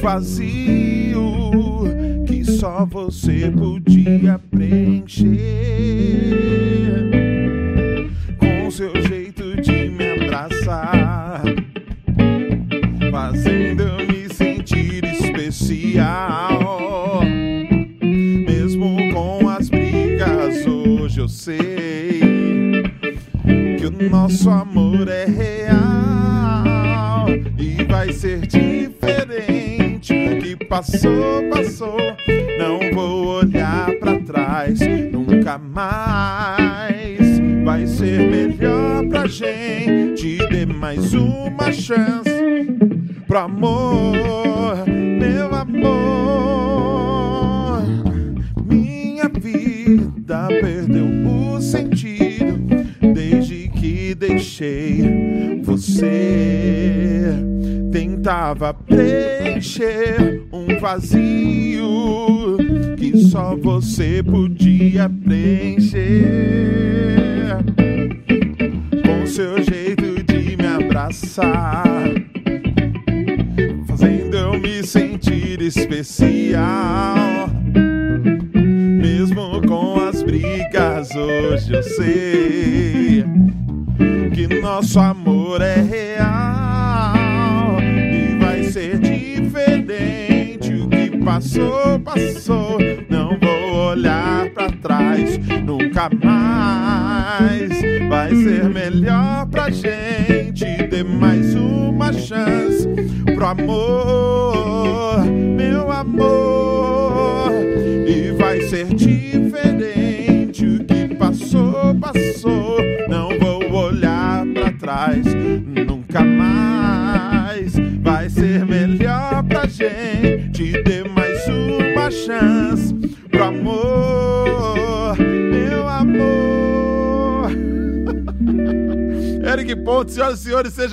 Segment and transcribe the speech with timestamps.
[0.00, 1.84] vazio
[2.26, 3.87] que só você podia
[30.90, 31.96] passou, passou.
[32.58, 34.80] Não vou olhar pra trás
[35.12, 37.18] nunca mais.
[37.64, 40.38] Vai ser melhor pra gente.
[40.48, 42.30] Dê mais uma chance
[43.26, 43.77] pro amor,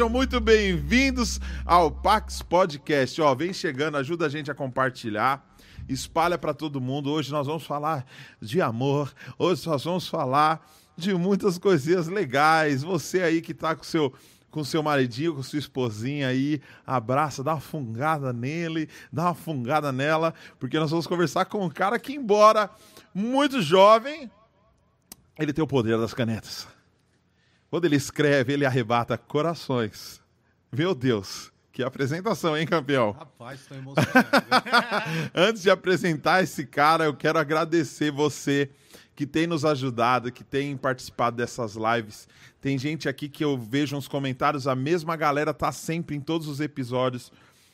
[0.06, 3.20] sejam muito bem-vindos ao Pax Podcast.
[3.22, 5.44] Ó, vem chegando, ajuda a gente a compartilhar.
[5.90, 7.10] Espalha para todo mundo.
[7.10, 8.06] Hoje nós vamos falar
[8.40, 9.12] de amor.
[9.38, 10.64] Hoje nós vamos falar
[10.96, 12.84] de muitas coisinhas legais.
[12.84, 14.14] Você aí que tá com seu
[14.52, 19.92] com seu maridinho, com sua esposinha aí, abraça, dá uma fungada nele, dá uma fungada
[19.92, 22.70] nela, porque nós vamos conversar com um cara que, embora
[23.14, 24.32] muito jovem,
[25.38, 26.75] ele tem o poder das canetas.
[27.76, 30.22] Quando ele escreve, ele arrebata corações.
[30.72, 33.12] Meu Deus, que apresentação, hein, campeão?
[33.12, 34.30] Rapaz, estou emocionado.
[35.36, 38.70] Antes de apresentar esse cara, eu quero agradecer você
[39.14, 42.30] que tem nos ajudado, que tem participado dessas lives.
[42.62, 46.48] Tem gente aqui que eu vejo nos comentários, a mesma galera tá sempre em todos
[46.48, 47.30] os episódios.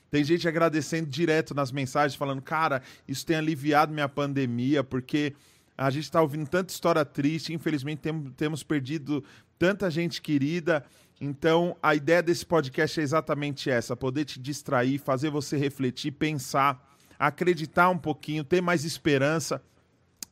[0.10, 5.36] Tem gente agradecendo direto nas mensagens, falando, cara, isso tem aliviado minha pandemia, porque
[5.78, 9.24] a gente está ouvindo tanta história triste, infelizmente tem, temos perdido
[9.62, 10.84] tanta gente querida.
[11.22, 16.84] Então, a ideia desse podcast é exatamente essa: poder te distrair, fazer você refletir, pensar,
[17.20, 19.62] acreditar um pouquinho, ter mais esperança.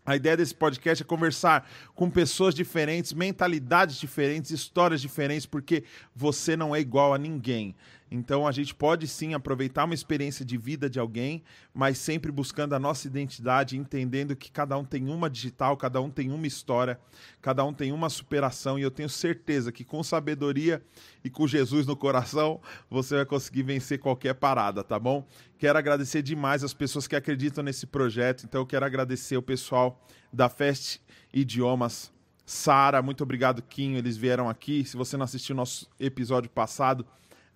[0.03, 5.83] A ideia desse podcast é conversar com pessoas diferentes, mentalidades diferentes, histórias diferentes, porque
[6.15, 7.75] você não é igual a ninguém.
[8.11, 11.43] Então a gente pode sim aproveitar uma experiência de vida de alguém,
[11.73, 16.09] mas sempre buscando a nossa identidade, entendendo que cada um tem uma digital, cada um
[16.09, 16.99] tem uma história,
[17.41, 20.81] cada um tem uma superação, e eu tenho certeza que com sabedoria
[21.23, 22.59] e com Jesus no coração,
[22.89, 25.27] você vai conseguir vencer qualquer parada, tá bom?
[25.57, 30.01] Quero agradecer demais as pessoas que acreditam nesse projeto, então eu quero agradecer o pessoal
[30.31, 30.99] da Fest
[31.33, 32.11] Idiomas.
[32.45, 33.99] Sara, muito obrigado, Quinho.
[33.99, 34.83] Eles vieram aqui.
[34.83, 37.05] Se você não assistiu o nosso episódio passado,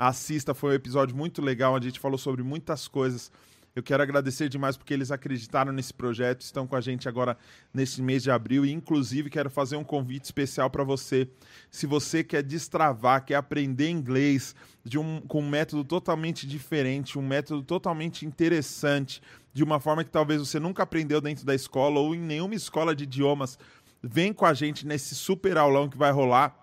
[0.07, 3.31] assista, foi um episódio muito legal, onde a gente falou sobre muitas coisas.
[3.75, 7.35] Eu quero agradecer demais porque eles acreditaram nesse projeto, estão com a gente agora
[7.73, 11.27] nesse mês de abril e, inclusive, quero fazer um convite especial para você.
[11.71, 17.27] Se você quer destravar, quer aprender inglês de um, com um método totalmente diferente, um
[17.27, 22.13] método totalmente interessante, de uma forma que talvez você nunca aprendeu dentro da escola ou
[22.13, 23.57] em nenhuma escola de idiomas,
[24.03, 26.62] vem com a gente nesse super aulão que vai rolar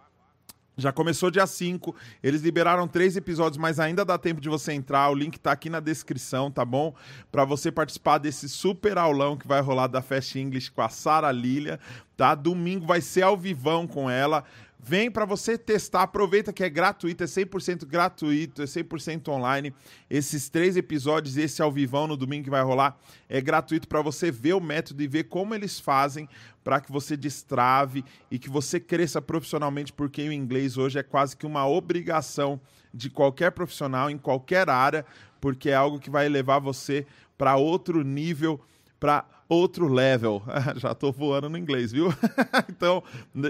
[0.81, 1.95] já começou dia 5.
[2.23, 5.11] Eles liberaram três episódios, mas ainda dá tempo de você entrar.
[5.11, 6.95] O link tá aqui na descrição, tá bom?
[7.31, 11.31] Para você participar desse super aulão que vai rolar da Fast English com a Sara
[11.31, 11.79] Lilia,
[12.17, 12.35] tá?
[12.35, 14.45] Domingo vai ser ao vivão com ela.
[14.83, 19.75] Vem para você testar, aproveita que é gratuito, é 100% gratuito, é 100% online.
[20.09, 22.99] Esses três episódios, esse ao vivão no domingo que vai rolar,
[23.29, 26.27] é gratuito para você ver o método e ver como eles fazem
[26.65, 31.37] para que você destrave e que você cresça profissionalmente, porque o inglês hoje é quase
[31.37, 32.59] que uma obrigação
[32.93, 35.05] de qualquer profissional em qualquer área,
[35.41, 37.07] porque é algo que vai levar você
[37.37, 38.61] para outro nível,
[39.01, 40.43] para outro level.
[40.77, 42.15] Já tô voando no inglês, viu?
[42.69, 43.03] então,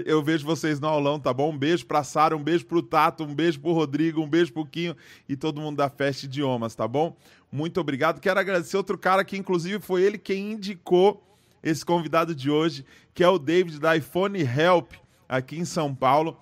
[0.05, 1.51] eu vejo vocês no aulão, tá bom?
[1.51, 4.65] Um beijo pra Sara, um beijo pro Tato, um beijo pro Rodrigo, um beijo pro
[4.65, 4.95] Quinho
[5.29, 7.15] e todo mundo da Festa Idiomas, tá bom?
[7.51, 8.21] Muito obrigado.
[8.21, 11.23] Quero agradecer outro cara que, inclusive, foi ele quem indicou
[11.61, 12.83] esse convidado de hoje,
[13.13, 14.93] que é o David da iPhone Help,
[15.29, 16.37] aqui em São Paulo.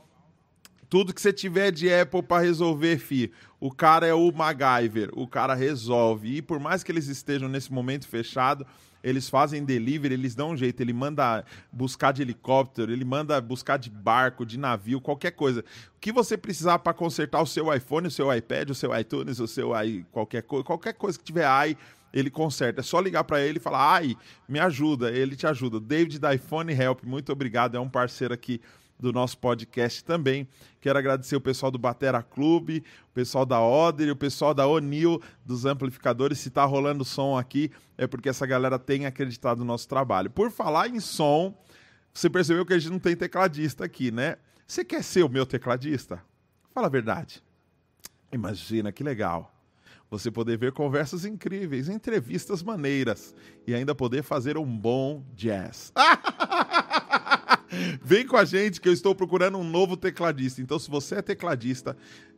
[0.88, 3.32] Tudo que você tiver de Apple para resolver, fi.
[3.60, 6.38] O cara é o MacGyver, o cara resolve.
[6.38, 8.66] E por mais que eles estejam nesse momento fechado,
[9.04, 10.82] eles fazem delivery, eles dão um jeito.
[10.82, 15.62] Ele manda buscar de helicóptero, ele manda buscar de barco, de navio, qualquer coisa.
[15.96, 19.40] O que você precisar para consertar o seu iPhone, o seu iPad, o seu iTunes,
[19.40, 21.78] o seu i, qualquer coisa, qualquer coisa que tiver i,
[22.14, 22.82] ele conserta.
[22.82, 24.16] É só ligar para ele e falar: "Ai,
[24.48, 25.12] me ajuda".
[25.12, 25.80] Ele te ajuda.
[25.80, 27.76] David da iPhone Help, muito obrigado.
[27.76, 28.60] É um parceiro aqui
[29.00, 30.48] do nosso podcast também.
[30.82, 35.22] Quero agradecer o pessoal do Batera Clube, o pessoal da Oder, o pessoal da Onil,
[35.46, 36.40] dos amplificadores.
[36.40, 40.30] Se está rolando som aqui, é porque essa galera tem acreditado no nosso trabalho.
[40.30, 41.58] Por falar em som,
[42.14, 44.36] você percebeu que a gente não tem tecladista aqui, né?
[44.68, 46.22] Você quer ser o meu tecladista?
[46.74, 47.42] Fala a verdade.
[48.32, 49.56] Imagina que legal.
[50.12, 53.34] Você poder ver conversas incríveis, entrevistas maneiras
[53.66, 55.94] e ainda poder fazer um bom jazz.
[58.04, 60.62] Vem com a gente que eu estou procurando um novo tecladista.
[60.62, 61.96] Então, se você é tecladista,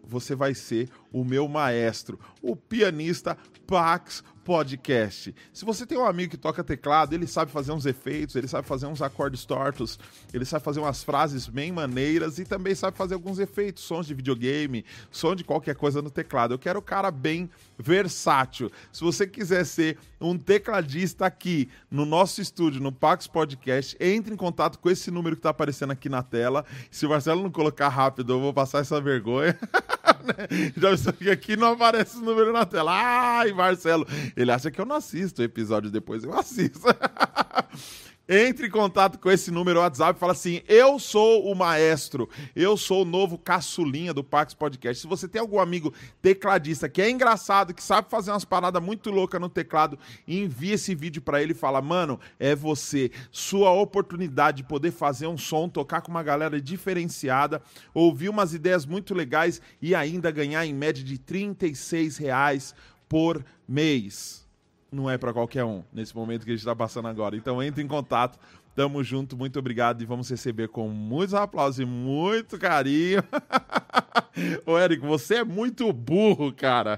[0.08, 3.38] você vai ser o meu maestro, o pianista
[3.68, 5.36] Pax Podcast.
[5.54, 8.68] Se você tem um amigo que toca teclado, ele sabe fazer uns efeitos, ele sabe
[8.68, 10.00] fazer uns acordes tortos,
[10.34, 14.14] ele sabe fazer umas frases bem maneiras e também sabe fazer alguns efeitos, sons de
[14.14, 16.54] videogame, som de qualquer coisa no teclado.
[16.54, 18.72] Eu quero o cara bem versátil.
[18.92, 24.38] Se você quiser ser um tecladista aqui no nosso estúdio, no Pax Podcast, entre em
[24.38, 26.66] contato com esse número que está aparecendo aqui na tela.
[26.90, 29.58] Se o Marcelo não colocar rápido, eu vou passar essa vergonha.
[30.78, 32.92] Já pensou que aqui não aparece o número na tela.
[32.94, 34.06] Ai, Marcelo.
[34.36, 36.24] Ele acha que eu não assisto o episódio depois.
[36.24, 36.82] Eu assisto.
[38.34, 42.78] Entre em contato com esse número WhatsApp e fala assim: Eu sou o maestro, eu
[42.78, 45.02] sou o novo caçulinha do Pax Podcast.
[45.02, 49.12] Se você tem algum amigo tecladista que é engraçado, que sabe fazer umas paradas muito
[49.12, 54.60] loucas no teclado, envie esse vídeo para ele e fala: Mano, é você, sua oportunidade
[54.60, 57.62] de poder fazer um som, tocar com uma galera diferenciada,
[57.94, 62.74] ouvir umas ideias muito legais e ainda ganhar em média de 36 reais
[63.10, 64.41] por mês
[64.92, 67.36] não é para qualquer um nesse momento que a gente está passando agora.
[67.36, 68.38] Então entre em contato.
[68.74, 73.22] Tamo junto, muito obrigado e vamos receber com muitos aplausos e muito carinho.
[74.66, 76.98] Ô, Érico, você é muito burro, cara.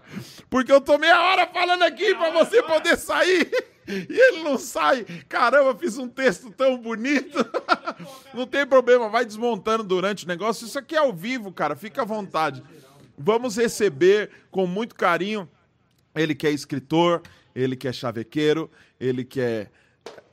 [0.52, 3.50] Porque eu tô meia hora falando aqui para você poder sair
[3.88, 5.04] e ele não sai.
[5.28, 7.38] Caramba, fiz um texto tão bonito.
[8.34, 10.66] Não tem problema, vai desmontando durante o negócio.
[10.66, 12.64] Isso aqui é ao vivo, cara, fica à vontade.
[13.18, 15.48] Vamos receber com muito carinho.
[16.16, 17.22] Ele que é escritor,
[17.56, 18.70] ele que é chavequeiro,
[19.00, 19.68] ele que é,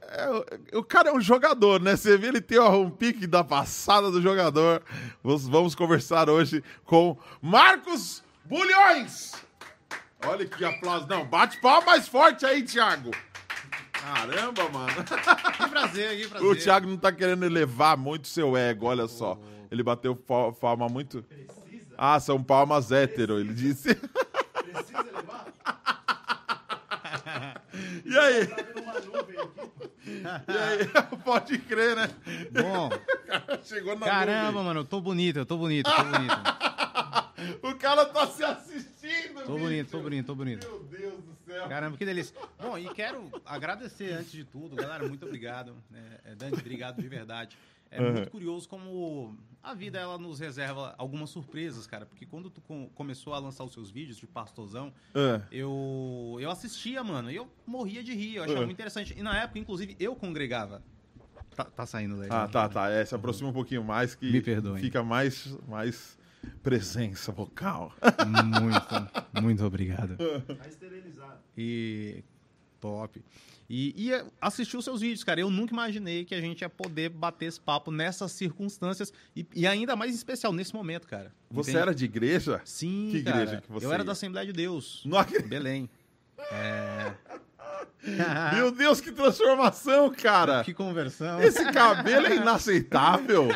[0.03, 0.77] é.
[0.77, 1.97] o cara é um jogador, né?
[1.97, 4.83] Você vê, ele tem um pique da passada do jogador.
[5.23, 9.33] Vamos, vamos conversar hoje com Marcos Bulhões.
[10.27, 11.07] Olha que aplauso.
[11.09, 13.11] Não, bate palma mais forte aí, Thiago.
[13.93, 14.93] Caramba, mano.
[15.05, 16.49] Que prazer, que prazer.
[16.49, 19.39] O Thiago não tá querendo elevar muito seu ego, olha só.
[19.71, 21.23] Ele bateu palma muito.
[21.23, 21.95] Precisa?
[21.97, 23.95] Ah, são palmas hétero, ele disse.
[23.95, 25.47] Precisa elevar?
[28.05, 28.43] E aí?
[30.49, 30.89] e aí?
[31.25, 32.09] Pode crer, né?
[32.51, 32.91] Bom.
[33.65, 34.65] Chegou na Caramba, nuvem.
[34.65, 36.35] mano, eu tô bonito, eu tô bonito, tô bonito.
[37.63, 39.65] o cara tá se assistindo, Tô bicho.
[39.65, 40.67] bonito, tô bonito, tô bonito.
[40.67, 41.69] Meu Deus do céu.
[41.69, 42.37] Caramba, que delícia.
[42.61, 45.75] Bom, e quero agradecer antes de tudo, galera, muito obrigado.
[46.25, 47.57] É, Dante, obrigado de verdade.
[47.91, 48.13] É uhum.
[48.13, 52.07] muito curioso como a vida ela nos reserva algumas surpresas, cara.
[52.07, 55.43] Porque quando tu com, começou a lançar os seus vídeos de pastorzão, uhum.
[55.53, 58.67] eu, eu assistia, mano, e eu morria de rir, eu achava uhum.
[58.67, 59.15] muito interessante.
[59.17, 60.83] E na época, inclusive, eu congregava.
[61.55, 62.29] Tá, tá saindo daí.
[62.31, 62.89] Ah, tá, tá.
[62.91, 64.81] É, se aproxima um pouquinho mais que Me perdoe.
[64.81, 66.19] fica mais, mais
[66.63, 67.93] presença vocal.
[68.61, 70.17] Muito, muito obrigado.
[70.57, 71.39] Tá esterilizado.
[71.57, 72.25] E
[72.81, 73.23] top.
[73.69, 75.41] E, e assistir os seus vídeos, cara.
[75.41, 79.65] Eu nunca imaginei que a gente ia poder bater esse papo nessas circunstâncias e, e
[79.67, 81.33] ainda mais especial nesse momento, cara.
[81.51, 81.83] Você Entende?
[81.83, 82.61] era de igreja?
[82.65, 83.43] Sim, que cara.
[83.43, 85.03] igreja que você Eu era da Assembleia de Deus.
[85.05, 85.89] Não Belém.
[86.51, 87.13] É...
[88.55, 90.65] Meu Deus, que transformação, cara!
[90.65, 91.41] Que conversão.
[91.43, 93.49] Esse cabelo é inaceitável.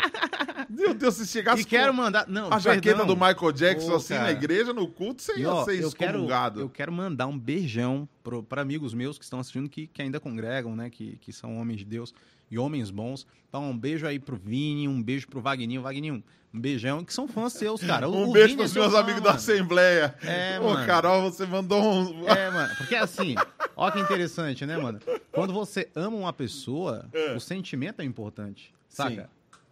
[0.69, 2.27] Meu Deus, se chegasse E quero mandar.
[2.29, 3.07] Não, a jaqueta perdão.
[3.07, 4.25] do Michael Jackson Pô, assim cara.
[4.25, 6.61] na igreja, no culto, você ia ó, ser eu quero, excomungado.
[6.61, 8.09] eu quero mandar um beijão
[8.49, 10.91] para amigos meus que estão assistindo, que, que ainda congregam, né?
[10.91, 12.15] Que, que são homens de Deus
[12.51, 13.27] e homens bons.
[13.49, 15.83] Então, um beijo aí pro Vini, um beijo pro Vagninho.
[15.83, 16.23] Vagninho,
[16.53, 18.07] um beijão, que são fãs seus, cara.
[18.11, 19.37] O- Um beijo Vini é pros seu meus fã, amigos da mano.
[19.39, 20.15] Assembleia.
[20.23, 20.87] É, Ô, mano.
[20.87, 22.29] Carol, você mandou um.
[22.29, 23.35] É, mano, porque assim,
[23.77, 25.01] ó que interessante, né, mano?
[25.33, 27.35] Quando você ama uma pessoa, É.
[27.35, 29.29] o sentimento é importante, saca?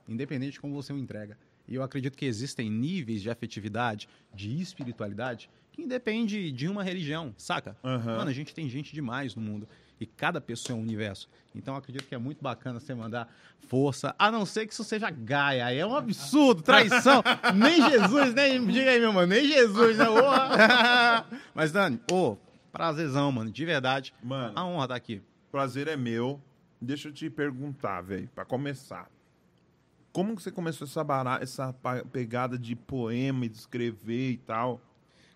[0.09, 1.37] Independente de como você o entrega.
[1.69, 7.33] E eu acredito que existem níveis de afetividade, de espiritualidade, que independe de uma religião,
[7.39, 7.77] saca?
[7.85, 8.17] Aham.
[8.19, 9.67] Mano, a gente tem gente demais no mundo.
[10.01, 11.29] E cada pessoa é um universo.
[11.55, 13.29] Então eu acredito que é muito bacana você mandar
[13.69, 15.67] força, a não ser que isso seja Gaia.
[15.67, 17.23] Aí é um absurdo, traição.
[17.55, 18.67] nem Jesus, nem.
[18.67, 20.07] Diga aí, meu mano, nem Jesus, né?
[21.55, 22.37] Mas, Dani, ô,
[22.73, 24.13] prazerzão, mano, de verdade.
[24.23, 25.23] Mano, A honra tá aqui.
[25.51, 26.41] prazer é meu.
[26.81, 29.09] Deixa eu te perguntar, velho, pra começar.
[30.13, 31.73] Como que você começou essa, bara- essa
[32.11, 34.81] pegada de poema, e de escrever e tal?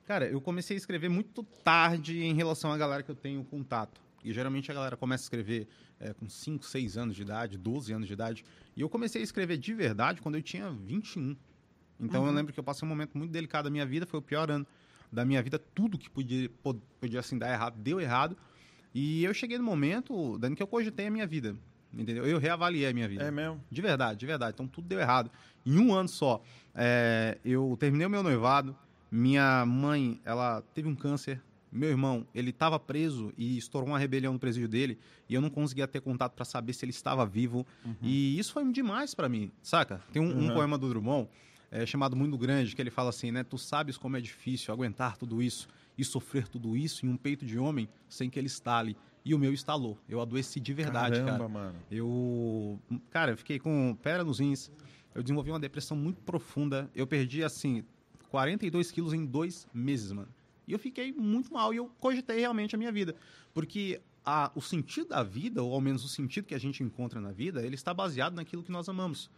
[0.06, 4.00] Cara, eu comecei a escrever muito tarde em relação à galera que eu tenho contato.
[4.24, 5.68] E geralmente a galera começa a escrever
[6.00, 8.44] é, com 5, 6 anos de idade, 12 anos de idade.
[8.76, 11.36] E eu comecei a escrever de verdade quando eu tinha 21.
[12.00, 14.22] Então eu lembro que eu passei um momento muito delicado da minha vida, foi o
[14.22, 14.66] pior ano
[15.12, 15.58] da minha vida.
[15.58, 18.36] Tudo que podia, po- podia assim, dar errado, deu errado.
[18.94, 21.56] E eu cheguei no momento, Dani, que eu cogitei a minha vida.
[21.92, 22.26] Entendeu?
[22.26, 23.22] Eu reavaliei a minha vida.
[23.24, 23.62] É mesmo?
[23.70, 24.52] De verdade, de verdade.
[24.54, 25.30] Então tudo deu errado.
[25.64, 26.42] Em um ano só,
[26.74, 28.76] é, eu terminei o meu noivado.
[29.10, 31.40] Minha mãe, ela teve um câncer.
[31.76, 34.98] Meu irmão, ele estava preso e estourou uma rebelião no presídio dele.
[35.28, 37.66] E eu não conseguia ter contato para saber se ele estava vivo.
[38.02, 40.00] E isso foi demais para mim, saca?
[40.12, 40.54] Tem um, um Uhum.
[40.54, 41.28] poema do Drummond
[41.70, 43.44] é, chamado Mundo Grande que ele fala assim, né?
[43.44, 45.68] Tu sabes como é difícil aguentar tudo isso
[45.98, 48.96] e sofrer tudo isso em um peito de homem sem que ele estale.
[49.24, 49.98] E o meu estalou.
[50.08, 51.48] Eu adoeci de verdade, Caramba, cara.
[51.48, 51.78] mano.
[51.90, 52.78] Eu,
[53.10, 54.70] cara, eu fiquei com pedra nos rins.
[55.14, 56.88] Eu desenvolvi uma depressão muito profunda.
[56.94, 57.82] Eu perdi, assim,
[58.30, 60.28] 42 quilos em dois meses, mano.
[60.66, 63.14] E eu fiquei muito mal e eu cogitei realmente a minha vida.
[63.54, 67.20] Porque a, o sentido da vida, ou ao menos o sentido que a gente encontra
[67.20, 69.30] na vida, ele está baseado naquilo que nós amamos.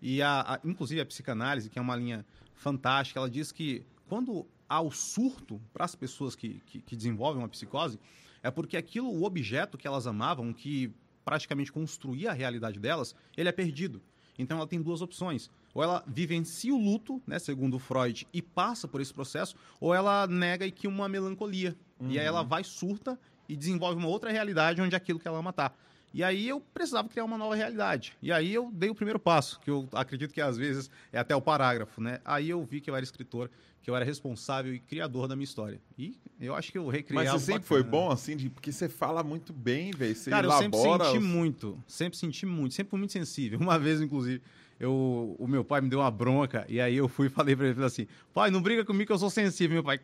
[0.00, 2.24] E, a, a- inclusive, a psicanálise, que é uma linha
[2.54, 7.42] fantástica, ela diz que quando há o surto para as pessoas que, que, que desenvolvem
[7.42, 7.98] uma psicose,
[8.42, 10.92] é porque aquilo, o objeto que elas amavam, que
[11.24, 14.00] praticamente construía a realidade delas, ele é perdido.
[14.38, 15.50] Então ela tem duas opções.
[15.76, 20.26] Ou ela vivencia o luto, né, segundo Freud, e passa por esse processo, ou ela
[20.26, 21.76] nega e que uma melancolia.
[22.00, 25.52] E aí ela vai, surta e desenvolve uma outra realidade onde aquilo que ela ama
[25.52, 25.70] tá.
[26.14, 28.16] E aí eu precisava criar uma nova realidade.
[28.22, 31.36] E aí eu dei o primeiro passo, que eu acredito que às vezes é até
[31.36, 32.20] o parágrafo, né?
[32.24, 33.50] Aí eu vi que eu era escritor,
[33.82, 35.78] que eu era responsável e criador da minha história.
[35.98, 38.04] E eu acho que eu recriei Mas você sempre foi bacana.
[38.04, 40.16] bom, assim, de, porque você fala muito bem, velho.
[40.16, 43.58] Você Cara, eu sempre elabora senti muito, sempre senti muito, sempre fui muito sensível.
[43.60, 44.42] Uma vez, inclusive,
[44.78, 47.66] eu, o meu pai me deu uma bronca e aí eu fui e falei pra
[47.66, 49.74] ele falei assim: pai, não briga comigo que eu sou sensível.
[49.74, 49.98] Meu pai,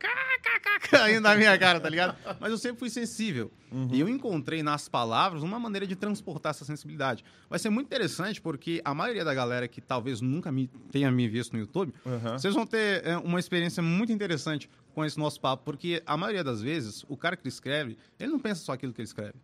[0.90, 2.16] caindo na minha cara, tá ligado?
[2.40, 3.50] Mas eu sempre fui sensível.
[3.90, 7.24] E eu encontrei nas palavras uma maneira de transportar essa sensibilidade.
[7.48, 11.26] Vai ser muito interessante porque a maioria da galera que talvez nunca me tenha me
[11.28, 12.38] visto no YouTube, Aham.
[12.38, 16.44] vocês vão ter é, uma experiência muito interessante com esse nosso papo, porque a maioria
[16.44, 19.34] das vezes, o cara que escreve, ele não pensa só aquilo que ele escreve.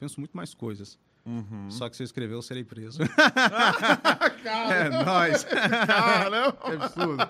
[0.00, 0.98] Pensa muito mais coisas.
[1.26, 1.70] Uhum.
[1.70, 3.00] Só que se eu escrever, eu serei preso.
[4.70, 5.44] é nóis.
[5.44, 6.52] Caramba!
[6.52, 7.28] Que absurdo.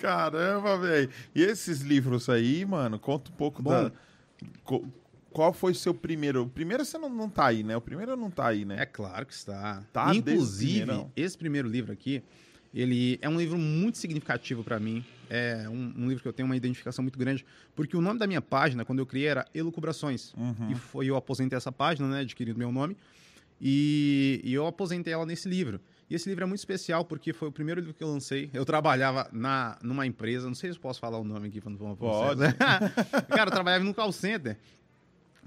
[0.00, 1.10] Caramba, velho.
[1.34, 3.70] E esses livros aí, mano, conta um pouco Bom.
[3.70, 3.92] da.
[5.32, 6.42] Qual foi seu primeiro?
[6.42, 7.76] O primeiro você não, não tá aí, né?
[7.76, 8.82] O primeiro não tá aí, né?
[8.82, 9.82] É claro que está.
[9.92, 11.12] Tá Inclusive, primeirão.
[11.16, 12.22] esse primeiro livro aqui,
[12.74, 15.04] ele é um livro muito significativo para mim.
[15.32, 17.46] É um, um livro que eu tenho uma identificação muito grande,
[17.76, 20.34] porque o nome da minha página, quando eu criei, era Elucubrações.
[20.34, 20.72] Uhum.
[20.72, 22.96] E foi eu aposentei essa página, né, adquirindo meu nome,
[23.60, 25.80] e, e eu aposentei ela nesse livro.
[26.10, 28.50] E esse livro é muito especial porque foi o primeiro livro que eu lancei.
[28.52, 31.70] Eu trabalhava na, numa empresa, não sei se eu posso falar o nome aqui pra
[31.70, 32.40] não Pode.
[32.40, 32.54] vocês.
[33.30, 34.58] Cara, eu trabalhava num call center.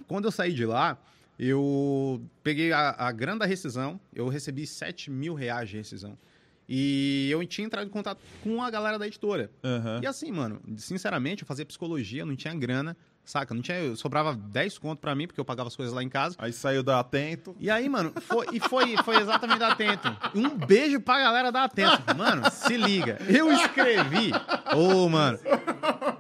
[0.08, 0.98] Quando eu saí de lá,
[1.38, 6.18] eu peguei a, a grana da rescisão, eu recebi 7 mil reais de rescisão.
[6.67, 9.51] E eu tinha entrado em contato com a galera da editora.
[9.63, 10.00] Aham.
[10.01, 13.53] E assim, mano, sinceramente, eu fazia psicologia, não tinha grana, saca?
[13.53, 16.36] Não tinha, sobrava 10 conto pra mim, porque eu pagava as coisas lá em casa.
[16.39, 17.55] Aí saiu da Atento.
[17.60, 20.08] E aí, mano, foi, e foi, foi exatamente da Atento.
[20.34, 22.01] Um beijo pra galera da Atento.
[22.15, 23.20] Mano, se liga.
[23.27, 24.32] Eu escrevi.
[24.75, 25.39] Ô, mano.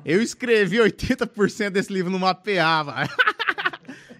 [0.03, 2.95] Eu escrevi 80% desse livro no mapeava.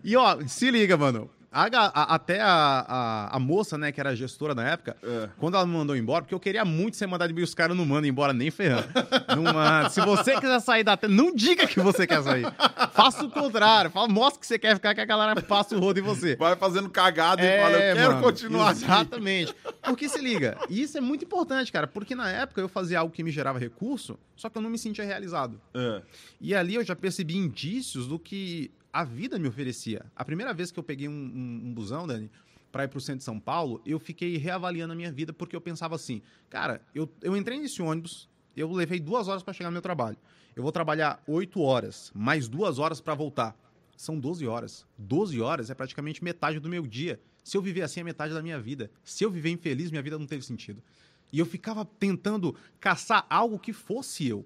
[0.05, 1.29] E ó, se liga, mano.
[1.53, 5.29] A, a, até a, a, moça, né, que era gestora na época, é.
[5.37, 7.85] quando ela me mandou embora, porque eu queria muito ser mandado embora, os caras não
[7.85, 8.87] mandam embora nem ferrando.
[9.35, 9.89] não manda.
[9.91, 12.45] Se você quiser sair da tela, não diga que você quer sair.
[12.93, 13.91] Faça o contrário.
[13.91, 16.35] Fala, mostra que você quer ficar, que a galera passa o rodo em você.
[16.35, 19.51] Vai fazendo cagada é, e fala, eu quero mano, continuar Exatamente.
[19.51, 19.77] Aqui.
[19.83, 23.23] Porque se liga, isso é muito importante, cara, porque na época eu fazia algo que
[23.23, 25.61] me gerava recurso, só que eu não me sentia realizado.
[25.73, 26.01] É.
[26.41, 30.05] E ali eu já percebi indícios do que a vida me oferecia.
[30.15, 32.29] A primeira vez que eu peguei um, um, um busão, Dani,
[32.71, 35.55] para ir para o centro de São Paulo, eu fiquei reavaliando a minha vida porque
[35.55, 39.69] eu pensava assim, cara, eu, eu entrei nesse ônibus, eu levei duas horas para chegar
[39.69, 40.17] no meu trabalho.
[40.55, 43.57] Eu vou trabalhar oito horas, mais duas horas para voltar.
[43.97, 44.85] São 12 horas.
[44.97, 47.19] 12 horas é praticamente metade do meu dia.
[47.43, 48.91] Se eu viver assim, é metade da minha vida.
[49.03, 50.83] Se eu viver infeliz, minha vida não teve sentido.
[51.31, 54.45] E eu ficava tentando caçar algo que fosse eu.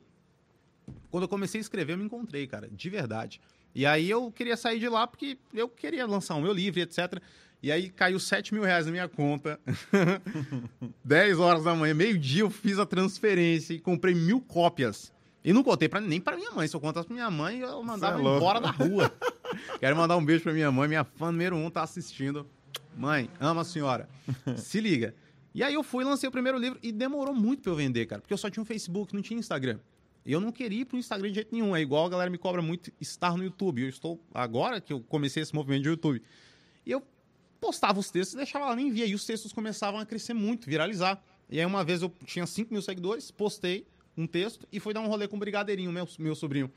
[1.12, 3.42] Quando eu comecei a escrever, eu me encontrei, cara, de verdade.
[3.78, 7.22] E aí eu queria sair de lá porque eu queria lançar o meu livro, etc.
[7.62, 9.60] E aí caiu 7 mil reais na minha conta.
[11.06, 15.14] 10 horas da manhã, meio-dia, eu fiz a transferência e comprei mil cópias.
[15.44, 16.68] E não contei pra, nem para minha mãe.
[16.68, 19.14] Se eu contasse pra minha mãe, eu mandava é embora da rua.
[19.80, 20.88] Quero mandar um beijo pra minha mãe.
[20.88, 22.48] Minha fã número um tá assistindo.
[22.98, 24.10] Mãe, ama a senhora.
[24.58, 25.14] Se liga.
[25.54, 28.22] E aí eu fui, lancei o primeiro livro e demorou muito pra eu vender, cara.
[28.22, 29.78] Porque eu só tinha um Facebook, não tinha Instagram.
[30.28, 31.74] E eu não queria ir pro Instagram de jeito nenhum.
[31.74, 33.82] É igual a galera me cobra muito estar no YouTube.
[33.82, 36.22] Eu estou, agora que eu comecei esse movimento de YouTube.
[36.86, 37.02] E eu
[37.62, 39.06] postava os textos e deixava lá, nem via.
[39.06, 41.24] E os textos começavam a crescer muito, viralizar.
[41.50, 45.00] E aí uma vez eu tinha 5 mil seguidores, postei um texto e fui dar
[45.00, 46.70] um rolê com o Brigadeirinho, meu, meu sobrinho.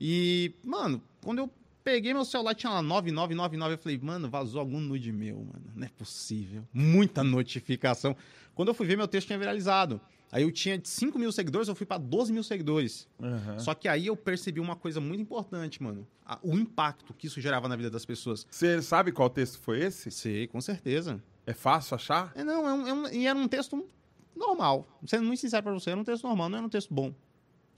[0.00, 1.50] E, mano, quando eu
[1.84, 3.74] peguei meu celular, tinha lá 9999.
[3.74, 5.70] Eu falei, mano, vazou algum nude meu, mano.
[5.74, 6.66] Não é possível.
[6.72, 8.16] Muita notificação.
[8.54, 10.00] Quando eu fui ver, meu texto tinha viralizado.
[10.30, 13.08] Aí eu tinha 5 mil seguidores, eu fui para 12 mil seguidores.
[13.18, 13.58] Uhum.
[13.58, 16.06] Só que aí eu percebi uma coisa muito importante, mano.
[16.42, 18.46] o impacto que isso gerava na vida das pessoas.
[18.50, 20.10] Você sabe qual texto foi esse?
[20.10, 21.22] Sei, com certeza.
[21.46, 22.32] É fácil achar?
[22.34, 23.86] É, não, é um, é um, e era um texto
[24.34, 24.86] normal.
[25.06, 27.14] Sendo muito sincero para você, era um texto normal, não era um texto bom.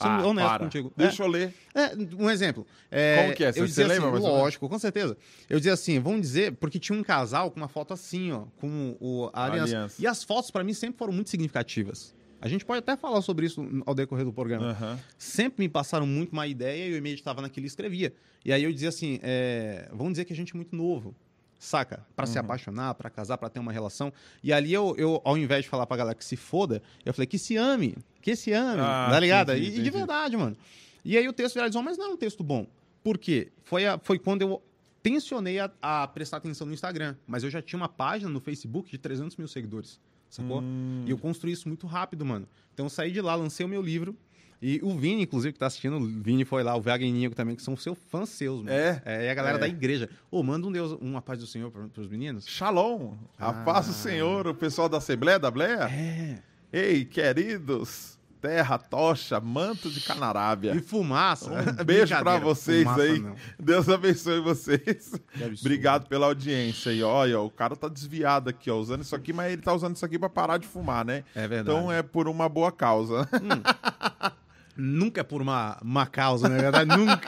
[0.01, 0.59] Sendo ah, honesto para.
[0.61, 0.93] contigo.
[0.97, 1.55] Deixa é, eu ler.
[1.75, 2.65] É, um exemplo.
[2.89, 3.53] É, Como que é?
[3.53, 4.11] Você, você lembra?
[4.11, 5.17] Assim, lógico, com certeza.
[5.51, 8.97] Eu dizia assim, vamos dizer, porque tinha um casal com uma foto assim, ó, com
[9.01, 9.77] o, a aliança.
[9.77, 9.97] aliança.
[10.01, 12.15] E as fotos para mim sempre foram muito significativas.
[12.41, 14.77] A gente pode até falar sobre isso ao decorrer do programa.
[14.81, 14.99] Uhum.
[15.17, 18.13] Sempre me passaram muito uma ideia e eu meditava naquilo e escrevia.
[18.45, 21.15] E aí eu dizia assim: é, vamos dizer que a gente é muito novo,
[21.59, 22.07] saca?
[22.15, 22.33] Para uhum.
[22.33, 24.13] se apaixonar, para casar, para ter uma relação.
[24.43, 27.27] E ali eu, eu, ao invés de falar pra galera que se foda, eu falei
[27.27, 29.53] que se ame, que se ame, ah, tá ligado?
[29.53, 29.83] Entendi, e, entendi.
[29.85, 30.57] de verdade, mano.
[31.05, 32.67] E aí o texto viralizou, mas não é um texto bom.
[33.03, 33.51] Por quê?
[33.65, 34.63] Foi, a, foi quando eu
[35.03, 38.91] tensionei a, a prestar atenção no Instagram, mas eu já tinha uma página no Facebook
[38.91, 40.61] de 300 mil seguidores sacou?
[40.61, 41.05] Hum.
[41.07, 42.49] E eu construí isso muito rápido, mano.
[42.75, 44.17] Então eu saí de lá, lancei o meu livro.
[44.61, 47.63] E o Vini, inclusive, que tá assistindo, o Vini foi lá, o Vagninho também, que
[47.63, 48.71] são seus fãs seus, mano.
[48.71, 49.01] É.
[49.05, 49.61] É, e a galera é.
[49.61, 50.11] da igreja.
[50.31, 52.45] Ô, oh, manda um Deus, uma paz do Senhor para os meninos.
[52.45, 53.15] Shalom.
[53.39, 53.65] A ah.
[53.65, 55.89] paz do Senhor, o pessoal da Assembleia da Bleia.
[55.89, 56.43] É.
[56.73, 60.75] Ei, queridos terra, tocha, manto de canarábia.
[60.75, 61.51] E fumaça.
[61.81, 63.19] Um beijo para vocês fumaça, aí.
[63.19, 63.37] Não.
[63.59, 65.13] Deus abençoe vocês.
[65.61, 66.91] Obrigado pela audiência.
[66.93, 69.97] E olha, o cara tá desviado aqui, ó, usando isso aqui, mas ele tá usando
[69.97, 71.25] isso aqui para parar de fumar, né?
[71.35, 71.79] É verdade.
[71.79, 73.29] Então é por uma boa causa.
[73.35, 74.31] Hum.
[74.81, 76.63] Nunca é por uma, uma causa, na né?
[76.63, 77.19] verdade, nunca.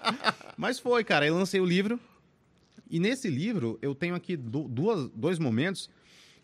[0.56, 1.26] mas foi, cara.
[1.26, 2.00] Eu lancei o livro.
[2.90, 5.90] E nesse livro eu tenho aqui duas, dois momentos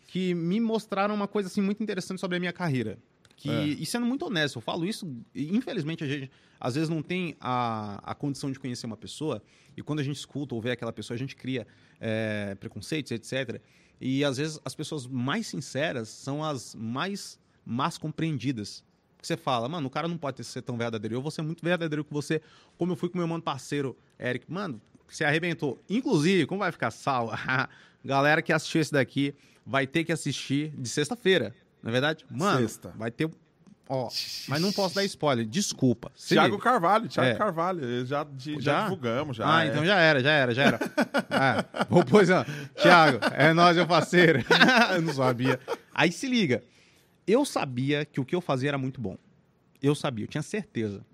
[0.07, 2.99] que me mostraram uma coisa assim muito interessante sobre a minha carreira.
[3.43, 3.65] Que, é.
[3.65, 7.99] E sendo muito honesto, eu falo isso, infelizmente a gente às vezes não tem a,
[8.11, 9.43] a condição de conhecer uma pessoa,
[9.75, 11.67] e quando a gente escuta ou vê aquela pessoa, a gente cria
[11.99, 13.61] é, preconceitos, etc.
[13.99, 18.81] E às vezes as pessoas mais sinceras são as mais más compreendidas.
[19.17, 21.13] Porque você fala, mano, o cara não pode ser tão verdadeiro.
[21.13, 22.41] Eu vou ser muito verdadeiro com você,
[22.77, 24.49] como eu fui com meu mano parceiro, Eric.
[24.49, 25.83] Mano, você arrebentou.
[25.89, 27.29] Inclusive, como vai ficar sal?
[28.05, 31.53] Galera que assistiu esse daqui vai ter que assistir de sexta-feira.
[31.83, 32.93] Na é verdade, mano, Sexta.
[32.95, 33.29] vai ter.
[33.89, 34.09] Ó,
[34.47, 36.09] mas não posso dar spoiler, desculpa.
[36.15, 37.35] Tiago Carvalho, Tiago é.
[37.35, 39.35] Carvalho, já, já, já, divulgamos.
[39.35, 39.67] Já, ah, é.
[39.67, 40.79] então já era, já era, já era.
[41.29, 41.65] ah,
[42.09, 42.45] pois, ó,
[42.81, 44.39] Tiago, é nós, eu parceiro.
[44.95, 45.59] eu não sabia.
[45.93, 46.63] Aí se liga,
[47.27, 49.17] eu sabia que o que eu fazia era muito bom.
[49.81, 51.05] Eu sabia, eu tinha certeza.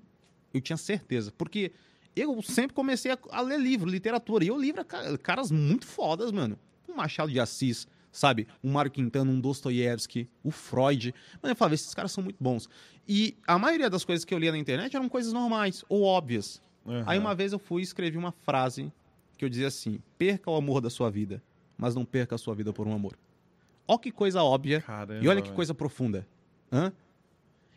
[0.53, 1.71] Eu tinha certeza, porque
[2.15, 4.85] eu sempre comecei a, a ler livro, literatura, e eu livro
[5.23, 6.57] caras muito fodas, mano.
[6.87, 8.47] O Machado de Assis, sabe?
[8.63, 11.13] Um Mário Quintana, um Dostoiévski, o Freud.
[11.41, 12.69] Mas eu falava, esses caras são muito bons.
[13.07, 16.61] E a maioria das coisas que eu lia na internet eram coisas normais ou óbvias.
[16.85, 17.03] Uhum.
[17.05, 18.91] Aí uma vez eu fui e escrevi uma frase
[19.37, 21.41] que eu dizia assim: perca o amor da sua vida,
[21.77, 23.17] mas não perca a sua vida por um amor.
[23.87, 24.81] Ó que coisa óbvia.
[24.81, 26.27] Caramba, e olha que coisa profunda.
[26.71, 26.93] Hã?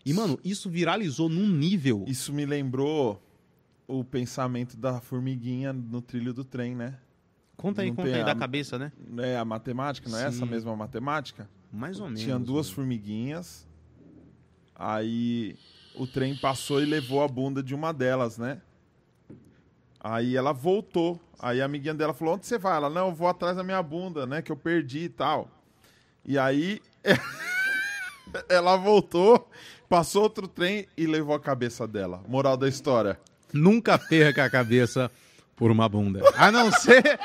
[0.05, 2.05] E, mano, isso viralizou num nível.
[2.09, 3.23] Isso me lembrou
[3.87, 6.99] o pensamento da formiguinha no trilho do trem, né?
[7.63, 8.91] Conta aí, Não conta aí, a- da cabeça, né?
[9.19, 11.49] É a matemática, não é essa mesma matemática?
[11.73, 12.21] Mais ou menos.
[12.21, 12.75] Tinha duas mano.
[12.75, 13.67] formiguinhas.
[14.75, 15.57] Aí
[15.95, 18.61] o trem passou e levou a bunda de uma delas, né?
[20.01, 21.21] Aí ela voltou.
[21.39, 22.77] Aí a amiguinha dela falou: Onde você vai?
[22.77, 24.43] Ela: Não, eu vou atrás da minha bunda, né?
[24.43, 25.49] Que eu perdi e tal.
[26.25, 26.81] E aí
[28.49, 29.49] ela voltou,
[29.89, 32.23] passou outro trem e levou a cabeça dela.
[32.27, 33.21] Moral da história.
[33.53, 35.11] Nunca perca a cabeça
[35.63, 36.21] por uma bunda.
[36.37, 37.05] A não ser.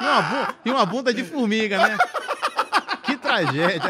[0.00, 1.96] e, uma bunda, e uma bunda de formiga, né?
[3.04, 3.80] Que tragédia.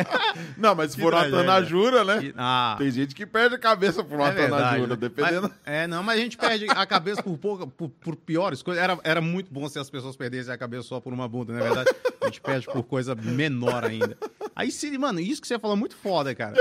[0.58, 2.18] Não, mas se Que for uma tanajura, né?
[2.20, 4.96] Que- Ah, Tem gente que perde a cabeça por uma é verdade, tanajura, né?
[4.96, 5.42] dependendo.
[5.48, 8.84] Mas- é, não, mas a gente perde a cabeça por, pouca, por, por piores coisas.
[8.84, 11.60] Era, era muito bom se as pessoas perdessem a cabeça só por uma bunda, não
[11.60, 11.90] é verdade?
[12.20, 14.14] A gente perde por coisa menor ainda.
[14.54, 16.54] Aí, se, mano, isso que você falou é muito foda, cara.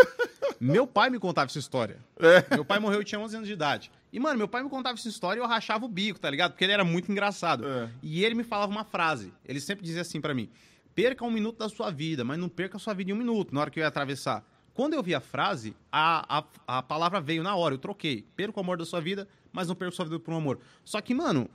[0.57, 1.97] Meu pai me contava essa história.
[2.17, 2.55] É.
[2.55, 3.91] Meu pai morreu, eu tinha 11 anos de idade.
[4.15, 6.54] E, mano, meu pai me contava essa história e eu rachava o bico, tá ligado?
[6.54, 7.67] Porque ele era muito engraçado.
[7.67, 7.89] É.
[8.01, 9.34] E ele me falava uma frase.
[9.43, 10.49] Ele sempre dizia assim pra mim:
[10.95, 13.54] perca um minuto da sua vida, mas não perca a sua vida em um minuto,
[13.54, 14.41] na hora que eu ia atravessar.
[14.73, 18.25] Quando eu vi a frase, a, a, a palavra veio na hora, eu troquei.
[18.38, 20.62] Perca o amor da sua vida, mas não perca a sua vida por um amor.
[20.86, 21.49] Só que, mano,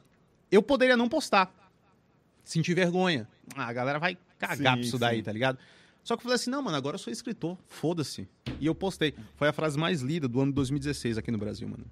[0.52, 1.50] eu poderia não postar.
[2.44, 3.26] Sentir vergonha.
[3.56, 5.22] Ah, a galera vai cagar Sim, isso daí, sim.
[5.22, 5.58] tá ligado?
[6.04, 8.28] Só que eu falei assim, não, mano, agora eu sou escritor, foda-se.
[8.60, 9.14] E eu postei.
[9.36, 11.86] Foi a frase mais lida do ano 2016 aqui no Brasil, mano.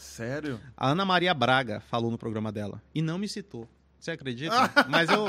[0.00, 0.58] Sério?
[0.76, 3.68] A Ana Maria Braga falou no programa dela e não me citou.
[3.98, 4.54] Você acredita?
[4.88, 5.26] Mas eu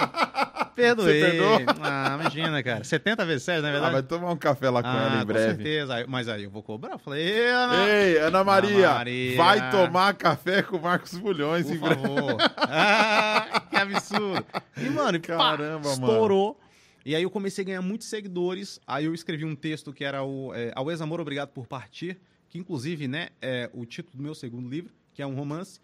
[0.73, 1.19] perdoei.
[1.21, 1.59] Você perdoou?
[1.81, 2.83] Ah, imagina, cara.
[2.85, 3.93] 70 vezes 7, não é Ah, verdade?
[3.93, 5.45] vai tomar um café lá com Ah, ela em com breve.
[5.55, 5.95] certeza.
[5.95, 6.93] Aí- Mas aí eu vou cobrar.
[6.93, 9.35] Eu falei, "Ei, Ana, Ei, Ana Maria, Ana Maria.
[9.37, 12.01] vai tomar café com o Marcos Bulhões por em breve.
[12.01, 12.37] favor.
[12.57, 14.45] ah, que absurdo.
[14.77, 15.91] E, mano, pá, Caramba, mano.
[15.91, 16.59] estourou.
[17.05, 18.79] E aí eu comecei a ganhar muitos seguidores.
[18.87, 22.17] Aí eu escrevi um texto que era o é, Ao Ex-Amor Obrigado por Partir,
[22.51, 25.79] que inclusive, né, é o título do meu segundo livro, que é um romance.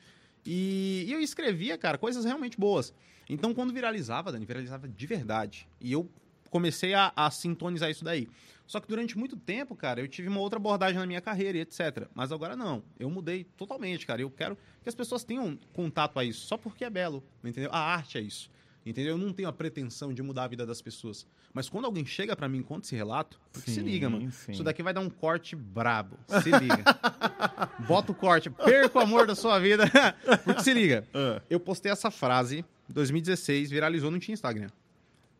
[0.45, 2.93] E, e eu escrevia, cara, coisas realmente boas.
[3.30, 5.67] Então, quando viralizava, Dani, viralizava de verdade.
[5.80, 6.10] E eu
[6.49, 8.27] comecei a, a sintonizar isso daí.
[8.65, 11.62] Só que durante muito tempo, cara, eu tive uma outra abordagem na minha carreira e
[11.62, 12.06] etc.
[12.13, 12.84] Mas agora não.
[12.99, 14.21] Eu mudei totalmente, cara.
[14.21, 17.69] Eu quero que as pessoas tenham contato a isso, só porque é belo, entendeu?
[17.71, 18.51] A arte é isso.
[18.89, 19.13] Entendeu?
[19.13, 21.26] Eu não tenho a pretensão de mudar a vida das pessoas.
[21.54, 24.32] Mas quando alguém chega pra mim e conta esse relato, porque se Sim, liga, mano.
[24.32, 24.52] sim.
[24.54, 26.17] Isso daqui vai dar um corte brabo.
[26.41, 26.84] Se liga.
[27.88, 28.50] Bota o corte.
[28.50, 29.86] Perca o amor da sua vida.
[30.45, 31.06] porque se liga.
[31.13, 34.69] Ah, Eu postei essa frase em 2016, viralizou, não tinha Instagram.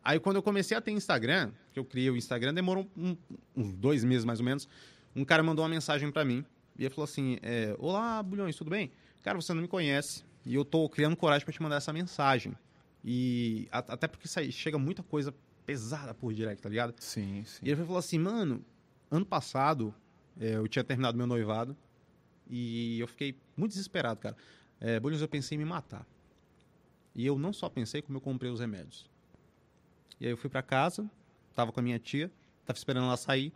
[0.04, 3.16] Aí quando eu comecei a ter Instagram, que eu criei o Instagram, demorou um-
[3.56, 4.68] uns dois meses mais ou menos,
[5.14, 6.44] um cara mandou uma mensagem pra mim
[6.78, 8.90] e ele falou assim, é, Olá, Bulhões, tudo bem?
[9.22, 12.54] Cara, você não me conhece e eu tô criando coragem pra te mandar essa mensagem.
[13.10, 16.94] E a- até porque aí chega muita coisa pesada por direct, tá ligado?
[17.00, 17.60] sim, sim.
[17.62, 18.62] E ele falou assim, mano,
[19.10, 19.94] ano passado
[20.38, 21.74] é, eu tinha terminado meu noivado
[22.50, 24.36] e eu fiquei muito desesperado, cara.
[24.78, 26.06] É, Bulhões, eu pensei em me matar.
[27.14, 29.08] E eu não só pensei, como eu comprei os remédios.
[30.20, 31.10] E aí eu fui pra casa,
[31.54, 32.30] tava com a minha tia,
[32.66, 33.54] tava esperando ela sair,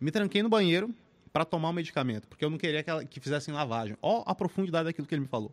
[0.00, 0.94] me tranquei no banheiro
[1.32, 3.96] pra tomar o medicamento, porque eu não queria que, ela, que fizessem lavagem.
[4.00, 5.52] Ó a profundidade daquilo que ele me falou.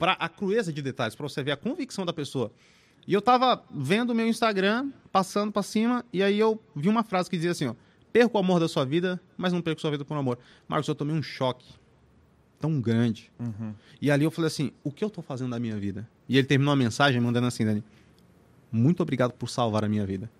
[0.00, 2.50] Pra a crueza de detalhes, pra você ver a convicção da pessoa.
[3.06, 7.04] E eu tava vendo o meu Instagram, passando pra cima, e aí eu vi uma
[7.04, 7.74] frase que dizia assim, ó,
[8.10, 10.38] perca o amor da sua vida, mas não perca sua vida por amor.
[10.66, 11.74] Marcos, eu tomei um choque
[12.58, 13.30] tão grande.
[13.38, 13.74] Uhum.
[14.00, 16.08] E ali eu falei assim, o que eu tô fazendo da minha vida?
[16.26, 17.84] E ele terminou a mensagem mandando assim, Dani,
[18.72, 20.30] muito obrigado por salvar a minha vida.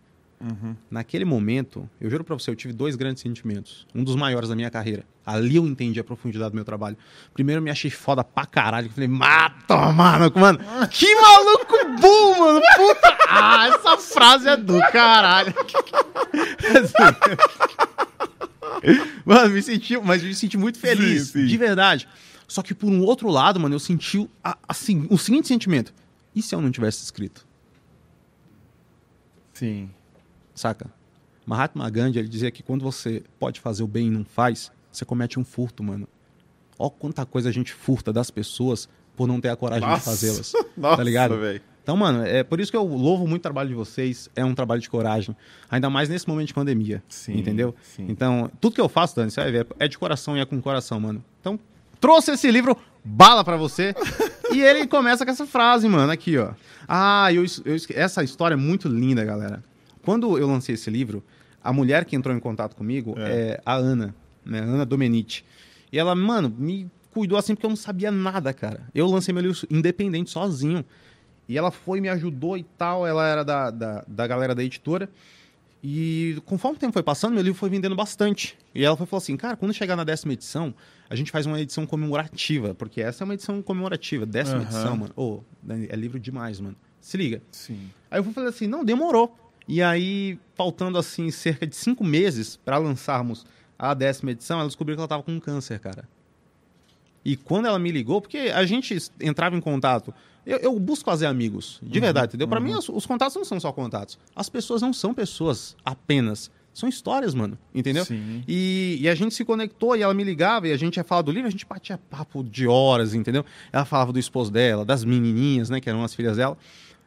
[0.40, 0.74] Uhum.
[0.90, 3.87] Naquele momento, eu juro pra você, eu tive dois grandes sentimentos.
[3.94, 5.05] Um dos maiores da minha carreira.
[5.24, 6.96] Ali eu entendi a profundidade do meu trabalho.
[7.35, 8.87] Primeiro, eu me achei foda pra caralho.
[8.87, 10.33] Eu falei, mata, mano.
[10.35, 10.59] Mano,
[10.90, 12.61] que maluco bom, mano.
[12.76, 13.20] Puta.
[13.33, 15.55] Ah, essa frase é do caralho.
[19.24, 21.29] mano, me senti, mas me senti muito feliz.
[21.29, 21.46] Sim, sim.
[21.46, 22.09] De verdade.
[22.48, 24.29] Só que por um outro lado, mano, eu senti
[24.68, 25.94] assim, o seguinte sentimento.
[26.35, 27.46] E se eu não tivesse escrito?
[29.53, 29.90] Sim.
[30.61, 30.90] Saca?
[31.46, 35.07] Mahatma Gandhi, ele dizia que quando você pode fazer o bem e não faz, você
[35.07, 36.07] comete um furto, mano.
[36.79, 40.11] Ó quanta coisa a gente furta das pessoas por não ter a coragem de Nossa.
[40.11, 40.53] fazê-las.
[40.77, 41.38] Nossa, Tá ligado?
[41.38, 41.62] velho.
[41.83, 44.29] Então, mano, é por isso que eu louvo muito o trabalho de vocês.
[44.37, 45.35] É um trabalho de coragem.
[45.70, 47.03] Ainda mais nesse momento de pandemia.
[47.09, 47.75] Sim, entendeu?
[47.83, 48.05] sim.
[48.07, 50.61] Então, tudo que eu faço, Dani, você vai ver, é de coração e é com
[50.61, 51.25] coração, mano.
[51.40, 51.59] Então,
[51.99, 53.94] trouxe esse livro bala pra você.
[54.53, 56.53] e ele começa com essa frase, mano, aqui, ó.
[56.87, 59.64] Ah, eu, eu essa história é muito linda, galera.
[60.03, 61.23] Quando eu lancei esse livro,
[61.63, 63.61] a mulher que entrou em contato comigo é, É.
[63.65, 64.61] a Ana, né?
[64.61, 65.45] Ana Domenici.
[65.93, 68.89] E ela, mano, me cuidou assim porque eu não sabia nada, cara.
[68.95, 70.85] Eu lancei meu livro independente, sozinho.
[71.49, 73.07] E ela foi, me ajudou e tal.
[73.07, 75.11] Ela era da, da, da galera da editora.
[75.83, 78.57] E conforme o tempo foi passando, meu livro foi vendendo bastante.
[78.75, 80.75] E ela foi falou assim, cara, quando chegar na décima edição,
[81.09, 84.65] a gente faz uma edição comemorativa, porque essa é uma edição comemorativa, décima Aham.
[84.67, 85.13] edição, mano.
[85.17, 86.77] Ô, Dani, é livro demais, mano.
[87.01, 87.43] Se liga.
[87.51, 87.91] Sim.
[88.11, 89.35] Aí eu falei assim, não, demorou.
[89.70, 93.46] E aí, faltando assim cerca de cinco meses para lançarmos
[93.78, 96.09] a décima edição, ela descobriu que ela tava com câncer, cara.
[97.24, 100.12] E quando ela me ligou, porque a gente entrava em contato,
[100.44, 102.48] eu, eu busco fazer amigos, de Uhum, verdade, entendeu?
[102.48, 104.18] Pra mim, os, os contatos não são só contatos.
[104.35, 106.50] As pessoas não são pessoas apenas.
[106.74, 108.04] São histórias, mano, entendeu?
[108.04, 108.42] Sim.
[108.48, 111.22] E, e a gente se conectou e ela me ligava e a gente ia falar
[111.22, 113.44] do livro, a gente batia papo de horas, entendeu?
[113.72, 116.59] Ela falava do esposo dela, das menininhas, né, que eram as filhas dela.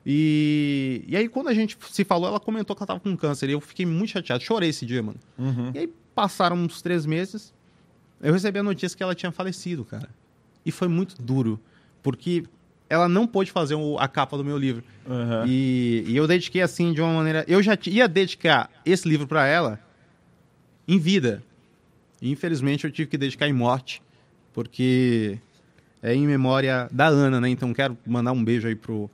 [0.06, 3.50] E, e aí, quando a gente se falou, ela comentou que ela tava com câncer.
[3.50, 5.20] E eu fiquei muito chateado, chorei esse dia, mano.
[5.38, 5.72] Uhum.
[5.74, 7.54] E aí, passaram uns três meses,
[8.22, 10.10] eu recebi a notícia que ela tinha falecido, cara.
[10.66, 11.60] E foi muito duro,
[12.02, 12.44] porque
[12.90, 14.84] ela não pôde fazer a capa do meu livro.
[15.10, 15.46] Aham.
[15.48, 17.44] E, e eu dediquei assim de uma maneira.
[17.48, 19.80] Eu já ia dedicar esse livro para ela
[20.88, 21.44] em vida.
[22.22, 24.02] E, infelizmente eu tive que dedicar em morte,
[24.54, 25.40] porque
[26.02, 27.50] é em memória da Ana, né?
[27.50, 29.10] Então quero mandar um beijo aí pro,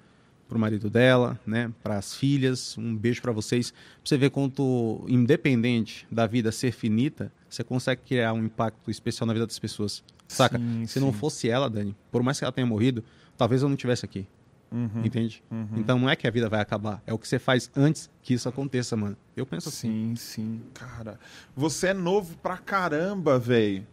[0.50, 1.72] pro marido dela, né?
[1.82, 3.72] Para as filhas, um beijo para vocês.
[3.72, 9.28] Pra você ver quanto, independente da vida ser finita, você consegue criar um impacto especial
[9.28, 10.04] na vida das pessoas.
[10.28, 10.58] Saca?
[10.58, 11.20] Sim, Se não sim.
[11.20, 13.04] fosse ela, Dani, por mais que ela tenha morrido,
[13.38, 14.28] talvez eu não estivesse aqui.
[14.72, 15.04] Uhum.
[15.04, 15.42] Entende?
[15.76, 18.36] Então não é que a vida vai acabar, é o que você faz antes que
[18.36, 19.18] isso aconteça, mano.
[19.36, 20.14] Eu penso assim.
[20.16, 21.20] Sim, sim, cara.
[21.56, 23.86] Você é novo pra caramba, velho.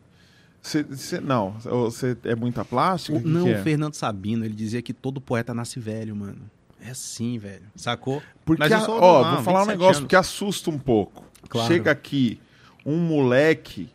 [0.67, 3.17] Você, você- não, você é muita plástica?
[3.17, 3.63] O- O que não, que o é?
[3.63, 6.51] Fernando Sabino, ele dizia que todo poeta nasce velho, mano.
[6.85, 7.63] É assim, velho.
[7.77, 8.21] Sacou?
[8.45, 10.01] Porque, Mas a- ó, normal, vou falar um 27 negócio anos.
[10.01, 11.25] porque assusta um pouco.
[11.49, 11.69] Claro.
[11.73, 12.41] Chega aqui
[12.85, 13.89] um moleque,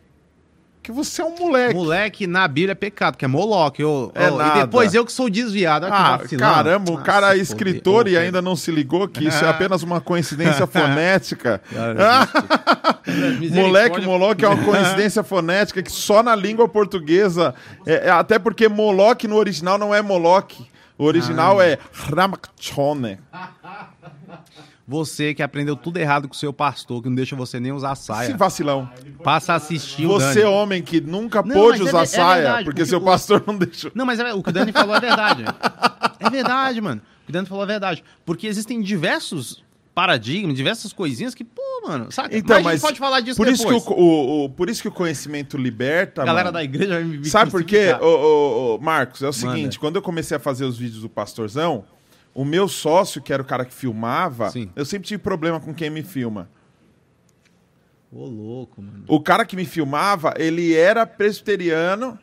[0.82, 1.74] que você é um moleque.
[1.74, 3.80] Moleque, na Bíblia é pecado, que é Moloque.
[3.80, 4.58] Eu, É eu- nada.
[4.58, 5.86] E depois eu que sou desviado.
[5.88, 6.52] Ah, vacilão.
[6.52, 9.48] caramba, o Ah, cara é se escritor e ainda não se ligou que isso é
[9.50, 11.62] apenas uma coincidência fonética.
[13.50, 14.00] Moleque.
[14.00, 17.54] Moloque é uma coincidência fonética que só na língua portuguesa.
[17.86, 20.66] é- é- até porque Moloque no original não é Moloque.
[20.98, 21.66] O original Ah.
[21.66, 23.18] é Ramakchone.
[24.92, 27.94] Você que aprendeu tudo errado com o seu pastor, que não deixa você nem usar
[27.94, 28.36] Esse saia.
[28.36, 28.88] vacilão.
[29.24, 32.64] Passa a assistir o Você, homem que nunca Não, pôde é usar é saia, verdade,
[32.64, 33.90] porque porque seu o- pastor não deixou.
[33.94, 35.44] Não, mas é- o que o Dani falou é verdade.
[36.20, 37.00] é verdade, mano.
[37.22, 38.04] O que o Dani falou é verdade.
[38.26, 42.36] Porque existem diversos paradigmas, diversas coisinhas que, pô, mano, saca?
[42.36, 43.86] Então, mas, a mas gente pode falar disso por isso, que depois.
[43.98, 46.22] o, o- o- por isso que o conhecimento liberta.
[46.22, 46.54] A galera mano.
[46.54, 48.02] da igreja vai me Sabe por quê, crucificar.
[48.02, 49.22] ô, ô, ô, Marcos?
[49.22, 49.38] É o Manda.
[49.56, 51.84] seguinte, quando eu comecei a fazer os vídeos do Pastorzão,
[52.34, 54.70] o meu sócio, que era o cara que filmava, Sim.
[54.74, 56.48] eu sempre tive problema com quem me filma.
[58.10, 59.04] Ô, louco, mano.
[59.08, 62.18] O cara que me filmava, ele era presbiteriano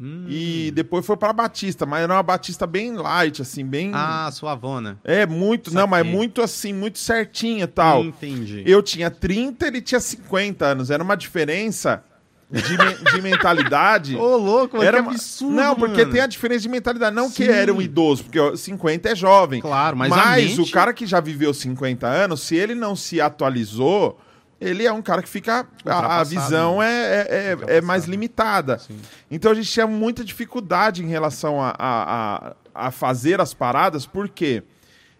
[0.00, 0.24] Hum.
[0.28, 3.92] e depois foi para Batista, mas era uma Batista bem light, assim, bem...
[3.94, 4.98] Ah, suavona.
[5.04, 6.12] É, muito, não, mas Saquei.
[6.16, 8.02] muito assim, muito certinha e tal.
[8.04, 8.64] Entendi.
[8.66, 10.90] Eu tinha 30, ele tinha 50 anos.
[10.90, 12.02] Era uma diferença
[12.52, 14.14] de, de mentalidade.
[14.20, 16.12] Ô, louco, Era que absurdo, Não, porque mano.
[16.12, 17.16] tem a diferença de mentalidade.
[17.16, 17.50] Não que Sim.
[17.50, 19.60] era um idoso, porque ó, 50 é jovem.
[19.60, 23.20] Claro, mas Mas mente- o cara que já viveu 50 anos, se ele não se
[23.20, 24.20] atualizou,
[24.60, 25.66] ele é um cara que fica.
[25.84, 26.86] A, a visão né?
[26.86, 27.26] é,
[27.68, 28.78] é, é- é mais limitada.
[28.78, 28.96] Sim.
[29.30, 34.06] Então a gente tinha muita dificuldade em relação a, a, a, a fazer as paradas,
[34.06, 34.62] porque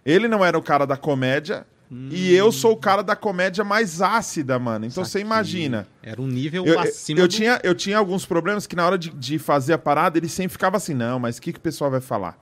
[0.06, 1.66] ele não era o cara da comédia.
[2.10, 4.86] E eu sou o cara da comédia mais ácida, mano.
[4.86, 5.86] Então você imagina.
[6.02, 7.30] Era um nível Eu, eu, acima eu do...
[7.30, 10.52] tinha, eu tinha alguns problemas que na hora de, de fazer a parada, ele sempre
[10.52, 12.38] ficava assim, não, mas o que, que o pessoal vai falar?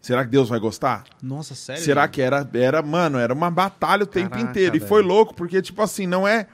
[0.00, 1.04] Será que Deus vai gostar?
[1.22, 1.82] Nossa, sério?
[1.82, 4.74] Será que era, era, mano, era uma batalha o tempo Caraca, inteiro.
[4.74, 4.88] E velho.
[4.88, 6.48] foi louco, porque, tipo assim, não é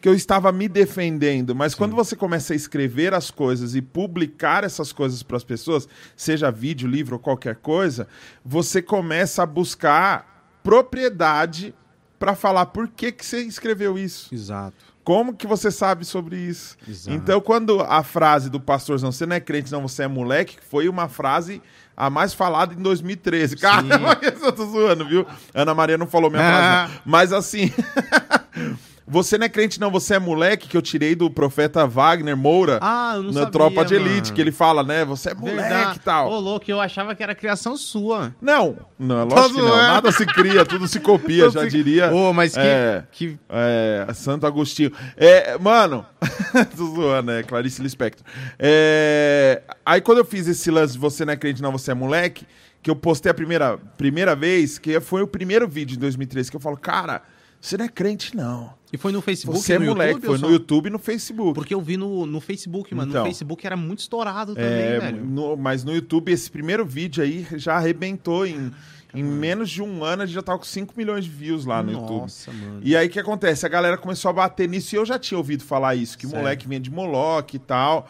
[0.00, 4.62] que eu estava me defendendo, mas quando você começa a escrever as coisas e publicar
[4.62, 8.06] essas coisas para as pessoas, seja vídeo, livro ou qualquer coisa,
[8.44, 10.35] você começa a buscar
[10.66, 11.74] propriedade
[12.18, 14.34] para falar por que, que você escreveu isso.
[14.34, 14.76] Exato.
[15.04, 16.76] Como que você sabe sobre isso?
[16.88, 17.16] Exato.
[17.16, 20.88] Então, quando a frase do pastorzão, você não é crente, não, você é moleque, foi
[20.88, 21.62] uma frase
[21.96, 23.56] a mais falada em 2013.
[23.56, 25.24] Caramba, eu tô zoando, viu?
[25.54, 26.50] Ana Maria não falou minha Ah.
[26.88, 26.92] frase.
[26.94, 27.00] não.
[27.06, 27.72] Mas assim.
[29.08, 32.78] Você não é crente, não, você é moleque, que eu tirei do profeta Wagner Moura
[32.82, 34.34] Ah, eu não na sabia, Tropa de Elite, mano.
[34.34, 35.04] que ele fala, né?
[35.04, 36.28] Você é moleque e tal.
[36.30, 38.34] Ô, louco, eu achava que era criação sua.
[38.40, 39.68] Não, não, lógico que não.
[39.68, 39.76] zoando.
[39.82, 42.12] Nada se cria, tudo se copia, Tudo já se- diria.
[42.12, 42.58] Ô, mas que...
[42.60, 43.04] É.
[43.12, 43.38] que...
[43.48, 44.90] É, Santo Agostinho.
[45.16, 46.04] É, mano,
[46.76, 48.26] tô zoando, é Clarice Lispector.
[48.58, 51.94] É, aí quando eu fiz esse lance de você não é crente, não, você é
[51.94, 52.44] moleque,
[52.82, 56.56] que eu postei a primeira, primeira vez, que foi o primeiro vídeo em 2013, que
[56.56, 57.22] eu falo, cara,
[57.60, 58.74] você não é crente, não.
[58.92, 60.90] E foi no Facebook Você é no moleque, YouTube, foi ou no só- YouTube e
[60.90, 61.54] no Facebook.
[61.54, 63.10] Porque eu vi no, no Facebook, mano.
[63.10, 63.22] Então.
[63.22, 65.24] no Facebook era muito estourado também, É, velho.
[65.24, 68.70] no- mas no YouTube, esse primeiro vídeo aí já arrebentou em,
[69.12, 71.82] em menos de um ano a gente já tava com 5 milhões de views lá
[71.82, 72.20] no YouTube.
[72.22, 72.80] Nossa, mano.
[72.82, 73.66] E aí o que acontece?
[73.66, 76.28] A galera começou a bater nisso e eu já tinha ouvido falar isso, que o
[76.30, 76.42] Certo.
[76.42, 78.08] moleque vinha de Moloch e tal.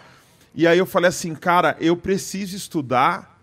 [0.54, 3.40] E aí eu falei assim, cara, eu preciso estudar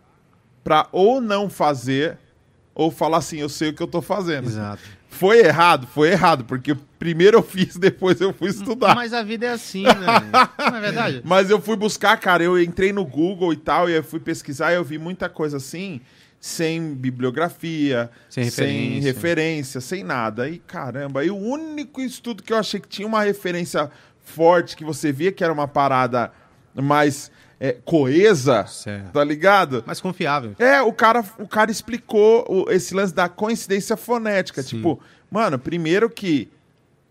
[0.63, 2.17] pra ou não fazer,
[2.75, 4.45] ou falar assim, eu sei o que eu tô fazendo.
[4.47, 4.81] Exato.
[5.13, 5.87] Foi errado?
[5.87, 8.95] Foi errado, porque primeiro eu fiz, depois eu fui estudar.
[8.95, 9.93] Mas a vida é assim, né?
[10.69, 11.21] Não é verdade?
[11.23, 14.71] Mas eu fui buscar, cara, eu entrei no Google e tal, e eu fui pesquisar
[14.71, 16.01] e eu vi muita coisa assim,
[16.39, 19.01] sem bibliografia, Sem referência.
[19.13, 20.49] referência, sem nada.
[20.49, 23.89] E caramba, e o único estudo que eu achei que tinha uma referência
[24.23, 26.31] forte, que você via que era uma parada
[26.75, 27.31] mais
[27.65, 29.11] é, coesa, Certo.
[29.13, 29.83] tá ligado?
[29.87, 30.53] Mais confiável.
[30.59, 34.61] É, o cara, o cara explicou o- esse lance da coincidência fonética.
[34.61, 34.75] Sim.
[34.77, 34.99] Tipo,
[35.31, 36.49] mano, primeiro que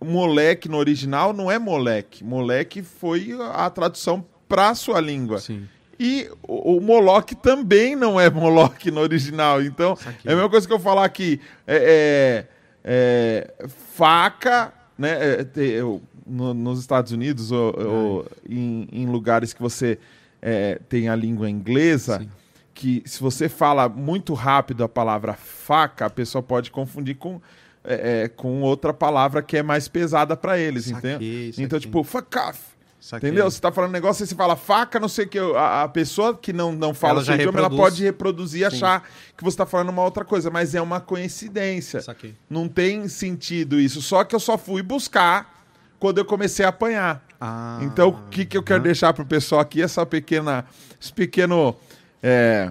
[0.05, 2.23] moleque no original não é moleque.
[2.23, 5.39] Moleque foi a tradução pra sua língua.
[5.39, 5.67] Sim.
[5.99, 9.63] E o, o Moloch também não é Moloch no original.
[9.63, 11.41] Então, é a mesma coisa que eu falar aqui.
[11.67, 12.45] É,
[12.85, 15.35] é- é faca, né?
[15.41, 19.99] é, te- eu- no- nos Estados Unidos ou, ou em, em lugares que você
[20.43, 22.29] é, tem a língua inglesa, Sim.
[22.75, 27.41] que se você fala muito rápido a palavra faca, a pessoa pode confundir com,
[27.85, 31.19] é, é, com outra palavra que é mais pesada para eles, entendeu?
[31.57, 32.73] Então, tipo, fuck off.
[33.03, 33.31] Saquei.
[33.31, 33.51] Entendeu?
[33.51, 35.37] Você tá falando um negócio e você fala faca, não sei o que.
[35.37, 39.09] A, a pessoa que não, não fala Ela seu idioma, ela pode reproduzir e achar
[39.37, 42.01] que você tá falando uma outra coisa, mas é uma coincidência.
[42.01, 42.37] Saquei.
[42.49, 44.01] Não tem sentido isso.
[44.01, 45.65] Só que eu só fui buscar
[45.99, 47.27] quando eu comecei a apanhar.
[47.45, 49.83] Ah, Então, o que, que eu quero deixar pro pessoal aqui?
[49.83, 50.65] Essa pequena.
[51.01, 51.75] Esse pequeno.
[52.23, 52.71] É,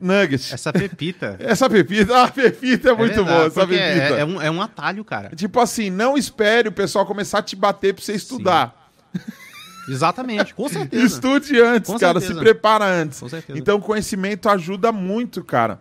[0.00, 0.52] nugget.
[0.52, 1.36] Essa pepita.
[1.40, 2.16] Essa pepita.
[2.16, 4.16] Ah, a pepita é, muito verdade, boa, essa pepita.
[4.16, 5.30] É, é um, é um atalho, cara.
[5.36, 8.90] Tipo assim, não espere o pessoal começar a te bater pra você estudar.
[9.88, 11.06] Exatamente, com certeza.
[11.06, 12.18] Estude antes, Com cara.
[12.20, 12.40] certeza.
[12.40, 13.20] Se prepara antes.
[13.20, 13.56] Com certeza.
[13.56, 15.80] Então, o conhecimento ajuda muito, cara.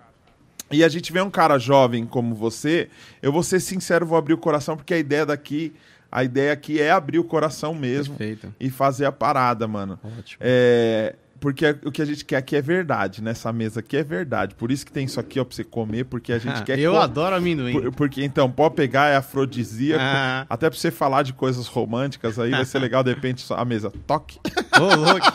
[0.72, 2.90] E a gente vê um cara jovem como você,
[3.22, 5.74] eu vou ser sincero, vou abrir o coração, porque a ideia daqui,
[6.12, 8.54] a ideia aqui é abrir o coração mesmo Perfeito.
[8.60, 10.00] e fazer a parada, mano.
[10.20, 10.38] Ótimo.
[10.40, 14.56] É, porque o que a gente quer aqui é verdade, nessa mesa aqui é verdade.
[14.56, 16.98] Por isso que tem isso aqui, ó, pra você comer, porque a gente quer eu
[17.00, 17.74] adoro amendoim.
[17.74, 20.02] por- porque então, pode pegar, é afrodisíaco.
[20.04, 20.46] Ah.
[20.50, 23.92] Até pra você falar de coisas românticas aí, vai ser legal, de repente, a mesa
[24.08, 24.40] toque.
[24.80, 25.28] Ô, louco.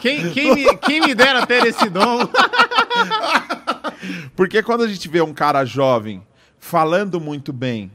[0.00, 2.20] Quem, quem, me, quem me dera ter esse dom?
[4.36, 6.22] Porque quando a gente vê um cara jovem
[6.58, 7.90] falando muito bem,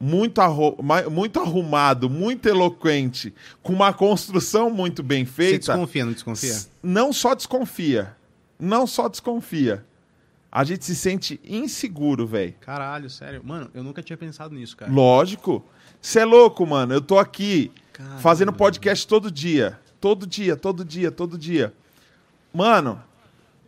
[0.00, 0.40] muito,
[1.10, 6.56] muito arrumado, muito eloquente, com uma construção muito bem Você feita, desconfia, não desconfia?
[6.82, 8.16] não só desconfia,
[8.58, 9.84] não só desconfia.
[10.50, 12.54] A gente se sente inseguro, velho.
[12.60, 13.40] Caralho, sério.
[13.44, 14.90] Mano, eu nunca tinha pensado nisso, cara.
[14.90, 15.64] Lógico.
[16.02, 16.92] Você é louco, mano.
[16.92, 18.18] Eu tô aqui Caramba.
[18.18, 19.78] fazendo podcast todo dia.
[20.00, 21.72] Todo dia, todo dia, todo dia.
[22.52, 23.00] Mano,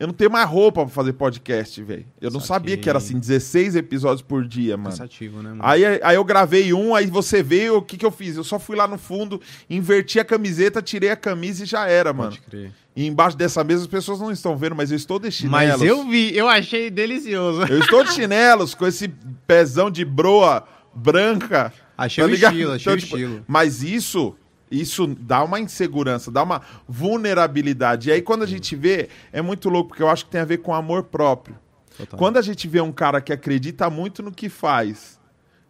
[0.02, 2.04] eu não tenho mais roupa pra fazer podcast, velho.
[2.20, 2.48] Eu não Saquei.
[2.48, 4.90] sabia que era assim, 16 episódios por dia, mano.
[4.90, 5.60] Cansativo, né, mano?
[5.62, 8.36] Aí, aí eu gravei um, aí você veio, o que que eu fiz?
[8.36, 12.12] Eu só fui lá no fundo, inverti a camiseta, tirei a camisa e já era,
[12.12, 12.30] mano.
[12.32, 12.72] Pode crer.
[12.96, 15.78] E embaixo dessa mesa as pessoas não estão vendo, mas eu estou de chinelos.
[15.78, 17.62] Mas eu vi, eu achei delicioso.
[17.62, 19.06] Eu estou de chinelos, com esse
[19.46, 21.72] pezão de broa branca.
[21.96, 22.52] Achei tá o ligado?
[22.54, 23.44] estilo, achei Então, o tipo, estilo.
[23.46, 24.34] Mas isso,
[24.72, 28.08] isso dá uma insegurança, dá uma vulnerabilidade.
[28.08, 30.44] E aí quando a gente vê, é muito louco, porque eu acho que tem a
[30.44, 31.56] ver com amor próprio.
[31.96, 32.18] Total.
[32.18, 35.20] Quando a gente vê um cara que acredita muito no que faz,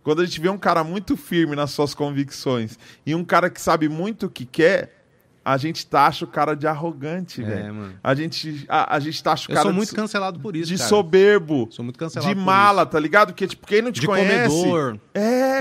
[0.02, 3.60] quando a gente vê um cara muito firme nas suas convicções e um cara que
[3.60, 4.98] sabe muito o que quer,
[5.44, 7.74] a gente taxa o cara de arrogante, É, velho.
[7.74, 7.94] mano.
[8.02, 10.54] A gente, a, a gente taxa o Eu cara sou de muito so- cancelado por
[10.54, 10.88] isso, de cara.
[10.88, 13.28] soberbo, Sou muito cancelado de mala, tá ligado?
[13.32, 14.48] Porque, tipo, quem não te De conhece.
[14.48, 14.98] comedor.
[15.12, 15.20] É,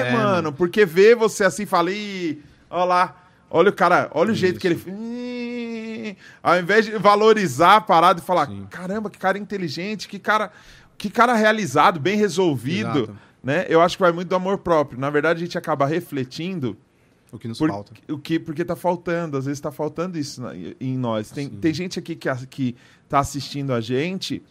[0.10, 0.54] É, mano, mano.
[0.54, 3.21] porque vê você assim e fala, Ih, ó lá,
[3.52, 4.76] olha o cara, olha o jeito que ele.
[4.76, 4.90] Isso.
[4.90, 8.66] Ih", Ao invés de valorizar a parada e falar, Sim.
[8.70, 10.52] caramba, que cara inteligente, que cara,
[10.98, 13.00] que cara realizado, bem resolvido.
[13.04, 13.18] Exato.
[13.44, 13.66] Né?
[13.70, 15.00] Eu acho que vai muito do amor próprio.
[15.00, 16.78] Na verdade, a gente acaba refletindo
[17.32, 17.92] O que nos por- falta.
[18.08, 21.32] o que, porque tá faltando, às vezes tá faltando isso na- em nós.
[21.32, 21.58] Tem, Sim.
[21.60, 22.76] tem gente aqui que, que
[23.10, 24.44] tá assistindo a gente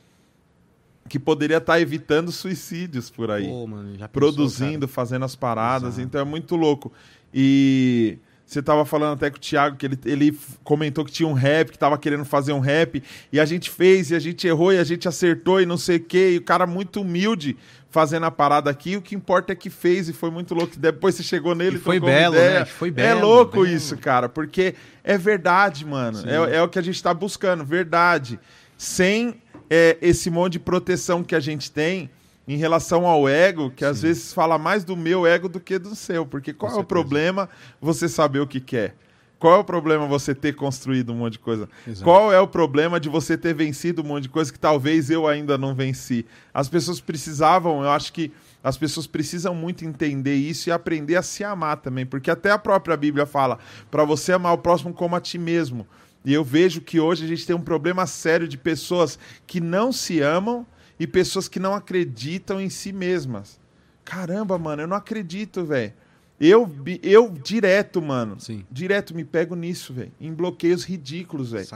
[1.09, 6.03] que poderia estar evitando suicídios por aí, Pô, mano, pensou, produzindo, fazendo as paradas, Exato.
[6.03, 6.93] então é muito louco.
[7.35, 8.19] E
[8.53, 11.71] você tava falando até com o Thiago que ele, ele comentou que tinha um rap,
[11.71, 13.01] que tava querendo fazer um rap,
[13.33, 15.99] e a gente fez, e a gente errou, e a gente acertou, e não sei
[15.99, 17.57] o quê, e o cara muito humilde
[17.91, 20.77] fazendo a parada aqui, o que importa é que fez, e foi muito louco.
[20.77, 22.61] Depois você chegou nele E foi belo, ideia.
[22.61, 22.65] né?
[22.65, 23.69] Foi É belo, louco belo.
[23.69, 26.19] isso, cara, porque é verdade, mano.
[26.29, 28.39] É, é o que a gente tá buscando, verdade.
[28.77, 29.37] Sem
[29.69, 32.11] é, esse monte de proteção que a gente tem
[32.53, 34.09] em relação ao ego, que às Sim.
[34.09, 36.27] vezes fala mais do meu ego do que do seu.
[36.27, 37.49] Porque qual é o problema
[37.81, 38.97] você saber o que quer?
[39.39, 41.69] Qual é o problema você ter construído um monte de coisa?
[41.87, 42.03] Exato.
[42.03, 45.29] Qual é o problema de você ter vencido um monte de coisa que talvez eu
[45.29, 46.27] ainda não venci?
[46.53, 48.33] As pessoas precisavam, eu acho que
[48.65, 52.59] as pessoas precisam muito entender isso e aprender a se amar também, porque até a
[52.59, 53.61] própria Bíblia fala
[53.93, 55.87] para você amar o próximo como a ti mesmo.
[56.25, 59.93] E eu vejo que hoje a gente tem um problema sério de pessoas que não
[59.93, 60.67] se amam
[61.01, 63.59] e pessoas que não acreditam em si mesmas.
[64.05, 65.95] Caramba, mano, eu não acredito, velho.
[66.39, 66.71] Eu,
[67.03, 68.39] eu direto, mano.
[68.39, 68.65] Sim.
[68.71, 70.13] Direto me pego nisso, velho.
[70.21, 71.67] Em bloqueios ridículos, velho.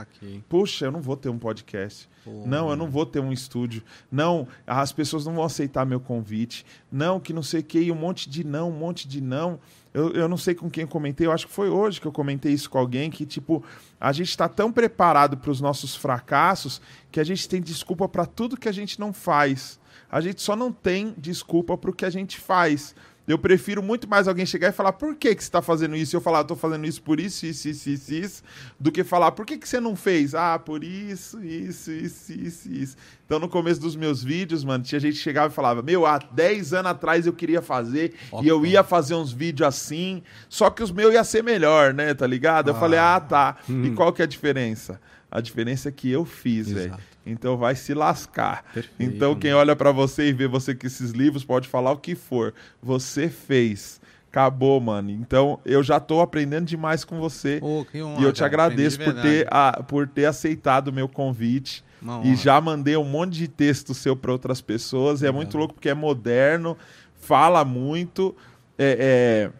[0.47, 2.07] Puxa, eu não vou ter um podcast.
[2.45, 3.83] não, eu não vou ter um estúdio.
[4.11, 6.65] Não, as pessoas não vão aceitar meu convite.
[6.91, 7.79] Não, que não sei o que.
[7.79, 9.59] E um monte de não, um monte de não.
[9.95, 11.25] Eu, eu não sei com quem eu comentei.
[11.25, 13.09] Eu acho que foi hoje que eu comentei isso com alguém.
[13.09, 13.63] Que, tipo,
[13.97, 18.25] a gente está tão preparado para os nossos fracassos que a gente tem desculpa para
[18.25, 19.79] tudo que a gente não faz.
[20.11, 22.93] A gente só não tem desculpa para o que a gente faz.
[23.27, 26.15] Eu prefiro muito mais alguém chegar e falar por que, que você está fazendo isso
[26.15, 28.43] e eu falar, estou fazendo isso por isso, isso, isso, isso, isso,
[28.79, 30.35] do que falar por que, que você não fez?
[30.35, 32.97] Ah, por isso, isso, isso, isso, isso.
[33.25, 36.19] Então, no começo dos meus vídeos, mano, tinha gente que chegava e falava: Meu, há
[36.19, 38.13] 10 anos atrás eu queria fazer
[38.43, 42.13] e eu ia fazer uns vídeos assim, só que os meus ia ser melhor, né?
[42.13, 42.69] Tá ligado?
[42.69, 43.57] Eu falei: Ah, tá.
[43.67, 43.85] Hum.
[43.85, 45.01] E qual que é a diferença?
[45.31, 46.95] A diferença é que eu fiz, velho.
[47.25, 48.63] Então vai se lascar.
[48.73, 51.97] Perfeito, então quem olha para você e vê você com esses livros pode falar o
[51.97, 52.53] que for.
[52.81, 53.99] Você fez.
[54.29, 55.09] Acabou, mano.
[55.09, 57.59] Então eu já tô aprendendo demais com você.
[57.61, 58.47] Oh, honra, e eu te cara.
[58.47, 61.83] agradeço por ter, a, por ter aceitado o meu convite.
[62.23, 65.23] E já mandei um monte de texto seu para outras pessoas.
[65.23, 66.77] É, é muito louco porque é moderno,
[67.19, 68.35] fala muito,
[68.77, 69.51] é, é,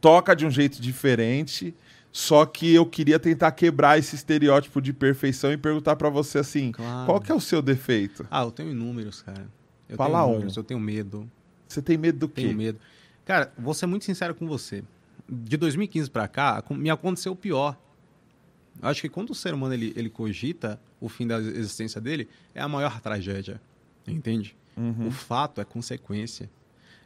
[0.00, 1.72] toca de um jeito diferente.
[2.12, 6.70] Só que eu queria tentar quebrar esse estereótipo de perfeição e perguntar para você assim,
[6.70, 7.06] claro.
[7.06, 8.26] qual que é o seu defeito?
[8.30, 9.48] Ah, eu tenho inúmeros, cara.
[9.88, 10.60] Eu Fala tenho inúmeros, um.
[10.60, 11.30] eu tenho medo.
[11.66, 12.42] Você tem medo do quê?
[12.42, 12.78] Tenho medo.
[13.24, 14.84] Cara, vou ser muito sincero com você.
[15.26, 17.78] De 2015 para cá, me aconteceu o pior.
[18.82, 22.28] Eu acho que quando o ser humano ele, ele cogita o fim da existência dele,
[22.54, 23.58] é a maior tragédia.
[24.06, 24.54] Entende?
[24.76, 25.06] Uhum.
[25.06, 26.50] O fato é consequência.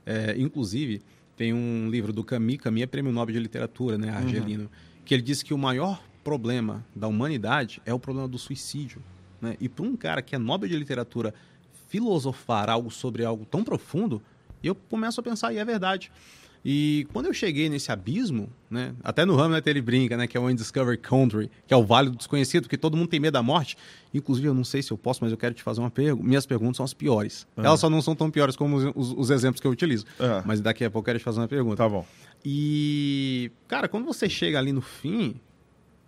[0.05, 1.01] É, inclusive,
[1.37, 4.65] tem um livro do Camus, Camus é prêmio Nobel de Literatura, né, argelino.
[4.65, 9.01] Uhum que ele disse que o maior problema da humanidade é o problema do suicídio.
[9.41, 9.57] Né?
[9.61, 11.33] E para um cara que é Nobel de Literatura
[11.89, 14.21] filosofar algo sobre algo tão profundo,
[14.63, 16.11] eu começo a pensar, e é verdade.
[16.69, 20.41] E quando eu cheguei nesse abismo, né, até no Hamlet ele brinca, né, que é
[20.41, 23.43] o Undiscovered Country, que é o Vale do Desconhecido, porque todo mundo tem medo da
[23.43, 23.79] morte.
[24.13, 26.27] Inclusive, eu não sei se eu posso, mas eu quero te fazer uma pergunta.
[26.27, 27.47] Minhas perguntas são as piores.
[27.57, 27.65] Uhum.
[27.65, 30.07] Elas só não são tão piores como os, os, os exemplos que eu utilizo.
[30.19, 30.43] Uhum.
[30.45, 31.77] Mas daqui a pouco eu quero te fazer uma pergunta.
[31.77, 32.05] Tá bom.
[32.49, 35.35] E, cara, quando você chega ali no fim,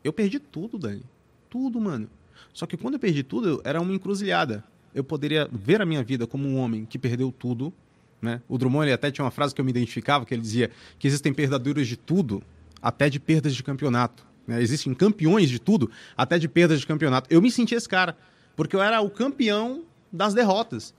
[0.05, 1.03] eu perdi tudo, Dani.
[1.51, 2.09] Tudo, mano.
[2.55, 4.62] Só que quando eu perdi tudo, era uma encruzilhada.
[4.95, 7.74] Eu poderia ver a minha vida como um homem que perdeu tudo,
[8.22, 8.41] né?
[8.49, 11.09] O Drummond ele até tinha uma frase que eu me identificava, que ele dizia que
[11.09, 12.41] existem perdaduras de tudo,
[12.80, 14.24] até de perdas de campeonato.
[14.47, 14.62] Né?
[14.62, 17.26] Existem campeões de tudo, até de perdas de campeonato.
[17.34, 18.16] Eu me senti esse cara,
[18.55, 19.82] porque eu era o campeão
[20.12, 20.95] das derrotas.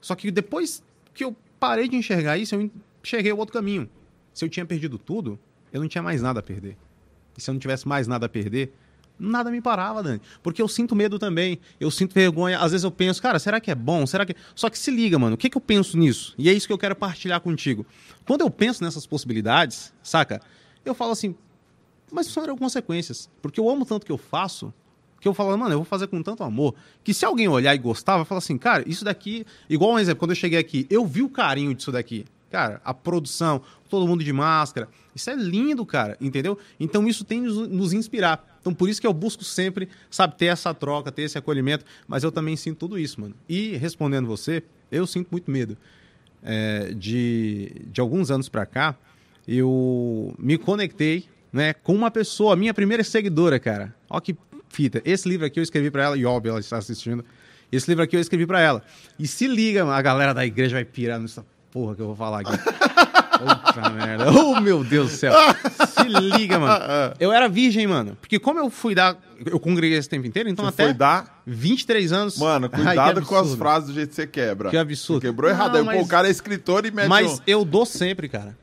[0.00, 2.70] Só que depois que eu parei de enxergar isso, eu
[3.02, 3.90] enxerguei o outro caminho.
[4.34, 5.38] Se eu tinha perdido tudo,
[5.72, 6.76] eu não tinha mais nada a perder.
[7.38, 8.74] E se eu não tivesse mais nada a perder,
[9.18, 10.20] nada me parava, Dani.
[10.42, 11.58] Porque eu sinto medo também.
[11.80, 12.58] Eu sinto vergonha.
[12.58, 14.06] Às vezes eu penso, cara, será que é bom?
[14.06, 14.34] Será que.
[14.54, 15.34] Só que se liga, mano.
[15.34, 16.34] O que, que eu penso nisso?
[16.36, 17.86] E é isso que eu quero partilhar contigo.
[18.26, 20.40] Quando eu penso nessas possibilidades, saca?
[20.84, 21.34] Eu falo assim,
[22.12, 23.30] mas são consequências.
[23.40, 24.72] Porque eu amo tanto que eu faço.
[25.20, 26.74] Que eu falo, mano, eu vou fazer com tanto amor.
[27.02, 29.46] Que se alguém olhar e gostar, vai falar assim, cara, isso daqui.
[29.70, 32.26] Igual um exemplo, quando eu cheguei aqui, eu vi o carinho disso daqui.
[32.54, 34.88] Cara, a produção, todo mundo de máscara.
[35.12, 36.56] Isso é lindo, cara, entendeu?
[36.78, 38.58] Então isso tem nos, nos inspirar.
[38.60, 41.84] Então por isso que eu busco sempre, sabe, ter essa troca, ter esse acolhimento.
[42.06, 43.34] Mas eu também sinto tudo isso, mano.
[43.48, 45.76] E respondendo você, eu sinto muito medo.
[46.44, 48.94] É, de, de alguns anos para cá,
[49.48, 53.92] eu me conectei né, com uma pessoa, minha primeira seguidora, cara.
[54.08, 54.36] Ó que
[54.68, 55.02] fita.
[55.04, 57.24] Esse livro aqui eu escrevi para ela, e óbvio, ela está assistindo.
[57.72, 58.80] Esse livro aqui eu escrevi para ela.
[59.18, 61.44] E se liga, a galera da igreja vai pirar nessa
[61.74, 62.56] porra que eu vou falar aqui.
[62.56, 64.30] Puta merda.
[64.30, 65.34] Oh, meu Deus do céu.
[65.88, 66.84] Se liga, mano.
[67.18, 68.16] Eu era virgem, mano.
[68.20, 69.16] Porque como eu fui dar.
[69.44, 70.84] Eu congreguei esse tempo inteiro, então você até.
[70.84, 71.42] Foi dar?
[71.44, 72.38] 23 anos.
[72.38, 74.70] Mano, cuidado Ai, com as frases do jeito que você quebra.
[74.70, 75.20] Que absurdo.
[75.20, 75.72] Você quebrou errado.
[75.72, 75.96] Não, Aí, mas...
[75.98, 77.42] pô, o cara é escritor e mete Mas um...
[77.44, 78.56] eu dou sempre, cara.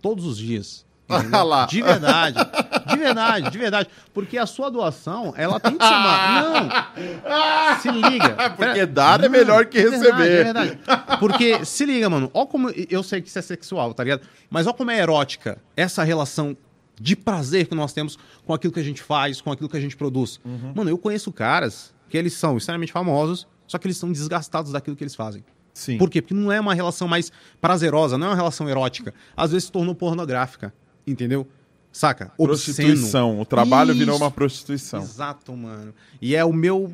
[0.00, 0.86] Todos os dias.
[1.68, 2.38] De verdade.
[2.86, 3.88] De verdade, de verdade.
[4.12, 6.42] Porque a sua doação, ela tem que ser uma.
[6.42, 7.80] Não!
[7.80, 8.36] Se liga.
[8.56, 10.14] Porque dar é melhor que receber.
[10.14, 10.78] Verdade, é verdade.
[11.18, 12.30] Porque, se liga, mano.
[12.32, 12.70] Ó como.
[12.70, 14.22] Eu sei que isso é sexual, tá ligado?
[14.50, 16.56] Mas ó como é erótica essa relação
[17.00, 19.80] de prazer que nós temos com aquilo que a gente faz, com aquilo que a
[19.80, 20.40] gente produz.
[20.44, 20.72] Uhum.
[20.74, 24.94] Mano, eu conheço caras que eles são extremamente famosos, só que eles estão desgastados daquilo
[24.94, 25.44] que eles fazem.
[25.72, 25.96] Sim.
[25.96, 26.20] Por quê?
[26.20, 29.14] Porque não é uma relação mais prazerosa, não é uma relação erótica.
[29.34, 30.72] Às vezes se tornou pornográfica
[31.06, 31.46] entendeu?
[31.92, 32.32] Saca?
[32.36, 33.40] Prostituição.
[33.40, 34.24] O trabalho virou Isso.
[34.24, 35.02] uma prostituição.
[35.02, 35.92] Exato, mano.
[36.20, 36.92] E é o meu.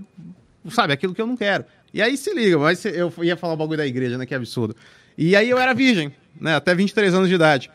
[0.71, 1.65] Sabe, aquilo que eu não quero.
[1.95, 4.27] E aí se liga, mas eu ia falar o bagulho da igreja, né?
[4.27, 4.75] Que absurdo.
[5.17, 6.55] E aí eu era virgem, né?
[6.57, 7.71] Até 23 anos de idade.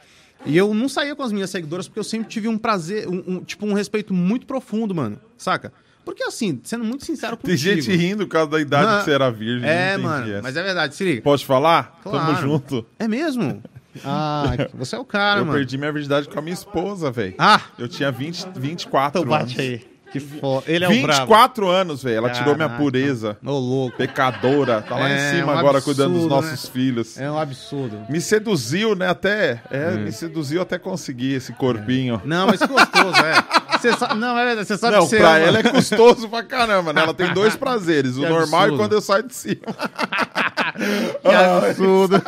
[0.45, 3.23] E eu não saía com as minhas seguidoras porque eu sempre tive um prazer, um,
[3.25, 5.17] um- tipo, um respeito muito profundo, mano.
[5.37, 5.71] Saca?
[6.05, 7.81] Porque assim, sendo muito sincero Tem contigo.
[7.81, 9.69] gente rindo por causa da idade Não, que você era virgem.
[9.69, 10.41] É, mano, essa.
[10.41, 11.21] mas é verdade, se liga.
[11.21, 11.97] Pode falar?
[12.03, 12.41] Tamo Claro.
[12.41, 12.85] junto.
[12.99, 13.63] É mesmo?
[14.03, 15.57] Ah, você é o cara, eu mano.
[15.57, 17.35] perdi minha virgindade com a minha esposa, velho.
[17.37, 19.47] Ah, Eu tinha 20, 24 então anos.
[19.49, 19.93] bate aí.
[20.11, 20.63] Que foda.
[20.71, 21.21] Ele é o brabo.
[21.21, 22.17] 24 anos, velho.
[22.17, 22.77] Ela tirou minha Caraca.
[22.83, 23.35] pureza.
[23.43, 23.97] Ô, louco.
[23.97, 24.79] Pecadora.
[24.83, 27.17] Tá lá É, em cima um agora cuidando dos absurdo, nossos filhos.
[27.17, 27.99] É um absurdo.
[28.07, 29.09] Me seduziu, né?
[29.09, 29.63] Até.
[29.71, 32.21] É, me seduziu até conseguir esse corpinho.
[32.25, 33.63] Não, mas gostoso, é.
[33.97, 35.39] Sabe, não, é verdade, você sabe Não, que pra ama.
[35.39, 37.01] ela é custoso pra caramba, né?
[37.01, 38.15] Ela tem dois prazeres.
[38.15, 38.75] O Que normal absurdo.
[38.75, 39.57] e quando eu saio de cima.
[41.21, 42.21] Que absurdo.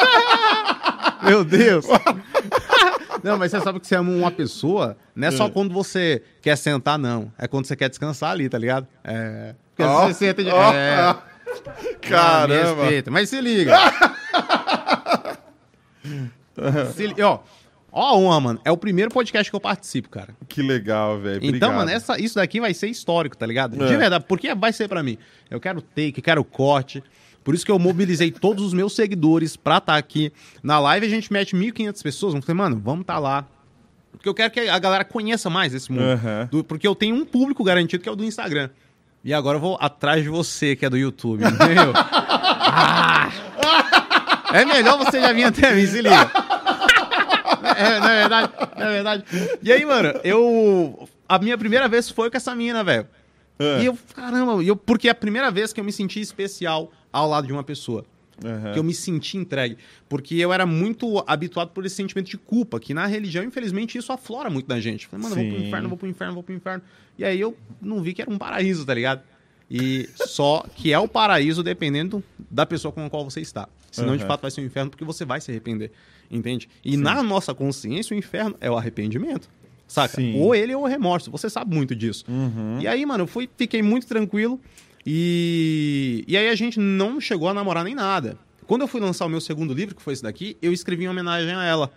[1.26, 1.86] Meu Deus.
[3.24, 6.56] Não, mas você sabe que você ama uma pessoa, não é só quando você quer
[6.56, 7.32] sentar, não.
[7.40, 8.88] É quando você quer descansar ali, tá ligado?
[9.04, 9.56] É.
[9.76, 10.52] Porque vezes você senta de.
[10.52, 11.18] ó, é.
[12.02, 12.84] Caramba.
[12.84, 13.10] respeita.
[13.10, 13.76] Mas se liga.
[16.94, 17.24] se li...
[17.24, 17.40] Ó,
[17.92, 18.62] ó, uma, mano.
[18.64, 20.36] É o primeiro podcast que eu participo, cara.
[20.48, 21.44] Que legal, velho.
[21.44, 23.84] Então, mano, essa, isso daqui vai ser histórico, tá ligado?
[23.84, 23.88] É.
[23.88, 25.18] De verdade, porque vai ser pra mim.
[25.50, 27.04] Eu quero take, quero corte.
[27.46, 30.34] Por isso que eu mobilizei todos os meus seguidores pra estar aqui.
[30.64, 32.34] Na live a gente mete 1.500 pessoas.
[32.34, 33.46] Vamos falar, mano, vamos estar lá.
[34.12, 36.02] Porque eu quero que a galera conheça mais esse mundo.
[36.04, 36.50] Aham.
[36.52, 38.70] Do- porque eu tenho um público garantido que é o do Instagram.
[39.24, 41.94] E agora eu vou atrás de você, que é do YouTube, entendeu?
[42.78, 43.30] Ah!
[44.54, 46.32] É melhor você já vir até mim, se liga.
[47.76, 48.52] É, não é verdade?
[48.78, 49.24] Não é verdade?
[49.62, 51.08] E aí, mano, eu.
[51.28, 53.08] A minha primeira vez foi com essa mina, velho.
[53.58, 53.82] É.
[53.82, 57.30] E eu, caramba, eu, porque é a primeira vez que eu me senti especial ao
[57.30, 58.06] lado de uma pessoa.
[58.44, 58.74] Aham.
[58.74, 59.78] Que eu me senti entregue.
[60.10, 64.12] Porque eu era muito habituado por esse sentimento de culpa, que na religião, infelizmente, isso
[64.12, 65.08] aflora muito na gente.
[65.08, 65.68] Falei, mano, eu vou pro Sim.
[65.68, 66.84] inferno, vou pro inferno, vou pro inferno.
[67.18, 69.22] E aí eu não vi que era um paraíso, tá ligado?
[69.72, 73.70] E só que é o paraíso dependendo da pessoa com a qual você está.
[73.90, 74.28] Senão, de Aham.
[74.28, 75.92] fato, vai ser um inferno porque você vai se arrepender.
[76.30, 76.68] Entende?
[76.84, 79.50] E na nossa consciência, o inferno é o arrependimento.
[79.88, 80.16] Saca?
[80.16, 80.40] Sim.
[80.42, 81.32] Ou ele ou o remorso.
[81.32, 82.26] Você sabe muito disso.
[82.28, 82.80] Uhum.
[82.82, 84.60] E aí, mano, eu fui, fiquei muito tranquilo.
[85.06, 88.38] E, e aí a gente não chegou a namorar nem nada.
[88.66, 91.08] Quando eu fui lançar o meu segundo livro, que foi esse daqui, eu escrevi em
[91.08, 91.92] homenagem a ela.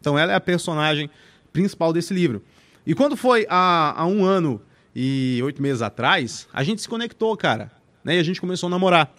[0.00, 1.08] Então ela é a personagem
[1.52, 2.42] principal desse livro.
[2.84, 4.60] E quando foi há, há um ano
[4.94, 7.70] e oito meses atrás, a gente se conectou, cara.
[8.02, 8.16] Né?
[8.16, 9.12] E a gente começou a namorar.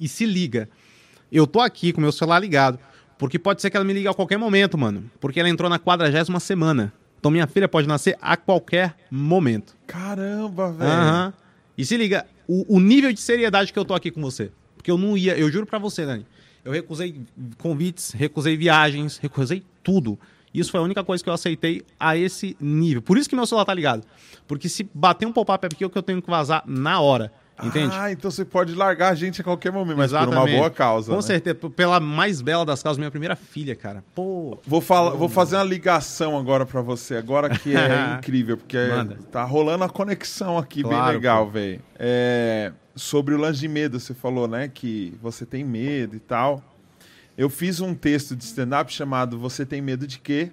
[0.00, 0.68] E se liga.
[1.30, 2.78] Eu tô aqui com meu celular ligado.
[3.18, 5.10] Porque pode ser que ela me ligue a qualquer momento, mano.
[5.20, 6.92] Porque ela entrou na quadragésima semana.
[7.18, 9.76] Então minha filha pode nascer a qualquer momento.
[9.86, 10.90] Caramba, velho.
[10.90, 11.32] Aham.
[11.76, 14.50] E se liga, o, o nível de seriedade que eu tô aqui com você.
[14.74, 16.26] Porque eu não ia, eu juro pra você, Dani.
[16.64, 17.20] Eu recusei
[17.58, 20.18] convites, recusei viagens, recusei tudo.
[20.52, 23.02] Isso foi a única coisa que eu aceitei a esse nível.
[23.02, 24.04] Por isso que meu celular tá ligado.
[24.46, 27.32] Porque se bater um pop-up aqui, é o que eu tenho que vazar na hora.
[27.62, 27.94] Entende?
[27.96, 30.56] Ah, então você pode largar a gente a qualquer momento, mas por uma Exatamente.
[30.58, 31.10] boa causa.
[31.10, 31.22] Com né?
[31.22, 34.04] certeza, pela mais bela das causas, minha primeira filha, cara.
[34.14, 38.76] Pô, Vou, falar, vou fazer uma ligação agora pra você, agora que é incrível, porque
[38.76, 39.18] Manda.
[39.32, 41.52] tá rolando a conexão aqui bem Claro, legal, pô.
[41.52, 41.80] velho.
[41.98, 46.62] É, sobre o lance de medo, você falou, né, que você tem medo e tal.
[47.36, 50.50] Eu fiz um texto de stand-up chamado Você Tem Medo de Quê?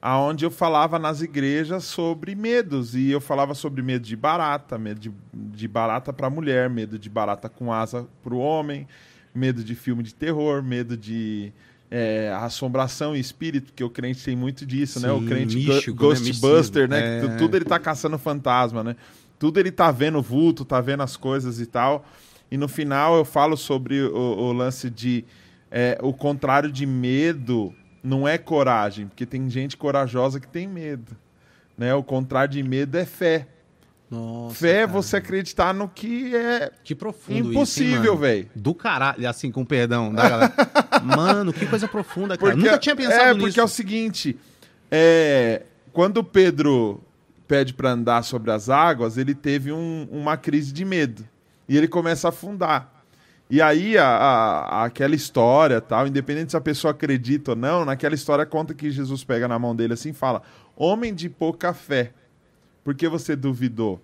[0.00, 2.94] Aonde eu falava nas igrejas sobre medos.
[2.94, 7.10] E eu falava sobre medo de barata, medo de, de barata para mulher, medo de
[7.10, 8.86] barata com asa para o homem,
[9.34, 11.52] medo de filme de terror, medo de
[11.90, 15.10] é, assombração e espírito, porque o crente tem muito disso, né?
[15.10, 16.14] O Sim, crente místico, go- né?
[16.20, 17.00] Ghostbuster, né?
[17.02, 17.20] Que É.
[17.30, 18.94] tu- Tudo ele tá caçando fantasma, né?
[19.38, 22.04] Tudo ele tá vendo vulto, tá vendo as coisas e tal.
[22.50, 25.24] E no final eu falo sobre o, o lance de
[25.70, 31.16] é, o contrário de medo não é coragem, porque tem gente corajosa que tem medo.
[31.76, 31.94] Né?
[31.94, 33.46] O contrário de medo é fé.
[34.10, 34.54] nossa.
[34.56, 38.48] fé é você acreditar no que é Que profundo impossível, velho.
[38.54, 40.54] Do caralho, assim, com perdão da galera.
[41.04, 42.52] mano, que coisa profunda, cara.
[42.52, 43.46] Porque, Nunca tinha pensado é, nisso.
[43.46, 44.38] porque é o seguinte,
[44.90, 47.00] é, quando Pedro
[47.46, 51.24] pede para andar sobre as águas, ele teve um- uma crise de medo
[51.68, 52.97] e ele começa a afundar.
[53.50, 58.14] E aí a, a- aquela história, tal, independente se a pessoa acredita ou não, naquela
[58.14, 60.42] história conta que Jesus pega na mão dele assim e fala:
[60.76, 62.12] "Homem de pouca fé,
[62.84, 64.00] por que você duvidou?"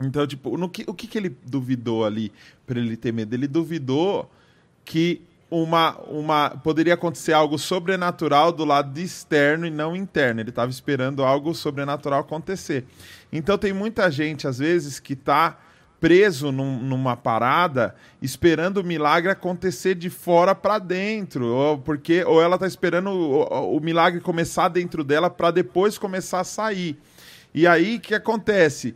[0.00, 2.32] Então, tipo, no que, o que, que ele duvidou ali
[2.66, 3.34] para ele ter medo?
[3.34, 4.28] Ele duvidou
[4.84, 10.40] que uma, uma poderia acontecer algo sobrenatural do lado externo e não interno.
[10.40, 12.84] Ele estava esperando algo sobrenatural acontecer.
[13.32, 15.58] Então tem muita gente às vezes que está
[16.04, 22.42] preso num, numa parada, esperando o milagre acontecer de fora para dentro, ou porque ou
[22.42, 27.00] ela tá esperando o, o milagre começar dentro dela para depois começar a sair.
[27.54, 28.94] E aí o que acontece?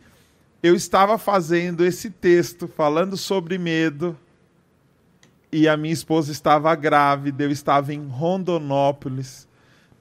[0.61, 4.15] Eu estava fazendo esse texto falando sobre medo
[5.51, 9.47] e a minha esposa estava grávida, eu estava em Rondonópolis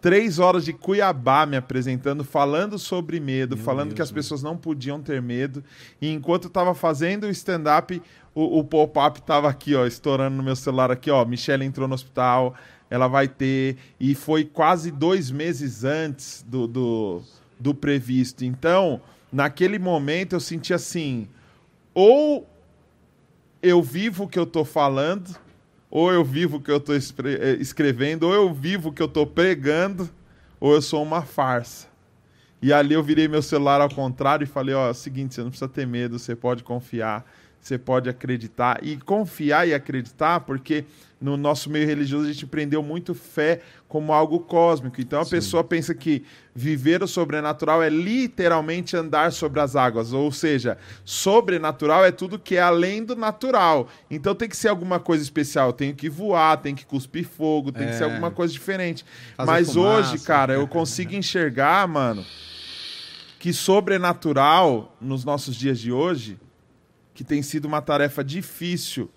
[0.00, 4.42] três horas de Cuiabá me apresentando, falando sobre medo, Meu falando Deus que as pessoas
[4.42, 5.62] não podiam ter medo.
[6.00, 8.00] E enquanto eu estava fazendo o stand-up,
[8.34, 11.24] o, o pop-up estava aqui, ó, estourando no meu celular aqui, ó.
[11.24, 12.54] Michelle entrou no hospital,
[12.88, 13.76] ela vai ter.
[13.98, 17.22] E foi quase dois meses antes do, do,
[17.58, 18.44] do previsto.
[18.44, 19.00] Então,
[19.32, 21.28] naquele momento, eu senti assim:
[21.92, 22.48] ou
[23.60, 25.36] eu vivo o que eu estou falando
[25.90, 29.06] ou eu vivo o que eu estou eh, escrevendo, ou eu vivo o que eu
[29.06, 30.08] estou pregando,
[30.60, 31.86] ou eu sou uma farsa.
[32.60, 35.42] E ali eu virei meu celular ao contrário e falei: ó, é o seguinte, você
[35.42, 37.24] não precisa ter medo, você pode confiar,
[37.60, 38.80] você pode acreditar.
[38.82, 40.84] E confiar e acreditar, porque
[41.20, 45.00] no nosso meio religioso a gente prendeu muito fé como algo cósmico.
[45.00, 45.30] Então a Sim.
[45.30, 52.04] pessoa pensa que viver o sobrenatural é literalmente andar sobre as águas, ou seja, sobrenatural
[52.04, 53.88] é tudo que é além do natural.
[54.10, 57.86] Então tem que ser alguma coisa especial, tem que voar, tem que cuspir fogo, tem
[57.86, 57.90] é.
[57.90, 58.06] que ser é.
[58.06, 59.04] alguma coisa diferente.
[59.36, 60.12] Fazer Mas fumaça.
[60.12, 62.24] hoje, cara, eu consigo enxergar, mano,
[63.38, 66.38] que sobrenatural nos nossos dias de hoje,
[67.18, 69.10] que tem sido uma tarefa difícil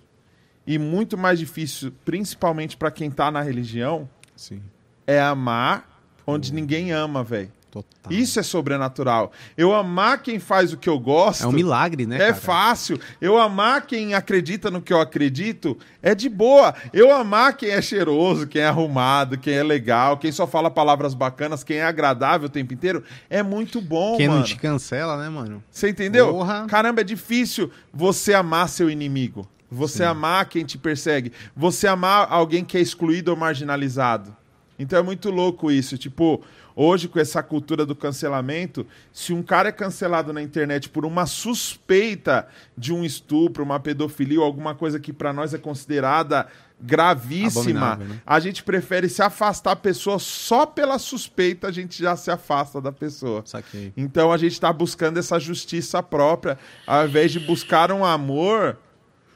[0.66, 4.60] e muito mais difícil, principalmente para quem está na religião, Sim.
[5.06, 7.52] é amar onde ninguém ama, velho.
[7.72, 8.12] Total.
[8.12, 9.32] Isso é sobrenatural.
[9.56, 11.46] Eu amar quem faz o que eu gosto.
[11.46, 12.18] É um milagre, né?
[12.18, 12.34] É cara?
[12.36, 13.00] fácil.
[13.22, 16.76] Eu amar quem acredita no que eu acredito é de boa.
[16.92, 21.14] Eu amar quem é cheiroso, quem é arrumado, quem é legal, quem só fala palavras
[21.14, 24.44] bacanas, quem é agradável o tempo inteiro, é muito bom, quem mano.
[24.44, 25.64] Quem não te cancela, né, mano?
[25.72, 26.30] Você entendeu?
[26.34, 26.66] Porra.
[26.68, 29.48] Caramba, é difícil você amar seu inimigo.
[29.72, 30.04] Você Sim.
[30.04, 31.32] amar quem te persegue.
[31.56, 34.36] Você amar alguém que é excluído ou marginalizado.
[34.78, 35.98] Então é muito louco isso.
[35.98, 36.42] Tipo,
[36.76, 41.26] hoje com essa cultura do cancelamento, se um cara é cancelado na internet por uma
[41.26, 42.48] suspeita
[42.78, 46.48] de um estupro, uma pedofilia ou alguma coisa que para nós é considerada
[46.82, 48.22] gravíssima, né?
[48.26, 52.82] a gente prefere se afastar a pessoa só pela suspeita, a gente já se afasta
[52.82, 53.44] da pessoa.
[53.46, 53.94] Saquei.
[53.96, 56.58] Então a gente está buscando essa justiça própria,
[56.88, 58.78] ao invés de buscar um amor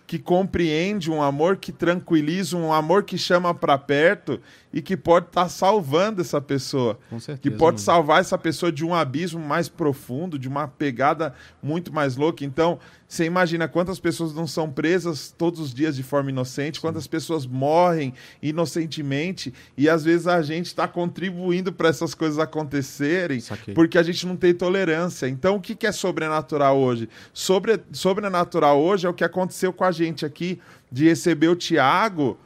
[0.07, 4.39] que compreende, um amor que tranquiliza, um amor que chama para perto
[4.75, 6.99] e que pode estar tá salvando essa pessoa.
[7.09, 11.33] Com certeza, que pode salvar essa pessoa de um abismo mais profundo, de uma pegada
[11.63, 12.43] muito mais louca.
[12.43, 17.07] Então, você imagina quantas pessoas não são presas todos os dias de forma inocente, quantas
[17.07, 23.41] pessoas morrem inocentemente e às vezes a gente está contribuindo para essas coisas acontecerem
[23.73, 25.29] porque a gente não tem tolerância.
[25.29, 27.07] Então, o que, que é sobrenatural hoje?
[27.31, 30.59] Sobre, sobrenatural hoje é o que aconteceu com a gente aqui
[30.91, 32.37] de receber o Tiago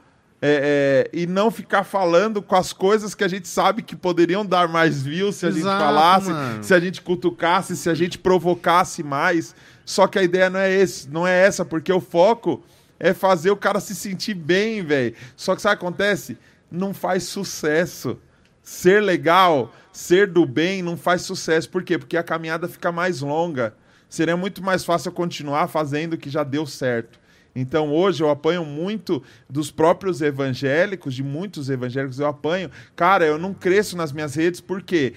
[0.42, 4.46] é, é, e não ficar falando com as coisas que a gente sabe que poderiam
[4.46, 6.64] dar mais views se a Exato, gente falasse, mano.
[6.64, 9.54] se a gente cutucasse, se a gente provocasse mais.
[9.86, 12.64] Só que a ideia não é esse, não é essa, porque o foco
[13.00, 15.14] é fazer o cara se sentir bem, velho.
[15.36, 16.38] Só que sabe o que acontece?
[16.72, 18.18] Não faz sucesso.
[18.62, 21.70] Ser legal, ser do bem, não faz sucesso.
[21.70, 21.98] Por quê?
[21.98, 23.74] Porque a caminhada fica mais longa.
[24.08, 27.20] Seria muito mais fácil continuar fazendo o que já deu certo.
[27.60, 32.70] Então hoje eu apanho muito dos próprios evangélicos, de muitos evangélicos eu apanho.
[32.95, 35.14] Cara, eu não cresço nas minhas redes porque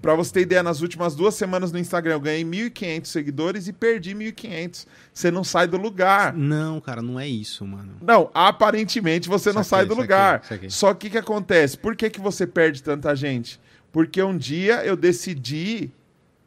[0.00, 3.72] Pra você ter ideia, nas últimas duas semanas no Instagram eu ganhei 1.500 seguidores e
[3.72, 4.86] perdi 1.500.
[5.12, 6.32] Você não sai do lugar.
[6.32, 7.96] Não, cara, não é isso, mano.
[8.00, 10.42] Não, aparentemente você não sai do lugar.
[10.68, 11.76] Só que o que acontece?
[11.76, 13.60] Por que, que você perde tanta gente?
[13.92, 15.90] Porque um dia eu decidi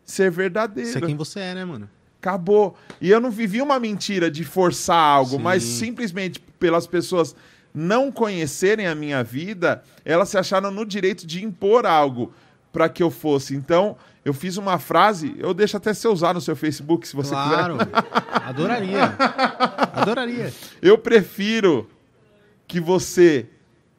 [0.03, 0.89] ser verdadeiro.
[0.89, 1.87] Isso é quem você é, né, mano?
[2.23, 2.77] Acabou.
[3.01, 5.41] E eu não vivi uma mentira de forçar algo, Sim.
[5.43, 7.35] mas simplesmente pelas pessoas
[7.73, 12.31] não conhecerem a minha vida, elas se acharam no direito de impor algo
[12.71, 13.53] para que eu fosse.
[13.53, 17.31] Então, eu fiz uma frase, eu deixo até você usar no seu Facebook, se você
[17.31, 17.77] claro.
[17.77, 17.91] quiser.
[17.91, 19.15] Claro, adoraria.
[19.93, 20.53] Adoraria.
[20.81, 21.89] Eu prefiro
[22.65, 23.47] que você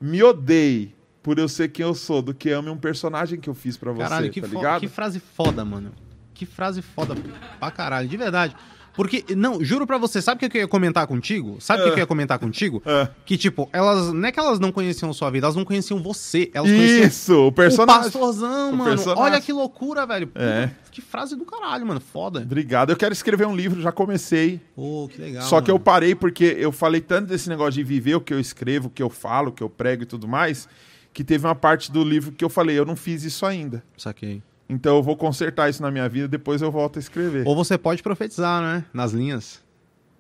[0.01, 3.55] me odeie por eu ser quem eu sou, do que ame um personagem que eu
[3.55, 4.81] fiz para você, Caralho, que tá ligado?
[4.81, 5.93] Que frase foda, mano.
[6.35, 7.15] Que frase foda
[7.59, 8.55] pra caralho, de verdade.
[8.95, 11.57] Porque, não, juro pra você, sabe o que eu ia comentar contigo?
[11.61, 12.81] Sabe o que eu ia comentar contigo?
[12.87, 13.09] É.
[13.27, 16.49] Que, tipo, elas, não é que elas não conheciam sua vida, elas não conheciam você.
[16.55, 18.03] Elas Isso, o personagem.
[18.03, 18.91] O pastorzão, o mano.
[18.91, 19.23] Personagem.
[19.23, 20.31] Olha que loucura, velho.
[20.37, 20.71] É.
[20.93, 22.01] Que frase do caralho, mano.
[22.01, 22.41] Foda.
[22.41, 22.91] Obrigado.
[22.91, 24.61] Eu quero escrever um livro, já comecei.
[24.77, 25.43] Pô, oh, que legal.
[25.43, 25.65] Só mano.
[25.65, 28.87] que eu parei porque eu falei tanto desse negócio de viver o que eu escrevo,
[28.87, 30.69] o que eu falo, o que eu prego e tudo mais,
[31.13, 33.83] que teve uma parte do livro que eu falei, eu não fiz isso ainda.
[33.97, 34.41] Saquei.
[34.69, 37.47] Então eu vou consertar isso na minha vida, depois eu volto a escrever.
[37.47, 38.85] Ou você pode profetizar, né?
[38.95, 39.63] Nas linhas.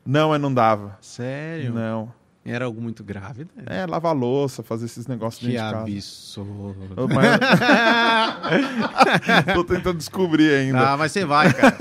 [0.04, 0.98] Não, mas não dava.
[1.00, 1.72] Sério?
[1.72, 2.12] Não.
[2.46, 3.62] Era algo muito grave, né?
[3.64, 5.82] É, lavar louça, fazer esses negócios Que dentro de casa.
[5.86, 6.76] absurdo.
[6.94, 7.40] Ô, mas-
[9.54, 10.90] Tô tentando descobrir ainda.
[10.92, 11.74] Ah, mas você vai, cara.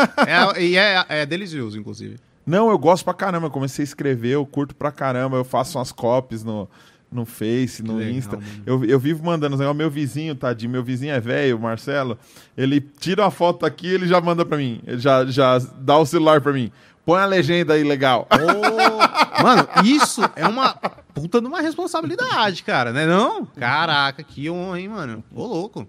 [0.55, 2.17] É- e é, é delicioso, inclusive.
[2.45, 3.47] Não, eu gosto pra caramba.
[3.47, 5.35] Eu comecei a escrever, eu curto pra caramba.
[5.37, 6.69] Eu faço umas copies no,
[7.13, 8.35] no Face, no legal, Insta.
[8.37, 8.47] mano.
[8.65, 9.77] Eu, eu vivo mandando os negócios.
[9.77, 12.17] Meu vizinho, tadinho, meu vizinho é velho, Marcelo.
[12.57, 14.81] Ele tira uma foto aqui ele já manda pra mim.
[14.85, 16.71] Ele já, já dá o celular pra mim.
[17.05, 18.27] Põe a legenda aí legal.
[18.31, 20.73] Ô, Mano, isso é uma
[21.13, 23.45] puta de uma responsabilidade, cara, né não?
[23.45, 25.23] Caraca, que honra, hein, mano?
[25.33, 25.87] Ô, louco.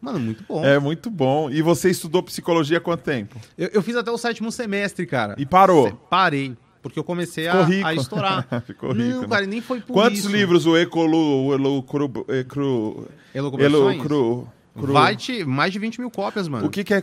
[0.00, 0.64] Mano, muito bom.
[0.64, 1.50] É muito bom.
[1.50, 3.40] E você estudou psicologia há quanto tempo?
[3.56, 5.34] Eu, eu fiz até o sétimo semestre, cara.
[5.38, 5.92] E parou?
[6.10, 6.54] Parei.
[6.84, 8.46] Porque eu comecei a, a estourar.
[8.66, 9.28] Ficou rico, Não, né?
[9.28, 10.28] cara, nem foi por Quantos isso.
[10.28, 13.94] livros o Ecolu, o Elucru, Ecru, Elucubrações?
[13.96, 14.46] Elucru,
[14.78, 16.66] Cru- Vai te mais de 20 mil cópias, mano.
[16.66, 17.02] O que, que é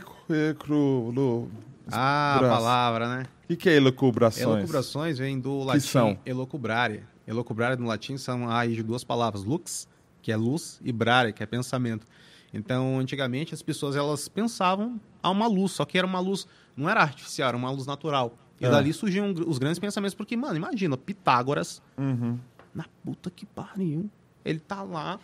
[0.50, 1.50] Ecru, Lu-
[1.90, 2.54] Ah, a Braço.
[2.54, 3.26] palavra, né?
[3.44, 4.46] O que, que é elucubrações?
[4.46, 6.18] Elocubrações vem do latim são?
[6.24, 7.02] elocubrare.
[7.26, 9.88] Elocubrare no latim são a raiz de duas palavras, lux,
[10.22, 12.06] que é luz, e brare, que é pensamento.
[12.54, 16.88] Então, antigamente, as pessoas elas pensavam a uma luz, só que era uma luz, não
[16.88, 18.38] era artificial, era uma luz natural.
[18.66, 22.38] E dali surgiam gr- os grandes pensamentos, porque, mano, imagina, Pitágoras, Uhum.
[22.74, 24.08] na puta que pariu,
[24.44, 25.18] ele tá lá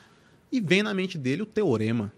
[0.50, 2.12] e vem na mente dele o teorema.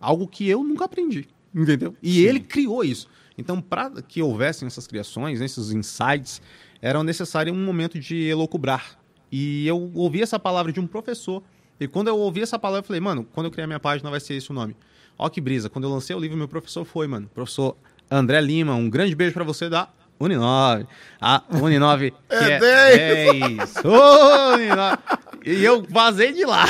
[0.00, 1.94] Algo que eu nunca aprendi, entendeu?
[2.02, 2.20] E Sim.
[2.20, 3.08] ele criou isso.
[3.38, 6.40] Então, para que houvessem essas criações, esses insights,
[6.80, 8.98] era necessário um momento de elocubrar.
[9.32, 11.42] E eu ouvi essa palavra de um professor.
[11.78, 14.20] E quando eu ouvi essa palavra, eu falei, mano, quando eu criar minha página vai
[14.20, 14.74] ser esse o nome.
[15.18, 15.68] Ó que brisa.
[15.68, 17.28] Quando eu lancei o livro, meu professor foi, mano.
[17.34, 17.76] Professor
[18.10, 19.88] André Lima, um grande beijo pra você da
[20.18, 20.86] Uninove.
[21.20, 23.40] A Uninove É é 10.
[23.56, 23.76] 10.
[23.84, 24.98] Ô, Uninove.
[25.44, 26.64] E eu vazei de lá.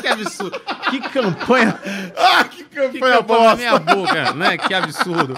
[0.00, 0.60] que absurdo.
[0.90, 1.78] Que campanha.
[2.16, 3.56] Ah, que Que campanha campanha na bosta!
[3.56, 4.58] minha boca, né?
[4.58, 5.34] Que absurdo.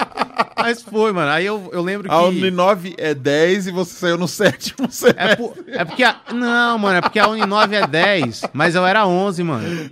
[0.57, 1.31] Mas foi, mano.
[1.31, 2.15] Aí eu, eu lembro que...
[2.15, 5.37] A Uninove é 10 e você saiu no sétimo É, semestre.
[5.37, 6.17] por- é porque a...
[6.33, 9.91] Não, mano, é porque a Uninove é 10, mas eu era 11, mano.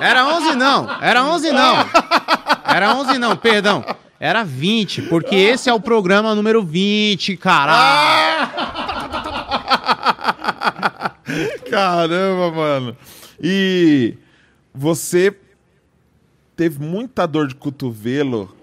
[0.00, 1.76] Era 11 não, era 11 não.
[2.64, 3.84] Era 11 não, perdão.
[4.22, 8.50] Era 20, porque esse é o programa número 20, caralho.
[11.70, 12.96] Caramba, mano.
[13.42, 14.18] E
[14.74, 15.34] você
[16.54, 18.54] teve muita dor de cotovelo.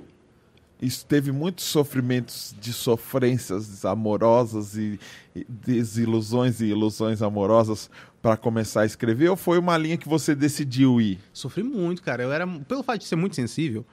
[0.79, 4.99] Isso teve muitos sofrimentos de sofrências amorosas e,
[5.35, 7.89] e desilusões e ilusões amorosas
[8.21, 9.29] para começar a escrever?
[9.29, 11.17] Ou foi uma linha que você decidiu ir?
[11.33, 12.21] Sofri muito, cara.
[12.21, 13.83] Eu era, pelo fato de ser muito sensível,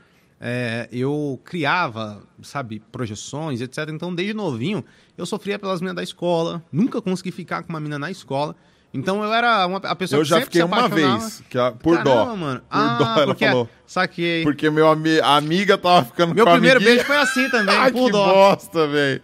[0.40, 3.88] é, eu criava, sabe, projeções, etc.
[3.90, 4.84] Então, desde novinho,
[5.16, 6.62] eu sofria pelas meninas da escola.
[6.72, 8.54] Nunca consegui ficar com uma menina na escola.
[8.96, 11.72] Então, eu era uma, a pessoa Eu que já sempre fiquei uma vez, que a-
[11.72, 12.36] por Caramba, dó.
[12.36, 12.60] mano.
[12.60, 13.68] Por ah, dó, ela porque, falou.
[13.84, 14.44] Saquei.
[14.44, 16.96] Porque meu ami a amiga tava ficando Meu com a primeiro amiguinha.
[17.02, 18.24] beijo foi assim também, Ai, por que dó.
[18.24, 19.20] bosta, velho.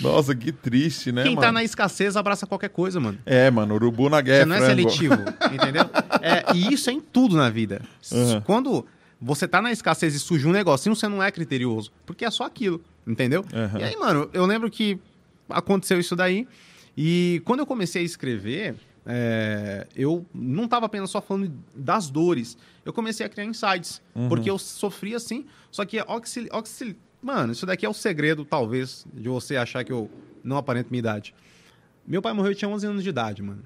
[0.00, 1.46] Nossa, que triste, né, Quem mano?
[1.48, 3.18] tá na escassez abraça qualquer coisa, mano.
[3.26, 4.44] É, mano, urubu na guerra.
[4.44, 4.76] Você não é frango.
[4.90, 5.14] seletivo,
[5.52, 5.90] entendeu?
[6.22, 7.82] É, e isso é em tudo na vida.
[8.12, 8.40] Uhum.
[8.42, 8.86] Quando
[9.20, 11.90] você tá na escassez e surge um negocinho, você não é criterioso.
[12.06, 13.44] Porque é só aquilo, entendeu?
[13.52, 13.80] Uhum.
[13.80, 14.98] E aí, mano, eu lembro que
[15.48, 16.46] aconteceu isso daí.
[16.96, 18.74] E quando eu comecei a escrever,
[19.06, 22.56] é, eu não tava apenas só falando das dores.
[22.84, 24.00] Eu comecei a criar insights.
[24.14, 24.28] Uhum.
[24.28, 25.46] Porque eu sofria assim.
[25.70, 29.92] Só que oxil, oxil, Mano, isso daqui é o segredo, talvez, de você achar que
[29.92, 30.08] eu
[30.42, 31.34] não aparento minha idade.
[32.06, 33.62] Meu pai morreu, eu tinha 11 anos de idade, mano.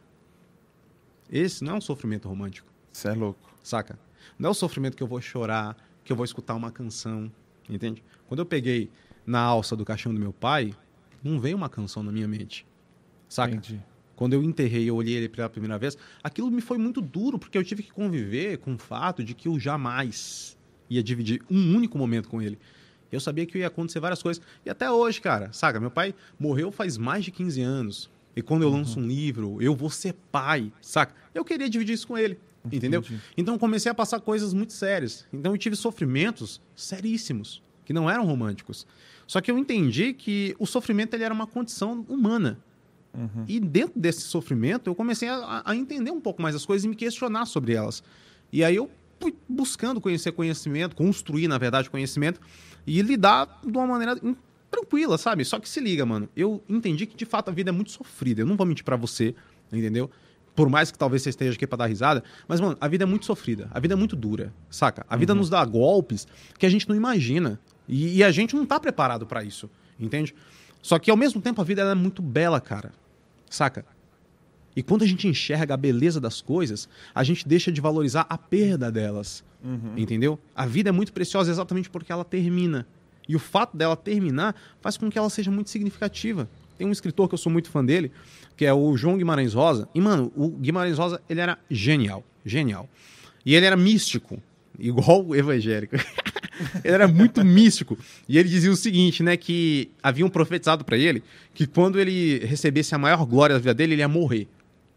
[1.31, 3.51] Esse não é um sofrimento romântico, Você é louco.
[3.63, 3.99] saca?
[4.39, 7.31] Não é o sofrimento que eu vou chorar, que eu vou escutar uma canção,
[7.69, 8.03] entende?
[8.27, 8.91] Quando eu peguei
[9.27, 10.75] na alça do caixão do meu pai,
[11.23, 12.67] não veio uma canção na minha mente,
[13.29, 13.55] saca?
[13.55, 13.83] Entendi.
[14.17, 17.57] Quando eu enterrei eu olhei ele pela primeira vez, aquilo me foi muito duro, porque
[17.57, 20.57] eu tive que conviver com o fato de que eu jamais
[20.89, 22.59] ia dividir um único momento com ele.
[23.11, 24.43] Eu sabia que ia acontecer várias coisas.
[24.65, 25.79] E até hoje, cara, saca?
[25.79, 28.11] Meu pai morreu faz mais de 15 anos.
[28.35, 31.15] E quando eu lanço um livro, eu vou ser pai, saca?
[31.35, 32.39] Eu queria dividir isso com ele,
[32.71, 33.01] entendeu?
[33.01, 33.21] Entendi.
[33.37, 35.27] Então eu comecei a passar coisas muito sérias.
[35.33, 38.87] Então eu tive sofrimentos seríssimos, que não eram românticos.
[39.27, 42.59] Só que eu entendi que o sofrimento ele era uma condição humana.
[43.15, 43.45] Uhum.
[43.47, 46.89] E dentro desse sofrimento, eu comecei a, a entender um pouco mais as coisas e
[46.89, 48.03] me questionar sobre elas.
[48.53, 48.91] E aí eu
[49.21, 52.41] fui buscando conhecer conhecimento, construir, na verdade, conhecimento
[52.87, 54.19] e lidar de uma maneira
[54.71, 55.45] tranquila, sabe?
[55.45, 56.29] Só que se liga, mano.
[56.35, 58.43] Eu entendi que de fato a vida é muito sofrida.
[58.43, 59.35] Eu não vou mentir pra você,
[59.71, 60.11] entendeu?
[60.55, 63.07] Por mais que talvez você esteja aqui pra dar risada, mas, mano, a vida é
[63.07, 63.69] muito sofrida.
[63.71, 65.05] A vida é muito dura, saca?
[65.09, 66.27] A vida nos dá golpes
[66.59, 67.59] que a gente não imagina.
[67.89, 70.35] E, e a gente não tá preparado pra isso, entende?
[70.83, 72.93] Só que ao mesmo tempo a vida é muito bela, cara.
[73.49, 73.85] Saca?
[74.75, 78.39] E quando a gente enxerga a beleza das coisas, a gente deixa de valorizar a
[78.39, 79.45] perda delas.
[79.97, 80.39] Entendeu?
[80.55, 82.87] A vida é muito preciosa exatamente porque ela termina.
[83.29, 86.49] E o fato dela terminar faz com que ela seja muito significativa.
[86.83, 88.11] Tem um escritor que eu sou muito fã dele,
[88.57, 89.89] que é o João Guimarães Rosa.
[89.95, 92.25] E, mano, o Guimarães Rosa, ele era genial.
[92.45, 92.89] Genial.
[93.47, 94.43] E ele era místico,
[94.77, 95.95] igual o evangélico.
[96.83, 97.97] ele era muito místico.
[98.29, 99.37] E ele dizia o seguinte, né?
[99.37, 101.23] Que haviam profetizado para ele
[101.55, 104.49] que quando ele recebesse a maior glória da vida dele, ele ia morrer.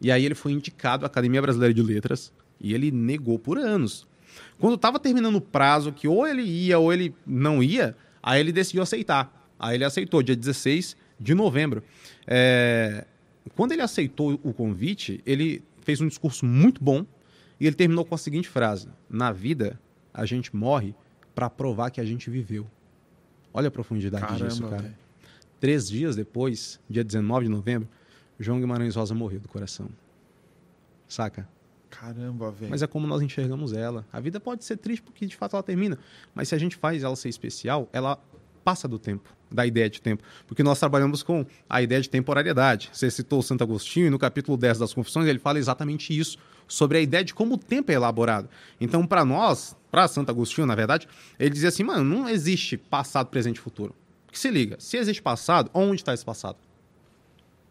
[0.01, 4.07] E aí ele foi indicado à Academia Brasileira de Letras e ele negou por anos.
[4.57, 8.51] Quando estava terminando o prazo, que ou ele ia ou ele não ia, aí ele
[8.51, 9.31] decidiu aceitar.
[9.59, 11.83] Aí ele aceitou, dia 16 de novembro.
[12.27, 13.05] É...
[13.55, 17.05] Quando ele aceitou o convite, ele fez um discurso muito bom
[17.59, 19.79] e ele terminou com a seguinte frase: Na vida,
[20.13, 20.95] a gente morre
[21.33, 22.65] para provar que a gente viveu.
[23.53, 24.81] Olha a profundidade Caramba, disso, cara.
[24.81, 24.95] Véio.
[25.59, 27.87] Três dias depois, dia 19 de novembro,
[28.39, 29.89] João Guimarães Rosa morreu do coração.
[31.07, 31.47] Saca?
[31.89, 32.69] Caramba, velho.
[32.69, 34.05] Mas é como nós enxergamos ela.
[34.11, 35.97] A vida pode ser triste porque de fato ela termina.
[36.33, 38.19] Mas se a gente faz ela ser especial, ela
[38.65, 40.23] passa do tempo, da ideia de tempo.
[40.47, 42.89] Porque nós trabalhamos com a ideia de temporalidade.
[42.91, 46.97] Você citou Santo Agostinho e no capítulo 10 das Confissões ele fala exatamente isso, sobre
[46.97, 48.49] a ideia de como o tempo é elaborado.
[48.81, 51.07] Então, para nós, para Santo Agostinho, na verdade,
[51.39, 53.95] ele dizia assim, mano, não existe passado, presente e futuro.
[54.25, 56.57] Porque se liga, se existe passado, onde está esse passado?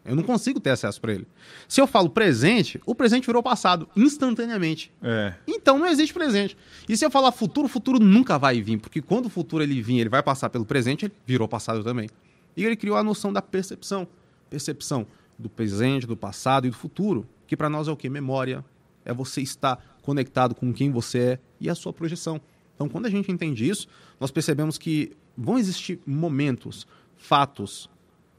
[0.04, 1.26] Eu não consigo ter acesso para ele.
[1.66, 4.92] Se eu falo presente, o presente virou passado instantaneamente.
[5.02, 5.34] É.
[5.46, 6.56] Então não existe presente.
[6.86, 9.80] E se eu falar futuro, o futuro nunca vai vir, porque quando o futuro ele
[9.80, 12.10] vir, ele vai passar pelo presente, ele virou passado também.
[12.54, 14.06] E ele criou a noção da percepção.
[14.50, 15.06] Percepção
[15.38, 18.08] do presente, do passado e do futuro, que para nós é o que?
[18.10, 18.62] Memória.
[19.06, 22.40] É você estar conectado com quem você é e a sua projeção.
[22.74, 23.88] Então, quando a gente entende isso,
[24.20, 26.86] nós percebemos que vão existir momentos,
[27.16, 27.88] fatos,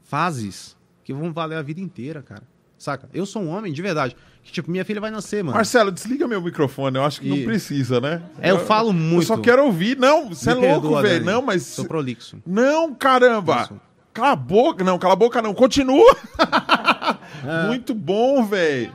[0.04, 0.75] fases
[1.06, 2.42] que vão valer a vida inteira, cara.
[2.76, 3.08] Saca?
[3.14, 4.16] Eu sou um homem de verdade.
[4.42, 5.56] Que, tipo, minha filha vai nascer, mano.
[5.56, 6.96] Marcelo, desliga meu microfone.
[6.96, 7.30] Eu acho que e...
[7.30, 8.22] não precisa, né?
[8.40, 9.22] É, eu, falo muito.
[9.22, 9.96] Eu só quero ouvir.
[9.96, 11.24] Não, você é louco, velho.
[11.24, 11.62] Não, mas.
[11.62, 12.42] Sou prolixo.
[12.44, 13.62] Não, caramba.
[13.62, 13.80] Isso.
[14.12, 14.82] Cala a boca.
[14.82, 15.54] Não, cala a boca, não.
[15.54, 16.16] Continua.
[17.46, 17.66] É.
[17.70, 18.92] Muito bom, velho.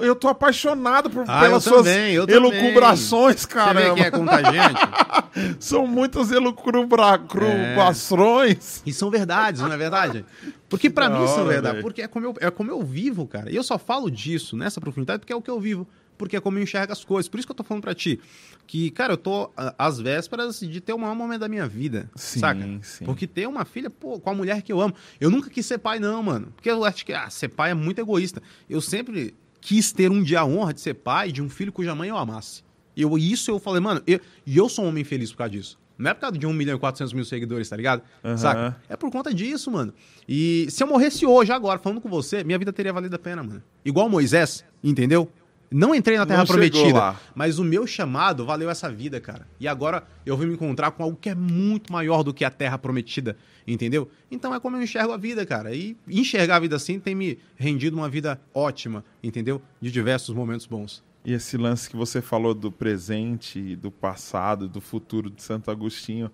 [0.00, 3.80] Eu tô apaixonado por, ah, pelas suas também, elucubrações, caramba.
[3.80, 4.80] Você vê que é contagiante?
[5.60, 8.82] são muitas elucubrações.
[8.84, 8.90] É.
[8.90, 10.24] E são verdades, não é verdade?
[10.68, 11.80] Porque para mim são verdade.
[11.80, 13.50] Porque é como, eu, é como eu vivo, cara.
[13.50, 15.86] E eu só falo disso nessa profundidade porque é o que eu vivo.
[16.18, 17.28] Porque é como eu enxergo as coisas.
[17.28, 18.18] Por isso que eu tô falando pra ti.
[18.66, 22.10] Que, cara, eu tô às vésperas de ter o maior momento da minha vida.
[22.16, 22.78] Sim, saca?
[22.82, 23.04] Sim.
[23.04, 24.94] Porque ter uma filha, pô, com a mulher que eu amo.
[25.20, 26.52] Eu nunca quis ser pai, não, mano.
[26.56, 28.42] Porque eu acho que ah, ser pai é muito egoísta.
[28.68, 31.94] Eu sempre quis ter um dia a honra de ser pai de um filho cuja
[31.94, 32.62] mãe eu amasse.
[32.96, 35.78] Eu, isso eu falei, mano, eu, e eu sou um homem feliz por causa disso.
[35.98, 38.02] Não é por causa de 1 milhão e 400 mil seguidores, tá ligado?
[38.22, 38.36] Uhum.
[38.36, 38.76] Saca?
[38.88, 39.94] É por conta disso, mano.
[40.28, 43.42] E se eu morresse hoje, agora, falando com você, minha vida teria valido a pena,
[43.42, 43.62] mano.
[43.84, 45.30] Igual Moisés, entendeu?
[45.70, 49.46] Não entrei na Terra Não Prometida, mas o meu chamado valeu essa vida, cara.
[49.58, 52.50] E agora eu vou me encontrar com algo que é muito maior do que a
[52.50, 53.36] Terra Prometida,
[53.66, 54.10] entendeu?
[54.30, 55.74] Então é como eu enxergo a vida, cara.
[55.74, 59.60] E enxergar a vida assim tem me rendido uma vida ótima, entendeu?
[59.80, 61.02] De diversos momentos bons.
[61.24, 66.30] E esse lance que você falou do presente, do passado, do futuro de Santo Agostinho,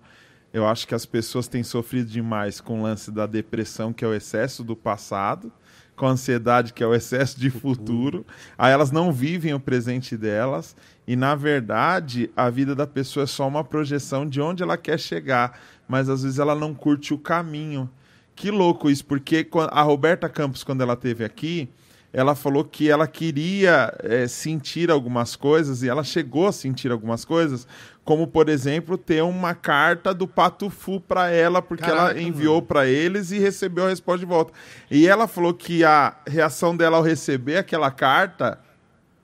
[0.53, 4.07] eu acho que as pessoas têm sofrido demais com o lance da depressão, que é
[4.07, 5.51] o excesso do passado
[5.95, 8.25] com ansiedade, que é o excesso de futuro.
[8.57, 10.75] Aí elas não vivem o presente delas.
[11.07, 14.99] E, na verdade, a vida da pessoa é só uma projeção de onde ela quer
[14.99, 15.59] chegar.
[15.87, 17.89] Mas às vezes ela não curte o caminho.
[18.35, 21.69] Que louco isso, porque a Roberta Campos, quando ela teve aqui,
[22.13, 27.25] ela falou que ela queria é, sentir algumas coisas e ela chegou a sentir algumas
[27.25, 27.67] coisas,
[28.05, 32.85] como por exemplo ter uma carta do Patufu para ela porque Caraca, ela enviou para
[32.85, 34.53] eles e recebeu a resposta de volta.
[34.91, 38.59] E ela falou que a reação dela ao receber aquela carta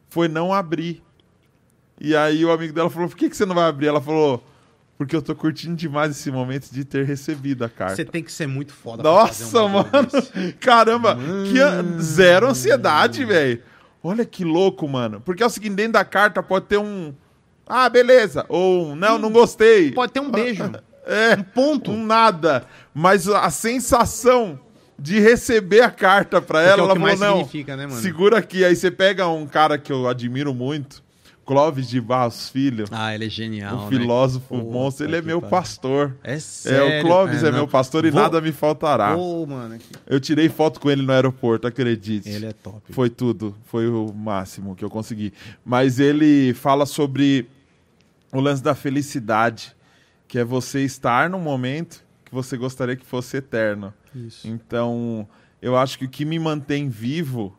[0.10, 1.04] foi não abrir.
[2.02, 4.44] E aí o amigo dela falou: "Por que que você não vai abrir?" Ela falou:
[5.00, 7.96] porque eu tô curtindo demais esse momento de ter recebido a carta.
[7.96, 9.88] Você tem que ser muito foda Nossa, um mano.
[10.60, 13.62] Caramba, que zero ansiedade, velho.
[14.04, 15.22] Olha que louco, mano.
[15.22, 17.14] Porque é o seguinte, dentro da carta pode ter um
[17.66, 18.46] ah, beleza.
[18.50, 19.94] Ou não, não gostei.
[19.94, 20.70] Pode ter um beijo.
[21.12, 21.90] É, um ponto.
[21.90, 22.66] Um nada.
[22.94, 24.60] Mas a sensação
[25.00, 28.64] de receber a carta pra ela, é ela falou, não, né, segura aqui.
[28.64, 31.02] Aí você pega um cara que eu admiro muito,
[31.50, 32.86] Clóvis de Barros Filho.
[32.92, 33.88] Ah, ele é genial.
[33.88, 34.64] O filósofo né?
[34.64, 36.16] monstro, ele é meu pastor.
[36.24, 36.94] É sério?
[36.94, 38.22] É, o Clóvis é, é meu pastor e Vou...
[38.22, 39.18] nada me faltará.
[39.18, 39.80] Oh, mano.
[40.06, 42.30] Eu tirei foto com ele no aeroporto, acredite.
[42.30, 42.94] Ele é top.
[42.94, 45.34] Foi tudo, foi o máximo que eu consegui.
[45.66, 47.50] Mas ele fala sobre
[48.32, 49.76] o lance da felicidade,
[50.28, 53.92] que é você estar num momento que você gostaria que fosse eterno.
[54.14, 54.48] Isso.
[54.48, 55.28] Então,
[55.60, 57.58] eu acho que o que me mantém vivo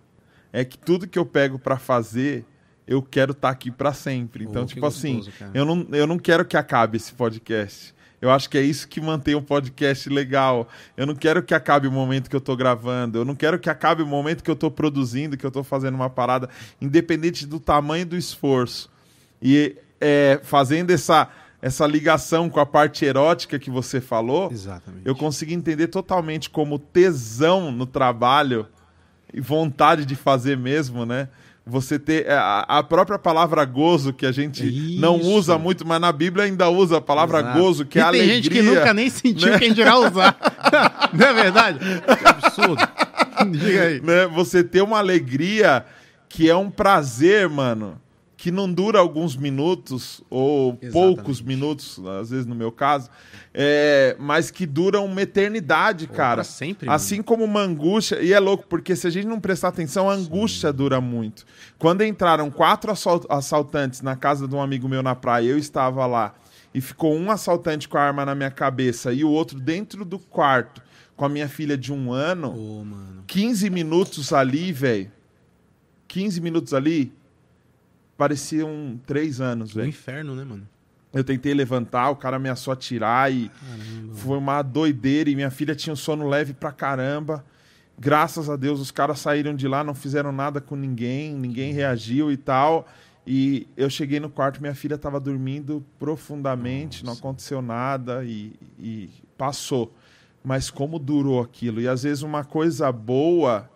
[0.52, 2.44] é que tudo que eu pego para fazer,
[2.90, 4.42] eu quero estar tá aqui para sempre.
[4.44, 7.94] Então, oh, tipo assim, gostoso, assim, eu não, eu não quero que acabe esse podcast.
[8.20, 10.68] Eu acho que é isso que mantém o podcast legal.
[10.96, 13.18] Eu não quero que acabe o momento que eu tô gravando.
[13.18, 15.94] Eu não quero que acabe o momento que eu tô produzindo, que eu tô fazendo
[15.94, 18.90] uma parada, independente do tamanho do esforço.
[19.40, 21.28] E é, fazendo essa,
[21.62, 25.06] essa ligação com a parte erótica que você falou, Exatamente.
[25.06, 28.66] eu consigo entender totalmente como tesão no trabalho
[29.32, 31.28] e vontade de fazer mesmo, né?
[31.70, 35.00] Você ter é, a, a própria palavra gozo que a gente Isso.
[35.00, 37.58] não usa muito, mas na Bíblia ainda usa a palavra Exato.
[37.60, 38.34] gozo, que E é tem alegria.
[38.34, 39.58] gente que nunca nem sentiu né?
[39.58, 40.36] quem dirá usar.
[41.14, 41.78] não é verdade?
[41.78, 42.88] Que absurdo.
[43.52, 44.00] Diga aí.
[44.02, 44.26] né?
[44.34, 45.84] Você ter uma alegria
[46.28, 48.00] que é um prazer, mano,
[48.42, 50.92] que não dura alguns minutos ou Exatamente.
[50.92, 53.10] poucos minutos, às vezes no meu caso,
[53.52, 56.42] é, mas que dura uma eternidade, Pô, cara.
[56.42, 56.96] sempre, mano.
[56.96, 60.14] assim como uma angústia, e é louco porque se a gente não prestar atenção, a
[60.14, 61.44] angústia dura muito.
[61.78, 66.06] Quando entraram quatro assal- assaltantes na casa de um amigo meu na praia, eu estava
[66.06, 66.34] lá
[66.72, 70.18] e ficou um assaltante com a arma na minha cabeça e o outro dentro do
[70.18, 70.80] quarto
[71.14, 72.52] com a minha filha de um ano.
[72.54, 73.22] Pô, mano.
[73.26, 75.12] 15 minutos ali, velho.
[76.08, 77.12] 15 minutos ali
[78.20, 79.88] pareciam três anos, velho.
[79.88, 80.68] inferno, né, mano?
[81.10, 84.14] Eu tentei levantar, o cara ameaçou atirar e Caramba.
[84.14, 85.30] foi uma doideira.
[85.30, 87.42] E minha filha tinha um sono leve pra caramba.
[87.98, 92.30] Graças a Deus, os caras saíram de lá, não fizeram nada com ninguém, ninguém reagiu
[92.30, 92.86] e tal.
[93.26, 97.20] E eu cheguei no quarto, minha filha estava dormindo profundamente, não Nossa.
[97.20, 99.08] aconteceu nada e, e
[99.38, 99.94] passou.
[100.44, 101.80] Mas como durou aquilo?
[101.80, 103.66] E às vezes uma coisa boa,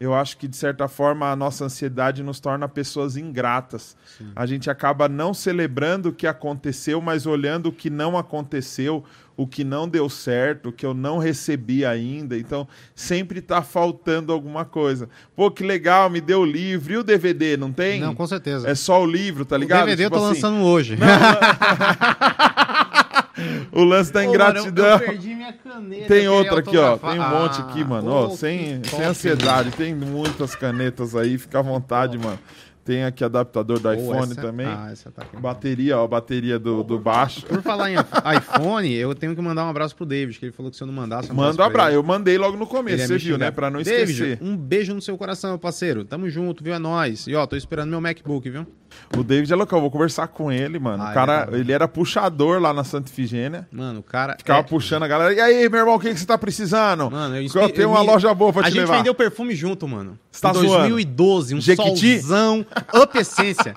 [0.00, 3.94] eu acho que de certa forma a nossa ansiedade nos torna pessoas ingratas.
[4.16, 4.32] Sim.
[4.34, 9.04] A gente acaba não celebrando o que aconteceu, mas olhando o que não aconteceu,
[9.36, 12.38] o que não deu certo, o que eu não recebi ainda.
[12.38, 15.06] Então, sempre tá faltando alguma coisa.
[15.36, 16.94] Pô, que legal, me deu o livro.
[16.94, 18.00] E o DVD, não tem?
[18.00, 18.70] Não, com certeza.
[18.70, 19.80] É só o livro, tá o ligado?
[19.84, 20.96] DVD Tipo eu tô assim, lançando hoje.
[23.72, 24.86] O lance da Pô, mano, eu- ingratidão.
[24.92, 26.96] eu perdi minha caneta, Tem outra aqui, ó.
[26.98, 28.10] Tem um monte Ah, aqui, mano.
[28.10, 29.70] Ó, sem, sem ansiedade.
[29.72, 31.38] Tem muitas canetas aí.
[31.38, 32.38] Fica à vontade, mano.
[32.90, 34.66] Tem aqui adaptador do Pô, iPhone essa- também.
[34.66, 35.36] Ah, essa tá aqui.
[35.36, 36.06] Bateria, ó.
[36.08, 37.46] Bateria do, do baixo.
[37.46, 37.94] Por falar em
[38.36, 40.86] iPhone, eu tenho que mandar um abraço pro David, que ele falou que se eu
[40.88, 41.30] não mandasse.
[41.30, 41.90] um Manda um abraço.
[41.92, 43.50] Eu mandei logo no começo, ia você viu, né?
[43.52, 44.38] Pra não David, esquecer.
[44.42, 46.04] um beijo no seu coração, meu parceiro.
[46.04, 46.74] Tamo junto, viu?
[46.74, 47.26] É nóis.
[47.28, 48.66] E ó, tô esperando meu MacBook, viu?
[49.16, 51.00] O David é louco, eu vou conversar com ele, mano.
[51.04, 53.68] Ah, o cara, é, ele era puxador lá na Santa Ifigênia.
[53.70, 54.34] Mano, o cara.
[54.36, 55.32] Ficava é- puxando a galera.
[55.32, 57.08] E aí, meu irmão, o que, que você tá precisando?
[57.08, 58.96] Mano, eu, eu tenho uma me- loja boa pra A te gente levar.
[58.96, 60.18] vendeu perfume junto, mano.
[60.32, 60.88] Você tá em zoando?
[60.88, 62.18] 2012, um Jequiti?
[62.20, 63.74] solzão, up essência.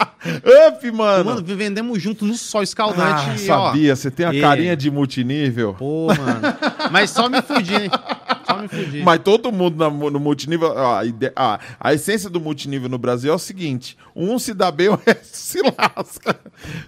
[0.68, 1.26] Up, mano!
[1.26, 3.30] Mano, vendemos junto no sol escaldante.
[3.30, 3.96] ah, e, ó, sabia.
[3.96, 5.74] Você tem a e- carinha de multinível.
[5.78, 6.42] Pô, mano.
[6.92, 7.90] Mas só me fudi, hein?
[8.46, 9.02] Só me fudi.
[9.04, 10.70] Mas todo mundo na- no multinível.
[10.76, 14.54] ó, a, ide- ah, a essência do multinível no Brasil é o seguinte: um se
[14.54, 16.40] dá bem, o resto se lasca.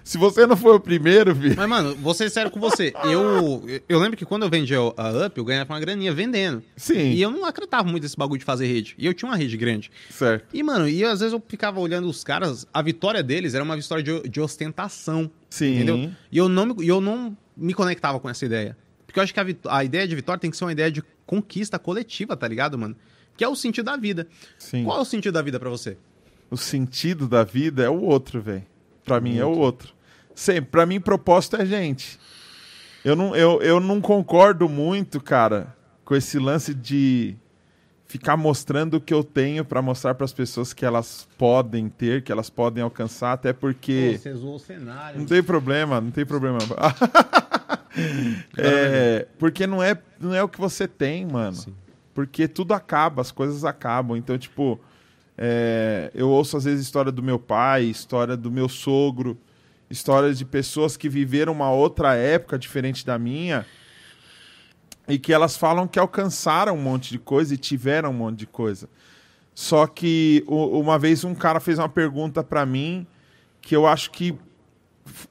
[0.04, 1.54] Se você não for o primeiro, filho.
[1.56, 2.92] Mas, mano, vou ser sério com você.
[3.04, 6.62] Eu, eu lembro que quando eu vendia a Up, eu ganhava uma graninha vendendo.
[6.76, 7.10] Sim.
[7.12, 8.94] E eu não acreditava muito nesse bagulho de fazer rede.
[8.98, 9.90] E eu tinha uma rede grande.
[10.10, 10.46] Certo.
[10.52, 13.76] E, mano, e às vezes eu ficava olhando os caras, a vitória deles era uma
[13.76, 15.30] vitória de, de ostentação.
[15.50, 15.74] Sim.
[15.76, 16.10] Entendeu?
[16.30, 18.76] E eu não, me, eu não me conectava com essa ideia.
[19.06, 20.90] Porque eu acho que a, vit- a ideia de vitória tem que ser uma ideia
[20.90, 22.96] de conquista coletiva, tá ligado, mano?
[23.36, 24.26] Que é o sentido da vida.
[24.58, 24.84] Sim.
[24.84, 25.98] Qual é o sentido da vida pra você?
[26.50, 28.64] O sentido da vida é o outro, velho.
[29.04, 29.94] Pra mim é o outro.
[30.34, 30.70] Sempre.
[30.70, 32.18] Pra mim, propósito é gente.
[33.04, 35.74] Eu não, eu, eu não concordo muito, cara,
[36.04, 37.36] com esse lance de
[38.06, 42.32] ficar mostrando o que eu tenho pra mostrar pras pessoas que elas podem ter, que
[42.32, 44.18] elas podem alcançar, até porque.
[44.20, 45.20] Você zoou o cenário.
[45.20, 46.58] Não tem problema, não tem problema.
[48.56, 51.56] É, porque não é, não é o que você tem, mano.
[51.56, 51.74] Sim.
[52.14, 54.16] Porque tudo acaba, as coisas acabam.
[54.16, 54.80] Então, tipo,
[55.36, 59.38] é, eu ouço às vezes história do meu pai, história do meu sogro,
[59.90, 63.66] histórias de pessoas que viveram uma outra época diferente da minha
[65.08, 68.46] e que elas falam que alcançaram um monte de coisa e tiveram um monte de
[68.46, 68.88] coisa.
[69.54, 73.06] Só que uma vez um cara fez uma pergunta pra mim
[73.60, 74.36] que eu acho que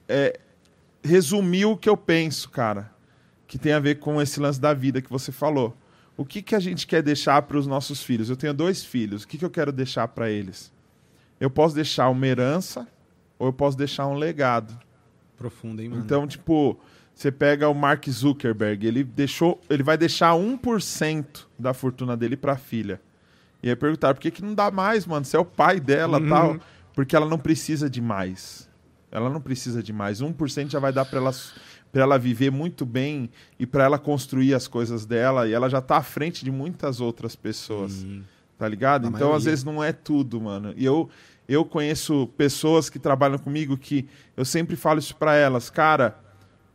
[0.07, 0.39] é,
[1.05, 2.91] resumiu o que eu penso, cara,
[3.47, 5.75] que tem a ver com esse lance da vida que você falou.
[6.17, 8.29] O que, que a gente quer deixar para os nossos filhos?
[8.29, 9.23] Eu tenho dois filhos.
[9.23, 10.71] O que, que eu quero deixar para eles?
[11.39, 12.87] Eu posso deixar uma herança
[13.37, 14.77] ou eu posso deixar um legado.
[15.37, 16.01] Profundo, hein, mano?
[16.01, 16.79] Então, tipo,
[17.13, 22.53] você pega o Mark Zuckerberg, ele deixou, ele vai deixar 1% da fortuna dele para
[22.53, 23.01] a filha.
[23.61, 25.25] E aí perguntaram, por que, que não dá mais, mano?
[25.25, 26.29] Você é o pai dela, Uhum.
[26.29, 26.57] tal.
[26.93, 28.69] Porque ela não precisa de mais.
[29.15, 30.21] Ela não precisa de mais.
[30.21, 31.31] 1% já vai dar para ela
[31.91, 35.79] para ela viver muito bem e para ela construir as coisas dela e ela já
[35.79, 37.93] tá à frente de muitas outras pessoas.
[37.93, 38.21] Sim.
[38.57, 39.03] Tá ligado?
[39.03, 39.49] Na então, às maioria.
[39.49, 40.73] vezes, não é tudo, mano.
[40.75, 41.09] E eu,
[41.47, 45.69] eu conheço pessoas que trabalham comigo que eu sempre falo isso pra elas.
[45.69, 46.19] Cara,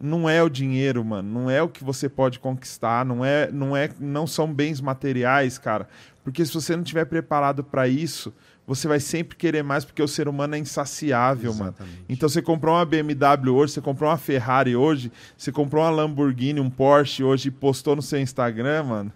[0.01, 1.43] não é o dinheiro, mano.
[1.43, 3.05] Não é o que você pode conquistar.
[3.05, 5.87] Não é, não é, não são bens materiais, cara.
[6.25, 8.33] Porque se você não estiver preparado para isso,
[8.71, 11.81] você vai sempre querer mais porque o ser humano é insaciável, Exatamente.
[11.81, 12.05] mano.
[12.09, 16.61] Então você comprou uma BMW hoje, você comprou uma Ferrari hoje, você comprou uma Lamborghini,
[16.61, 19.13] um Porsche hoje e postou no seu Instagram, mano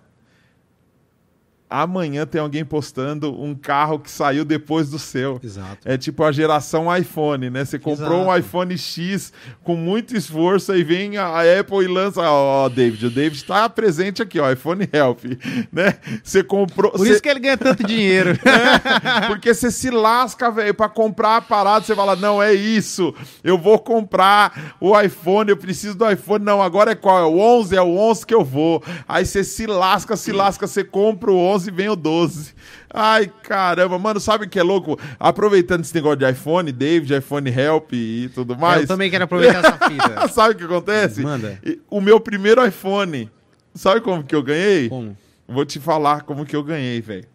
[1.68, 5.40] amanhã tem alguém postando um carro que saiu depois do seu.
[5.42, 5.78] Exato.
[5.84, 7.64] É tipo a geração iPhone, né?
[7.64, 8.30] Você comprou Exato.
[8.30, 13.06] um iPhone X com muito esforço, aí vem a Apple e lança, ó, oh, David,
[13.06, 15.24] o David está presente aqui, ó, iPhone Help,
[15.72, 15.96] né?
[16.22, 16.92] Você comprou...
[16.92, 18.30] Por isso que ele ganha tanto dinheiro.
[18.44, 23.14] é, porque você se lasca, velho, para comprar a parada, você fala, não, é isso,
[23.42, 27.18] eu vou comprar o iPhone, eu preciso do iPhone, não, agora é qual?
[27.18, 27.76] É o 11?
[27.76, 28.82] É o 11 que eu vou.
[29.08, 32.54] Aí você se lasca, se lasca, você compra o 11 11 vem o 12.
[32.92, 34.98] Ai, caramba, mano, sabe o que é louco?
[35.18, 38.82] Aproveitando esse negócio de iPhone, David, iPhone Help e tudo mais.
[38.82, 40.28] Eu também quero aproveitar essa fita.
[40.32, 41.22] sabe o que acontece?
[41.22, 41.58] Manda.
[41.88, 43.30] O meu primeiro iPhone,
[43.74, 44.88] sabe como que eu ganhei?
[44.88, 45.16] Como?
[45.46, 47.26] Vou te falar como que eu ganhei, velho.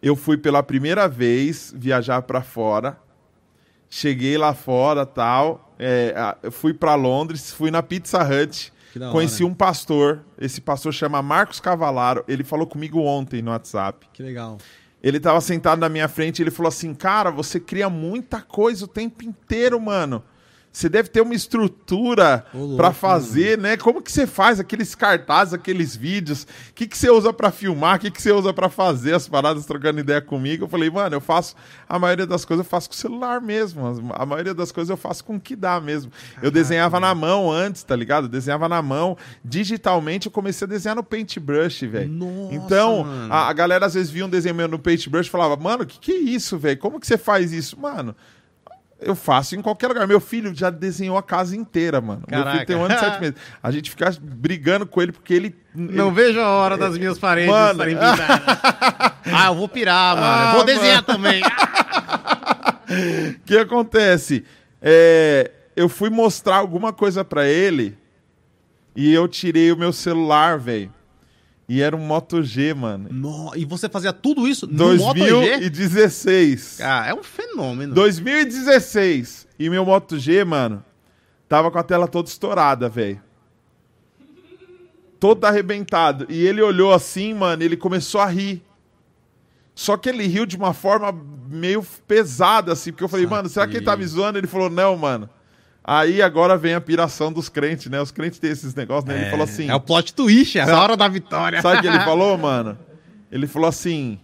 [0.00, 2.98] Eu fui pela primeira vez viajar para fora.
[3.90, 5.74] Cheguei lá fora, tal.
[5.78, 6.14] É,
[6.50, 8.72] fui para Londres, fui na Pizza Hut
[9.12, 14.08] Conheci um pastor, esse pastor chama Marcos Cavalaro, ele falou comigo ontem no WhatsApp.
[14.12, 14.58] Que legal.
[15.02, 18.84] Ele estava sentado na minha frente e ele falou assim: Cara, você cria muita coisa
[18.84, 20.22] o tempo inteiro, mano.
[20.78, 23.62] Você deve ter uma estrutura para fazer, mano.
[23.64, 23.76] né?
[23.76, 26.44] Como que você faz aqueles cartazes, aqueles vídeos?
[26.44, 27.96] O que, que você usa para filmar?
[27.96, 30.66] O que, que você usa para fazer as paradas trocando ideia comigo?
[30.66, 31.56] Eu falei, mano, eu faço.
[31.88, 33.82] A maioria das coisas eu faço com o celular mesmo.
[34.14, 36.12] A maioria das coisas eu faço com o que dá mesmo.
[36.12, 38.26] Caraca, eu desenhava na mão antes, tá ligado?
[38.26, 39.16] Eu desenhava na mão.
[39.44, 42.08] Digitalmente eu comecei a desenhar no Paintbrush, velho.
[42.52, 45.82] Então, a, a, galera às vezes via um desenho meu no Paintbrush e falava, mano,
[45.82, 46.78] o que, que é isso, velho?
[46.78, 47.76] Como que você faz isso?
[47.80, 48.14] Mano.
[49.00, 50.08] Eu faço em qualquer lugar.
[50.08, 52.22] Meu filho já desenhou a casa inteira, mano.
[52.26, 52.44] Caraca.
[52.44, 53.36] Meu filho tem um ano e sete meses.
[53.62, 55.54] A gente fica brigando com ele porque ele.
[55.72, 56.14] Não ele...
[56.16, 57.72] vejo a hora das minhas paredes mano.
[57.72, 58.58] estarem pintadas.
[59.32, 60.26] ah, eu vou pirar, mano.
[60.26, 61.06] Ah, eu vou desenhar mano.
[61.06, 61.42] também.
[63.36, 64.44] O que acontece?
[64.82, 67.96] É, eu fui mostrar alguma coisa para ele
[68.96, 70.92] e eu tirei o meu celular, velho.
[71.68, 73.10] E era um Moto G, mano.
[73.12, 73.52] No...
[73.54, 76.80] E você fazia tudo isso no 2016.
[76.80, 77.94] Ah, é um fenômeno.
[77.94, 79.46] 2016.
[79.58, 80.82] E meu Moto G, mano,
[81.46, 83.20] tava com a tela toda estourada, velho.
[85.20, 86.26] Todo arrebentado.
[86.30, 88.62] E ele olhou assim, mano, ele começou a rir.
[89.74, 91.12] Só que ele riu de uma forma
[91.50, 94.38] meio pesada, assim, porque eu falei, mano, será que ele tá me zoando?
[94.38, 95.28] Ele falou, não, mano.
[95.90, 97.98] Aí agora vem a piração dos crentes, né?
[97.98, 99.16] Os crentes têm esses negócios, né?
[99.16, 99.70] É, ele falou assim.
[99.70, 101.62] É o plot twist, é a hora da vitória.
[101.62, 102.76] Sabe o que ele falou, mano?
[103.32, 104.20] Ele falou assim: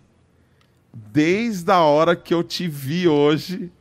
[0.92, 3.72] Desde a hora que eu te vi hoje,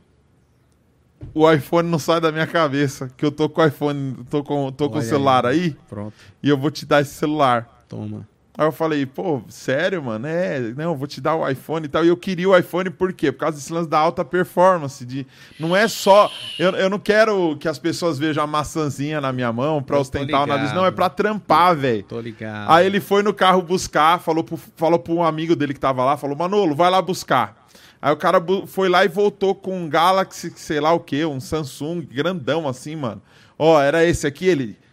[1.34, 3.10] o iPhone não sai da minha cabeça.
[3.18, 5.76] Que eu tô com o iPhone, tô com, tô com o celular aí, aí.
[5.86, 6.14] Pronto.
[6.42, 7.84] E eu vou te dar esse celular.
[7.86, 8.26] Toma.
[8.56, 10.28] Aí eu falei, pô, sério, mano?
[10.28, 12.04] É, não, vou te dar o iPhone e tal.
[12.04, 13.32] E eu queria o iPhone por quê?
[13.32, 15.04] Por causa desse lance da alta performance.
[15.04, 15.26] De,
[15.58, 16.30] não é só.
[16.56, 20.00] Eu, eu não quero que as pessoas vejam a maçãzinha na minha mão pra eu
[20.00, 20.72] ostentar o nariz.
[20.72, 22.04] Não, é pra trampar, velho.
[22.04, 22.70] Tô ligado.
[22.70, 26.04] Aí ele foi no carro buscar, falou pro, falou pro um amigo dele que tava
[26.04, 27.66] lá, falou, Manolo, vai lá buscar.
[28.00, 31.40] Aí o cara foi lá e voltou com um Galaxy, sei lá o quê, um
[31.40, 33.20] Samsung grandão assim, mano.
[33.58, 34.83] Ó, era esse aqui, ele.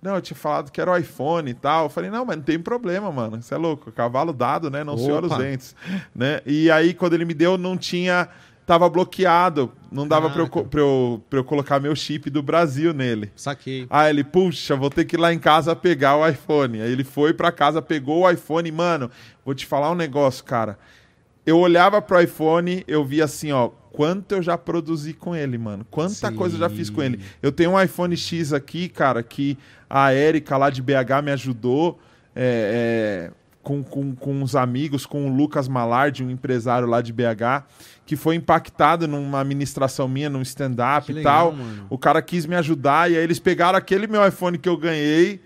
[0.00, 1.86] Não, eu tinha falado que era o iPhone e tal.
[1.86, 3.42] Eu falei, não, mas não tem problema, mano.
[3.42, 3.90] Você é louco.
[3.90, 4.84] Cavalo dado, né?
[4.84, 5.02] Não Opa.
[5.02, 5.76] se olha os dentes.
[6.14, 6.40] Né?
[6.46, 8.28] E aí, quando ele me deu, não tinha.
[8.64, 9.72] Tava bloqueado.
[9.90, 13.32] Não dava pra eu, pra, eu, pra eu colocar meu chip do Brasil nele.
[13.34, 13.86] Saquei.
[13.88, 16.82] Aí ele, puxa, vou ter que ir lá em casa pegar o iPhone.
[16.82, 18.70] Aí ele foi pra casa, pegou o iPhone.
[18.70, 19.10] Mano,
[19.44, 20.78] vou te falar um negócio, cara.
[21.46, 25.84] Eu olhava pro iPhone, eu via assim, ó, quanto eu já produzi com ele, mano.
[25.90, 26.36] Quanta Sim.
[26.36, 27.18] coisa eu já fiz com ele.
[27.42, 29.58] Eu tenho um iPhone X aqui, cara, que
[29.90, 31.98] a Érica lá de BH me ajudou
[32.32, 37.12] é, é, com, com, com uns amigos, com o Lucas Malardi, um empresário lá de
[37.12, 37.66] BH,
[38.06, 41.50] que foi impactado numa administração minha, num stand-up e tal.
[41.50, 41.86] Mano.
[41.90, 45.40] O cara quis me ajudar e aí eles pegaram aquele meu iPhone que eu ganhei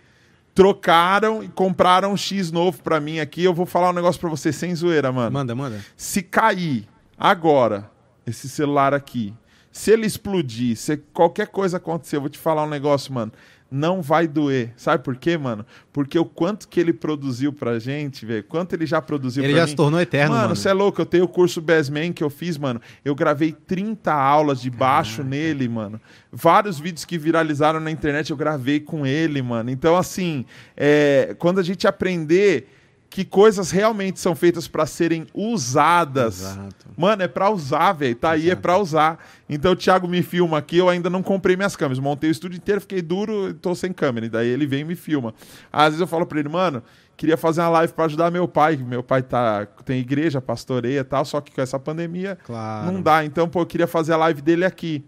[0.54, 3.42] trocaram e compraram um X novo para mim aqui.
[3.42, 5.32] Eu vou falar um negócio para você sem zoeira, mano.
[5.32, 5.80] Manda, manda.
[5.96, 6.86] Se cair
[7.16, 7.90] agora
[8.26, 9.34] esse celular aqui.
[9.70, 13.32] Se ele explodir, se qualquer coisa acontecer, eu vou te falar um negócio, mano.
[13.70, 14.74] Não vai doer.
[14.76, 15.64] Sabe por quê, mano?
[15.94, 18.44] Porque o quanto que ele produziu pra gente, velho.
[18.44, 19.70] Quanto ele já produziu ele pra já mim.
[19.70, 20.54] se tornou eterno, mano.
[20.54, 21.00] você é louco.
[21.00, 22.82] Eu tenho o curso Bestman que eu fiz, mano.
[23.02, 25.98] Eu gravei 30 aulas de baixo nele, mano.
[26.30, 29.70] Vários vídeos que viralizaram na internet eu gravei com ele, mano.
[29.70, 30.44] Então, assim,
[30.76, 31.34] é...
[31.38, 32.68] quando a gente aprender
[33.14, 36.40] que coisas realmente são feitas para serem usadas.
[36.40, 36.86] Exato.
[36.96, 38.14] Mano, é pra usar, velho.
[38.16, 38.62] Tá aí, é Exato.
[38.62, 39.18] pra usar.
[39.48, 41.98] Então o Thiago me filma aqui, eu ainda não comprei minhas câmeras.
[41.98, 44.24] Montei o estúdio inteiro, fiquei duro e tô sem câmera.
[44.24, 45.34] E daí ele vem e me filma.
[45.70, 46.82] Às vezes eu falo pra ele, mano,
[47.14, 48.76] queria fazer uma live pra ajudar meu pai.
[48.78, 52.90] Meu pai tá, tem igreja, pastoreia e tal, só que com essa pandemia Claro.
[52.90, 53.24] não dá.
[53.26, 55.04] Então, pô, eu queria fazer a live dele aqui.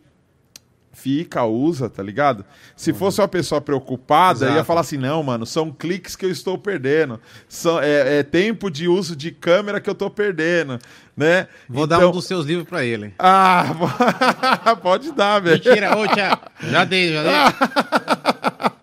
[0.95, 2.45] Fica, usa, tá ligado?
[2.77, 4.55] Se fosse uma pessoa preocupada, Exato.
[4.57, 7.21] ia falar assim: não, mano, são cliques que eu estou perdendo.
[7.49, 10.79] São, é, é tempo de uso de câmera que eu tô perdendo,
[11.17, 11.49] né?
[11.69, 13.13] Vou dar Então- um dos seus livros pra ele.
[13.19, 15.63] Ah, pode dar, velho.
[15.63, 16.41] Mentira, ô Thiago.
[16.63, 17.33] Já dei, já dei.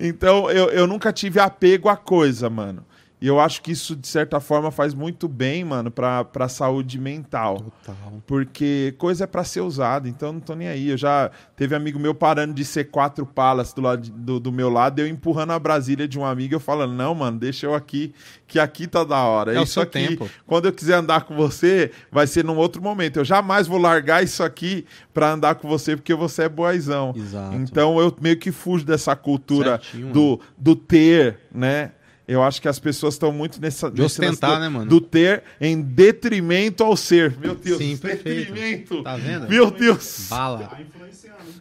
[0.00, 2.84] Então, eu, eu nunca tive apego à coisa, mano.
[3.20, 6.98] E eu acho que isso, de certa forma, faz muito bem, mano, pra, pra saúde
[6.98, 7.58] mental.
[7.58, 8.22] Total.
[8.26, 10.90] Porque coisa é pra ser usada, então eu não tô nem aí.
[10.90, 14.68] Eu já teve amigo meu parando de ser quatro palas do, lado, do, do meu
[14.68, 18.12] lado, eu empurrando a Brasília de um amigo, eu falando, não, mano, deixa eu aqui,
[18.46, 19.54] que aqui tá da hora.
[19.54, 20.28] É o isso seu aqui, tempo.
[20.46, 23.20] quando eu quiser andar com você, vai ser num outro momento.
[23.20, 24.84] Eu jamais vou largar isso aqui
[25.14, 27.14] pra andar com você, porque você é boazão.
[27.16, 27.56] Exato.
[27.56, 31.92] Então eu meio que fujo dessa cultura Certinho, do, do ter, né?
[32.26, 33.90] Eu acho que as pessoas estão muito nessa.
[33.90, 34.88] De ostentar, do, né, mano?
[34.88, 37.36] Do ter em detrimento ao ser.
[37.38, 38.52] Meu Deus, Sim, perfeito.
[38.54, 39.02] detrimento.
[39.02, 39.48] Tá vendo?
[39.48, 40.26] Meu Deus.
[40.30, 40.78] Bala.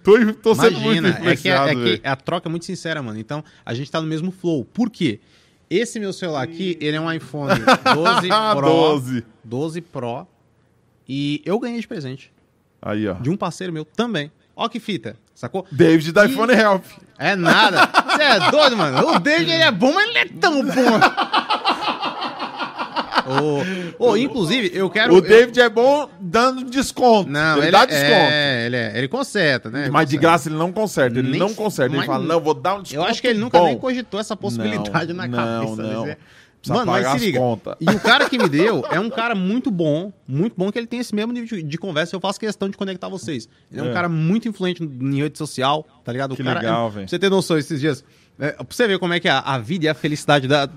[0.04, 1.88] Tô, tô sendo muito Imagina, é que, influenciado.
[1.90, 3.20] é que a troca é muito sincera, mano.
[3.20, 4.64] Então, a gente tá no mesmo flow.
[4.64, 5.20] Por quê?
[5.70, 7.52] Esse meu celular aqui, ele é um iPhone
[7.96, 8.68] 12 Ah, Pro.
[8.70, 9.26] 12.
[9.44, 10.28] 12 Pro.
[11.08, 12.32] E eu ganhei de presente.
[12.82, 13.14] Aí, ó.
[13.16, 14.32] De um parceiro meu também.
[14.56, 15.66] Ó que fita, sacou?
[15.72, 16.84] David da E- iPhone Help.
[17.20, 17.90] É nada.
[18.08, 19.08] Você é doido, mano.
[19.10, 21.00] O David ele é bom, mas ele é tão bom.
[24.00, 25.14] Ô, ô, inclusive, eu quero.
[25.14, 27.30] O eu- David é bom dando desconto.
[27.30, 28.12] Não, ele, ele, dá desconto.
[28.12, 29.84] É, ele, é, ele conserta, né?
[29.84, 30.28] Ele Mas de conserta.
[30.32, 31.20] graça ele não conserta.
[31.20, 31.90] Ele Nem- não conserta.
[31.92, 33.02] Ele mas- fala, não, vou dar um desconto.
[33.02, 33.66] Eu acho que ele nunca bom.
[33.68, 35.94] nem cogitou essa possibilidade Não, na não, cabeça.
[35.94, 36.04] não.
[36.04, 36.18] dele.
[36.68, 37.40] Mano, mas se liga.
[37.40, 37.76] contas.
[37.80, 40.88] E o cara que me deu é um cara muito bom, muito bom, que ele
[40.88, 42.16] tem esse mesmo nível de, de conversa.
[42.16, 43.50] Eu faço questão de conectar vocês.
[43.72, 43.94] Ele é, um É.
[43.94, 46.34] cara muito influente em rede social, tá ligado?
[46.34, 47.06] O Que cara legal, é, velho.
[47.06, 48.04] Pra você ter noção, esses dias.
[48.40, 50.70] É, pra você ver como é que é a, a vida e a felicidade da,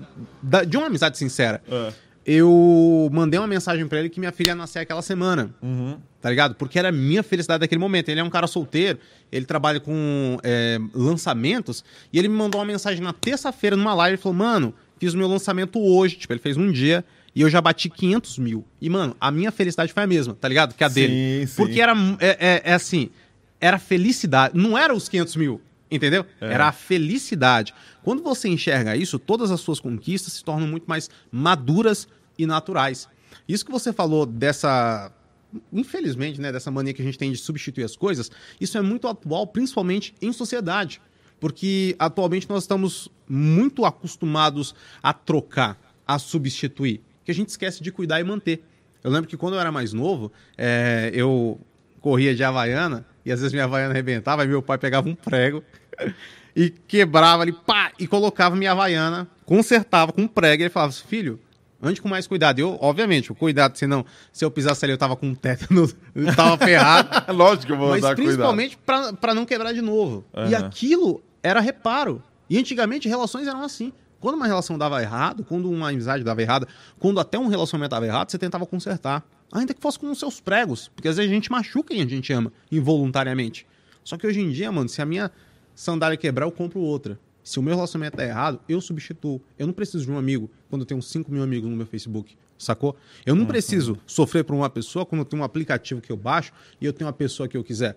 [0.43, 1.61] da- de uma amizade sincera.
[1.71, 1.91] É.
[2.29, 5.97] Eu mandei uma mensagem pra ele que minha filha ia nascer aquela semana Uhum.
[6.21, 6.55] tá ligado?
[6.55, 8.09] Porque era a minha felicidade daquele momento.
[8.09, 8.99] Ele é um cara solteiro,
[9.31, 14.15] ele trabalha com é, lançamentos, e ele me mandou uma mensagem na terça-feira numa live
[14.15, 16.15] e falou: Mano, fiz o meu lançamento hoje.
[16.17, 17.03] Tipo, ele fez um dia
[17.35, 18.65] e eu já bati 500 mil.
[18.81, 20.73] E, mano, a minha felicidade foi a mesma, tá ligado?
[20.75, 21.41] Que a dele.
[21.41, 21.55] Sim, sim.
[21.55, 23.09] Porque era, é, é- é assim,
[23.61, 24.57] era felicidade.
[24.57, 26.25] Não era os 500 mil, entendeu?
[26.41, 26.53] É.
[26.53, 27.73] Era a felicidade.
[28.03, 32.07] Quando você enxerga isso, todas as suas conquistas se tornam muito mais maduras
[32.37, 33.07] e naturais.
[33.47, 35.11] Isso que você falou dessa
[35.71, 38.29] infelizmente, né, dessa mania que a gente tem de substituir as coisas,
[38.59, 41.01] isso é muito atual, principalmente em sociedade.
[41.39, 47.91] Porque atualmente nós estamos muito acostumados a trocar, a substituir, que a gente esquece de
[47.91, 48.63] cuidar e manter.
[49.03, 51.59] Eu lembro que quando eu era mais novo, é, eu
[52.01, 55.63] corria de Havaiana e às vezes minha Havaiana arrebentava e meu pai pegava um prego
[56.55, 60.89] e quebrava ali, pá, e colocava minha Havaiana, consertava com um prego e ele falava
[60.89, 61.39] assim, filho,
[61.81, 62.59] ande com mais cuidado.
[62.59, 66.57] Eu, obviamente, o cuidado, senão, se eu pisasse ali, eu tava com tétano, eu tava
[66.57, 67.09] ferrado.
[67.31, 70.25] Lógico que eu vou Mas dar principalmente pra pra não quebrar de novo.
[70.33, 70.65] E Aham.
[70.65, 72.21] aquilo era reparo.
[72.49, 73.91] E antigamente relações eram assim.
[74.19, 76.67] Quando uma relação dava errado, quando uma amizade dava errado,
[76.99, 79.23] quando até um relacionamento dava errado, você tentava consertar.
[79.51, 80.89] Ainda que fosse com os seus pregos.
[80.89, 83.65] Porque às vezes a gente machuca quem a gente ama, involuntariamente.
[84.03, 85.31] Só que hoje em dia, mano, se a minha
[85.75, 87.19] sandália quebrar, eu compro outra.
[87.43, 89.41] Se o meu relacionamento tá errado, eu substituo.
[89.57, 92.35] Eu não preciso de um amigo quando eu tenho 5 mil amigos no meu Facebook.
[92.57, 92.97] Sacou?
[93.25, 96.51] Eu não preciso sofrer por uma pessoa quando eu tenho um aplicativo que eu baixo
[96.81, 97.95] e eu tenho uma pessoa que eu quiser.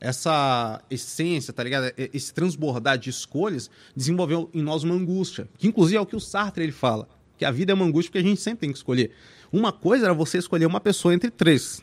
[0.00, 1.92] Essa essência, tá ligado?
[1.96, 5.48] Esse transbordar de escolhas desenvolveu em nós uma angústia.
[5.58, 7.06] Que inclusive é o que o Sartre ele fala.
[7.36, 9.10] Que a vida é uma angústia porque a gente sempre tem que escolher.
[9.52, 11.82] Uma coisa era você escolher uma pessoa entre três.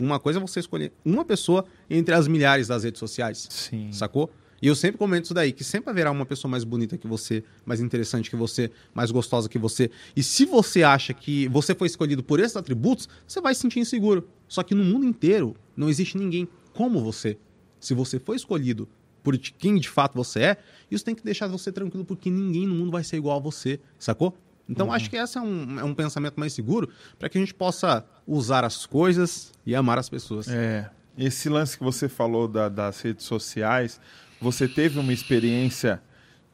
[0.00, 3.46] Uma coisa é você escolher uma pessoa entre as milhares das redes sociais.
[3.50, 3.92] Sim.
[3.92, 4.30] Sacou?
[4.60, 7.44] E eu sempre comento isso daí, que sempre haverá uma pessoa mais bonita que você,
[7.64, 9.90] mais interessante que você, mais gostosa que você.
[10.16, 13.78] E se você acha que você foi escolhido por esses atributos, você vai se sentir
[13.80, 14.28] inseguro.
[14.48, 17.36] Só que no mundo inteiro não existe ninguém como você.
[17.80, 18.88] Se você foi escolhido
[19.22, 20.56] por quem de fato você é,
[20.90, 23.78] isso tem que deixar você tranquilo, porque ninguém no mundo vai ser igual a você,
[23.98, 24.36] sacou?
[24.68, 26.88] Então acho que esse é um, é um pensamento mais seguro
[27.18, 30.46] para que a gente possa usar as coisas e amar as pessoas.
[30.48, 30.90] É.
[31.16, 34.00] Esse lance que você falou da- das redes sociais,
[34.40, 36.00] você teve uma experiência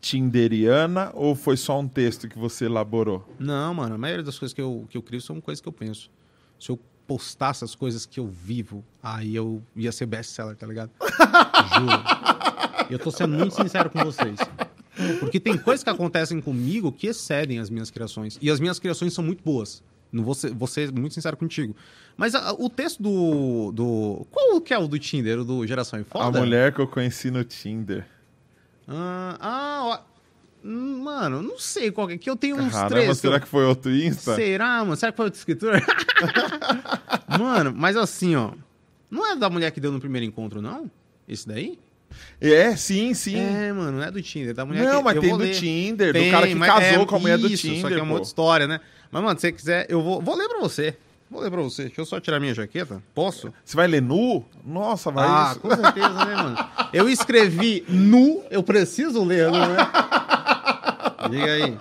[0.01, 3.27] tinderiana ou foi só um texto que você elaborou?
[3.39, 5.73] Não, mano, a maioria das coisas que eu, que eu crio são coisas que eu
[5.73, 6.11] penso.
[6.61, 10.91] Se eu postasse as coisas que eu vivo, aí eu ia ser best-seller, tá ligado?
[11.75, 12.03] Juro.
[12.91, 14.39] E eu tô sendo muito sincero com vocês.
[15.21, 18.39] Porque tem coisas que acontecem comigo que excedem as minhas criações.
[18.41, 19.83] E as minhas criações são muito boas.
[20.13, 21.75] Não vou ser, vou ser muito sincero contigo.
[22.17, 24.27] Mas a- o texto do, do.
[24.31, 26.39] Qual que é o do Tinder, o do Geração em A Foda?
[26.39, 28.07] mulher que eu conheci no Tinder.
[28.87, 30.01] Ah, ah,
[30.67, 32.19] Mano, não sei qual que é.
[32.19, 33.19] Que eu tenho uns Caramba, três.
[33.19, 34.35] será que foi outro Insta?
[34.35, 34.97] Será, mano?
[34.97, 35.75] Será que foi outro escritor?
[37.39, 38.53] mano, mas assim, ó.
[39.11, 40.91] Não é da mulher que deu no primeiro encontro, não?
[41.29, 41.79] Esse daí?
[42.41, 43.37] É, sim, sim.
[43.37, 44.51] É, mano, não é do Tinder.
[44.51, 45.05] é Da mulher não, que...
[45.05, 45.55] mas eu tem do ler.
[45.55, 47.81] Tinder, Tem, do cara que casou é com a mulher do Tinder.
[47.83, 48.13] Só que é uma pô.
[48.15, 48.81] outra história, né?
[49.11, 50.97] Mas, mano, se você quiser, eu vou, vou ler pra você.
[51.31, 51.85] Vou ler pra você.
[51.85, 53.03] Deixa eu só tirar minha jaqueta.
[53.15, 53.53] Posso?
[53.65, 54.45] Você vai ler nu?
[54.65, 55.61] Nossa, vai ah, isso.
[55.61, 56.69] com certeza, né, mano?
[56.93, 59.77] Eu escrevi nu, eu preciso ler, não é?
[61.31, 61.79] Diga aí.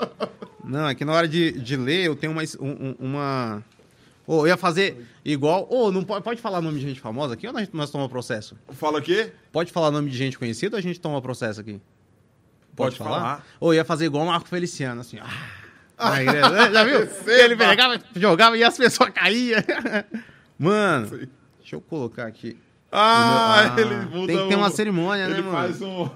[0.64, 2.42] Não, é que na hora de, de ler eu tenho uma.
[2.60, 3.64] um- um- uma...
[4.26, 5.68] Ô, eu ia fazer igual.
[5.70, 8.56] Ô, não pode, pode falar nome de gente famosa aqui ou nós, nós tomamos processo?
[8.70, 9.34] Fala o quê?
[9.52, 11.82] Pode falar nome de gente conhecida ou a gente toma processo aqui?
[12.76, 13.46] Pode falar.
[13.60, 15.18] Ou ia fazer igual o Marco Feliciano, assim.
[16.00, 16.72] Na igreja.
[16.72, 17.10] Já viu?
[17.34, 19.60] Ele pegava, jogava e as pessoas caíam.
[20.58, 21.08] Mano,
[21.60, 22.58] deixa eu colocar aqui.
[22.96, 25.54] Ah, Ah, ele muda tem que ter uma cerimônia, né, Ele mano?
[25.58, 26.08] faz um...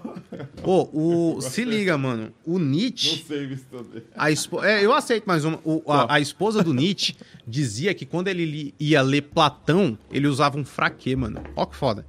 [0.63, 2.31] Ô, o, se liga, mano.
[2.45, 3.23] O Não Nietzsche.
[3.27, 4.03] sei isso também.
[4.15, 4.63] A espo...
[4.63, 5.59] é, eu aceito mais uma.
[5.63, 7.15] O- a, a esposa do Nietzsche
[7.47, 11.41] dizia que quando ele ia ler Platão, ele usava um fraquê, mano.
[11.55, 12.05] Ó que foda.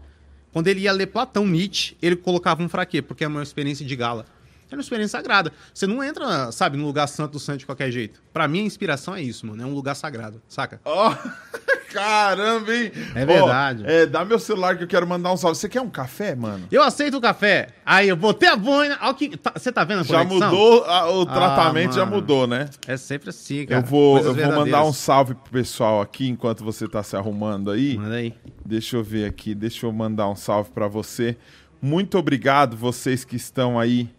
[0.52, 3.96] Quando ele ia ler Platão, Nietzsche, ele colocava um fraquê, porque é uma experiência de
[3.96, 4.26] gala.
[4.70, 5.52] É uma experiência sagrada.
[5.72, 8.20] Você não entra, sabe, num lugar santo do santo de qualquer jeito.
[8.32, 9.62] Pra mim, a inspiração é isso, mano.
[9.62, 10.80] É um lugar sagrado, saca?
[10.84, 11.14] Ó,
[11.92, 12.92] caramba, hein?
[13.14, 13.82] É verdade.
[13.86, 15.56] é, dá meu celular que eu quero mandar um salve.
[15.58, 16.66] Você quer um café, mano?
[16.70, 17.68] Eu aceito o café.
[17.84, 18.98] Aí eu botei a boina.
[19.02, 19.36] Ó, que...
[19.36, 20.50] tá- Você tá vendo a Já conexão?
[20.50, 22.16] mudou, a- o tratamento já mano.
[22.16, 22.68] mudou, né?
[22.86, 23.80] É sempre assim, cara.
[23.80, 27.16] Eu vou, Coisas eu vou mandar um salve pro pessoal aqui enquanto você tá se
[27.16, 27.96] arrumando aí.
[27.96, 28.34] Manda aí.
[28.64, 31.36] Deixa eu ver aqui, deixa eu mandar um salve pra você.
[31.80, 34.10] Muito obrigado, vocês que estão aí.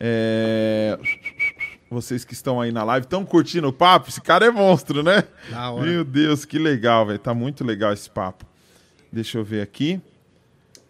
[0.00, 0.98] É,
[1.90, 3.04] Vocês que estão aí na live.
[3.04, 4.08] Estão curtindo o papo?
[4.08, 5.24] Esse cara é monstro, né?
[5.82, 7.18] Meu Deus, que legal, velho.
[7.18, 8.44] Tá muito legal esse papo.
[9.10, 10.00] Deixa eu ver aqui.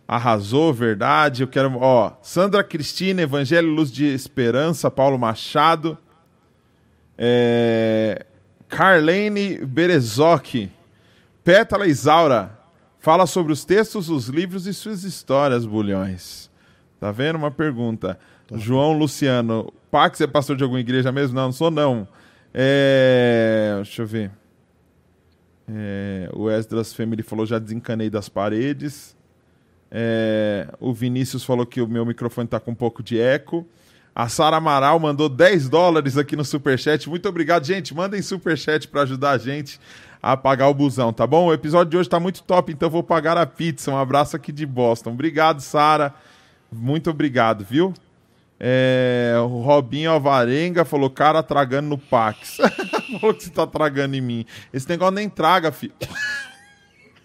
[0.06, 1.42] Arrasou, verdade.
[1.42, 1.76] Eu quero.
[1.78, 5.96] Ó, Sandra Cristina, Evangelho Luz de Esperança, Paulo Machado.
[7.16, 8.26] É...
[8.68, 10.68] Carlene Berezoc.
[11.44, 12.58] Pétala Isaura.
[12.98, 16.50] Fala sobre os textos, os livros e suas histórias, bulhões.
[17.00, 17.36] Tá vendo?
[17.36, 18.18] Uma pergunta.
[18.54, 19.72] João Luciano.
[19.90, 21.34] Pax é pastor de alguma igreja mesmo?
[21.34, 22.08] Não, não sou não.
[22.52, 23.74] É...
[23.76, 24.30] Deixa eu ver.
[25.70, 29.14] É, o Esdras Family falou, já desencanei das paredes.
[29.90, 33.66] É, o Vinícius falou que o meu microfone tá com um pouco de eco.
[34.14, 37.08] A Sara Amaral mandou 10 dólares aqui no Superchat.
[37.08, 37.94] Muito obrigado, gente.
[37.94, 39.78] Mandem Superchat para ajudar a gente
[40.20, 41.46] a pagar o busão, tá bom?
[41.46, 43.92] O episódio de hoje tá muito top, então vou pagar a pizza.
[43.92, 45.10] Um abraço aqui de Boston.
[45.10, 46.12] Obrigado, Sara.
[46.72, 47.94] Muito obrigado, viu?
[48.60, 52.58] É, o Robinho Alvarenga falou, cara tragando no Pax.
[53.20, 54.44] falou que você tá tragando em mim.
[54.72, 55.94] Esse negócio nem traga, filho.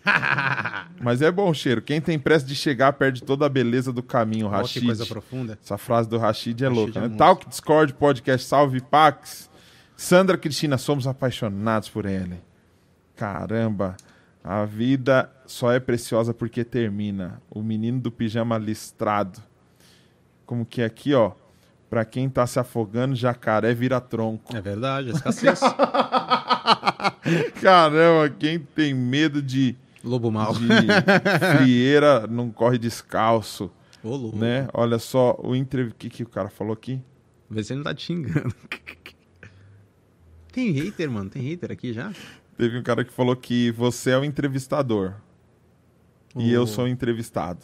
[1.02, 1.82] Mas é bom cheiro.
[1.82, 4.86] Quem tem pressa de chegar perde toda a beleza do caminho, que Rashid.
[4.86, 5.58] coisa profunda.
[5.62, 7.18] Essa frase do Rashid é Rashid louca, é né?
[7.18, 9.50] Talk Discord, podcast Salve Pax.
[9.96, 12.42] Sandra Cristina, somos apaixonados por ele.
[13.16, 13.96] Caramba,
[14.44, 17.42] a vida só é preciosa porque termina.
[17.50, 19.42] O menino do pijama listrado.
[20.46, 21.32] Como que é aqui, ó.
[21.90, 24.56] Pra quem tá se afogando, jacaré vira tronco.
[24.56, 25.60] É verdade, é escassez.
[27.62, 30.54] Caramba, quem tem medo de, Lobo mal.
[30.54, 30.68] de
[31.58, 33.72] frieira não corre descalço,
[34.04, 34.38] Ô, louco.
[34.38, 34.68] né?
[34.74, 35.92] Olha só, o entrev...
[35.92, 37.02] o que, que o cara falou aqui?
[37.50, 38.54] Vê se ele não tá te xingando.
[40.52, 41.30] Tem hater, mano.
[41.30, 42.12] Tem hater aqui já?
[42.58, 45.14] Teve um cara que falou que você é o entrevistador
[46.36, 46.62] e Oh.
[46.62, 47.60] eu sou o entrevistado.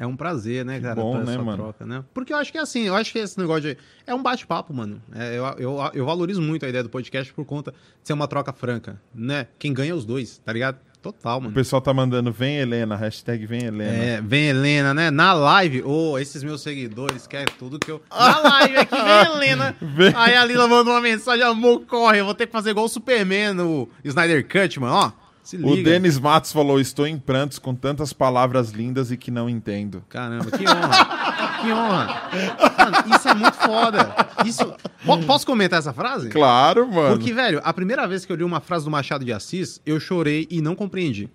[0.00, 0.94] É um prazer, né, cara?
[0.94, 1.56] bom, né, mano?
[1.58, 2.02] Troca, né?
[2.14, 3.76] Porque eu acho que é assim, eu acho que esse negócio de.
[4.06, 5.00] É um bate-papo, mano.
[5.14, 8.26] É, eu, eu, eu valorizo muito a ideia do podcast por conta de ser uma
[8.26, 9.46] troca franca, né?
[9.58, 10.78] Quem ganha é os dois, tá ligado?
[11.02, 11.54] Total, O mano.
[11.54, 13.92] pessoal tá mandando vem Helena, hashtag vem Helena.
[14.04, 15.10] É, vem Helena, né?
[15.10, 18.02] Na live, ô, esses meus seguidores querem tudo que eu.
[18.10, 19.76] Na live aqui, vem Helena.
[19.80, 20.12] Vem.
[20.14, 22.88] Aí a Lila mandou uma mensagem, amor, corre, eu vou ter que fazer igual o
[22.88, 25.12] Superman no Snyder Cut, mano, ó.
[25.56, 25.82] O.
[25.82, 30.04] Denis Matos falou: Estou em prantos com tantas palavras lindas e que não entendo.
[30.08, 31.60] Caramba, que honra.
[31.60, 32.30] que honra.
[32.78, 34.14] Mano, isso é muito foda.
[34.44, 34.74] Isso.
[35.04, 36.28] Po- Posso comentar essa frase?
[36.28, 37.16] Claro, mano.
[37.16, 39.98] Porque, velho, a primeira vez que eu li uma frase do Machado de Assis, eu
[39.98, 41.28] chorei e não compreendi.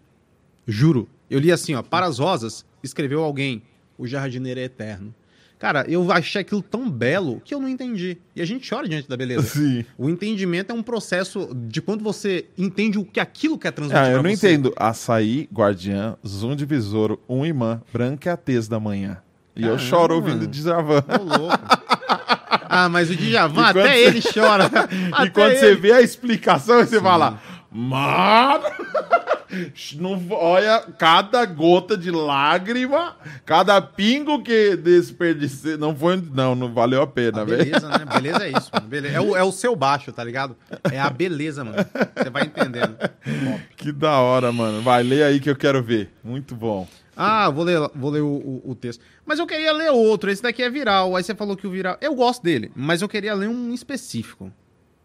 [0.68, 1.08] Juro.
[1.30, 3.64] Eu li assim, ó, para as rosas, escreveu alguém,
[3.98, 5.14] o jardineiro é eterno.
[5.57, 8.18] Cara, eu achei aquilo tão belo que eu não entendi.
[8.36, 9.44] E a gente chora diante da beleza.
[9.57, 9.86] Sim.
[9.98, 14.10] O entendimento é um processo de quando você entende o que aquilo quer transmitir Ah,
[14.11, 14.34] eu não você.
[14.52, 14.73] entendo.
[14.76, 19.18] Açaí, guardiã, zoom de besouro, um imã, branca é a tez da manhã.
[19.56, 20.45] E eu Caramba, choro ouvindo.
[20.48, 21.03] Djavan.
[21.07, 21.60] Ô, louco.
[22.68, 24.65] Ah, mas o Djavan, até você- ele chora.
[24.91, 25.60] e Até quando ele.
[25.60, 27.40] você vê a explicação, você fala,
[27.76, 28.64] mano,
[29.99, 33.15] não, olha, cada gota de lágrima,
[33.45, 37.64] cada pingo que desperdicei, não foi, não, não valeu a pena, A velho.
[37.65, 38.06] beleza, né?
[38.06, 38.72] Beleza é isso.
[38.84, 39.18] Beleza.
[39.18, 40.56] É, o, é o seu baixo, tá ligado?
[40.91, 41.77] É a beleza, mano.
[42.15, 42.95] Você vai entendendo.
[43.76, 44.81] Que da hora, mano.
[44.81, 46.10] Vai, lê aí que eu quero ver.
[46.23, 46.88] Muito bom.
[47.15, 49.03] Ah, vou ler, vou ler o, o- o texto.
[49.26, 50.31] Mas eu queria ler outro.
[50.31, 51.15] Esse daqui é viral.
[51.15, 51.97] Aí você falou que o viral.
[52.02, 54.52] Eu gosto dele, mas eu queria ler um específico.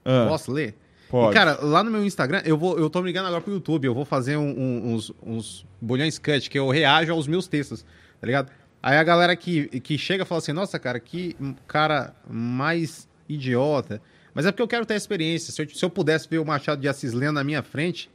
[0.05, 0.75] Ah, Posso ler?
[1.11, 1.33] Pode.
[1.33, 3.85] E, cara, lá no meu Instagram, eu, vou, eu tô me ligando agora pro YouTube.
[3.87, 7.83] Eu vou fazer um- um- uns, uns bolhões cut, que eu reajo aos meus textos,
[8.21, 8.51] tá ligado?
[8.83, 14.01] Aí a galera que, que chega fala assim: Nossa, cara, que cara mais idiota.
[14.33, 15.53] Mas é porque eu quero ter a experiência.
[15.53, 18.09] Se eu, se eu pudesse ver o Machado de Assis lendo na minha frente,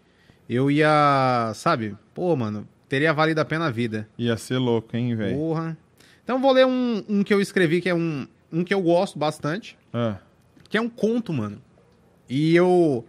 [0.50, 1.96] eu ia, sabe?
[2.14, 4.08] Pô, mano, teria valido a pena a vida.
[4.18, 5.36] Ia ser louco, hein, velho?
[5.38, 5.78] Porra.
[6.24, 8.82] Então eu vou ler um, um que eu escrevi, que é um, um que eu
[8.82, 10.16] gosto bastante Ah,
[10.70, 11.62] que é um conto, mano.
[12.30, 13.06] E eu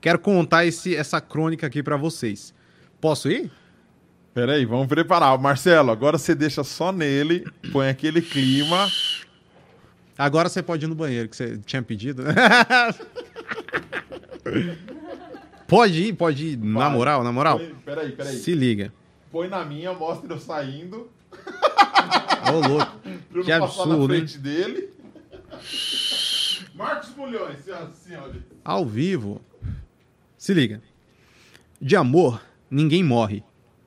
[0.00, 2.54] quero contar esse, essa crônica aqui pra vocês.
[3.00, 3.50] Posso ir?
[4.32, 5.36] peraí, vamos preparar.
[5.38, 8.88] Marcelo, agora você deixa só nele, põe aquele clima.
[10.16, 12.22] Agora você pode ir no banheiro, que você tinha pedido.
[15.66, 16.56] pode ir, pode ir.
[16.58, 16.92] Na Vai.
[16.92, 17.58] moral, na moral.
[17.58, 18.36] Põe- Peraí, peraí.
[18.36, 18.92] Se liga.
[19.30, 21.08] Põe na minha, mostra eu saindo,
[22.52, 23.00] Ô, louco.
[23.44, 24.20] Que passar na absurdo, hein?
[24.26, 24.90] frente dele.
[26.80, 28.42] Marcos Bulhões, senhoras e senhores.
[28.64, 29.42] Ao vivo.
[30.38, 30.80] Se liga.
[31.78, 32.40] De amor,
[32.70, 33.44] ninguém morre.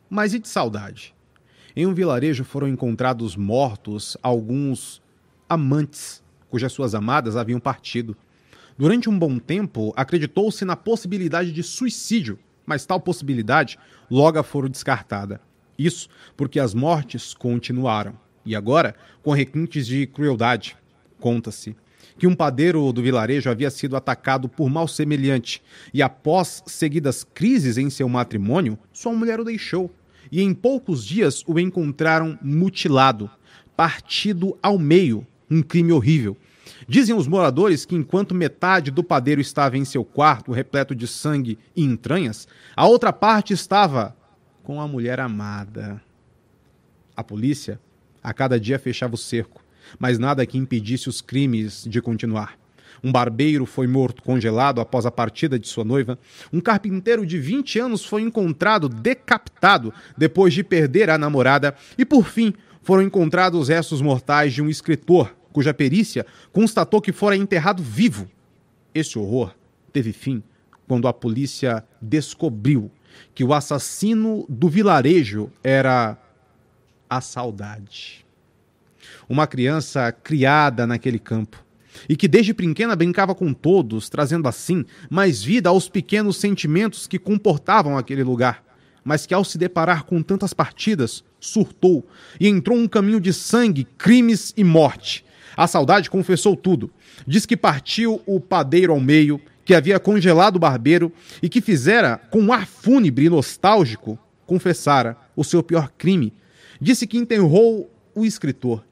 [0.08, 1.16] Mas e de saudade?
[1.76, 5.02] Em um vilarejo foram encontrados mortos alguns
[5.50, 6.22] amantes,
[6.52, 8.16] cujas suas amadas haviam partido.
[8.78, 15.42] Durante um bom tempo, acreditou-se na possibilidade de suicídio, mas tal possibilidade logo foram descartada.
[15.80, 16.08] Isso
[16.38, 18.16] porque as mortes continuaram.
[18.46, 18.94] E agora,
[19.24, 20.78] com requintes de crueldade.
[21.20, 21.76] Conta-se
[22.18, 25.62] que um padeiro do vilarejo havia sido atacado por mal semelhante
[25.94, 29.92] e, após seguidas crises em seu matrimônio, sua mulher o deixou.
[30.32, 33.30] E em poucos dias o encontraram mutilado,
[33.76, 36.38] partido ao meio, um crime horrível.
[36.88, 41.58] Dizem os moradores que enquanto metade do padeiro estava em seu quarto, repleto de sangue
[41.76, 44.16] e entranhas, a outra parte estava
[44.64, 46.02] com a mulher amada.
[47.16, 47.80] A polícia,
[48.22, 49.63] a cada dia, fechava o cerco,
[50.00, 52.58] mas nada que impedisse os crimes de continuar.
[53.04, 56.18] Um barbeiro foi morto congelado após a partida de sua noiva.
[56.54, 61.76] Um carpinteiro de 20 anos foi encontrado decapitado depois de perder a namorada.
[61.98, 67.12] E, por fim, foram encontrados os restos mortais de um escritor, cuja perícia constatou que
[67.12, 68.30] fora enterrado vivo.
[68.96, 69.54] Esse horror
[69.92, 70.42] teve fim
[70.88, 72.90] quando a polícia descobriu
[73.36, 76.18] que o assassino do vilarejo era
[77.10, 78.23] a saudade.
[79.28, 81.64] Uma criança criada naquele campo
[82.08, 87.20] e que desde pequena brincava com todos, trazendo assim mais vida aos pequenos sentimentos que
[87.20, 88.64] comportavam aquele lugar,
[89.04, 92.08] mas que ao se deparar com tantas partidas, surtou
[92.40, 95.26] e entrou um caminho de sangue, crimes e morte.
[95.56, 96.90] A saudade confessou tudo.
[97.28, 102.18] Diz que partiu o padeiro ao meio, que havia congelado o barbeiro e que fizera,
[102.32, 106.34] com um ar fúnebre e nostálgico, confessara o seu pior crime.
[106.82, 108.84] Disse que enterrou o escritor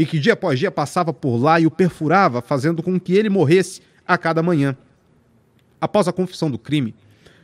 [0.00, 3.28] e que dia após dia passava por lá e o perfurava, fazendo com que ele
[3.28, 4.74] morresse a cada manhã.
[5.78, 6.94] Após a confissão do crime,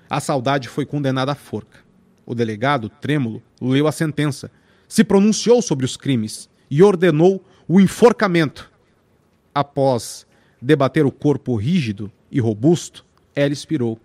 [0.09, 1.81] a saudade foi condenada à forca.
[2.25, 4.51] O delegado, trêmulo, leu a sentença,
[4.89, 8.73] se pronunciou sobre os crimes e ordenou o enforcamento.
[9.55, 10.27] Após
[10.61, 13.05] debater o corpo rígido e robusto,
[13.35, 14.01] ela expirou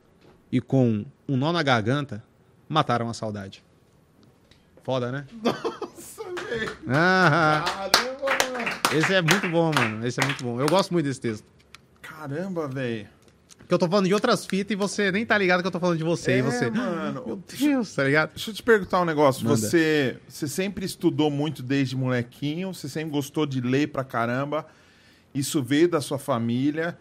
[0.51, 2.21] e, com um nó na garganta,
[2.67, 3.63] mataram a saudade.
[4.83, 5.25] Foda, né?
[5.41, 6.77] Nossa, velho.
[6.89, 8.40] Ah, Caramba.
[8.95, 10.05] Esse é muito bom, mano.
[10.05, 10.59] Esse é muito bom.
[10.59, 11.45] Eu gosto muito desse texto.
[12.01, 13.07] Caramba, velho.
[13.67, 15.79] Que eu tô falando de outras fitas e você nem tá ligado que eu tô
[15.79, 16.31] falando de você.
[16.35, 16.69] e É, você.
[16.69, 17.23] mano.
[17.25, 18.31] Meu Deus, tá ligado?
[18.33, 19.43] Deixa eu te perguntar um negócio.
[19.45, 19.55] Manda.
[19.55, 22.73] Você, você sempre estudou muito desde molequinho?
[22.73, 24.67] Você sempre gostou de ler pra caramba?
[25.33, 26.97] Isso veio da sua família?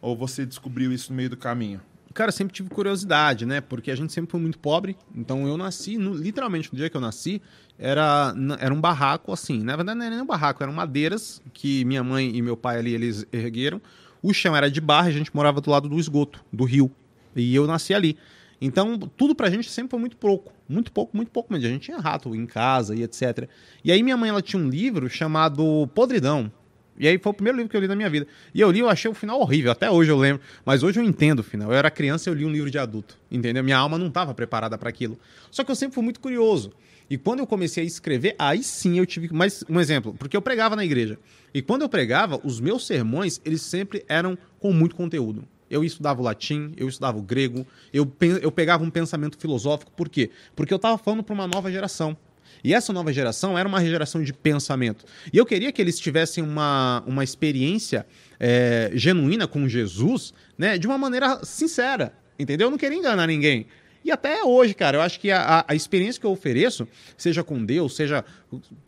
[0.00, 1.80] Ou você descobriu isso no meio do caminho?
[2.14, 3.60] Cara, sempre tive curiosidade, né?
[3.60, 4.96] Porque a gente sempre foi muito pobre.
[5.14, 7.42] Então eu nasci, no- literalmente no dia que eu nasci,
[7.76, 9.62] era, era um barraco assim.
[9.64, 12.78] Na verdade, não era nem um barraco, eram madeiras que minha mãe e meu pai
[12.78, 13.82] ali eles ergueram.
[14.22, 16.90] O chão era de barra e a gente morava do lado do esgoto, do rio.
[17.34, 18.16] E eu nasci ali.
[18.60, 20.52] Então, tudo pra gente sempre foi muito pouco.
[20.68, 21.66] Muito pouco, muito pouco mesmo.
[21.66, 23.48] A gente tinha rato em casa e etc.
[23.84, 26.50] E aí minha mãe ela tinha um livro chamado Podridão.
[26.98, 28.26] E aí foi o primeiro livro que eu li na minha vida.
[28.54, 30.42] E eu li, eu achei o final horrível, até hoje eu lembro.
[30.64, 31.70] Mas hoje eu entendo o final.
[31.70, 33.64] Eu era criança eu li um livro de adulto, entendeu?
[33.64, 35.18] Minha alma não estava preparada para aquilo.
[35.50, 36.72] Só que eu sempre fui muito curioso.
[37.08, 40.40] E quando eu comecei a escrever, aí sim eu tive mais um exemplo, porque eu
[40.40, 41.18] pregava na igreja.
[41.52, 45.46] E quando eu pregava, os meus sermões, eles sempre eram com muito conteúdo.
[45.70, 48.10] Eu estudava o latim, eu estudava o grego, eu,
[48.40, 49.90] eu pegava um pensamento filosófico.
[49.92, 50.30] Por quê?
[50.54, 52.16] Porque eu estava falando para uma nova geração.
[52.64, 55.04] E essa nova geração era uma geração de pensamento.
[55.30, 58.06] E eu queria que eles tivessem uma, uma experiência
[58.40, 62.68] é, genuína com Jesus, né, de uma maneira sincera, entendeu?
[62.68, 63.66] Eu não queria enganar ninguém.
[64.02, 67.64] E até hoje, cara, eu acho que a, a experiência que eu ofereço, seja com
[67.64, 68.24] Deus, seja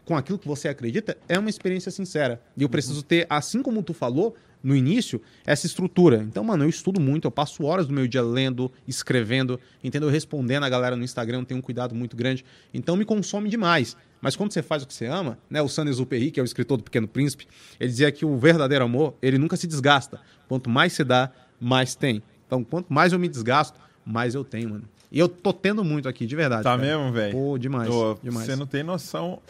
[0.05, 2.41] com aquilo que você acredita, é uma experiência sincera.
[2.57, 6.25] E eu preciso ter, assim como tu falou no início, essa estrutura.
[6.29, 10.09] Então, mano, eu estudo muito, eu passo horas do meu dia lendo, escrevendo, entendeu?
[10.09, 12.45] Respondendo a galera no Instagram, tenho um cuidado muito grande.
[12.75, 13.97] Então, me consome demais.
[14.21, 15.63] Mas quando você faz o que você ama, né?
[15.63, 17.47] O Saint Exupéry, que é o escritor do Pequeno Príncipe,
[17.79, 20.21] ele dizia que o verdadeiro amor, ele nunca se desgasta.
[20.49, 21.31] Quanto mais se dá,
[21.61, 22.23] mais tem.
[22.47, 24.85] Então, quanto mais eu me desgasto, mais eu tenho, mano.
[25.11, 26.63] E eu tô tendo muito aqui, de verdade.
[26.65, 26.83] Tá cara.
[26.83, 27.33] mesmo, velho?
[27.33, 28.47] Pô, demais, Ô, demais.
[28.47, 29.41] Você não tem noção.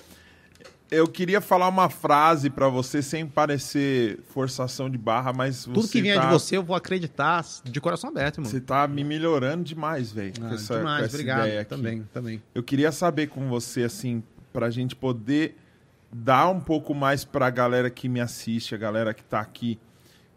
[0.90, 5.92] Eu queria falar uma frase pra você sem parecer forçação de barra, mas Tudo você
[5.92, 8.48] que vier tá, de você, eu vou acreditar de coração aberto, mano.
[8.48, 11.46] Você tá me melhorando demais, velho, Ah, essa, demais, essa obrigado.
[11.46, 11.70] ideia aqui.
[11.70, 12.42] Também, também.
[12.54, 14.22] Eu queria saber com você, assim,
[14.52, 15.56] pra gente poder
[16.12, 19.80] dar um pouco mais pra galera que me assiste, a galera que tá aqui,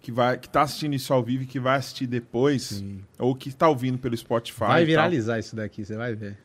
[0.02, 3.02] que, vai, que tá assistindo isso ao vivo e que vai assistir depois, Sim.
[3.20, 4.60] ou que tá ouvindo pelo Spotify.
[4.62, 6.38] Vai viralizar isso daqui, você vai ver.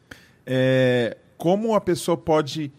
[0.44, 2.70] é, como a pessoa pode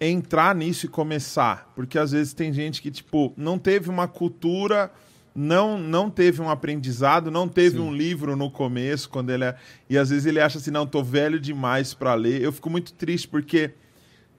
[0.00, 1.70] entrar nisso e começar?
[1.74, 4.90] Porque às vezes tem gente que, tipo, não teve uma cultura,
[5.34, 7.82] não não teve um aprendizado, não teve Sim.
[7.82, 9.56] um livro no começo, quando ele é...
[9.88, 12.42] E às vezes ele acha assim, não, tô velho demais para ler.
[12.42, 13.72] Eu fico muito triste porque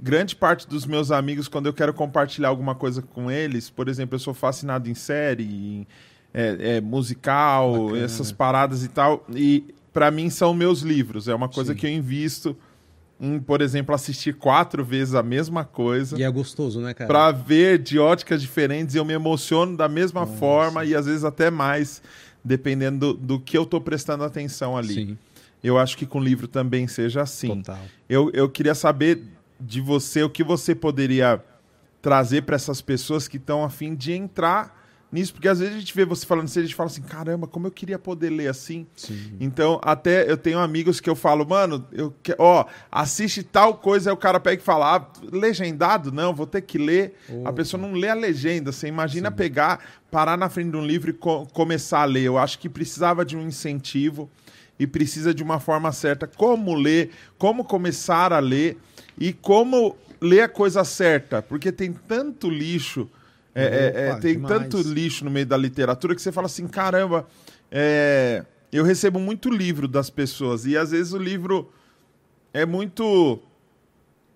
[0.01, 4.15] grande parte dos meus amigos, quando eu quero compartilhar alguma coisa com eles, por exemplo,
[4.15, 5.87] eu sou fascinado em série, em
[6.33, 8.05] é, é, musical, Bacana.
[8.05, 11.27] essas paradas e tal, e para mim são meus livros.
[11.27, 11.79] É uma coisa Sim.
[11.79, 12.55] que eu invisto
[13.19, 16.17] em, por exemplo, assistir quatro vezes a mesma coisa.
[16.17, 17.07] E é gostoso, né, cara?
[17.07, 20.37] Pra ver de óticas diferentes, eu me emociono da mesma Nossa.
[20.37, 22.01] forma e às vezes até mais,
[22.43, 24.93] dependendo do, do que eu tô prestando atenção ali.
[24.93, 25.17] Sim,
[25.61, 27.49] Eu acho que com livro também seja assim.
[27.57, 27.79] total.
[28.07, 29.21] Eu, eu queria saber
[29.59, 31.43] de você o que você poderia
[32.01, 34.78] trazer para essas pessoas que estão a fim de entrar
[35.11, 37.47] nisso, porque às vezes a gente vê você falando assim, a gente fala assim, caramba,
[37.47, 38.85] como eu queria poder ler assim.
[38.95, 39.37] Sim.
[39.39, 44.09] Então, até eu tenho amigos que eu falo, mano, eu que- ó, assiste tal coisa,
[44.09, 46.11] aí o cara pega e fala, ah, legendado?
[46.11, 47.15] Não, vou ter que ler.
[47.29, 47.53] A Opa.
[47.53, 48.71] pessoa não lê a legenda.
[48.71, 52.23] Você imagina pegar, parar na frente de um livro e co- começar a ler.
[52.23, 54.29] Eu acho que precisava de um incentivo
[54.79, 58.77] e precisa de uma forma certa como ler, como começar a ler
[59.19, 63.09] e como ler a coisa certa, porque tem tanto lixo,
[63.53, 64.53] é, é, é, Opa, tem demais.
[64.53, 67.27] tanto lixo no meio da literatura que você fala assim, caramba,
[67.71, 71.71] é, eu recebo muito livro das pessoas e às vezes o livro
[72.53, 73.41] é muito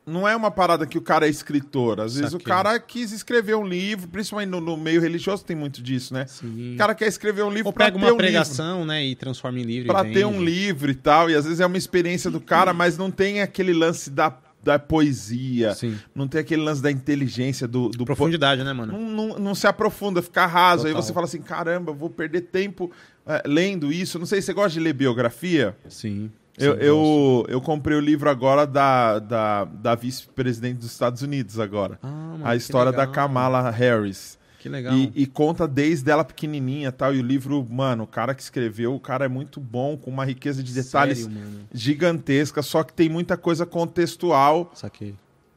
[0.06, 2.02] não é uma parada que o cara é escritor.
[2.02, 5.81] Às vezes o cara quis escrever um livro, principalmente no, no meio religioso tem muito
[5.81, 6.26] disso, né?
[6.27, 6.76] Sim.
[6.76, 9.60] O cara quer escrever um livro pega ter uma um livro pregação, né, e transforma
[9.60, 9.88] em livro.
[9.88, 12.98] Pra ter um livro e tal, e às vezes é uma experiência do cara, mas
[12.98, 15.98] não tem aquele lance da, da poesia, Sim.
[16.15, 18.94] não tem aquele lance da inteligência, do, do po- Profundidade, né, mano?
[18.94, 20.85] não, não, não se aprofunda, fica raso.
[20.88, 21.03] Aí Total.
[21.03, 22.90] você fala assim: caramba, vou perder tempo
[23.27, 24.18] eh, lendo isso.
[24.18, 25.76] Não sei, você gosta de ler biografia?
[25.90, 26.31] Sim.
[26.57, 31.60] Eu, Sim, eu, eu comprei o livro agora da, da, da vice-presidente dos Estados Unidos
[31.60, 31.98] agora.
[32.03, 33.07] Ah, mano, a história da.
[33.07, 34.38] Kamala Harris.
[34.64, 34.94] Que legal.
[34.95, 37.14] E, e conta desde ela pequenininha e tal.
[37.14, 40.23] E o livro, mano, o cara que escreveu, o cara é muito bom, com uma
[40.23, 41.38] riqueza de detalhes Sério,
[41.73, 45.15] gigantesca, só que tem muita coisa contextual Saquei.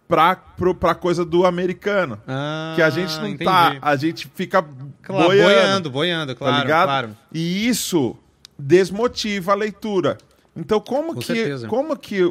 [0.08, 2.20] pra, pro, pra coisa do americano.
[2.26, 3.44] Ah, que a gente não entendi.
[3.44, 4.60] tá, a gente fica
[5.02, 6.86] Claro, boiando, boiando, boiando, claro, ligado?
[6.88, 7.16] claro.
[7.32, 8.16] E isso
[8.58, 10.18] desmotiva a leitura.
[10.56, 11.68] Então, como Com que, certeza.
[11.68, 12.22] como que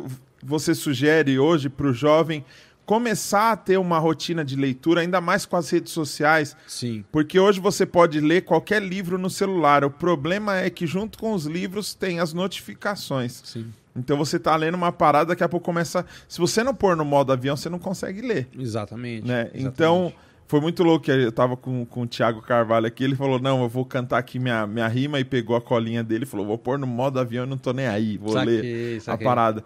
[0.44, 2.44] você sugere hoje para o jovem
[2.86, 6.56] começar a ter uma rotina de leitura, ainda mais com as redes sociais?
[6.68, 7.04] Sim.
[7.12, 9.84] Porque hoje você pode ler qualquer livro no celular.
[9.84, 13.42] O problema é que junto com os livros tem as notificações.
[13.44, 13.72] Sim.
[13.96, 16.06] Então você tá lendo uma parada, daqui a pouco começa.
[16.28, 18.48] Se você não pôr no modo avião, você não consegue ler.
[18.58, 19.26] Exatamente.
[19.26, 19.42] Né?
[19.54, 19.66] exatamente.
[19.66, 20.14] Então,
[20.48, 21.10] foi muito louco.
[21.10, 23.04] Eu tava com, com o Thiago Carvalho aqui.
[23.04, 25.20] Ele falou: Não, eu vou cantar aqui minha, minha rima.
[25.20, 27.74] E pegou a colinha dele e falou: Vou pôr no modo avião e não tô
[27.74, 28.18] nem aí.
[28.18, 29.26] Vou Saquei, ler saquei.
[29.26, 29.64] a parada.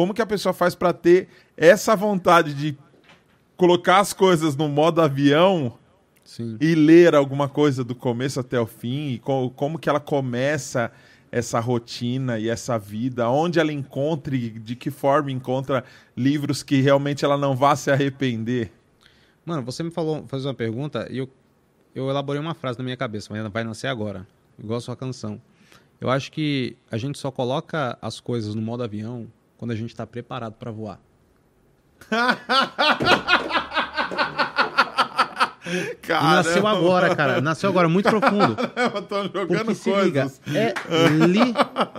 [0.00, 1.28] Como que a pessoa faz pra ter
[1.58, 2.74] essa vontade de
[3.54, 5.74] colocar as coisas no modo avião
[6.24, 6.56] Sim.
[6.58, 9.08] e ler alguma coisa do começo até o fim?
[9.10, 10.90] E co- como que ela começa
[11.30, 13.28] essa rotina e essa vida?
[13.28, 15.84] Onde ela encontra e de que forma encontra
[16.16, 18.72] livros que realmente ela não vá se arrepender?
[19.44, 21.28] Mano, você me falou, fez uma pergunta e eu
[21.94, 24.26] eu elaborei uma frase na minha cabeça, mas vai nascer agora,
[24.58, 25.38] igual a sua canção.
[26.00, 29.26] Eu acho que a gente só coloca as coisas no modo avião
[29.60, 30.98] quando a gente está preparado para voar.
[36.00, 37.40] Cara, E nasceu agora, cara.
[37.42, 38.56] Nasceu agora, muito profundo.
[38.94, 40.40] eu tô jogando Porque se coisas.
[40.46, 41.08] liga, é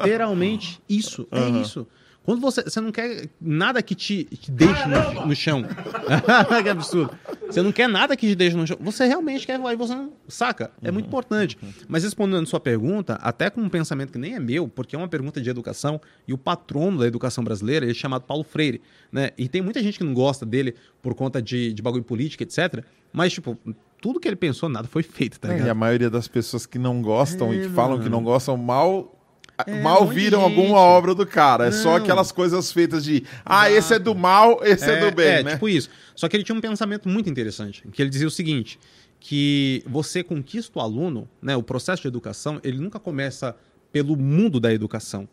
[0.01, 1.27] literalmente isso.
[1.31, 1.87] É isso.
[2.23, 5.63] Quando você, você não quer nada que te, te deixe no, no chão.
[6.63, 7.17] que absurdo.
[7.47, 8.77] Você não quer nada que te deixe no chão.
[8.79, 10.13] Você realmente quer voar e você não.
[10.27, 10.69] Saca?
[10.83, 11.57] É muito importante.
[11.87, 15.07] Mas respondendo sua pergunta, até com um pensamento que nem é meu, porque é uma
[15.07, 18.81] pergunta de educação, e o patrono da educação brasileira ele é chamado Paulo Freire.
[19.11, 19.31] Né?
[19.37, 22.83] E tem muita gente que não gosta dele por conta de, de bagulho político, etc.
[23.11, 23.57] Mas, tipo,
[23.99, 25.67] tudo que ele pensou, nada foi feito, tá É, ligado?
[25.67, 28.03] e a maioria das pessoas que não gostam e É, que falam mano.
[28.03, 29.17] que não gostam mal.
[29.67, 30.57] É, mal viram gente.
[30.57, 31.67] alguma obra do cara.
[31.67, 31.95] É só Não.
[31.97, 35.51] aquelas coisas feitas de ah, esse é do mal, esse é, do bem, é, né?
[35.53, 35.89] tipo isso.
[36.15, 38.79] Só que ele tinha um pensamento muito interessante, que ele dizia o seguinte,
[39.19, 43.55] que você conquista o aluno, né, o processo de educação, ele nunca começa
[43.91, 45.27] pelo mundo da educação.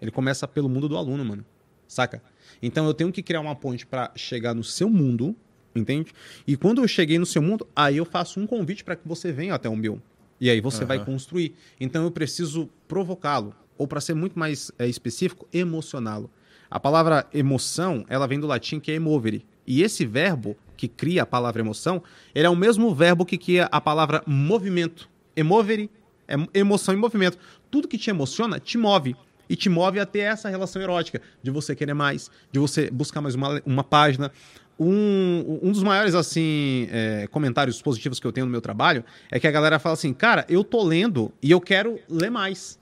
[0.00, 1.44] Ele começa pelo mundo do aluno, mano.
[1.88, 2.22] Saca?
[2.62, 5.34] Então eu tenho que criar uma ponte para chegar no seu mundo,
[5.74, 6.12] entende?
[6.46, 9.32] E quando eu cheguei no seu mundo, aí eu faço um convite para que você
[9.32, 10.00] venha até o meu.
[10.40, 11.06] E aí você vai Aham.
[11.06, 11.54] construir.
[11.80, 16.30] Então eu preciso provocá-lo, ou para ser muito mais é, específico, emocioná-lo.
[16.70, 19.44] A palavra emoção, ela vem do latim que é emovere.
[19.66, 22.02] E esse verbo que cria a palavra emoção,
[22.34, 25.08] ele é o mesmo verbo que cria a palavra movimento.
[25.34, 25.90] Emovere
[26.28, 27.38] é emoção e movimento.
[27.70, 29.16] Tudo que te emociona te move.
[29.48, 33.20] E te move a ter essa relação erótica, de você querer mais, de você buscar
[33.20, 34.32] mais uma, uma página.
[34.78, 39.40] Um, um dos maiores assim é, comentários positivos que eu tenho no meu trabalho é
[39.40, 42.78] que a galera fala assim, cara, eu tô lendo e eu quero ler mais.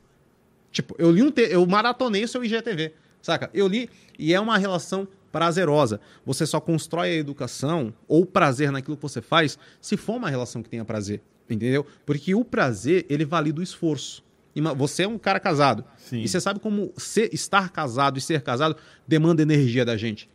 [0.75, 1.43] Tipo, eu li um te...
[1.43, 2.93] eu maratonei o seu IGTV,
[3.23, 3.49] saca?
[3.55, 3.89] Eu li
[4.19, 6.01] e é uma relação prazerosa.
[6.27, 10.65] Você só constrói a educação ou prazer naquilo que você faz se for uma relação
[10.65, 11.87] que tenha prazer, entendeu?
[12.05, 14.25] Porque o prazer, ele valida o esforço.
[14.77, 15.85] Você é um cara casado.
[15.97, 16.23] Sim.
[16.23, 18.77] E você sabe como ser, estar casado e ser casado
[19.07, 20.29] demanda energia da gente.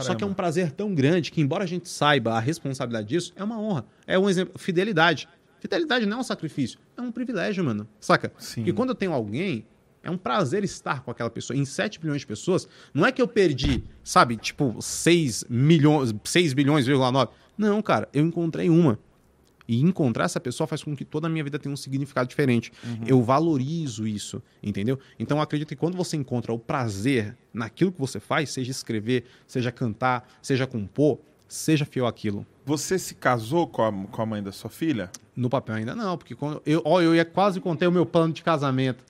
[0.00, 3.32] Só que é um prazer tão grande que, embora a gente saiba a responsabilidade disso,
[3.36, 3.86] é uma honra.
[4.06, 4.58] É um exemplo.
[4.58, 5.28] Fidelidade.
[5.60, 7.88] Fidelidade não é um sacrifício, é um privilégio, mano.
[7.98, 8.30] Saca?
[8.38, 8.64] Sim.
[8.66, 9.64] E quando eu tenho alguém,
[10.04, 11.56] é um prazer estar com aquela pessoa.
[11.56, 16.52] Em 7 bilhões de pessoas, não é que eu perdi, sabe, tipo, 6 milhões, 6
[16.52, 17.32] bilhões, 9.
[17.56, 18.98] Não, cara, eu encontrei uma.
[19.66, 22.70] E encontrar essa pessoa faz com que toda a minha vida tenha um significado diferente.
[23.06, 24.98] Eu valorizo isso, entendeu?
[25.18, 29.24] Então eu acredito que quando você encontra o prazer naquilo que você faz, seja escrever,
[29.46, 31.18] seja cantar, seja compor,
[31.48, 32.46] seja fiel àquilo.
[32.66, 35.10] Você se casou com a, com a mãe da sua filha?
[35.34, 38.32] No papel ainda não, porque quando eu, ó, eu ia quase contei o meu plano
[38.32, 39.04] de casamento.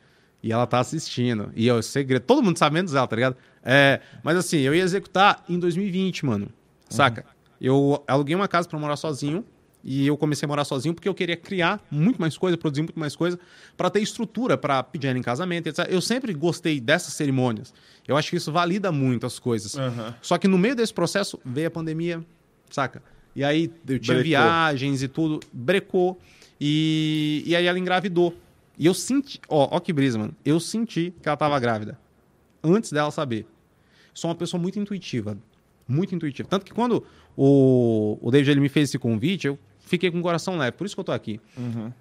[0.45, 1.51] E ela tá assistindo.
[1.57, 2.23] E é o segredo.
[2.23, 3.35] Todo mundo sabe menos dela, tá ligado?
[3.63, 6.49] É, mas assim, eu ia executar em 2020, mano.
[6.91, 7.25] Saca?
[7.59, 9.43] Eu aluguei uma casa pra morar sozinho.
[9.83, 12.99] E eu comecei a morar sozinho porque eu queria criar muito mais coisa, produzir muito
[12.99, 13.39] mais coisa,
[13.75, 15.87] pra ter estrutura pra pedir ela em casamento, etc.
[15.89, 17.73] Eu sempre gostei dessas cerimônias.
[18.07, 19.77] Eu acho que isso valida muito as coisas.
[19.79, 20.15] Aham.
[20.21, 22.23] Só que no meio desse processo veio a pandemia,
[22.71, 23.03] saca?
[23.35, 24.23] E aí eu tinha Brecou.
[24.25, 26.19] viagens e tudo, brecou.
[26.61, 28.35] E, e aí ela engravidou.
[28.79, 30.35] E eu senti, ó, ó que brisa, mano.
[30.45, 31.99] Eu senti que ela tava grávida.
[32.63, 33.47] Antes dela saber.
[34.13, 35.37] Sou uma pessoa muito intuitiva.
[35.87, 36.49] Muito intuitiva.
[36.49, 37.05] Tanto que quando
[37.37, 40.77] o, o David ele me fez esse convite, eu fiquei com o coração leve.
[40.77, 41.41] Por isso que eu tô aqui.
[41.57, 41.93] Uhum.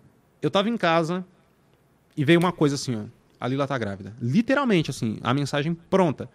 [0.42, 1.26] Eu tava em casa
[2.16, 3.04] e veio uma coisa assim, ó.
[3.40, 4.14] A Lila tá grávida.
[4.22, 6.30] Literalmente, assim, a mensagem pronta.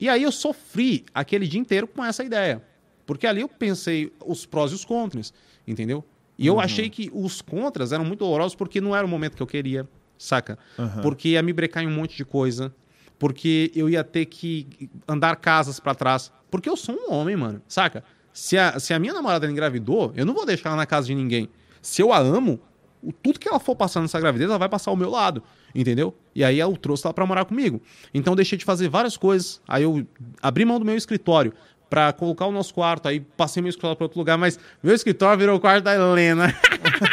[0.00, 2.62] E aí eu sofri aquele dia inteiro com essa ideia.
[3.04, 5.32] Porque ali eu pensei os prós e os contras,
[5.66, 6.04] entendeu?
[6.38, 9.42] E eu achei que os contras eram muito dolorosos porque não era o momento que
[9.42, 9.88] eu queria,
[10.18, 10.58] saca?
[10.78, 11.00] Aham.
[11.02, 12.74] Porque ia me brecar em um monte de coisa.
[13.18, 14.66] Porque eu ia ter que
[15.08, 16.30] andar casas pra trás.
[16.50, 18.04] Porque eu sou um homem, mano, saca?
[18.32, 21.14] Se a, se a minha namorada engravidou, eu não vou deixar ela na casa de
[21.14, 21.48] ninguém.
[21.80, 22.60] Se eu a amo,
[23.02, 25.42] o- tudo que ela for passar nessa gravidez, ela vai passar ao meu lado,
[25.74, 26.14] entendeu?
[26.34, 27.80] E aí eu trouxe ela pra morar comigo.
[28.12, 29.62] Então eu deixei de fazer várias coisas.
[29.66, 30.06] Aí eu
[30.42, 31.54] abri mão do meu escritório
[31.88, 33.06] pra colocar o nosso quarto.
[33.08, 36.54] Aí passei meu escritório pra outro lugar, mas meu escritório virou o quarto da Helena.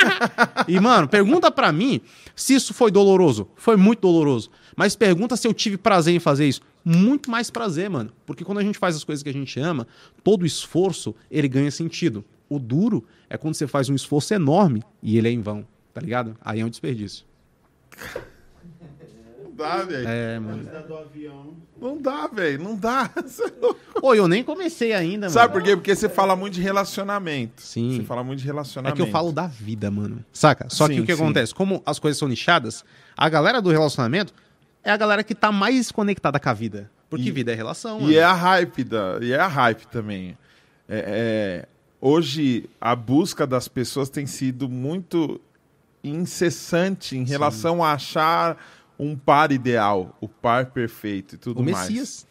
[0.67, 2.01] e, mano, pergunta pra mim
[2.35, 3.47] se isso foi doloroso.
[3.55, 4.49] Foi muito doloroso.
[4.75, 6.61] Mas pergunta se eu tive prazer em fazer isso.
[6.83, 8.11] Muito mais prazer, mano.
[8.25, 9.87] Porque quando a gente faz as coisas que a gente ama,
[10.23, 12.25] todo esforço, ele ganha sentido.
[12.49, 16.01] O duro é quando você faz um esforço enorme e ele é em vão, tá
[16.01, 16.35] ligado?
[16.41, 17.25] Aí é um desperdício.
[19.67, 20.07] Não dá, velho.
[20.07, 20.63] É, mano.
[20.87, 21.53] do avião.
[21.81, 22.63] Não dá, velho.
[22.63, 23.09] Não dá.
[23.15, 23.99] É.
[23.99, 25.61] Pô, eu nem comecei ainda, Sabe mano.
[25.61, 25.75] por quê?
[25.75, 27.61] Porque você fala muito de relacionamento.
[27.61, 27.97] Sim.
[27.97, 28.95] Você fala muito de É relacionamento.
[28.95, 30.23] que eu falo da vida, mano.
[30.31, 30.67] Saca?
[30.69, 31.21] Só que Sim, o que sim.
[31.23, 31.53] acontece?
[31.55, 32.83] Como as coisas são nichadas,
[33.17, 34.33] a galera do relacionamento
[34.83, 36.89] é a galera que tá mais conectada com a vida.
[37.09, 38.13] Porque E- vida é relação, E mano.
[38.15, 40.37] é a hype da, e é a hype também.
[40.89, 41.67] É, é-
[42.01, 45.39] hoje a busca das pessoas tem sido muito
[46.03, 47.81] incessante em relação Sim.
[47.83, 48.57] a achar
[48.97, 51.89] um par ideal, o par perfeito e tudo o mais.
[51.89, 52.27] Messias.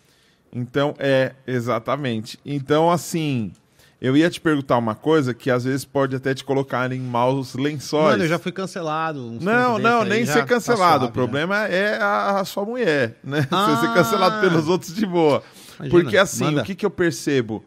[0.52, 2.38] Então, é, exatamente.
[2.44, 3.52] Então, assim,
[4.00, 7.54] eu ia te perguntar uma coisa que às vezes pode até te colocar em maus
[7.54, 8.12] lençóis.
[8.12, 9.38] Mano, eu já fui cancelado.
[9.40, 10.82] Não, não, nem ser cancelado.
[10.82, 11.74] Tá suave, o problema né?
[11.74, 13.46] é a, a, sua mulher, né?
[13.50, 15.42] Ah, Você ser cancelado pelos outros de boa.
[15.78, 16.62] Imagina, Porque assim, manda.
[16.62, 17.64] o que, que eu percebo?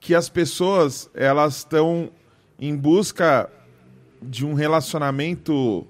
[0.00, 2.10] Que as pessoas, elas estão
[2.58, 3.50] em busca
[4.22, 5.86] de um relacionamento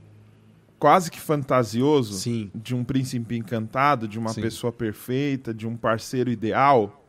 [0.86, 2.48] quase que fantasioso Sim.
[2.54, 4.40] de um príncipe encantado, de uma Sim.
[4.40, 7.04] pessoa perfeita, de um parceiro ideal.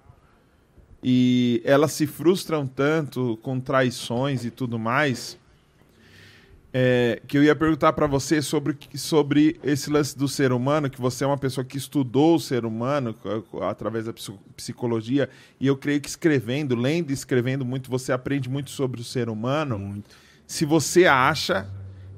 [1.04, 5.38] E elas se frustram tanto com traições e tudo mais.
[6.74, 11.00] É, que eu ia perguntar para você sobre, sobre esse lance do ser humano, que
[11.00, 13.16] você é uma pessoa que estudou o ser humano
[13.62, 14.14] através da
[14.56, 15.30] psicologia,
[15.60, 19.30] e eu creio que escrevendo, lendo e escrevendo muito, você aprende muito sobre o ser
[19.30, 19.78] humano.
[19.78, 20.16] Muito.
[20.48, 21.70] Se você acha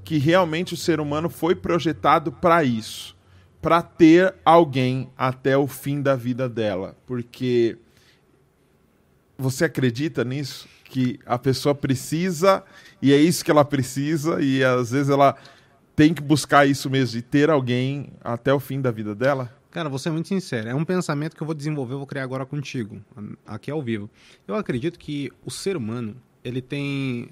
[0.09, 3.15] que realmente o ser humano foi projetado para isso,
[3.61, 7.77] para ter alguém até o fim da vida dela, porque
[9.37, 10.67] você acredita nisso?
[10.85, 12.63] Que a pessoa precisa
[12.99, 15.35] e é isso que ela precisa e às vezes ela
[15.95, 19.55] tem que buscar isso mesmo de ter alguém até o fim da vida dela?
[19.69, 20.69] Cara, vou ser muito sincero.
[20.69, 22.99] É um pensamento que eu vou desenvolver, vou criar agora contigo,
[23.45, 24.09] aqui ao vivo.
[24.47, 27.29] Eu acredito que o ser humano, ele tem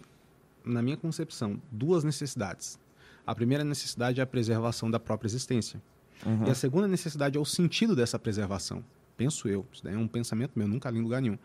[0.68, 2.80] na minha concepção, duas necessidades.
[3.26, 5.81] A primeira necessidade é a preservação da própria existência.
[6.26, 6.48] Uhum.
[6.48, 8.84] E a segunda necessidade é o sentido dessa preservação.
[9.15, 9.65] Penso eu.
[9.72, 11.38] Isso é um pensamento meu, nunca li em lugar nenhum.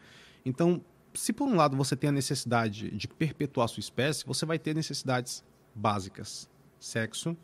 [0.45, 0.81] Então,
[1.15, 4.75] se por um lado você tem a necessidade de perpetuar sua espécie, você vai ter
[4.75, 5.45] necessidades
[5.75, 7.37] básicas: sexo,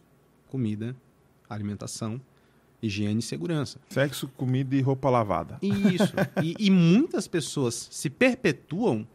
[0.49, 0.95] comida,
[1.49, 2.21] alimentação,
[2.83, 3.81] higiene e segurança.
[3.89, 5.59] Sexo, comida e roupa lavada.
[5.63, 6.15] Isso.
[6.43, 9.07] e, e muitas pessoas se perpetuam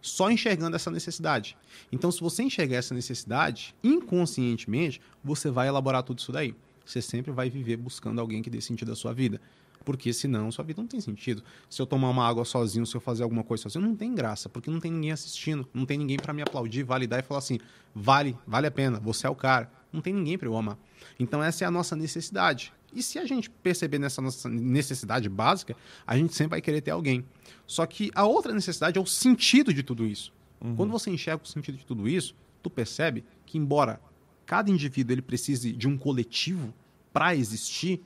[0.00, 1.56] só enxergando essa necessidade.
[1.92, 6.54] Então, se você enxergar essa necessidade, inconscientemente, você vai elaborar tudo isso daí.
[6.84, 9.40] Você sempre vai viver buscando alguém que dê sentido à sua vida.
[9.84, 11.42] Porque senão sua vida não tem sentido.
[11.68, 14.48] Se eu tomar uma água sozinho, se eu fazer alguma coisa sozinho, não tem graça,
[14.48, 17.58] porque não tem ninguém assistindo, não tem ninguém para me aplaudir, validar e falar assim:
[17.94, 19.70] vale, vale a pena, você é o cara.
[19.92, 20.78] Não tem ninguém para eu amar.
[21.18, 22.72] Então essa é a nossa necessidade.
[22.94, 25.76] E se a gente perceber nessa nossa necessidade básica,
[26.06, 27.24] a gente sempre vai querer ter alguém.
[27.66, 30.32] Só que a outra necessidade é o sentido de tudo isso.
[30.60, 30.76] Uhum.
[30.76, 34.00] Quando você enxerga o sentido de tudo isso, tu percebe que embora
[34.44, 36.74] cada indivíduo ele precise de um coletivo
[37.12, 38.00] para existir,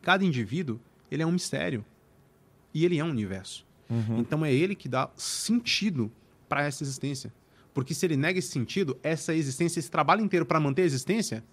[0.00, 0.80] cada indivíduo
[1.10, 1.84] ele é um mistério
[2.72, 3.66] e ele é um universo.
[3.90, 4.20] Uhum.
[4.20, 6.10] Então é ele que dá sentido
[6.48, 7.32] para essa existência.
[7.74, 11.44] Porque se ele nega esse sentido, essa existência, esse trabalho inteiro para manter a existência,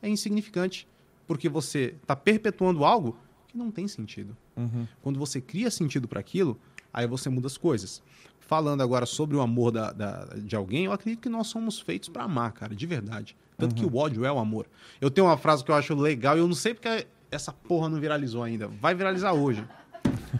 [0.00, 0.86] é insignificante
[1.26, 3.16] porque você está perpetuando algo
[3.48, 4.36] que não tem sentido.
[4.56, 4.86] Uhum.
[5.02, 6.58] Quando você cria sentido para aquilo,
[6.92, 8.02] aí você muda as coisas.
[8.40, 12.08] Falando agora sobre o amor da, da de alguém, eu acredito que nós somos feitos
[12.08, 13.36] para amar, cara, de verdade.
[13.56, 13.88] Tanto uhum.
[13.88, 14.66] que o ódio é o amor.
[15.00, 17.88] Eu tenho uma frase que eu acho legal e eu não sei porque essa porra
[17.88, 18.68] não viralizou ainda.
[18.68, 19.64] Vai viralizar hoje.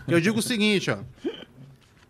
[0.08, 0.98] Eu digo o seguinte, ó.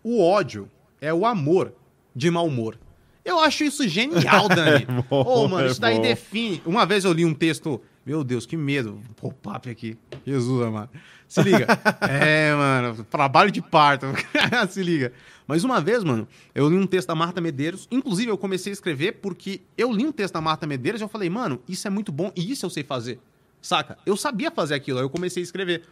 [0.03, 0.69] O ódio
[0.99, 1.73] é o amor
[2.15, 2.77] de mau humor.
[3.23, 4.85] Eu acho isso genial, Dani.
[4.85, 6.61] é Ô, oh, mano, isso daí é define.
[6.65, 8.99] Uma vez eu li um texto meu Deus, que medo.
[9.15, 9.97] Pop-up aqui.
[10.25, 10.89] Jesus, amado.
[11.27, 11.67] Se liga.
[12.01, 14.07] é, mano, trabalho de parto.
[14.69, 15.13] Se liga.
[15.47, 17.87] Mas uma vez, mano, eu li um texto da Marta Medeiros.
[17.89, 21.07] Inclusive, eu comecei a escrever porque eu li um texto da Marta Medeiros e eu
[21.07, 23.19] falei, mano, isso é muito bom e isso eu sei fazer.
[23.61, 23.97] Saca?
[24.05, 25.83] Eu sabia fazer aquilo, aí eu comecei a escrever.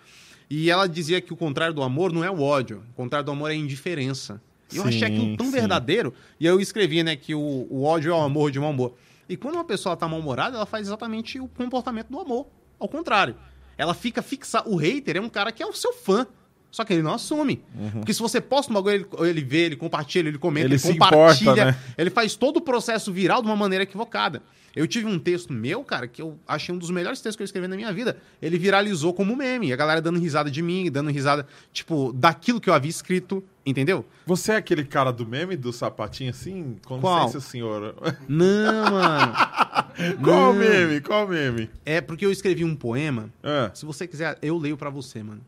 [0.50, 2.84] E ela dizia que o contrário do amor não é o ódio.
[2.92, 4.42] O contrário do amor é a indiferença.
[4.72, 5.54] E eu sim, achei aquilo tão sim.
[5.54, 6.14] verdadeiro.
[6.38, 8.94] E eu escrevi, né, que o, o ódio é o amor de um amor.
[9.32, 12.48] E quando uma pessoa está mal-humorada, ela faz exatamente o comportamento do amor.
[12.78, 13.38] Ao contrário.
[13.78, 14.70] Ela fica fixada.
[14.70, 16.28] O hater é um cara que é o seu fã.
[16.72, 17.62] Só que ele não assume.
[17.76, 17.92] Uhum.
[17.92, 20.82] Porque se você posta um bagulho, ele, ele vê, ele compartilha, ele comenta, ele, ele
[20.82, 21.52] compartilha.
[21.52, 21.78] Importa, né?
[21.98, 24.42] Ele faz todo o processo viral de uma maneira equivocada.
[24.74, 27.46] Eu tive um texto meu, cara, que eu achei um dos melhores textos que eu
[27.46, 28.18] escrevi na minha vida.
[28.42, 29.74] Ele viralizou como meme.
[29.74, 34.06] A galera dando risada de mim, dando risada, tipo, daquilo que eu havia escrito, entendeu?
[34.26, 36.78] Você é aquele cara do meme, do sapatinho assim?
[36.86, 37.26] Com Qual?
[37.26, 37.94] licença, senhora.
[38.30, 39.34] Não, mano.
[40.24, 40.60] Qual Não.
[40.60, 41.02] meme?
[41.02, 41.70] Qual meme?
[41.86, 43.30] É porque eu escrevi um poema.
[43.44, 43.72] É.
[43.74, 45.42] Se você quiser, eu leio para você, mano.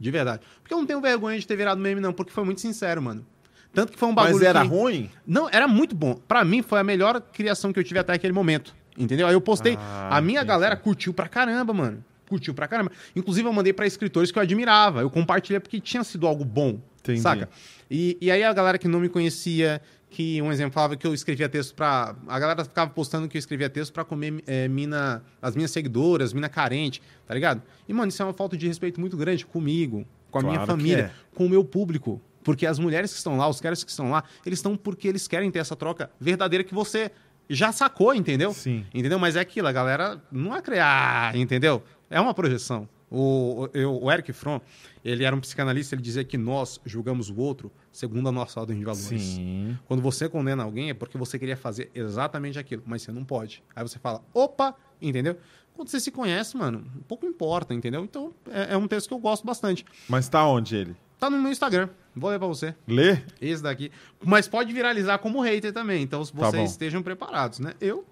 [0.00, 0.42] De verdade.
[0.62, 3.24] Porque eu não tenho vergonha de ter virado meme, não, porque foi muito sincero, mano.
[3.72, 4.34] Tanto que foi um bagulho.
[4.34, 4.68] Mas era que...
[4.68, 5.10] ruim?
[5.26, 6.14] Não, era muito bom.
[6.14, 8.74] Para mim, foi a melhor criação que eu tive até aquele momento.
[8.98, 9.26] Entendeu?
[9.26, 9.76] Aí eu postei.
[9.78, 10.48] Ah, a minha entendi.
[10.48, 12.04] galera curtiu pra caramba, mano.
[12.28, 12.90] Curtiu pra caramba.
[13.14, 15.02] Inclusive, eu mandei para escritores que eu admirava.
[15.02, 16.80] Eu compartilhei porque tinha sido algo bom.
[17.00, 17.20] Entendi.
[17.20, 17.48] Saca?
[17.90, 19.80] E, e aí a galera que não me conhecia,
[20.10, 22.16] que um exemplo falava que eu escrevia texto pra.
[22.26, 25.22] A galera ficava postando que eu escrevia texto pra comer é, mina.
[25.40, 27.62] As minhas seguidoras, mina carente, tá ligado?
[27.88, 30.66] E, mano, isso é uma falta de respeito muito grande comigo, com a claro minha
[30.66, 31.36] família, é.
[31.36, 32.20] com o meu público.
[32.42, 35.28] Porque as mulheres que estão lá, os caras que estão lá, eles estão porque eles
[35.28, 37.10] querem ter essa troca verdadeira que você
[37.48, 38.52] já sacou, entendeu?
[38.52, 38.84] Sim.
[38.92, 39.18] Entendeu?
[39.18, 41.82] Mas é aquilo, a galera não é criar, entendeu?
[42.08, 42.88] É uma projeção.
[43.10, 44.60] O, o, o Eric Fromm,
[45.04, 48.78] ele era um psicanalista, ele dizia que nós julgamos o outro segundo a nossa ordem
[48.78, 49.08] de valores.
[49.22, 49.76] Sim.
[49.86, 53.62] Quando você condena alguém é porque você queria fazer exatamente aquilo, mas você não pode.
[53.74, 55.36] Aí você fala, opa, entendeu?
[55.74, 58.04] Quando você se conhece, mano, pouco importa, entendeu?
[58.04, 59.84] Então é, é um texto que eu gosto bastante.
[60.08, 60.96] Mas tá onde ele?
[61.18, 61.88] Tá no meu Instagram.
[62.14, 62.74] Vou ler pra você.
[62.88, 63.18] Lê?
[63.40, 63.90] Esse daqui.
[64.24, 66.02] Mas pode viralizar como hater também.
[66.02, 67.74] Então Tá vocês estejam preparados, né?
[67.80, 68.04] Eu.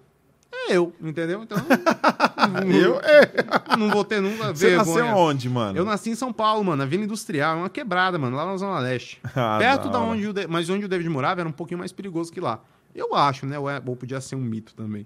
[0.51, 1.43] É eu, entendeu?
[1.43, 1.57] Então.
[2.71, 2.99] Eu?
[3.01, 3.75] É.
[3.77, 5.03] não vou ter nunca Você vergonha.
[5.03, 5.77] nasceu onde, mano?
[5.77, 8.79] Eu nasci em São Paulo, mano, na Vila Industrial, uma quebrada, mano, lá na Zona
[8.79, 9.19] Leste.
[9.35, 10.33] Ah, Perto da da onde o.
[10.33, 12.59] Da- Mas onde o David morava era um pouquinho mais perigoso que lá.
[12.95, 13.57] Eu acho, né?
[13.57, 15.05] Ou, é- podia ser um mito também.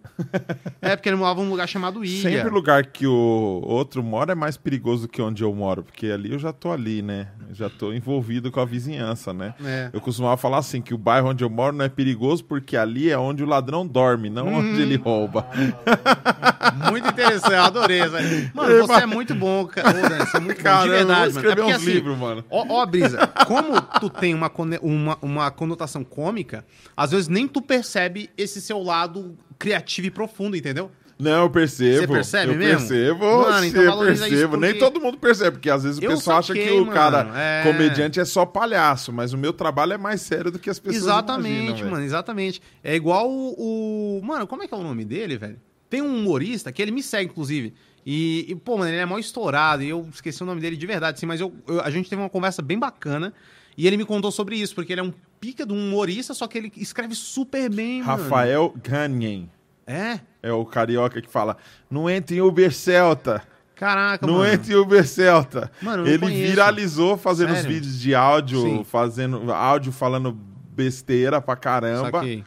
[0.81, 2.21] é, porque ele morava num lugar chamado Ilha.
[2.29, 6.07] Sempre o lugar que o outro mora é mais perigoso que onde eu moro, porque
[6.07, 7.27] ali eu já tô ali, né?
[7.49, 9.53] Eu já tô envolvido com a vizinhança, né?
[9.63, 9.89] É.
[9.93, 13.09] Eu costumava falar assim, que o bairro onde eu moro não é perigoso porque ali
[13.11, 14.57] é onde o ladrão dorme, não Uhum.
[14.59, 15.45] onde ele rouba.
[16.89, 18.01] Muito interessante, eu adorei.
[18.01, 18.17] essa-
[18.53, 19.89] Mano, você é muito bom, cara.
[19.89, 21.49] Ô, Dan, você é muito bom, Cara, de eu vou verdade, mano.
[21.49, 22.45] É porque, uns assim, livros, mano.
[22.49, 24.51] Ó, ó, Brisa, como tu tem uma,
[24.81, 26.65] uma, uma conotação cômica,
[26.95, 30.91] às vezes nem tu percebe esse seu lado criativo e profundo, entendeu?
[31.19, 31.99] Não, eu percebo.
[31.99, 32.79] Você percebe eu mesmo?
[32.87, 34.57] percebo, Mano, então eu percebo.
[34.57, 37.31] Nem todo mundo percebe, porque às vezes o Eu pessoal acha que o mano, cara
[37.35, 37.63] é.
[37.63, 41.03] comediante é só palhaço, mas o meu trabalho é mais sério do que as pessoas
[41.03, 42.61] exatamente, imaginam, mano, exatamente.
[42.83, 45.59] É igual o, o- Mano, como é que é o nome dele, velho?
[45.89, 47.73] Tem um humorista que ele me segue, inclusive.
[48.05, 49.83] E, e, pô, mano, ele é mó estourado.
[49.83, 52.21] E eu esqueci o nome dele de verdade, sim, mas eu, eu- a gente teve
[52.21, 53.31] uma conversa bem bacana.
[53.77, 55.13] E ele me contou sobre isso, porque ele é um
[55.43, 58.23] pica de um humorista, só que ele escreve super bem, mano.
[58.23, 59.51] Rafael Ganyen.
[59.85, 60.21] É?
[60.41, 61.57] É o carioca que fala:
[61.91, 63.43] não entre em Uber Celta.
[63.75, 64.53] Caraca, Não mano.
[64.53, 65.69] entre em Uber Celta.
[65.81, 66.51] Mano, eu não Ele conheço.
[66.51, 67.71] viralizou fazendo os Sério?
[67.73, 68.83] vídeos de áudio, Sim.
[68.85, 70.31] fazendo áudio falando
[70.71, 72.19] besteira pra caramba.
[72.19, 72.45] Saquei.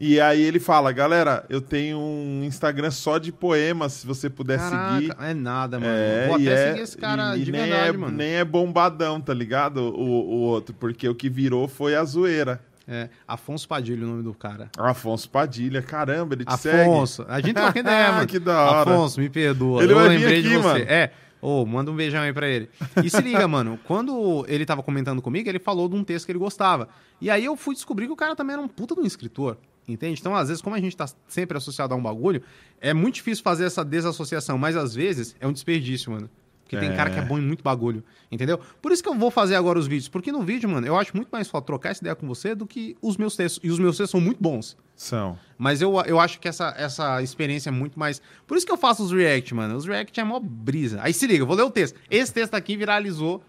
[0.00, 4.60] E aí ele fala, galera, eu tenho um Instagram só de poemas, se você puder
[4.60, 5.08] seguir.
[5.08, 5.92] Caraca, é nada, mano.
[5.92, 8.16] É, Vou até é- seguir esse cara e de nem verdade, é, mano.
[8.16, 9.78] Nem é bombadão, tá ligado?
[9.78, 12.60] O, o outro, porque o que virou foi a zoeira.
[12.86, 14.70] É, Afonso Padilha, o nome do cara.
[14.78, 16.80] Afonso Padilha, caramba, ele te segue.
[16.80, 18.26] Afonso, a gente troca ideia, mano.
[18.26, 18.90] Que da hora.
[18.92, 19.82] Afonso, me perdoa.
[19.82, 20.66] Ele eu vai lembrei de aqui, você.
[20.68, 20.84] mano.
[20.88, 21.10] É.
[21.42, 22.70] Ô, manda um beijão aí pra ele.
[23.04, 26.32] E se liga, mano, quando ele tava comentando comigo, ele falou de um texto que
[26.32, 26.88] ele gostava.
[27.20, 29.58] E aí eu fui descobrir que o cara também era um puta de um escritor.
[29.88, 30.20] Entende?
[30.20, 32.42] Então, às vezes, como a gente tá sempre associado a um bagulho,
[32.80, 36.28] é muito difícil fazer essa desassociação, mas às vezes é um desperdício, mano.
[36.62, 36.94] Porque tem É.
[36.96, 38.60] cara que é bom em muito bagulho, entendeu?
[38.82, 41.16] Por isso que eu vou fazer agora os vídeos, porque no vídeo, mano, eu acho
[41.16, 43.58] muito mais foda trocar essa ideia com você do que os meus textos.
[43.64, 44.76] E os meus textos são muito bons.
[44.94, 45.38] São.
[45.56, 48.20] Mas eu, eu acho que essa, essa experiência é muito mais.
[48.46, 49.76] Por isso que eu faço os react, mano.
[49.76, 50.98] Os react é mó brisa.
[51.02, 51.98] Aí se liga, eu vou ler o texto.
[52.10, 53.42] Esse texto aqui viralizou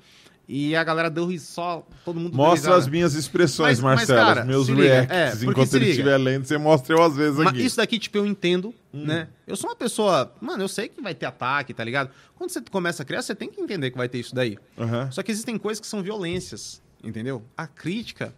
[0.52, 1.88] e a galera deu só.
[2.04, 4.20] Todo mundo Mostra as minhas expressões, Mas- mas, Marcelo.
[4.28, 5.44] cara, os meus reacts.
[5.44, 7.62] É, enquanto ele estiver lendo, você mostra eu às vezes Mas aqui.
[7.64, 9.06] isso daqui, tipo, eu entendo, Hum.
[9.06, 9.28] né?
[9.46, 10.34] Eu sou uma pessoa.
[10.42, 12.10] Mano, eu sei que vai ter ataque, tá ligado?
[12.36, 14.58] Quando você começa a criar, você tem que entender que vai ter isso daí.
[14.76, 15.12] Aham.
[15.12, 17.44] Só que existem coisas que são violências, entendeu?
[17.56, 18.34] A crítica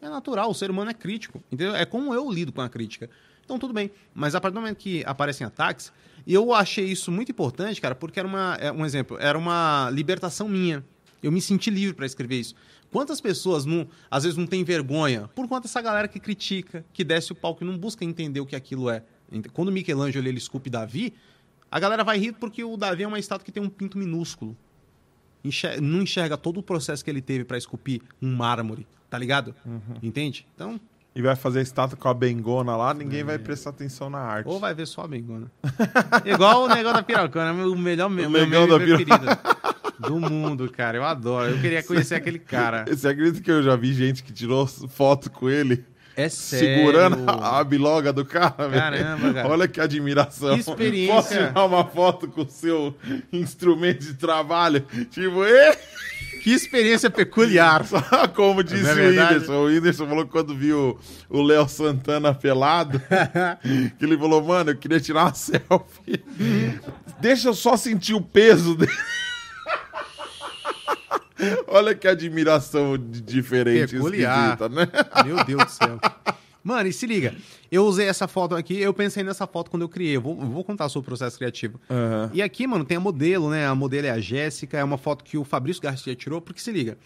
[0.00, 1.76] é natural, o ser humano é crítico, entendeu?
[1.76, 3.08] É como eu lido com a crítica.
[3.44, 5.92] Então tudo bem, mas a partir do momento que aparecem ataques,
[6.26, 9.88] e eu achei isso muito importante, cara, porque era uma, é, um exemplo, era uma
[9.92, 10.84] libertação minha.
[11.22, 12.54] Eu me senti livre para escrever isso.
[12.90, 17.04] Quantas pessoas não, às vezes não têm vergonha por conta dessa galera que critica, que
[17.04, 19.02] desce o palco e não busca entender o que aquilo é.
[19.52, 21.14] Quando Michelangelo ele esculpe Davi,
[21.70, 24.56] a galera vai rir porque o Davi é uma estátua que tem um pinto minúsculo
[25.44, 29.54] enxer- não enxerga todo o processo que ele teve pra esculpir um mármore, tá ligado?
[29.64, 29.80] Uhum.
[30.02, 30.46] Entende?
[30.54, 30.80] Então,
[31.14, 34.48] E vai fazer a estátua com a bengona lá, ninguém vai prestar atenção na arte.
[34.48, 35.50] ou vai ver só a bengona.
[36.24, 39.26] Igual o negócio da pirocana, o melhor meu, meu meme da preferido
[39.98, 40.96] do mundo, cara.
[40.96, 41.50] Eu adoro.
[41.50, 42.84] Eu queria conhecer aquele cara.
[42.88, 45.84] Você acredita que eu já vi gente que tirou foto com ele
[46.16, 46.86] É sério.
[46.86, 48.68] segurando a, a biloga do cara?
[48.68, 48.72] velho?
[48.82, 49.48] Caramba, cara.
[49.48, 50.54] Olha que admiração.
[50.54, 51.14] Que experiência.
[51.14, 52.96] Posso tirar uma foto com o seu
[53.30, 54.80] instrumento de trabalho?
[55.10, 55.78] Tipo, "Ê!"
[56.42, 57.86] Que experiência peculiar.
[57.86, 59.08] Só como disse Não é o?
[59.10, 59.52] Whindersson.
[59.52, 60.98] O Whindersson falou que quando viu
[61.30, 63.00] o Léo Santana pelado,
[63.96, 66.24] que ele falou, mano, eu queria tirar uma selfie.
[67.20, 68.90] Deixa eu só sentir o peso dele.
[71.68, 74.58] Olha que admiração diferente, Peculiar.
[74.58, 74.88] esquisita, né?
[75.24, 76.00] Meu Deus do céu.
[76.64, 77.34] Mano, e se liga.
[77.70, 80.16] Eu usei essa foto aqui, eu pensei nessa foto quando eu criei.
[80.16, 81.80] Eu vou, eu vou contar sobre o processo criativo.
[81.90, 82.30] Aham.
[82.32, 83.66] E aqui, mano, tem a modelo, né?
[83.66, 86.70] A modelo é a Jéssica, é uma foto que o Fabrício Garcia tirou, porque se
[86.70, 86.96] liga.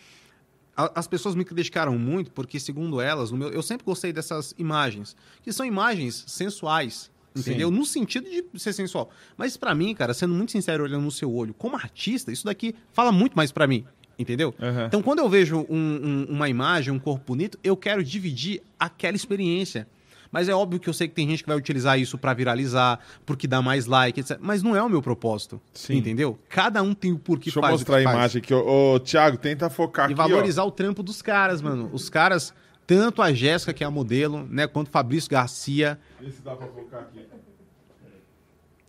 [0.76, 4.54] a- As pessoas me criticaram muito porque, segundo elas, no meu- eu sempre gostei dessas
[4.58, 7.70] imagens, que são imagens sensuais, entendeu?
[7.70, 9.08] No sentido de ser sensual.
[9.38, 12.74] Mas pra mim, cara, sendo muito sincero, olhando no seu olho, como artista, isso daqui
[12.92, 13.86] fala muito mais pra mim.
[14.18, 14.54] Entendeu?
[14.60, 14.86] Aham.
[14.86, 19.14] Então, quando eu vejo um- um- uma imagem, um corpo bonito, eu quero dividir aquela
[19.16, 19.86] experiência.
[20.32, 22.98] Mas é óbvio que eu sei que tem gente que vai utilizar isso pra viralizar,
[23.24, 24.38] porque dá mais like, etc.
[24.40, 25.60] Mas não é o meu propósito.
[25.72, 25.96] Sim.
[25.96, 26.38] Entendeu?
[26.48, 28.16] Cada um tem o porquê Deixa eu faz o mostrar a faz.
[28.16, 28.52] imagem aqui.
[28.52, 30.28] Ô, ô, Thiago, tenta focar E aqui, ó.
[30.28, 31.88] valorizar o trampo dos caras, mano.
[31.92, 32.52] Os caras,
[32.86, 35.98] tanto a Jéssica, que é a modelo, né, quanto o Fabrício Garcia.
[36.20, 37.20] Vê se dá pra focar aqui.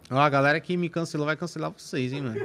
[0.10, 2.42] Ó, a galera que me cancelou vai cancelar vocês, hein, mano.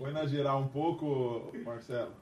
[0.00, 2.12] Põe na geral um pouco, Marcelo.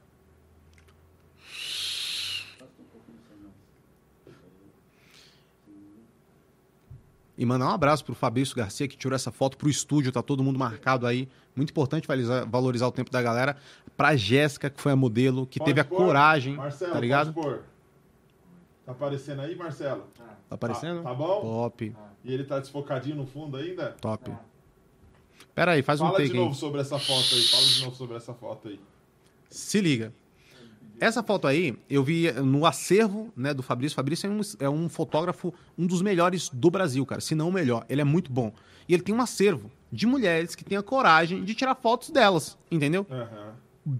[7.37, 10.43] E mandar um abraço pro Fabrício Garcia, que tirou essa foto pro estúdio, tá todo
[10.43, 11.29] mundo marcado aí.
[11.55, 12.05] Muito importante
[12.49, 13.55] valorizar, o tempo da galera.
[13.95, 15.99] Pra Jéssica, que foi a modelo, que Pode teve a pôr?
[15.99, 17.33] coragem, Marcelo, tá ligado?
[18.85, 20.03] Tá aparecendo aí, Marcelo?
[20.17, 21.01] Tá aparecendo?
[21.01, 21.39] Tá, tá bom?
[21.39, 21.95] Top,
[22.25, 23.95] E ele tá desfocadinho no fundo ainda?
[24.01, 24.31] top.
[25.55, 26.43] Pera aí, faz um Fala take de aí.
[26.43, 27.41] novo sobre essa foto aí.
[27.43, 28.79] Fala de novo sobre essa foto aí.
[29.49, 30.13] Se liga.
[30.99, 33.95] Essa foto aí, eu vi no acervo né, do Fabrício.
[33.95, 37.21] Fabrício é um, é um fotógrafo, um dos melhores do Brasil, cara.
[37.21, 37.85] Se não o melhor.
[37.87, 38.53] Ele é muito bom.
[38.87, 42.57] E ele tem um acervo de mulheres que têm a coragem de tirar fotos delas,
[42.69, 43.07] entendeu?
[43.09, 43.53] Aham.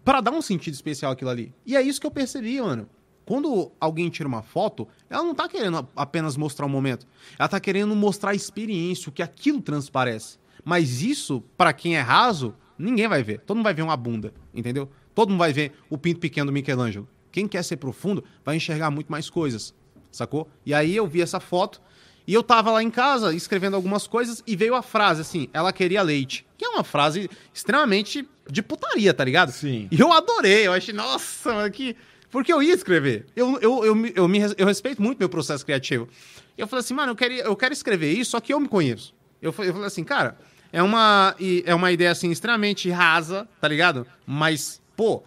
[0.03, 1.53] Pra dar um sentido especial aquilo ali.
[1.65, 2.87] E é isso que eu percebi, mano.
[3.25, 7.07] Quando alguém tira uma foto, ela não tá querendo apenas mostrar o momento.
[7.37, 10.37] Ela tá querendo mostrar a experiência, o que aquilo transparece.
[10.69, 13.39] Mas isso, pra quem é raso, ninguém vai ver.
[13.39, 14.87] Todo mundo vai ver uma bunda, entendeu?
[15.15, 17.09] Todo mundo vai ver o pinto pequeno do Michelangelo.
[17.31, 19.73] Quem quer ser profundo vai enxergar muito mais coisas,
[20.11, 20.47] sacou?
[20.63, 21.81] E aí eu vi essa foto
[22.27, 25.73] e eu tava lá em casa escrevendo algumas coisas e veio a frase assim: ela
[25.73, 26.45] queria leite.
[26.55, 29.51] Que é uma frase extremamente de putaria, tá ligado?
[29.51, 29.87] Sim.
[29.89, 31.95] E eu adorei, eu achei, nossa, mano, que.
[32.29, 33.25] Porque eu ia escrever.
[33.35, 36.07] Eu, eu, eu, eu, me, eu respeito muito meu processo criativo.
[36.55, 39.15] Eu falei assim, mano, eu quero, eu quero escrever isso, só que eu me conheço.
[39.41, 40.37] Eu, eu falei assim, cara,
[40.71, 41.35] é uma,
[41.65, 44.05] é uma ideia assim extremamente rasa, tá ligado?
[44.25, 45.23] Mas, pô,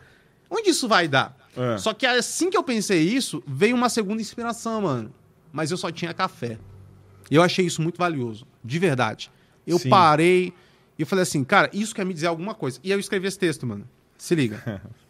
[0.51, 1.37] onde isso vai dar?
[1.57, 1.79] É.
[1.79, 5.13] Só que assim que eu pensei isso, veio uma segunda inspiração, mano.
[5.53, 6.59] Mas eu só tinha café.
[7.31, 9.31] E eu achei isso muito valioso, de verdade.
[9.67, 9.89] Eu Sim.
[9.89, 10.53] parei
[10.99, 12.79] e eu falei assim, cara, isso quer me dizer alguma coisa.
[12.83, 13.89] E aí eu escrevi esse texto, mano.
[14.17, 14.83] Se liga.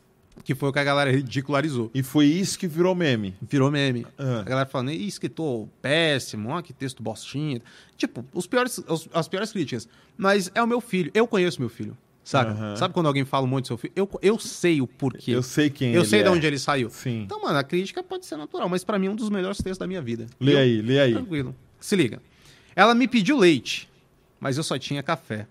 [0.45, 1.91] que foi o que a galera ridicularizou.
[1.95, 3.35] E foi isso que virou meme.
[3.41, 4.07] Virou meme.
[4.19, 4.41] Ah.
[4.41, 7.61] A galera falando, Ih, escritor péssimo, ó, que texto bostinha.
[7.97, 9.89] Tipo, os piores, os- as piores críticas.
[10.17, 11.11] Mas é o meu filho.
[11.15, 11.97] Eu conheço meu filho.
[12.25, 12.53] Sabe?
[12.53, 12.77] Aham.
[12.77, 13.93] Sabe quando alguém fala um monte do seu filho?
[13.97, 15.33] Eu, eu sei o porquê.
[15.33, 16.23] Eu sei quem Eu sei é.
[16.23, 16.89] de onde ele saiu.
[16.89, 17.23] Sim.
[17.23, 19.79] Então, mano, a crítica pode ser natural, mas pra mim é um dos melhores textos
[19.79, 20.27] da minha vida.
[20.39, 21.13] Lê Eu- aí, lê aí.
[21.15, 21.55] Tranquilo.
[21.81, 22.23] Se liga.
[22.77, 23.89] Ela me pediu leite,
[24.39, 25.47] mas eu só tinha café.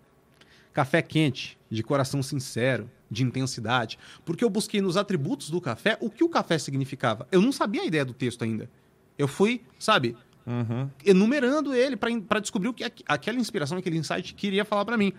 [0.74, 6.10] Café quente, de coração sincero, de intensidade, porque eu busquei nos atributos do café o
[6.10, 7.28] que o café significava.
[7.32, 8.70] Eu não sabia a ideia do texto ainda.
[9.18, 10.16] Eu fui, sabe,
[10.48, 10.90] Uhum.
[11.06, 15.12] enumerando ele pra descobrir o que aqu- aquela inspiração, aquele insight queria falar pra mim.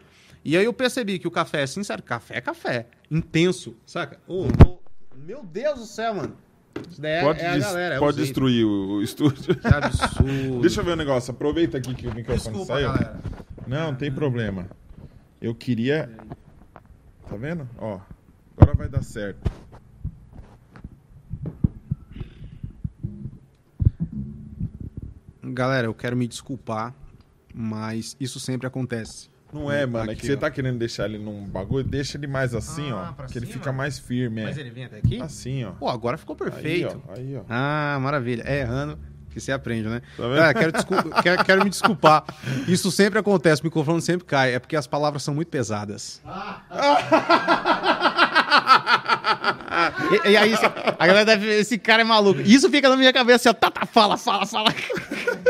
[0.45, 4.19] E aí eu percebi que o café é sincero, café é café, intenso, saca?
[4.27, 4.79] Ô, ô,
[5.15, 6.37] meu Deus do céu, mano.
[7.03, 9.55] É, Pode, é galera, é pode destruir o, o estúdio.
[9.55, 10.61] Que absurdo.
[10.63, 11.31] Deixa eu ver um negócio.
[11.31, 12.89] Aproveita aqui que o microfone Desculpa, saiu.
[12.89, 13.21] galera.
[13.67, 14.69] Não, não tem problema.
[15.41, 16.11] Eu queria.
[17.33, 17.67] Tá vendo?
[17.79, 17.99] Ó,
[18.59, 19.51] agora vai dar certo.
[25.43, 26.95] Galera, eu quero me desculpar,
[27.53, 29.29] mas isso sempre acontece.
[29.53, 30.11] Não é, mano.
[30.11, 30.37] é que Aqui, você ó.
[30.39, 33.25] tá querendo deixar ele num bagulho, deixa ele mais assim, Ah, ó.
[33.27, 33.59] Que ele cima?
[33.59, 34.61] fica mais firme, Mas é.
[34.61, 35.21] ele vem até aqui?
[35.21, 35.73] Assim, ó.
[35.73, 36.89] Pô, agora ficou perfeito.
[36.89, 37.13] Aí, ó.
[37.15, 37.43] Aí, ó.
[37.49, 38.43] Ah, maravilha.
[38.47, 38.99] É errando
[39.33, 40.01] que você aprende, né?
[40.17, 40.37] Tá vendo?
[40.37, 40.73] Galera, quero,
[41.23, 42.25] quero, quero me desculpar.
[42.69, 44.55] Isso sempre acontece, o microfone sempre cai.
[44.55, 46.21] É porque as palavras são muito pesadas.
[50.25, 50.55] E, e aí,
[50.99, 52.41] a galera deve ver, esse cara é maluco.
[52.41, 54.73] Isso fica na minha cabeça, assim, ó, tá, tá, fala, fala, fala.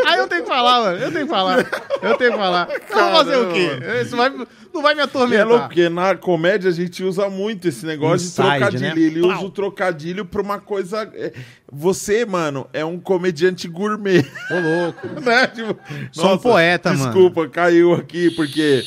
[0.07, 1.59] Aí eu tenho que falar, mano, eu tenho que falar.
[2.01, 2.69] Eu tenho que falar.
[2.71, 3.69] Eu vou fazer o quê?
[4.03, 4.33] Isso vai,
[4.73, 5.47] não vai me E é atormentar.
[5.47, 8.81] louco, porque na comédia a gente usa muito esse negócio Inside, de trocadilho.
[8.95, 9.01] né?
[9.01, 11.11] Ele usa o trocadilho pra uma coisa.
[11.15, 11.33] é,
[11.71, 14.21] Você, mano, é um comediante gourmet.
[14.51, 15.07] Ô, louco.
[15.21, 15.47] né?
[15.49, 15.79] Tipo,
[16.13, 17.05] Sou um poeta, mano.
[17.05, 18.83] Desculpa, caiu aqui, porque.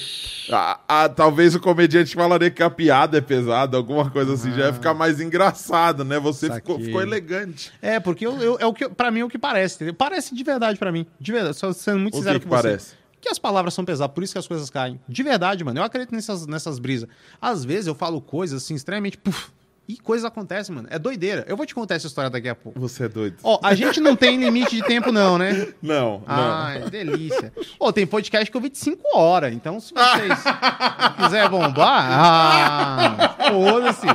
[0.51, 4.67] ah, ah, talvez o comediante falaria que a piada é pesada, alguma coisa assim, já
[4.67, 6.19] ia ficar mais engraçado, né?
[6.19, 7.71] Você ficou, ficou elegante.
[7.81, 9.93] É, porque eu, eu- é o que, pra mim é o que parece, entendeu?
[9.95, 11.07] Parece de verdade pra mim.
[11.19, 12.77] De verdade, só sendo muito O sincero que que você.
[13.25, 15.01] Que as palavras são pesadas, por isso que as coisas caem.
[15.09, 15.79] De verdade, mano.
[15.79, 17.09] Eu acredito nessas, nessas brisas.
[17.41, 19.17] Às vezes eu falo coisas assim, extremamente.
[19.17, 19.47] Puf,
[19.87, 20.87] e coisas acontecem, mano.
[20.91, 21.43] É doideira.
[21.47, 22.79] Eu vou te contar essa história daqui a pouco.
[22.79, 23.37] Você é doido.
[23.41, 25.73] Ó, a gente não tem limite de tempo, não, né?
[25.81, 26.23] Não, não.
[26.27, 27.51] Ai, delícia.
[27.79, 30.39] Ô, tem podcast que eu vi de 5 horas, então se vocês
[31.17, 34.05] quiserem bombar, ah, foda-se.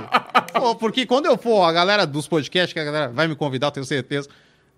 [0.78, 3.72] Porque quando eu for, a galera dos podcasts, que a galera vai me convidar, eu
[3.72, 4.28] tenho certeza.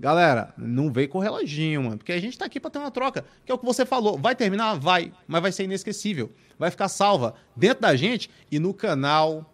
[0.02, 3.24] Galera, não vem com reloginho, mano, porque a gente tá aqui pra ter uma troca,
[3.46, 4.18] que é o que você falou.
[4.18, 4.74] Vai terminar?
[4.74, 6.32] Vai, mas vai ser inesquecível.
[6.58, 9.48] Vai ficar salva dentro da gente e no canal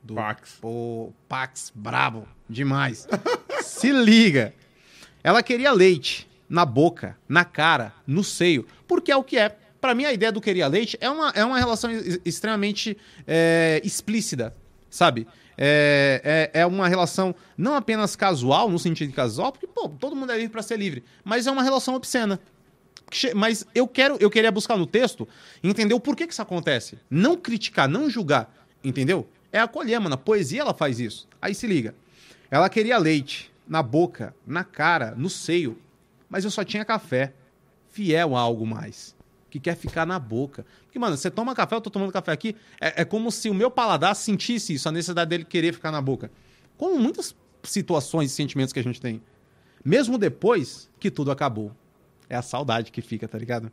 [0.00, 0.58] Do Pax.
[0.60, 3.08] Pô, Pax, brabo, demais.
[3.64, 4.54] Se liga.
[5.24, 9.48] Ela queria leite na boca, na cara, no seio, porque é o que é.
[9.80, 12.96] Pra mim, a ideia do queria leite é uma, é uma relação ex- extremamente
[13.26, 14.54] é, explícita,
[14.92, 15.26] sabe?
[15.56, 20.14] É, é, é uma relação não apenas casual, no sentido de casual, porque, pô, todo
[20.14, 22.38] mundo é livre pra ser livre, mas é uma relação obscena.
[23.34, 25.28] Mas eu quero, eu queria buscar no texto
[25.62, 26.98] entender o porquê que isso acontece.
[27.10, 29.28] Não criticar, não julgar, entendeu?
[29.50, 30.14] É acolher, mano.
[30.14, 31.28] A poesia ela faz isso.
[31.40, 31.94] Aí se liga.
[32.50, 35.78] Ela queria leite na boca, na cara, no seio,
[36.28, 37.34] mas eu só tinha café.
[37.90, 39.14] Fiel a algo mais.
[39.52, 40.64] Que quer ficar na boca.
[40.84, 43.54] Porque, mano, você toma café, eu tô tomando café aqui, é, é como se o
[43.54, 46.30] meu paladar sentisse isso, a necessidade dele querer ficar na boca.
[46.78, 49.20] Como muitas situações e sentimentos que a gente tem.
[49.84, 51.70] Mesmo depois que tudo acabou.
[52.30, 53.70] É a saudade que fica, tá ligado?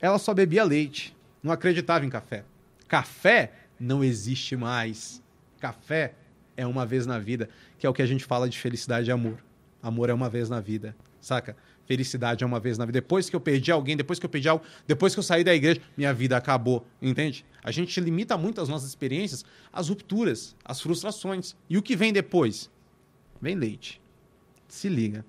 [0.00, 1.12] Ela só bebia leite,
[1.42, 2.44] não acreditava em café.
[2.86, 5.20] Café não existe mais.
[5.58, 6.14] Café
[6.56, 7.48] é uma vez na vida,
[7.80, 9.42] que é o que a gente fala de felicidade e amor.
[9.82, 11.56] Amor é uma vez na vida, saca?
[11.92, 13.02] Felicidade é uma vez na vida.
[13.02, 15.54] Depois que eu perdi alguém, depois que eu perdi algo, depois que eu saí da
[15.54, 17.44] igreja, minha vida acabou, entende?
[17.62, 21.54] A gente limita muito as nossas experiências às rupturas, às frustrações.
[21.68, 22.70] E o que vem depois?
[23.42, 24.00] Vem leite.
[24.68, 25.22] Se liga.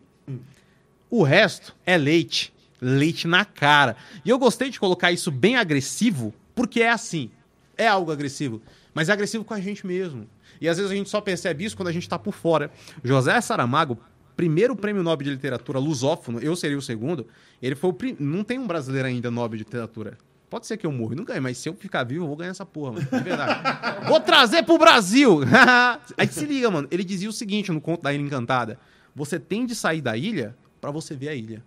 [1.10, 2.54] O resto é leite.
[2.80, 3.98] Leite na cara.
[4.24, 7.30] E eu gostei de colocar isso bem agressivo, porque é assim.
[7.78, 8.62] É algo agressivo.
[8.94, 10.30] Mas é agressivo com a gente mesmo.
[10.62, 12.72] E às vezes a gente só percebe isso quando a gente tá por fora.
[13.04, 14.00] José Saramago,
[14.36, 17.28] primeiro prêmio Nobel de Literatura lusófono, eu seria o segundo.
[17.62, 18.16] Ele foi o prim...
[18.20, 20.18] Não tem um brasileiro ainda Nobel de Literatura.
[20.50, 22.36] Pode ser que eu morra e não ganhe, mas se eu ficar vivo, eu vou
[22.36, 23.08] ganhar essa porra, mano.
[23.12, 23.62] De verdade.
[24.08, 25.40] vou trazer pro Brasil!
[26.16, 26.88] Aí se liga, mano.
[26.92, 28.80] Ele dizia o seguinte no conto da Ilha Encantada:
[29.16, 31.64] Você tem de sair da ilha pra você ver a ilha.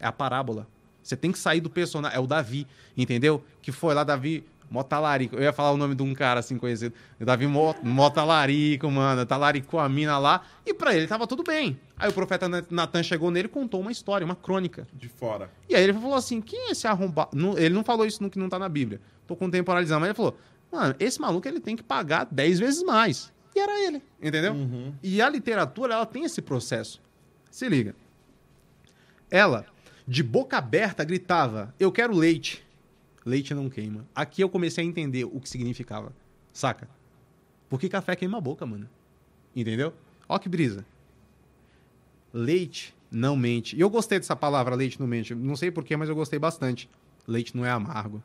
[0.00, 0.66] É a parábola.
[1.02, 2.16] Você tem que sair do personagem.
[2.16, 2.66] É o Davi,
[2.96, 3.44] entendeu?
[3.60, 5.36] Que foi lá, Davi Motalarico.
[5.36, 6.94] Eu ia falar o nome de um cara assim conhecido.
[7.20, 9.24] Davi Mo- Motalarico, mano.
[9.24, 10.42] Talaricou a mina lá.
[10.64, 11.78] E pra ele tava tudo bem.
[11.96, 14.86] Aí o profeta Natan chegou nele e contou uma história, uma crônica.
[14.92, 15.50] De fora.
[15.68, 17.30] E aí ele falou assim: quem é esse arrombado?
[17.58, 19.00] Ele não falou isso no que não tá na Bíblia.
[19.26, 20.36] Tô contemporalizando, mas ele falou:
[20.72, 23.32] mano, esse maluco ele tem que pagar 10 vezes mais.
[23.54, 24.52] E era ele, entendeu?
[25.02, 27.00] E a literatura, ela tem esse processo.
[27.50, 27.94] Se liga.
[29.30, 29.64] Ela,
[30.06, 32.65] de boca aberta, gritava: Eu quero leite.
[33.26, 34.06] Leite não queima.
[34.14, 36.12] Aqui eu comecei a entender o que significava.
[36.52, 36.88] Saca?
[37.68, 38.88] Porque café queima a boca, mano.
[39.54, 39.92] Entendeu?
[40.28, 40.86] Ó que brisa.
[42.32, 43.74] Leite não mente.
[43.74, 45.34] E eu gostei dessa palavra, leite não mente.
[45.34, 46.88] Não sei porquê, mas eu gostei bastante.
[47.26, 48.22] Leite não é amargo.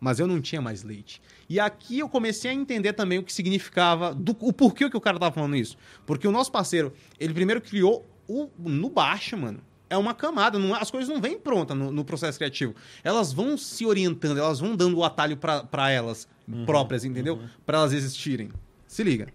[0.00, 1.22] Mas eu não tinha mais leite.
[1.48, 5.00] E aqui eu comecei a entender também o que significava, do, o porquê que o
[5.00, 5.76] cara tava falando isso.
[6.04, 9.60] Porque o nosso parceiro, ele primeiro criou o, no baixo, mano.
[9.90, 12.74] É uma camada, não- as coisas não vêm prontas no, no processo criativo.
[13.02, 16.28] Elas vão se orientando, elas vão dando o atalho para elas
[16.66, 17.40] próprias, entendeu?
[17.64, 18.50] Para elas existirem.
[18.86, 19.28] Se liga.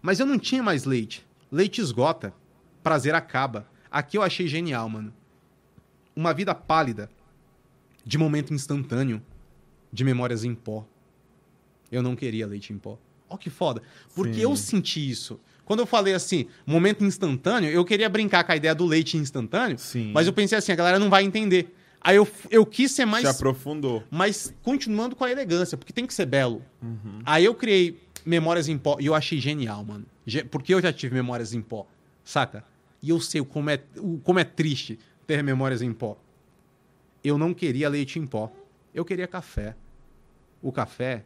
[0.00, 1.26] Mas eu não tinha mais leite.
[1.50, 2.32] Leite esgota,
[2.82, 3.66] prazer acaba.
[3.90, 5.12] Aqui eu achei genial, mano.
[6.16, 7.10] Uma vida pálida,
[8.04, 9.22] de momento instantâneo,
[9.92, 10.86] de memórias em pó.
[11.90, 12.98] Eu não queria leite em pó.
[13.28, 13.82] Ó que foda.
[14.14, 14.40] Porque Sim.
[14.40, 15.38] eu senti isso.
[15.68, 19.78] Quando eu falei assim, momento instantâneo, eu queria brincar com a ideia do leite instantâneo,
[19.78, 20.12] Sim.
[20.14, 21.76] mas eu pensei assim, a galera não vai entender.
[22.00, 24.02] Aí eu, eu quis ser mais Se aprofundou.
[24.10, 26.64] mas continuando com a elegância, porque tem que ser belo.
[26.80, 27.20] Uhum.
[27.22, 30.06] Aí eu criei Memórias em Pó e eu achei genial, mano.
[30.50, 31.86] Porque eu já tive Memórias em Pó,
[32.24, 32.64] saca?
[33.02, 33.78] E eu sei como é,
[34.24, 36.16] como é triste ter Memórias em Pó.
[37.22, 38.50] Eu não queria leite em pó.
[38.94, 39.76] Eu queria café.
[40.62, 41.24] O café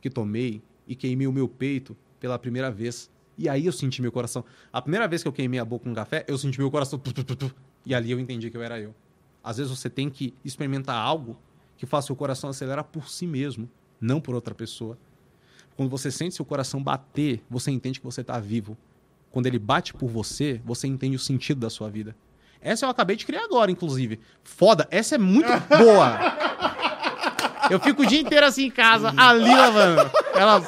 [0.00, 3.08] que tomei e queimei o meu peito pela primeira vez.
[3.38, 4.44] E aí eu senti meu coração.
[4.72, 6.98] A primeira vez que eu queimei a boca com café, eu senti meu coração.
[6.98, 7.54] tu, tu, tu, tu.
[7.84, 8.94] E ali eu entendi que eu era eu.
[9.44, 11.36] Às vezes você tem que experimentar algo
[11.76, 13.68] que faça o coração acelerar por si mesmo,
[14.00, 14.98] não por outra pessoa.
[15.76, 18.76] Quando você sente seu coração bater, você entende que você está vivo.
[19.30, 22.16] Quando ele bate por você, você entende o sentido da sua vida.
[22.60, 24.18] Essa eu acabei de criar agora, inclusive.
[24.42, 26.18] Foda, essa é muito boa.
[27.70, 29.12] Eu fico o dia inteiro assim em casa.
[29.16, 30.62] A Lila, mano, ela.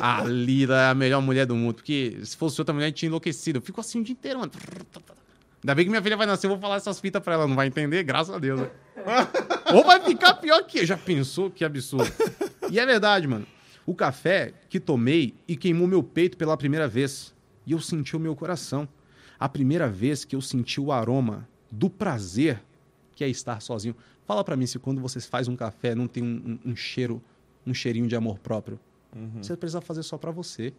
[0.00, 1.74] A Lila é a melhor mulher do mundo.
[1.76, 3.58] Porque se fosse outra mulher, tinha enlouquecido.
[3.58, 4.52] Eu fico assim o dia inteiro, mano.
[5.62, 7.46] Ainda bem que minha filha vai nascer, eu vou falar essas fitas pra ela.
[7.46, 8.60] Não vai entender, graças a Deus.
[8.60, 8.70] né?
[9.74, 10.86] Ou vai ficar pior que eu.
[10.86, 11.50] Já pensou?
[11.50, 12.10] Que absurdo.
[12.70, 13.46] E é verdade, mano.
[13.84, 17.34] O café que tomei e queimou meu peito pela primeira vez.
[17.66, 18.88] E eu senti o meu coração.
[19.38, 22.62] A primeira vez que eu senti o aroma do prazer
[23.14, 23.96] que é estar sozinho.
[24.26, 27.20] Fala pra mim se quando você faz um café não tem um, um- um cheiro,
[27.66, 28.78] um cheirinho de amor próprio.
[29.42, 30.72] Você precisa fazer só pra você.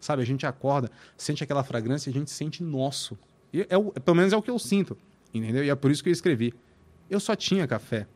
[0.00, 3.16] Sabe, a gente acorda, sente aquela fragrância e a gente sente nosso.
[3.52, 4.96] E é o- pelo menos é o que eu sinto,
[5.32, 5.64] entendeu?
[5.64, 6.52] E é por isso que eu escrevi.
[7.08, 8.06] Eu só tinha café.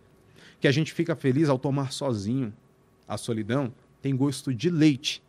[0.61, 2.53] Que a gente fica feliz ao tomar sozinho.
[3.07, 3.73] a solidão,
[4.03, 5.23] tem gosto de leite.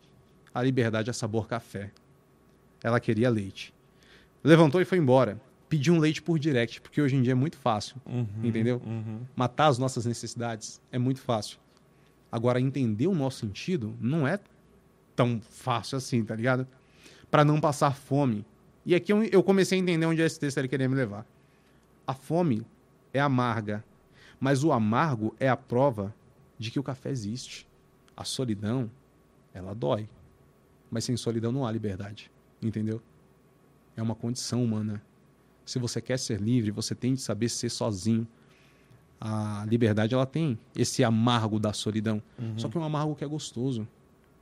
[0.53, 1.91] A liberdade é sabor café.
[2.83, 3.73] Ela queria leite.
[4.43, 5.39] Levantou e foi embora.
[5.69, 7.95] Pediu um leite por direct, porque hoje em dia é muito fácil.
[8.05, 8.81] Uhum, entendeu?
[8.85, 9.21] uhum.
[9.35, 11.57] Matar as nossas necessidades é muito fácil.
[12.31, 14.39] Agora, entender o nosso sentido não é
[15.15, 16.67] tão fácil assim, tá ligado?
[17.29, 18.45] Para não passar fome.
[18.85, 21.25] E aqui eu, comecei a entender onde esse texto ele queria me levar.
[22.07, 22.65] A fome
[23.13, 23.83] é amarga,
[24.39, 26.13] mas o amargo é a prova
[26.57, 27.67] de que o café existe.
[28.15, 28.89] A solidão,
[29.53, 30.07] ela dói.
[30.89, 32.31] Mas sem solidão não há liberdade.
[32.61, 33.01] Entendeu?
[33.95, 35.01] É uma condição humana.
[35.65, 38.27] Se você quer ser livre, você tem de saber ser sozinho.
[39.19, 42.21] A liberdade ela tem esse amargo da solidão.
[42.57, 43.87] Só que é um amargo que é gostoso.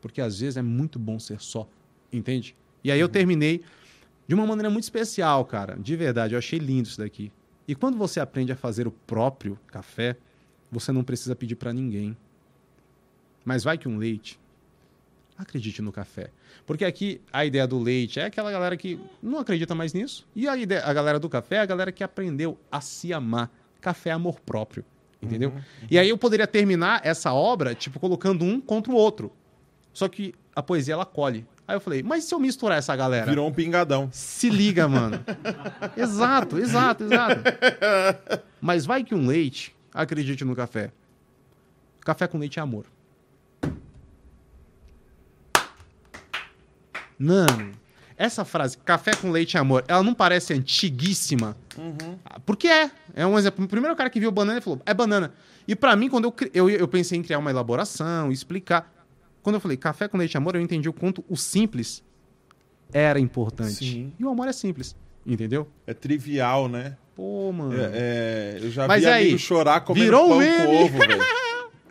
[0.02, 1.68] Porque às vezes é muito bom ser só.
[2.14, 2.56] Entende?
[2.84, 3.64] E aí eu terminei
[4.28, 5.76] de uma maneira muito especial, cara.
[5.78, 7.32] De verdade, eu achei lindo isso daqui.
[7.68, 10.16] E quando você aprende a fazer o próprio café,
[10.72, 12.16] você não precisa pedir para ninguém.
[13.44, 14.40] Mas vai que um leite.
[15.38, 16.32] Acredite no café.
[16.66, 20.28] Porque aqui a ideia do leite é aquela galera que não acredita mais nisso.
[20.36, 23.52] E a, ideia, a galera do café é a galera que aprendeu a se amar.
[23.82, 24.84] Café é amor próprio.
[25.22, 25.54] Entendeu?
[25.90, 29.32] E aí eu poderia terminar essa obra, tipo, colocando um contra o outro.
[29.94, 31.46] Só que a poesia ela colhe.
[31.68, 33.26] Aí eu falei, mas se eu misturar essa galera?
[33.26, 34.10] Virou um pingadão.
[34.12, 35.20] Se liga, mano.
[35.98, 37.42] exato, exato, exato.
[38.62, 40.92] Mas vai que um leite, acredite no café.
[42.02, 42.86] Café com leite é amor.
[47.20, 47.72] Mano,
[48.16, 51.58] essa frase, café com leite é amor, ela não parece antiguíssima?
[52.46, 52.92] Porque é.
[53.14, 53.66] É um exemplo.
[53.66, 55.34] O primeiro cara que viu banana falou, é banana.
[55.68, 58.94] E pra mim, quando eu, eu, eu pensei em criar uma elaboração, explicar.
[59.42, 62.04] Quando eu falei café com leite amor, eu entendi o quanto o simples
[62.92, 63.74] era importante.
[63.86, 64.14] Sim.
[64.20, 64.96] E o amor é simples.
[65.26, 65.68] Entendeu?
[65.86, 66.96] É trivial, né?
[67.16, 67.74] Pô, mano.
[67.76, 70.66] É, é, eu já Mas vi aí, amigo chorar comendo virou pão meme.
[70.66, 71.24] com ovo, velho.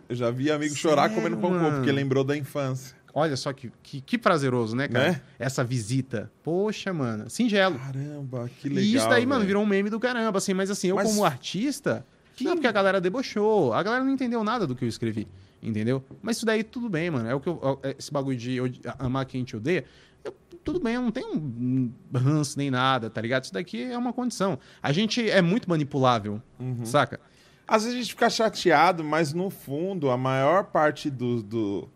[0.09, 1.75] Eu já vi amigo chorar Sério, comendo pão com ovo, mano?
[1.77, 2.96] porque lembrou da infância.
[3.19, 5.13] Olha só que, que, que prazeroso, né, cara?
[5.13, 5.21] Né?
[5.39, 6.31] Essa visita.
[6.43, 7.27] Poxa, mano.
[7.31, 7.79] Singelo.
[7.79, 8.83] Caramba, que legal.
[8.83, 9.47] e isso daí, mano, velho.
[9.47, 10.53] virou um meme do caramba, assim.
[10.53, 12.05] Mas assim, eu Mas- como artista...
[12.39, 13.73] Não, porque a galera debochou.
[13.73, 15.27] A galera não entendeu nada do que eu escrevi.
[15.63, 16.03] Entendeu?
[16.21, 17.27] Mas isso daí tudo bem, mano.
[17.27, 18.59] É o que eu, é- esse bagulho de
[18.99, 19.83] amar quem te odeia.
[20.23, 23.45] eu- tudo bem, eu não tenho um ranço nem nada, tá ligado?
[23.45, 24.59] Isso daqui é uma condição.
[24.83, 26.85] A gente é muito manipulável, Uhum.
[26.85, 27.19] saca?
[27.67, 31.89] Às vezes a gente fica chateado, mas no fundo, a maior parte do, do-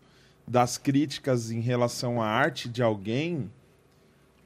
[0.46, 3.50] das críticas em relação à arte de alguém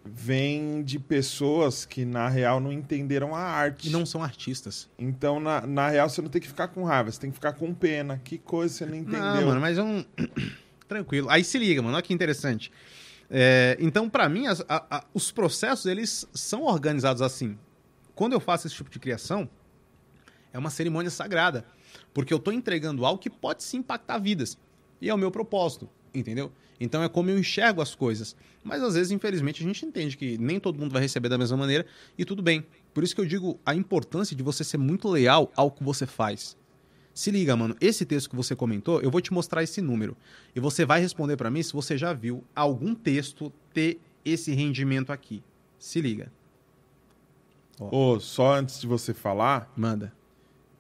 [0.05, 3.89] vem de pessoas que, na real, não entenderam a arte.
[3.89, 4.89] E não são artistas.
[4.99, 7.53] Então, na, na real, você não tem que ficar com raiva, você tem que ficar
[7.55, 8.21] com pena.
[8.23, 9.21] Que coisa você não entendeu.
[9.21, 10.05] Não, mano, mas é um.
[10.87, 11.29] Tranquilo.
[11.29, 11.95] Aí se liga, mano.
[11.97, 12.71] Olha que interessante.
[13.29, 17.59] É, então, pra mim, as- a- a- os processos, eles são organizados assim.
[18.15, 19.49] Quando eu faço esse tipo de criação,
[20.53, 21.65] é uma cerimônia sagrada.
[22.15, 24.57] Porque eu tô entregando algo que pode se impactar vidas.
[25.01, 26.53] E é o meu propósito, entendeu?
[26.81, 28.37] Então é como eu enxergo as coisas.
[28.63, 31.57] Mas às vezes, infelizmente, a gente entende que nem todo mundo vai receber da mesma
[31.57, 31.87] maneira
[32.19, 32.67] e tudo bem.
[32.93, 36.07] Por isso que eu digo a importância de você ser muito leal ao que você
[36.07, 36.57] faz.
[37.15, 40.15] Se liga, mano, esse texto que você comentou, eu vou te mostrar esse número.
[40.55, 45.11] E você vai responder pra mim se você já viu algum texto ter esse rendimento
[45.11, 45.43] aqui.
[45.79, 46.31] Se liga.
[47.79, 50.13] Ô, só antes de você falar, Manda.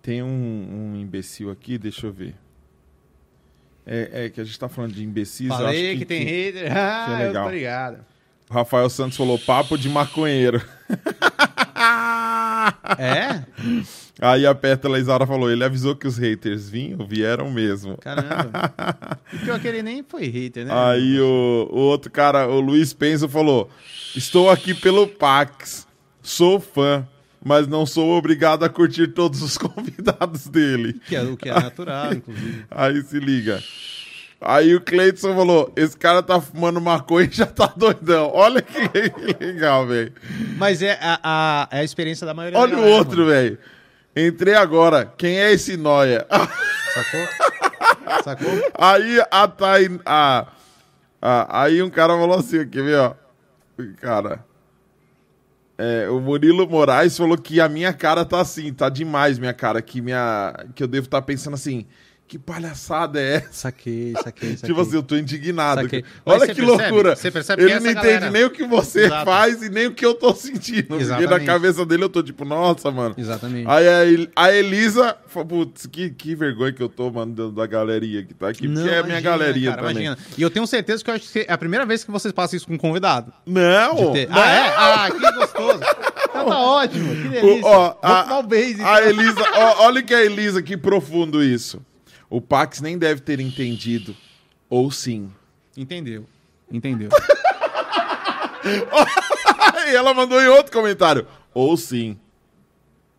[0.02, 2.36] tem um, um imbecil aqui, deixa eu ver.
[3.86, 5.48] É, é que a gente tá falando de imbecis.
[5.48, 6.76] Falei acho que, tem hater.
[6.76, 7.44] Ah, eu legal.
[7.44, 7.98] tô ligado.
[8.50, 10.60] O Rafael Santos falou papo de maconheiro.
[12.98, 13.42] É?
[14.20, 17.96] Aí a Pétala Isaura falou, ele avisou que os haters vinham, vieram mesmo.
[17.98, 18.74] Caramba.
[19.44, 20.72] Pior que ele nem foi hater, né?
[20.72, 23.70] Aí o, o outro cara, o Luiz Penso, falou:
[24.14, 25.86] Estou aqui pelo Pax,
[26.22, 27.06] sou fã,
[27.46, 31.00] mas não sou obrigado a curtir todos os convidados dele.
[31.06, 32.64] Que é, o que é natural, inclusive.
[32.68, 33.62] Aí se liga.
[34.40, 38.30] Aí o Cleiton falou: Esse cara tá fumando maconha e já tá doidão.
[38.34, 38.76] Olha que
[39.44, 40.12] legal, velho.
[40.58, 43.58] Mas é a, a, é a experiência da maioria Olha da o galera, outro, velho.
[44.16, 45.12] Entrei agora.
[45.16, 46.26] Quem é esse noia?
[46.94, 47.28] Sacou?
[48.24, 48.70] Sacou?
[48.76, 50.00] Aí a Thay.
[50.04, 50.46] A,
[51.22, 53.14] a- aí um cara falou assim, quer ver, ó?
[54.00, 54.44] Cara.
[55.78, 59.82] É, o Murilo Moraes falou que a minha cara tá assim, tá demais minha cara,
[59.82, 61.86] que, minha, que eu devo estar pensando assim,
[62.28, 63.48] que palhaçada é essa?
[63.52, 64.56] Saquei, saquei, saquei.
[64.68, 65.82] Tipo assim, eu tô indignado.
[65.82, 66.04] Saquei.
[66.24, 66.66] Olha que percebe?
[66.66, 67.14] loucura.
[67.16, 69.24] Você percebe Ele que não essa entende galera- nem o que você Exato.
[69.24, 70.88] faz e nem o que eu tô sentindo.
[70.88, 71.46] Porque na Exatamente.
[71.46, 73.14] cabeça dele eu tô tipo, nossa, mano.
[73.16, 73.68] Exatamente.
[73.68, 75.16] Aí a, El- a Elisa,
[75.48, 78.88] putz, que, que vergonha que eu tô, mano, da, da galeria que tá aqui, porque
[78.88, 80.04] é a minha galeria cara, também.
[80.06, 80.18] imagina.
[80.36, 82.56] E eu tenho certeza que eu acho que é a primeira vez que vocês passam
[82.56, 83.32] isso com um convidado.
[83.46, 84.36] Não, ter- não.
[84.36, 84.74] Ah, é?
[84.76, 85.80] Ah, que gostoso.
[86.28, 87.66] Então tá ótimo, que delícia.
[87.66, 89.10] O- ó, Vamos a, beijo, a então.
[89.10, 91.80] Elisa, ó, olha que a Elisa, que profundo isso.
[92.28, 94.16] O Pax nem deve ter entendido.
[94.68, 95.32] Ou sim.
[95.76, 96.26] Entendeu.
[96.70, 97.08] Entendeu.
[99.88, 101.26] e ela mandou em outro comentário.
[101.54, 102.18] Ou sim.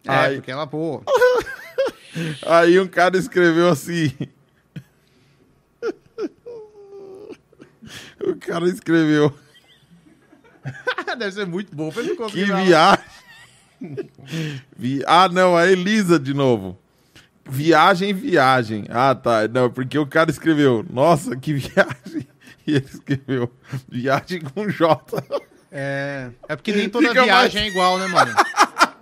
[0.05, 0.35] É, Ai.
[0.35, 1.01] porque ela, pô.
[2.45, 4.11] Aí um cara escreveu assim.
[8.19, 9.33] O cara escreveu.
[11.17, 13.05] Deve ser muito bom pra ele Que viagem.
[14.75, 16.77] Vi- Ah, não, a Elisa de novo.
[17.49, 18.85] Viagem, viagem.
[18.89, 19.47] Ah, tá.
[19.47, 22.27] Não, porque o cara escreveu, nossa, que viagem.
[22.65, 23.51] E ele escreveu,
[23.87, 25.23] viagem com J.
[25.71, 28.33] É, é porque nem toda Fica viagem é igual, né, mano?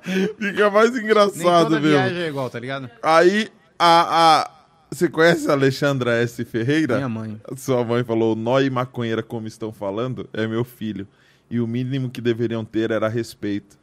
[0.38, 1.98] Fica mais Nem engraçado toda mesmo.
[1.98, 2.90] viagem é igual, tá ligado?
[3.02, 3.50] Aí,
[3.80, 4.52] a, a...
[4.92, 6.46] Você conhece a Alexandra S.
[6.46, 6.98] Ferreira?
[6.98, 7.42] Minha mãe.
[7.58, 11.08] Sua mãe falou: Nó e maconheira, como estão falando, é meu filho.
[11.50, 13.78] E o mínimo que deveriam ter era respeito.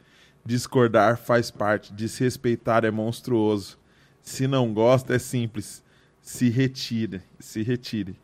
[0.44, 3.78] Discordar faz parte, desrespeitar é monstruoso.
[4.22, 5.82] Se não gosta, é simples.
[6.20, 8.16] Se retire, se retire.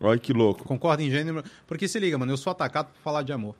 [0.00, 0.64] Olha que louco.
[0.64, 1.44] Concordo em gênero.
[1.66, 3.54] Porque se liga, mano, eu sou atacado por falar de amor.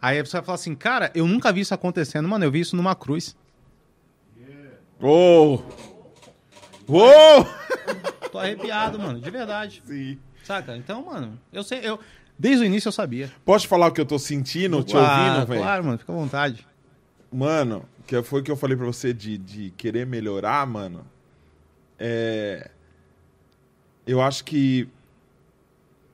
[0.00, 2.44] Aí a pessoa vai falar assim, cara, eu nunca vi isso acontecendo, mano.
[2.44, 3.34] Eu vi isso numa cruz.
[5.00, 5.58] Oh!
[6.86, 8.28] Oh!
[8.28, 9.82] Tô arrepiado, mano, de verdade.
[9.86, 10.18] Sim.
[10.44, 10.76] Saca?
[10.76, 11.98] Então, mano, eu sei, eu.
[12.38, 13.32] Desde o início eu sabia.
[13.42, 15.00] Posso falar o que eu tô sentindo, te Ah,
[15.30, 15.60] ouvindo, velho?
[15.62, 16.66] Claro, mano, fica à vontade.
[17.32, 21.06] Mano, que foi o que eu falei pra você de, de querer melhorar, mano.
[21.98, 22.70] É.
[24.06, 24.88] Eu acho que.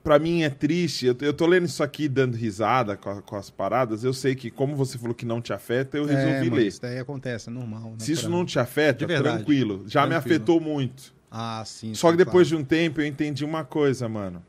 [0.03, 1.05] Pra mim é triste.
[1.05, 4.03] Eu, eu tô lendo isso aqui dando risada com, a- com as paradas.
[4.03, 6.67] Eu sei que, como você falou que não te afeta, eu resolvi é, mano, ler.
[6.67, 7.93] Isso daí acontece, é normal.
[7.99, 9.83] Se isso não te afeta, tranquilo.
[9.87, 10.35] Já me Tranquilo.
[10.35, 11.13] afetou muito.
[11.29, 11.93] Ah, sim.
[11.93, 12.63] Só sim, que depois claro.
[12.63, 14.43] de um tempo eu entendi uma coisa, mano.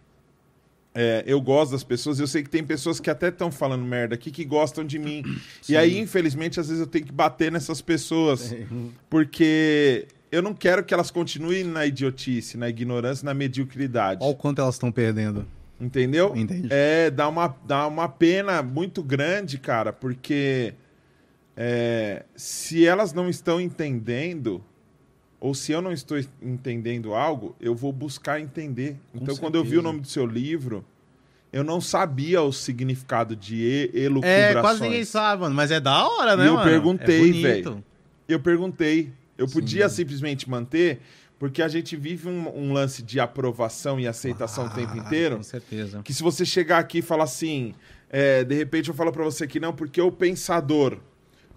[0.95, 4.15] É, eu gosto das pessoas, eu sei que tem pessoas que até estão falando merda
[4.15, 5.23] aqui que gostam de mim.
[5.69, 8.55] E aí, infelizmente, às vezes eu tenho que bater nessas pessoas.
[9.09, 14.21] Porque eu não quero que elas continuem na idiotice, na ignorância, na mediocridade.
[14.23, 15.47] Olha o quanto elas estão perdendo.
[15.81, 16.33] Entendeu?
[16.37, 16.69] Entendi.
[16.71, 20.75] É, dá uma, dá uma pena muito grande, cara, porque
[21.57, 24.63] é, se elas não estão entendendo,
[25.45, 28.97] ou se eu não estou entendendo algo, eu vou buscar entender.
[29.13, 29.83] então, quando eu vi o certeza.
[29.83, 30.85] nome do seu livro,
[31.53, 34.57] eu não sabia o significado de elucubrações.
[34.57, 35.53] É, quase ninguém sabe, mano.
[35.55, 36.71] Mas é da hora, né, E eu mano?
[36.71, 37.85] perguntei, é velho.
[38.29, 39.13] Eu perguntei.
[39.37, 39.55] Eu Sim.
[39.55, 41.01] podia simplesmente manter,
[41.41, 45.39] porque a gente vive um, um lance de aprovação e aceitação o tempo Ah, inteiro
[45.39, 46.03] Com certeza.
[46.05, 47.75] que se você chegar aqui e falar assim,
[48.09, 50.99] é, de repente eu falo pra você que não, porque o pensador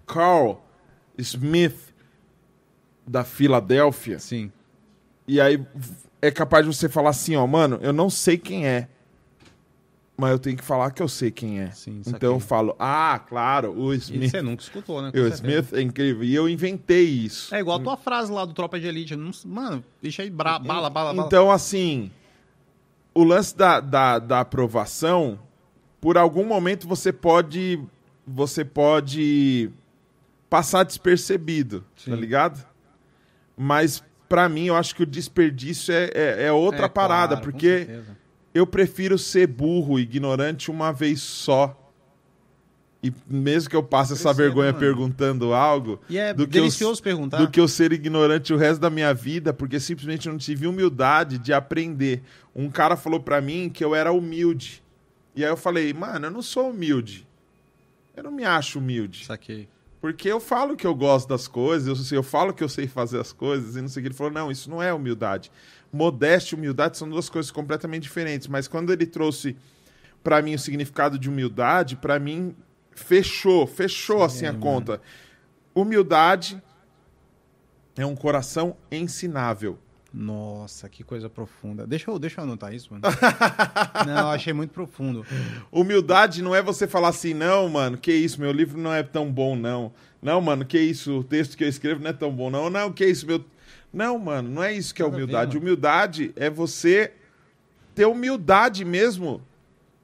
[0.08, 0.60] Carl
[1.20, 1.85] Smith
[3.08, 4.52] da Filadélfia, Sim.
[5.28, 5.64] e aí
[6.22, 8.88] é capaz de você falar assim, ó, mano, eu não sei quem é,
[10.18, 11.70] mas eu tenho que falar que eu sei quem é.
[11.72, 15.12] Sim, então eu falo, ah, claro, o E Smith, você nunca escutou, né?
[15.14, 15.28] O.
[15.28, 17.54] Smith é incrível, e eu inventei isso.
[17.54, 19.16] É igual a tua frase lá do Tropa de Elite.
[19.16, 21.28] Não- mano, deixa aí bra- bala, bala, bala.
[21.28, 22.10] Então, assim,
[23.14, 25.38] o lance da, da, da aprovação,
[26.00, 27.80] por algum momento você pode.
[28.26, 29.70] Você pode
[30.50, 32.12] passar despercebido, Sim.
[32.12, 32.66] tá ligado?
[33.58, 37.52] Mas, pra mim, eu acho que o desperdício é, é, é outra É, parada, claro,
[37.52, 37.88] porque
[38.54, 41.82] eu prefiro ser burro, ignorante uma vez só.
[43.04, 44.80] E mesmo que eu passe essa vergonha mano.
[44.80, 47.38] perguntando algo, E é do que eu- delicioso perguntar.
[47.38, 50.66] do que eu ser ignorante o resto da minha vida, porque simplesmente eu não tive
[50.66, 52.24] humildade de aprender.
[52.56, 54.84] Um cara falou pra mim que eu era humilde.
[55.36, 57.28] E aí eu falei, mano, eu não sou humilde.
[58.18, 59.26] Eu não me acho humilde.
[59.26, 59.68] Saquei.
[60.06, 63.20] Porque eu falo que eu gosto das coisas, eu, eu falo que eu sei fazer
[63.20, 64.08] as coisas, e não sei o que.
[64.10, 65.52] Ele falou, não, isso não é humildade.
[65.92, 68.48] Modéstia e humildade são duas coisas completamente diferentes.
[68.48, 69.58] Mas quando ele trouxe
[70.24, 72.56] pra mim o significado de humildade, pra mim
[72.92, 74.64] fechou, fechou assim a mano.
[74.64, 75.02] conta.
[75.74, 76.62] Humildade
[77.98, 79.80] é um coração ensinável.
[80.18, 81.86] Nossa, que coisa profunda.
[81.86, 83.04] Deixa eu, deixa eu anotar isso, mano.
[84.08, 85.26] não, achei muito profundo.
[85.70, 89.30] Humildade não é você falar assim, não, mano, que isso, meu livro não é tão
[89.30, 89.92] bom, não.
[90.22, 92.70] Não, mano, que isso, o texto que eu escrevo não é tão bom, não.
[92.70, 93.44] Não, que isso, meu.
[93.92, 95.58] Não, mano, não é isso que é humildade.
[95.58, 97.12] humildade é você
[97.94, 99.42] ter humildade mesmo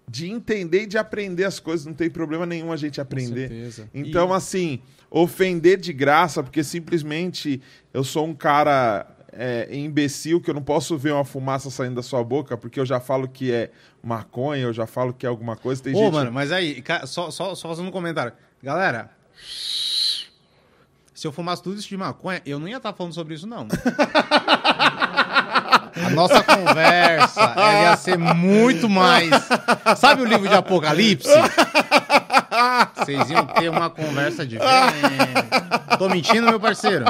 [0.08, 1.86] de entender e de aprender as coisas.
[1.86, 3.48] Não tem problema nenhum a gente aprender.
[3.48, 3.90] certeza.
[3.94, 7.62] Então, E- assim, ofender de graça, porque simplesmente
[7.94, 12.04] eu sou um cara é, imbecil, que eu não posso ver uma fumaça saindo da
[12.04, 13.72] sua boca, porque eu já falo que é
[14.04, 15.82] maconha, eu já falo que é alguma coisa.
[15.82, 16.14] Tem Ô, gente...
[16.14, 18.34] mano, mas aí, só, só, só fazendo um comentário.
[18.62, 19.10] Galera,
[19.44, 23.68] se eu fumasse tudo isso de maconha, eu não ia estar falando sobre isso, não.
[25.94, 27.54] A nossa conversa
[27.84, 29.30] ia ser muito mais.
[29.98, 31.30] Sabe o livro de Apocalipse?
[32.96, 35.34] Vocês iam ter uma conversa diferente.
[35.98, 37.06] Tô mentindo, meu parceiro?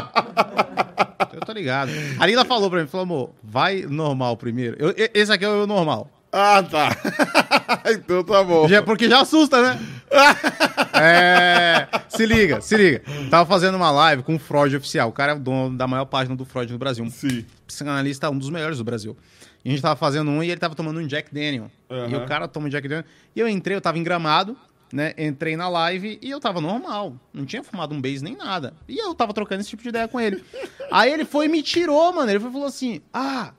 [1.52, 1.92] Tô tô ligado.
[2.18, 4.78] A Lila falou pra mim, falou, amor, vai normal primeiro.
[4.80, 6.10] Eu- esse aqui é o normal.
[6.32, 6.96] Ah, tá.
[7.92, 8.66] então tá bom.
[8.70, 9.80] Já, porque já assusta, né?
[10.94, 13.02] é, se liga, se liga.
[13.30, 15.10] Tava fazendo uma live com o Freud oficial.
[15.10, 17.04] O cara é o dono da maior página do Freud no Brasil.
[17.04, 17.46] Um Sim.
[17.68, 19.18] psicanalista, um dos melhores do Brasil.
[19.66, 21.70] E a gente tava fazendo um e ele tava tomando um Jack Daniel.
[21.90, 22.10] Aham.
[22.10, 23.06] E o cara toma um Jack Daniel.
[23.36, 24.56] E eu entrei, eu tava em gramado,
[24.94, 25.14] né?
[25.18, 27.16] Entrei na live e eu tava normal.
[27.34, 28.74] Não tinha fumado um beijo nem nada.
[28.88, 30.44] E eu tava trocando esse tipo de ideia com ele.
[30.92, 32.30] Aí ele foi e me tirou, mano.
[32.30, 33.54] Ele foi falou assim: Ah,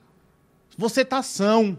[0.77, 1.79] você tá são.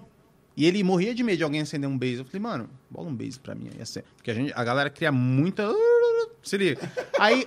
[0.55, 2.21] E ele morria de medo de alguém acender um beijo.
[2.21, 3.81] Eu falei, mano, bola um beijo pra mim aí.
[3.81, 4.01] assim.
[4.15, 5.67] Porque a, gente, a galera cria muita.
[6.43, 6.81] Se liga.
[7.17, 7.45] Aí,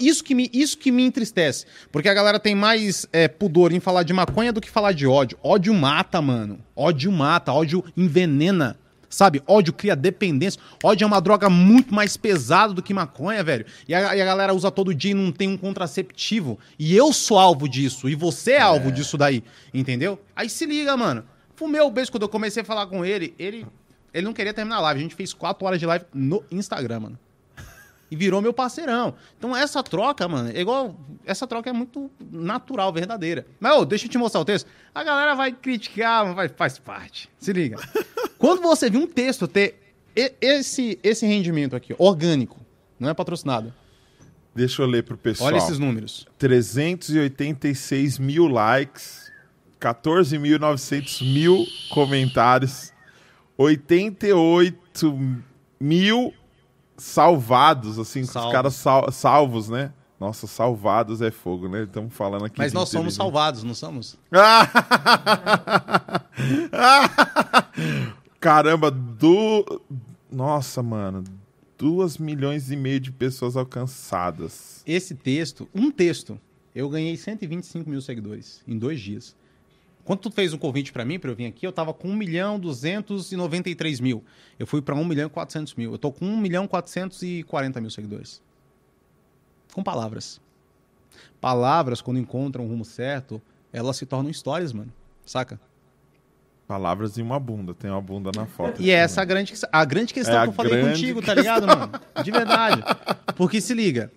[0.00, 1.66] isso que, me, isso que me entristece.
[1.92, 5.06] Porque a galera tem mais é, pudor em falar de maconha do que falar de
[5.06, 5.38] ódio.
[5.42, 6.58] Ódio mata, mano.
[6.74, 8.76] Ódio mata, ódio envenena.
[9.08, 9.42] Sabe?
[9.46, 10.60] Ódio cria dependência.
[10.82, 13.64] Ódio é uma droga muito mais pesada do que maconha, velho.
[13.86, 16.58] E a, e a galera usa todo dia e não tem um contraceptivo.
[16.78, 18.08] E eu sou alvo disso.
[18.08, 19.42] E você é alvo disso daí.
[19.72, 20.20] Entendeu?
[20.36, 21.24] Aí se liga, mano.
[21.54, 23.34] Fumei o beijo quando eu comecei a falar com ele.
[23.38, 23.66] Ele,
[24.12, 25.00] ele não queria terminar a live.
[25.00, 27.18] A gente fez quatro horas de live no Instagram, mano.
[28.10, 29.14] E virou meu parceirão.
[29.36, 30.98] Então essa troca, mano, é igual.
[31.26, 33.46] Essa troca é muito natural, verdadeira.
[33.60, 34.66] Mas, ô, deixa eu te mostrar o texto.
[34.94, 37.28] A galera vai criticar, mas vai, faz parte.
[37.38, 37.76] Se liga.
[38.38, 39.78] Quando você viu um texto ter
[40.40, 42.58] esse, esse rendimento aqui, orgânico,
[42.98, 43.72] não é patrocinado.
[44.54, 45.48] Deixa eu ler pro pessoal.
[45.48, 46.26] Olha esses números.
[46.38, 49.30] 386 mil likes,
[49.80, 52.92] 14.900 mil comentários,
[53.56, 55.18] 88
[55.78, 56.34] mil
[56.98, 59.92] salvados, assim, os caras sal- salvos, né?
[60.20, 61.84] Nossa, salvados é fogo, né?
[61.84, 62.58] Estamos falando aqui.
[62.58, 64.18] Mas nós somos salvados, não somos?
[68.40, 69.80] Caramba, do.
[70.30, 71.24] Nossa, mano.
[71.78, 74.82] Duas milhões e meio de pessoas alcançadas.
[74.84, 76.38] Esse texto, um texto,
[76.74, 79.36] eu ganhei 125 mil seguidores em dois dias.
[80.08, 82.16] Quando tu fez um convite pra mim, pra eu vir aqui, eu tava com 1
[82.16, 84.24] milhão 293 mil.
[84.58, 85.92] Eu fui pra 1 milhão e 400 mil.
[85.92, 88.40] Eu tô com 1 milhão 440 mil seguidores.
[89.70, 90.40] Com palavras.
[91.42, 93.38] Palavras, quando encontram o rumo certo,
[93.70, 94.90] elas se tornam histórias, mano.
[95.26, 95.60] Saca?
[96.66, 97.74] Palavras e uma bunda.
[97.74, 98.80] Tem uma bunda na foto.
[98.80, 101.66] E é essa a grande, a grande questão É que eu falei contigo, tá ligado,
[101.66, 101.92] mano?
[102.24, 102.82] De verdade.
[103.36, 104.10] Porque se liga,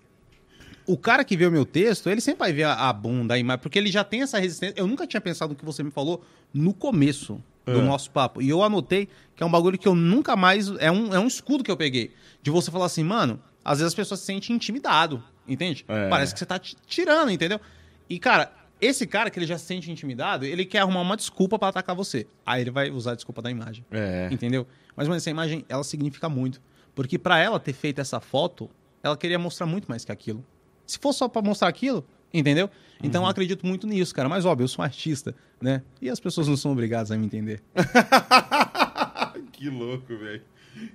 [0.87, 3.43] o cara que vê o meu texto, ele sempre vai ver a, a bunda aí,
[3.43, 4.73] mas porque ele já tem essa resistência.
[4.77, 7.81] Eu nunca tinha pensado no que você me falou no começo do É.
[7.81, 8.41] nosso papo.
[8.41, 10.69] E eu anotei que é um bagulho que eu nunca mais.
[10.79, 12.11] É um, é um escudo que eu peguei.
[12.41, 15.85] De você falar assim, mano, às vezes as pessoas se sentem intimidado, entende?
[15.87, 16.09] É.
[16.09, 17.59] Parece que você tá tirando, entendeu?
[18.09, 18.51] E, cara,
[18.81, 21.95] esse cara que ele já se sente intimidado, ele quer arrumar uma desculpa pra atacar
[21.95, 22.25] você.
[22.45, 23.85] Aí ele vai usar a desculpa da imagem.
[23.91, 24.27] É.
[24.31, 24.65] Entendeu?
[24.95, 26.59] Mas, mano, essa imagem, ela significa muito.
[26.95, 28.69] Porque pra ela ter feito essa foto,
[29.03, 30.43] ela queria mostrar muito mais que aquilo.
[30.85, 32.69] Se fosse só pra mostrar aquilo, entendeu?
[33.03, 34.29] Então eu acredito muito nisso, cara.
[34.29, 35.81] Mas, óbvio, eu sou um artista, né?
[36.01, 37.61] E as pessoas não são obrigadas a me entender.
[39.51, 40.41] que louco, velho.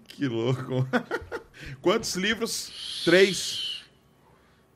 [0.05, 0.87] Que louco.
[1.83, 3.03] Quantos livros?
[3.05, 3.85] Três.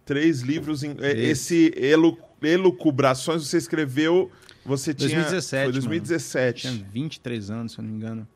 [0.05, 0.83] Três livros.
[0.83, 0.95] Em...
[0.95, 1.19] Três.
[1.19, 2.19] Esse elu...
[2.43, 4.31] Elucubrações você escreveu.
[4.65, 5.09] Você tinha.
[5.09, 5.73] 2017, Foi mano.
[5.73, 6.63] 2017.
[6.63, 8.29] Tinha 23 anos, se eu não me engano.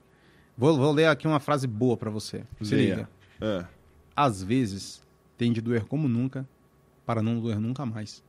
[0.56, 2.44] Vou, vou ler aqui uma frase boa pra você.
[2.62, 2.94] Se Leia.
[2.94, 3.08] liga.
[3.40, 3.64] É.
[4.14, 5.02] Às vezes,
[5.36, 6.46] tem de doer como nunca,
[7.06, 8.22] para não doer nunca mais.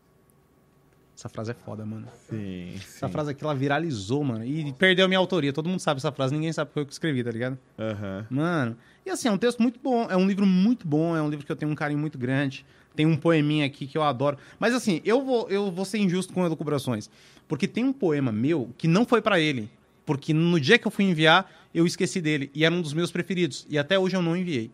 [1.18, 2.08] Essa frase é foda, mano.
[2.30, 3.12] Sim, Essa sim.
[3.12, 4.44] frase aqui, ela viralizou, mano.
[4.44, 5.54] E perdeu minha autoria.
[5.54, 7.58] Todo mundo sabe essa frase, ninguém sabe que foi eu escrevi, tá ligado?
[7.80, 8.28] Aham.
[8.30, 11.30] Mano, e assim, é um texto muito bom, é um livro muito bom, é um
[11.30, 12.66] livro que eu tenho um carinho muito grande.
[12.96, 14.38] Tem um poeminha aqui que eu adoro.
[14.60, 17.10] Mas assim, eu vou, eu vou ser injusto com elucubrações.
[17.48, 19.70] Porque tem um poema meu que não foi pra ele.
[20.06, 22.52] Porque no dia que eu fui enviar, eu esqueci dele.
[22.54, 23.66] E era um dos meus preferidos.
[23.70, 24.70] E até hoje eu não enviei.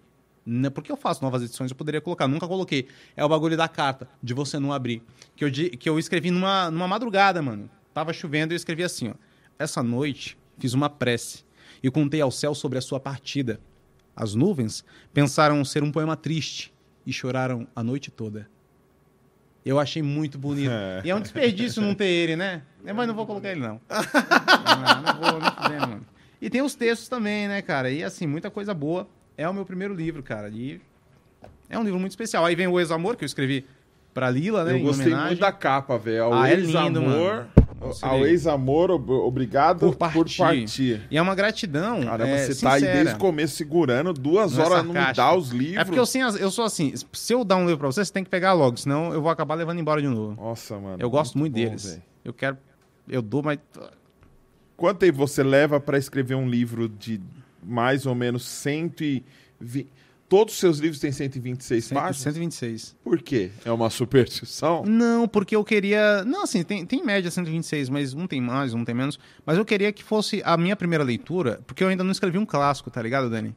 [0.74, 2.88] Porque eu faço novas edições, eu poderia colocar, nunca coloquei.
[3.16, 5.04] É o bagulho da carta, de você não abrir.
[5.36, 7.70] Que eu, que eu escrevi numa, numa madrugada, mano.
[7.94, 9.14] Tava chovendo e eu escrevi assim, ó.
[9.60, 11.44] Essa noite fiz uma prece
[11.84, 13.60] e contei ao céu sobre a sua partida.
[14.16, 16.74] As nuvens pensaram ser um poema triste
[17.06, 18.50] e choraram a noite toda.
[19.64, 20.72] Eu achei muito bonito.
[20.72, 21.02] É.
[21.06, 22.64] E é um desperdício não ter ele, né?
[22.84, 23.80] É, Mas não vou colocar ele, não.
[23.90, 26.06] não, não vou, não fudendo, mano.
[26.42, 27.92] E tem os textos também, né, cara?
[27.92, 29.08] E assim, muita coisa boa.
[29.42, 30.50] É o meu primeiro livro, cara.
[30.50, 30.80] E
[31.70, 32.46] é um livro muito especial.
[32.46, 33.66] Aí vem o Ex-Amor, que eu escrevi
[34.14, 34.76] pra Lila, né?
[34.76, 35.28] Eu gostei homenagem.
[35.30, 36.34] muito da capa, velho.
[36.34, 37.48] Ah, é lindo, mano.
[38.04, 40.38] Ao ex-amor, ob- obrigado Por por partir.
[40.38, 41.02] partir.
[41.10, 42.04] E é uma gratidão.
[42.04, 42.98] Caramba, é, você tá aí sincera.
[43.00, 45.78] desde o começo segurando duas é horas, não me dá os livros.
[45.78, 48.14] É porque eu, sim, eu sou assim, se eu dar um livro pra você, você
[48.14, 50.40] tem que pegar logo, senão eu vou acabar levando embora de novo.
[50.40, 50.98] Nossa, mano.
[51.00, 52.00] Eu gosto muito bom, deles.
[52.24, 52.56] Eu quero.
[53.10, 53.58] Eu dou, mas.
[54.78, 57.20] Quanto tempo você leva pra escrever um livro de
[57.64, 59.24] mais ou menos 120...
[60.30, 62.18] todos os seus livros têm 126 Cento- páginas?
[62.18, 62.96] 126.
[63.04, 63.52] Por quê?
[63.66, 64.84] É uma superstição?
[64.86, 66.24] Não, porque eu queria.
[66.24, 69.20] Não, assim, tem, tem em média 126, mas um tem mais, um tem menos.
[69.46, 72.46] Mas eu queria que fosse a minha primeira leitura, porque eu ainda não escrevi um
[72.46, 73.56] clássico, tá ligado, Dani?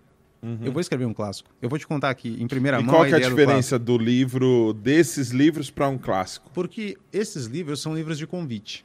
[0.63, 1.49] Eu vou escrever um clássico.
[1.63, 2.83] Eu vou te contar aqui, em primeira Uhum.
[2.83, 2.95] E mão.
[2.97, 6.51] qual é a ideia do diferença do livro, desses livros para um clássico?
[6.53, 8.85] Porque esses livros são livros de convite.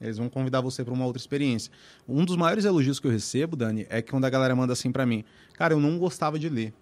[0.00, 1.70] Eles vão convidar você para uma outra experiência.
[2.08, 4.90] Um dos maiores elogios que eu recebo, Dani, é que quando a galera manda assim
[4.90, 6.72] para mim, cara, eu não gostava de ler.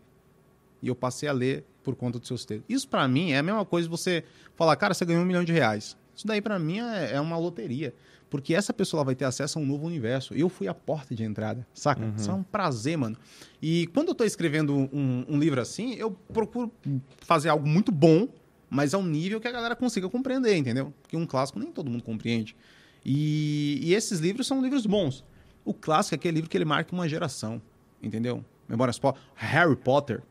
[0.81, 2.66] E eu passei a ler por conta dos seus textos.
[2.69, 4.23] Isso para mim é a mesma coisa você
[4.55, 5.97] falar, cara, você ganhou um milhão de reais.
[6.15, 7.95] Isso daí para mim é, é uma loteria.
[8.31, 10.35] Porque essa pessoa vai ter acesso a um novo universo.
[10.35, 12.05] Eu fui a porta de entrada, saca?
[12.16, 13.16] Isso é um prazer, mano.
[13.61, 16.70] E quando eu tô escrevendo um, um livro assim, eu procuro
[17.23, 18.28] fazer algo muito bom,
[18.69, 20.93] mas a um nível que a galera consiga compreender, entendeu?
[21.01, 22.55] Porque um clássico nem todo mundo compreende.
[23.05, 25.25] E, e esses livros são livros bons.
[25.65, 27.61] O clássico é aquele livro que ele marca uma geração,
[28.03, 28.45] entendeu?
[28.69, 30.23] Memórias Potter, Harry Potter.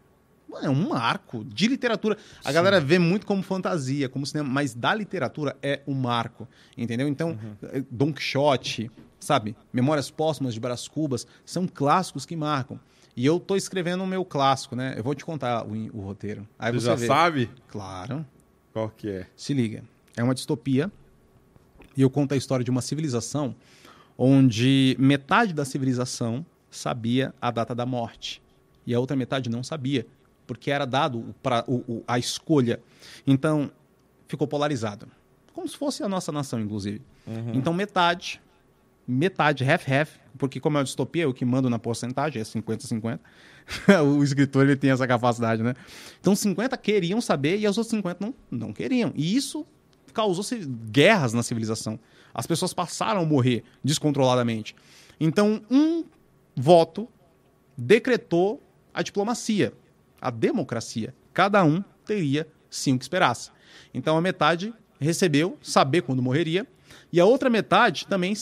[0.61, 2.17] É um marco de literatura.
[2.43, 7.07] A galera vê muito como fantasia, como cinema, mas da literatura é um marco, entendeu?
[7.07, 8.89] Então, eh, Don Quixote,
[9.19, 9.55] sabe?
[9.71, 12.79] Memórias Póstumas de Brás Cubas, são clássicos que marcam.
[13.15, 14.95] E eu tô escrevendo o meu clássico, né?
[14.97, 16.47] Eu vou te contar o, o roteiro.
[16.57, 17.07] Aí Você você já vê.
[17.07, 18.25] sabe Claro.
[18.73, 19.27] qual que é?
[19.35, 19.83] Se liga.
[20.15, 20.91] É uma distopia.
[21.97, 23.55] E eu conto a história de uma civilização
[24.15, 28.41] onde metade da civilização sabia a data da morte
[28.85, 30.05] e a outra metade não sabia,
[30.45, 31.65] porque era dado para
[32.07, 32.79] a escolha.
[33.25, 33.69] Então,
[34.27, 35.07] ficou polarizado.
[35.53, 37.01] Como se fosse a nossa nação, inclusive.
[37.53, 38.39] Então, metade,
[39.05, 43.19] metade, half-half, porque como é uma distopia, eu que mando na porcentagem, é 50-50.
[44.05, 45.73] o escritor ele tem essa capacidade, né?
[46.21, 49.11] Então, 50 queriam saber e os outros 50 não, não queriam.
[49.15, 49.65] E isso
[50.17, 50.43] causou
[50.89, 51.99] guerras na civilização.
[52.33, 54.75] As pessoas passaram a morrer descontroladamente.
[55.19, 56.03] Então, um
[56.55, 57.07] voto
[57.77, 58.59] decretou
[58.91, 59.71] a diplomacia,
[60.19, 61.13] a democracia.
[61.31, 63.51] Cada um teria sim o que esperasse.
[63.93, 66.65] Então, a metade recebeu saber quando morreria
[67.13, 68.33] e a outra metade também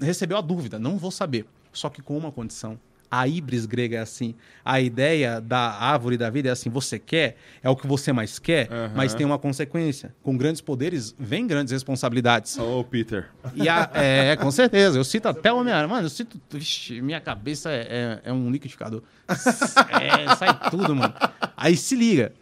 [0.00, 1.44] recebeu a dúvida, não vou saber.
[1.72, 2.78] Só que com uma condição.
[3.10, 4.36] A híbris grega é assim.
[4.64, 8.38] A ideia da árvore da vida é assim: você quer, é o que você mais
[8.38, 8.92] quer, Aham.
[8.94, 10.14] mas tem uma consequência.
[10.22, 12.56] Com grandes poderes, vem grandes responsabilidades.
[12.56, 13.28] Ô, Peter.
[13.54, 14.96] E a- é, com certeza.
[14.96, 15.88] Eu cito até o Homem-Aranha.
[15.88, 16.40] Mano, eu cito.
[16.50, 19.02] Vixe, minha cabeça é, é- é um liquidificador.
[19.28, 21.12] É, sai tudo, mano.
[21.56, 22.32] Aí se liga.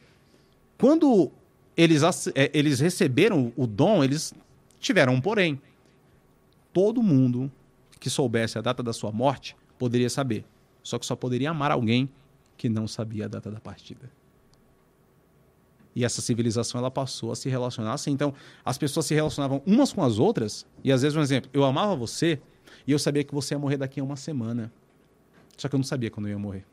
[0.77, 1.31] Quando
[1.77, 2.03] eles,
[2.35, 4.35] é, eles receberam o dom, eles
[4.79, 5.59] tiveram um porém.
[6.75, 7.51] Todo mundo
[7.99, 10.45] que soubesse a data da sua morte poderia saber.
[10.89, 12.09] Só que só poderia amar alguém
[12.57, 14.11] que não sabia a data da partida.
[15.95, 18.11] E essa civilização ela passou a se relacionar assim.
[18.11, 18.33] Então,
[18.65, 20.65] as pessoas se relacionavam umas com as outras.
[20.83, 22.41] E às vezes, um exemplo, eu amava você
[22.87, 24.73] e eu sabia que você ia morrer daqui a uma semana.
[25.59, 26.65] Só que eu não sabia quando eu ia morrer.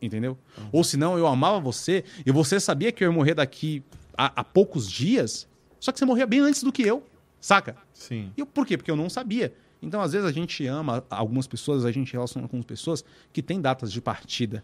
[0.00, 0.38] Entendeu?
[0.70, 3.82] Ou se não, eu amava você e você sabia que eu ia morrer daqui
[4.16, 5.48] a, a poucos dias.
[5.80, 7.02] Só que você morria bem antes do que eu.
[7.40, 7.76] Saca?
[7.92, 8.30] Sim.
[8.36, 8.76] E eu- por quê?
[8.76, 9.52] Porque eu não sabia.
[9.82, 13.60] Então, às vezes, a gente ama algumas pessoas, a gente relaciona com pessoas que têm
[13.60, 14.62] datas de partida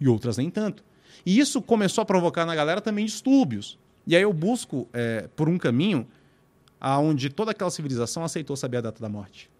[0.00, 0.84] e outras nem tanto.
[1.24, 3.78] E isso começou a provocar na galera também distúrbios.
[4.06, 6.06] E aí eu busco é, por um caminho
[6.80, 9.50] aonde toda aquela civilização aceitou saber a data da morte.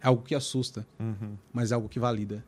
[0.00, 0.86] É algo que assusta,
[1.52, 2.44] mas é algo que valida.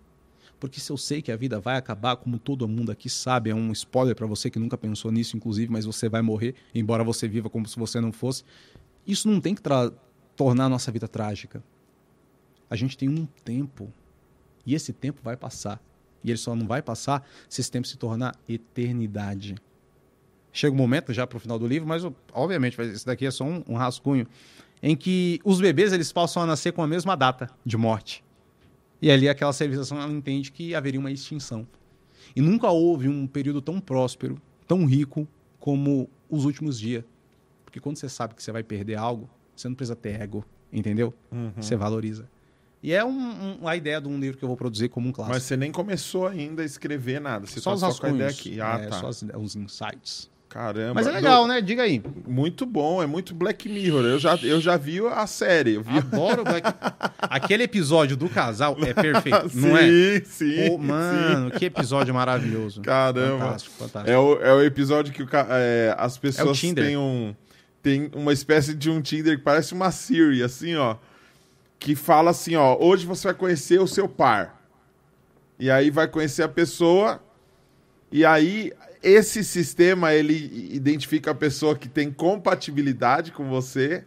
[0.58, 3.54] Porque se eu sei que a vida vai acabar, como todo mundo aqui sabe, é
[3.54, 7.28] um spoiler para você que nunca pensou nisso, inclusive, mas você vai morrer, embora você
[7.28, 8.42] viva como se você não fosse.
[9.06, 9.92] Isso não tem que tra-
[10.39, 11.62] tornar a nossa vida trágica.
[12.70, 13.93] A gente tem um tempo.
[14.65, 15.82] E esse tempo vai passar.
[16.23, 19.56] E ele só não vai passar se esse tempo se tornar eternidade.
[20.52, 23.44] Chega um momento, já para o final do livro, mas obviamente esse daqui é só
[23.44, 24.27] um, um rascunho,
[24.81, 28.24] em que os bebês eles passam a nascer com a mesma data de morte.
[29.02, 31.66] E ali aquela civilização ela entende que haveria uma extinção.
[32.35, 35.27] E nunca houve um período tão próspero, tão rico
[35.59, 37.05] como os últimos dias.
[37.65, 39.28] Porque quando você sabe que você vai perder algo,
[39.60, 41.12] você não precisa ter ego, entendeu?
[41.56, 42.28] Você valoriza.
[42.82, 45.12] E é um- um- a ideia de um livro que eu vou produzir como um
[45.12, 45.35] clássico.
[45.35, 47.44] Mas você nem começou ainda a escrever nada.
[47.47, 48.60] Você só tá os só com a ideia rascunhos.
[48.60, 48.60] aqui.
[48.60, 49.01] Ah, é, tá.
[49.01, 49.09] Só
[49.39, 50.30] os insights.
[50.48, 50.94] Caramba.
[50.94, 51.60] Mas é legal, né?
[51.60, 52.01] Diga aí.
[52.26, 54.05] Muito bom, é muito Black Mirror.
[54.05, 55.74] Eu já, eu já vi a série.
[55.74, 55.98] Eu vi...
[55.98, 56.66] Adoro Black...
[57.20, 60.20] Aquele episódio do casal é perfeito, sim, não é?
[60.24, 62.80] sim, Pô, mano, que episódio maravilhoso.
[62.80, 63.44] Caramba.
[63.44, 64.10] Fantástico, fantástico.
[64.10, 66.85] É o, é o episódio que o é, as pessoas Tinder.
[66.86, 67.35] têm um.
[67.89, 70.97] Tem uma espécie de um Tinder que parece uma Siri, assim, ó.
[71.78, 74.62] Que fala assim, ó, hoje você vai conhecer o seu par.
[75.59, 77.19] E aí vai conhecer a pessoa.
[78.12, 84.05] E aí, esse sistema, ele identifica a pessoa que tem compatibilidade com você.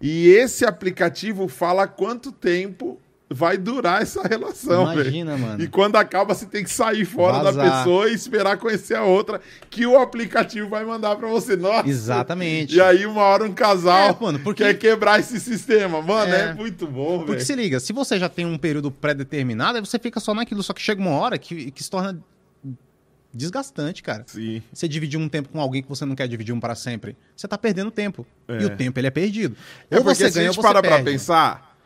[0.00, 5.00] E esse aplicativo fala quanto tempo vai durar essa relação, velho.
[5.02, 5.62] Imagina, mano.
[5.62, 7.78] E quando acaba, você tem que sair fora da Vazar.
[7.84, 11.54] pessoa e esperar conhecer a outra, que o aplicativo vai mandar pra você.
[11.56, 11.88] Nossa.
[11.88, 12.76] Exatamente.
[12.76, 16.00] E aí, uma hora, um casal É, mano, porque- quer quebrar esse sistema.
[16.00, 16.54] Mano, é, É.
[16.54, 17.44] muito bom, Porque velho.
[17.44, 20.62] se liga, se você já tem um período pré-determinado, aí você fica só naquilo.
[20.62, 22.18] Só que chega uma hora que, que se torna
[23.32, 24.24] desgastante, cara.
[24.26, 24.62] Sim.
[24.72, 27.46] Você dividir um tempo com alguém que você não quer dividir um para sempre, você
[27.46, 28.26] tá perdendo tempo.
[28.48, 28.62] É.
[28.62, 29.54] E o tempo ele é perdido.
[29.90, 31.10] É ou porque você se a ganha ou gente para pra perde.
[31.10, 31.77] pensar,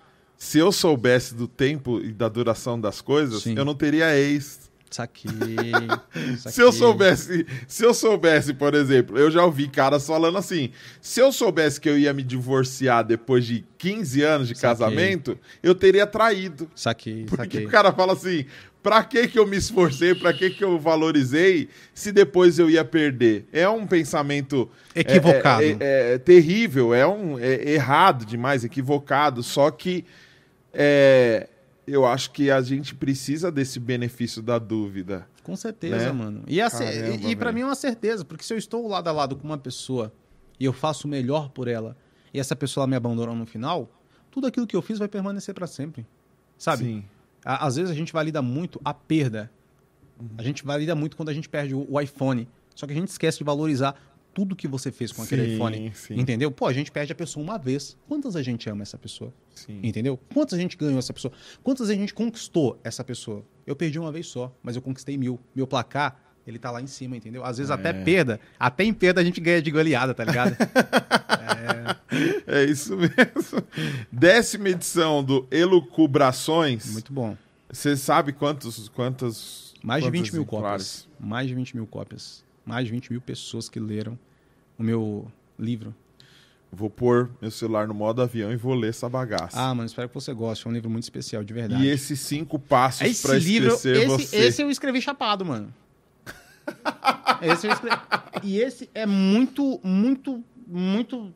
[0.45, 3.55] se eu soubesse do tempo e da duração das coisas, Sim.
[3.57, 4.59] eu não teria ex.
[4.91, 5.31] Saquei.
[6.37, 10.69] Se eu soubesse, se eu soubesse, por exemplo, eu já ouvi caras falando assim:
[11.01, 14.69] se eu soubesse que eu ia me divorciar depois de 15 anos de Saquei.
[14.69, 16.69] casamento, eu teria traído.
[16.75, 17.65] Saquei, Porque saquei.
[17.67, 18.45] o cara fala assim:
[18.83, 22.85] pra que que eu me esforcei, pra que que eu valorizei, se depois eu ia
[22.85, 23.47] perder?
[23.51, 25.63] É um pensamento é- Equivocado.
[25.63, 29.43] é, é- é terrível, é um é errado demais, equivocado.
[29.43, 30.05] Só que
[30.73, 31.49] é,
[31.87, 35.27] eu acho que a gente precisa desse benefício da dúvida.
[35.43, 36.13] Com certeza, Né?
[36.13, 36.43] mano.
[36.47, 37.55] E, Caramba, e, e pra velho.
[37.57, 40.13] mim é uma certeza, porque se eu estou lado a lado com uma pessoa
[40.59, 41.97] e eu faço o melhor por ela,
[42.33, 43.91] e essa pessoa me abandonou no final,
[44.31, 46.07] tudo aquilo que eu fiz vai permanecer pra sempre.
[46.57, 46.85] Sabe?
[46.85, 47.05] Sim.
[47.45, 49.51] A- Às vezes a gente valida muito a perda.
[50.21, 50.29] Uhum.
[50.39, 52.49] A gente valida muito quando a gente perde o, o iPhone.
[52.75, 53.97] Só que a gente esquece de valorizar
[54.35, 55.93] tudo que você fez com aquele Sim, iPhone.
[55.95, 56.15] sim.
[56.19, 56.51] Entendeu?
[56.51, 57.97] Pô, a gente perde a pessoa uma vez.
[58.09, 59.33] Quantas a gente ama essa pessoa?
[59.55, 59.81] Sim.
[59.83, 60.19] Entendeu?
[60.33, 61.33] Quantas a gente ganhou essa pessoa?
[61.63, 63.45] Quantas a gente conquistou essa pessoa?
[63.67, 65.39] Eu perdi uma vez só, mas eu conquistei mil.
[65.55, 67.45] Meu placar, ele tá lá em cima, entendeu?
[67.45, 67.75] Às vezes É.
[67.75, 70.57] até perda, até em perda a gente ganha de goleada, tá ligado?
[72.47, 73.63] É isso mesmo.
[74.11, 76.93] Décima edição do Elucubrações.
[76.93, 77.37] Muito bom.
[77.71, 79.75] Você sabe quantos, quantos.
[79.83, 81.07] Mais de quantos 20 mil exemplares?
[81.07, 81.09] cópias.
[81.19, 82.45] Mais de 20 mil cópias.
[82.65, 84.19] Mais de 20 mil pessoas que leram
[84.79, 85.95] o meu livro.
[86.71, 89.61] Vou pôr meu celular no modo avião e vou ler essa bagaça.
[89.61, 90.67] Ah, mano, espero que você goste.
[90.67, 91.85] É um livro muito especial, de verdade.
[91.85, 94.37] e esses cinco passos esse pra livro, esquecer esse, você.
[94.37, 95.73] esse eu escrevi chapado, mano.
[97.43, 97.97] esse eu escrevi.
[98.43, 101.33] E esse é muito, muito, muito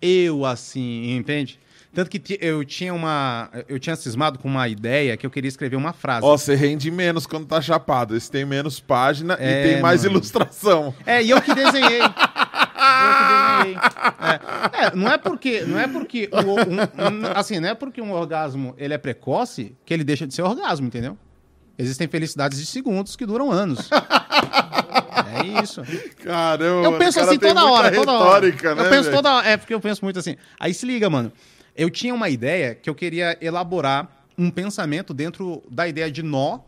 [0.00, 1.58] eu, assim, entende?
[1.94, 3.50] Tanto que eu tinha uma.
[3.66, 6.24] Eu tinha cismado com uma ideia que eu queria escrever uma frase.
[6.24, 8.14] Ó, você rende menos quando tá chapado.
[8.16, 10.14] Esse tem menos página É, e tem mais mano.
[10.14, 10.94] ilustração.
[11.06, 12.00] É, e eu que desenhei.
[12.02, 13.78] eu que desenhei.
[14.20, 18.00] É, É, não é porque, não é porque o- um- um- assim, não é porque
[18.00, 21.16] um orgasmo ele é precoce que ele deixa de ser orgasmo, entendeu?
[21.76, 23.88] Existem felicidades de segundos que duram anos.
[25.40, 25.82] É isso.
[26.24, 28.46] Caramba, Eu penso assim toda hora, toda hora.
[28.46, 29.16] né, eu penso velho?
[29.16, 30.36] toda É porque eu penso muito assim.
[30.58, 31.30] Aí se liga, mano.
[31.78, 36.60] Eu tinha uma ideia que eu queria elaborar um pensamento dentro da ideia de nó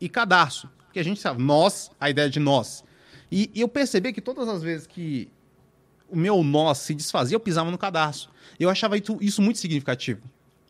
[0.00, 0.68] e cadarço.
[0.86, 2.82] Porque a gente sabe, nós, a ideia de nós.
[3.30, 5.30] E, e eu percebi que todas as vezes que
[6.08, 8.30] o meu nó se desfazia, eu pisava no cadarço.
[8.58, 10.22] Eu achava isso, muito significativo,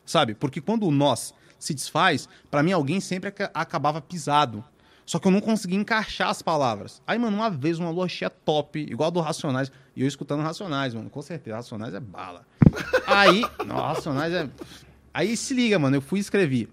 [0.05, 0.35] sabe?
[0.35, 4.65] Porque quando o nós se desfaz, pra mim alguém sempre aca- acabava pisado.
[5.09, 7.01] Só que eu não conseguia encaixar as palavras.
[7.07, 10.43] Aí, mano, uma vez uma lua cheia top, igual a do Racionais, e eu escutando
[10.43, 12.47] Racionais, mano, com certeza, Racionais é bala.
[13.07, 14.51] Aí, não, Racionais é...
[15.15, 16.69] Aí se liga, mano, eu fui escrever.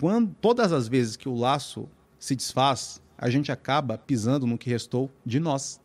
[0.00, 1.88] Quando, todas as vezes que o laço
[2.18, 5.80] se desfaz, a gente acaba pisando no que restou de nós.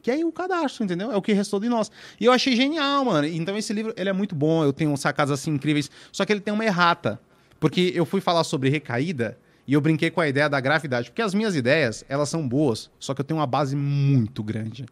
[0.00, 1.12] Que é o cadastro, entendeu?
[1.12, 1.92] É o que restou de nós.
[2.18, 3.26] E eu achei genial, mano.
[3.26, 4.64] Então esse livro, ele é muito bom.
[4.64, 5.90] Eu tenho sacadas assim incríveis.
[6.10, 7.20] Só que ele tem uma errata.
[7.60, 9.36] Porque eu fui falar sobre recaída
[9.68, 11.10] e eu brinquei com a ideia da gravidade.
[11.10, 12.90] Porque as minhas ideias, elas são boas.
[12.98, 14.86] Só que eu tenho uma base muito grande.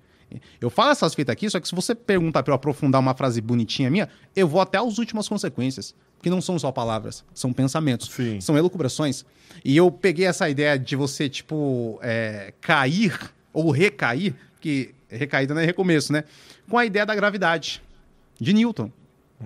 [0.61, 3.41] Eu falo essas fitas aqui, só que se você perguntar pra eu aprofundar uma frase
[3.41, 5.95] bonitinha minha, eu vou até as últimas consequências.
[6.21, 8.11] Que não são só palavras, são pensamentos.
[8.11, 8.39] Sim.
[8.41, 9.25] São elucubrações.
[9.65, 13.19] E eu peguei essa ideia de você, tipo, é, cair
[13.55, 16.25] ou recair, que recaída não é recomeço, né?
[16.69, 17.83] Com a ideia da gravidade
[18.39, 18.91] de Newton.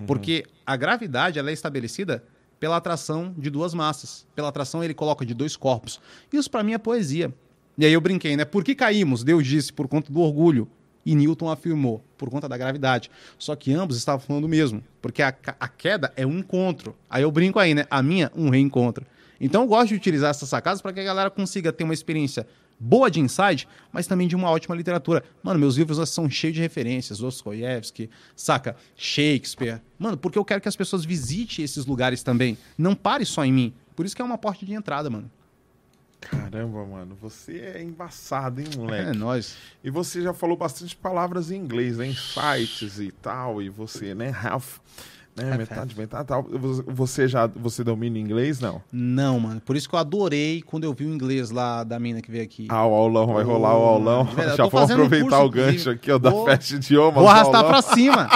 [0.05, 2.21] Porque a gravidade ela é estabelecida
[2.61, 4.23] pela atração de duas massas.
[4.35, 5.99] Pela atração ele coloca de dois corpos.
[6.31, 7.33] Isso pra mim é poesia.
[7.75, 8.45] E aí eu brinquei, né?
[8.45, 9.23] Por que caímos?
[9.23, 10.67] Deus disse por conta do orgulho.
[11.03, 13.09] E Newton afirmou por conta da gravidade.
[13.39, 14.83] Só que ambos estavam falando o mesmo.
[15.01, 16.95] Porque a, a queda é um encontro.
[17.09, 17.87] Aí eu brinco aí, né?
[17.89, 19.07] A minha, um reencontro.
[19.39, 22.45] Então eu gosto de utilizar essas sacadas para que a galera consiga ter uma experiência
[22.81, 25.23] boa de insight, mas também de uma ótima literatura.
[25.43, 27.19] Mano, meus livros são cheios de referências.
[27.19, 28.75] Dostoiévski, saca?
[28.95, 29.81] Shakespeare.
[29.99, 32.57] Mano, porque eu quero que as pessoas visitem esses lugares também.
[32.75, 33.73] Não pare só em mim.
[33.95, 35.29] Por isso que é uma porta de entrada, mano.
[36.19, 39.09] Caramba, mano, você é embaçado, hein, moleque?
[39.09, 39.57] É nóis.
[39.83, 42.07] E você já falou bastante palavras em inglês, né?
[42.07, 44.31] Insights e tal, e você, né?
[44.43, 44.79] Half,
[45.35, 45.49] né?
[45.49, 46.45] Half, metade, metade, tal.
[46.87, 48.81] Você já, você domina inglês, não?
[48.91, 49.61] Não, mano.
[49.61, 52.43] Por isso que eu adorei quando eu vi o inglês lá da mina que veio
[52.43, 52.67] aqui.
[52.69, 54.25] Ah, o aulão, vai rolar o aulão.
[54.25, 57.15] de verdade, já vamos um aproveitar curso, o gancho aqui, ó, da Vou- Festa Idiomas.
[57.15, 58.27] Vou arrastar pra cima.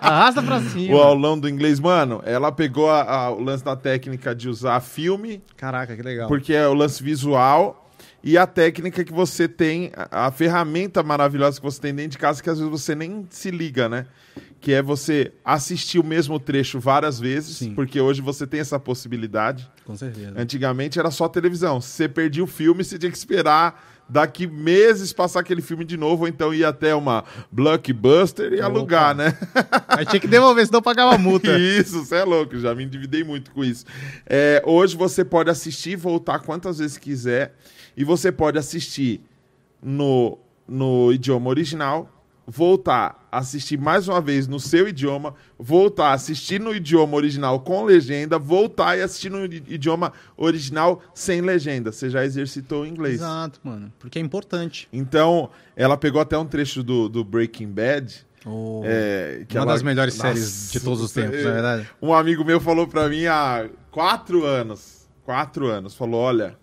[0.00, 0.94] Arrasta pra cima.
[0.94, 1.80] o aulão do inglês.
[1.80, 6.28] Mano, ela pegou a- a- o lance da técnica de usar filme, Caraca, que legal.
[6.28, 7.85] porque é o lance visual,
[8.26, 12.18] e a técnica que você tem, a, a ferramenta maravilhosa que você tem dentro de
[12.18, 14.04] casa, que às vezes você nem se liga, né?
[14.60, 17.72] Que é você assistir o mesmo trecho várias vezes, Sim.
[17.72, 19.70] porque hoje você tem essa possibilidade.
[19.84, 20.32] Com certeza.
[20.36, 21.80] Antigamente era só televisão.
[21.80, 25.96] Se você perdia o filme, você tinha que esperar daqui meses passar aquele filme de
[25.96, 28.64] novo, ou então ir até uma blockbuster e Opa.
[28.64, 29.38] alugar, né?
[29.86, 31.56] Aí tinha que devolver, senão pagava multa.
[31.58, 33.84] Isso, você é louco, já me endividei muito com isso.
[34.26, 37.54] É, hoje você pode assistir e voltar quantas vezes quiser,
[37.96, 39.20] e você pode assistir
[39.82, 42.10] no, no idioma original,
[42.46, 48.38] voltar, assistir mais uma vez no seu idioma, voltar, assistir no idioma original com legenda,
[48.38, 51.90] voltar e assistir no idioma original sem legenda.
[51.90, 53.16] Você já exercitou o inglês.
[53.16, 53.92] Exato, mano.
[53.98, 54.88] Porque é importante.
[54.92, 58.24] Então, ela pegou até um trecho do, do Breaking Bad.
[58.48, 61.90] Oh, é, Uma ela- das melhores Nossa, séries de todos os tempos, é- na verdade.
[62.00, 65.08] Um amigo meu falou pra mim há quatro anos.
[65.24, 65.96] Quatro anos.
[65.96, 66.56] Falou: olha,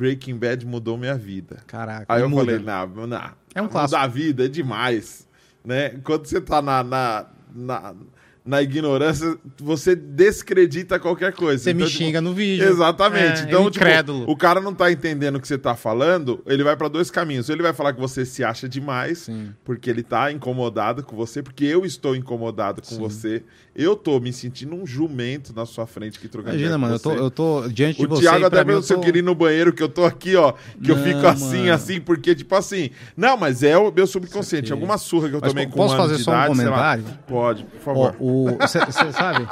[0.00, 1.58] Breaking Bad mudou minha vida.
[1.66, 2.06] Caraca.
[2.08, 2.46] Aí eu muda.
[2.46, 3.30] falei, não, não.
[3.54, 4.00] É um mudar clássico.
[4.00, 5.28] a vida é demais.
[5.62, 5.90] Né?
[6.02, 7.94] Quando você tá na, na, na,
[8.44, 11.62] na ignorância, você descredita qualquer coisa.
[11.62, 12.66] Você me Então, tipo, xinga no vídeo.
[12.68, 13.42] Exatamente.
[13.42, 14.24] É, então, é tipo, incrédulo.
[14.30, 17.48] o cara não tá entendendo o que você tá falando, ele vai pra dois caminhos.
[17.48, 19.50] Ele vai falar que você se acha demais, Sim.
[19.64, 22.98] porque ele tá incomodado com você, porque eu estou incomodado com Sim.
[22.98, 23.42] você.
[23.76, 27.10] Eu tô me sentindo um jumento na sua frente que trocando Imagina, mano, eu tô,
[27.10, 27.20] você.
[27.20, 28.22] eu tô diante de O você.
[28.22, 30.04] Thiago e pra até eu perguntou se eu queria ir no banheiro, que eu tô
[30.04, 30.52] aqui, ó.
[30.82, 31.72] Que eu Não, fico assim, mano.
[31.74, 32.90] assim, porque, tipo assim.
[33.16, 34.72] Não, mas é o meu subconsciente.
[34.72, 36.48] Alguma surra que eu Mas tomei com um posso ano fazer de só um idade,
[36.48, 36.56] lá.
[36.56, 37.04] comentário?
[37.28, 38.16] Pode, por Ó, favor.
[38.18, 39.46] o, você sabe?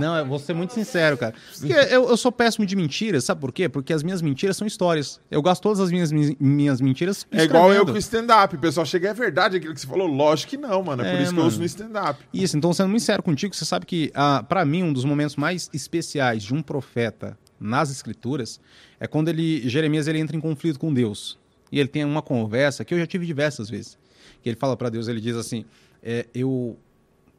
[0.00, 1.34] Não, eu vou ser muito sincero, cara.
[1.58, 3.68] Porque eu, eu sou péssimo de mentiras, sabe por quê?
[3.68, 5.20] Porque as minhas mentiras são histórias.
[5.30, 8.56] Eu gasto todas as minhas, minhas mentiras é igual eu com o stand-up.
[8.56, 10.06] O pessoal chega, é verdade aquilo que você falou?
[10.06, 11.02] Lógico que não, mano.
[11.02, 11.48] É, por É, isso que eu mano.
[11.48, 12.24] uso no stand-up.
[12.32, 15.36] Isso, então sendo muito sério contigo, você sabe que, ah, para mim, um dos momentos
[15.36, 18.60] mais especiais de um profeta nas escrituras
[18.98, 21.38] é quando ele, Jeremias ele entra em conflito com Deus.
[21.70, 23.96] E ele tem uma conversa que eu já tive diversas vezes.
[24.42, 25.64] Que ele fala para Deus, ele diz assim:
[26.02, 26.76] é, Eu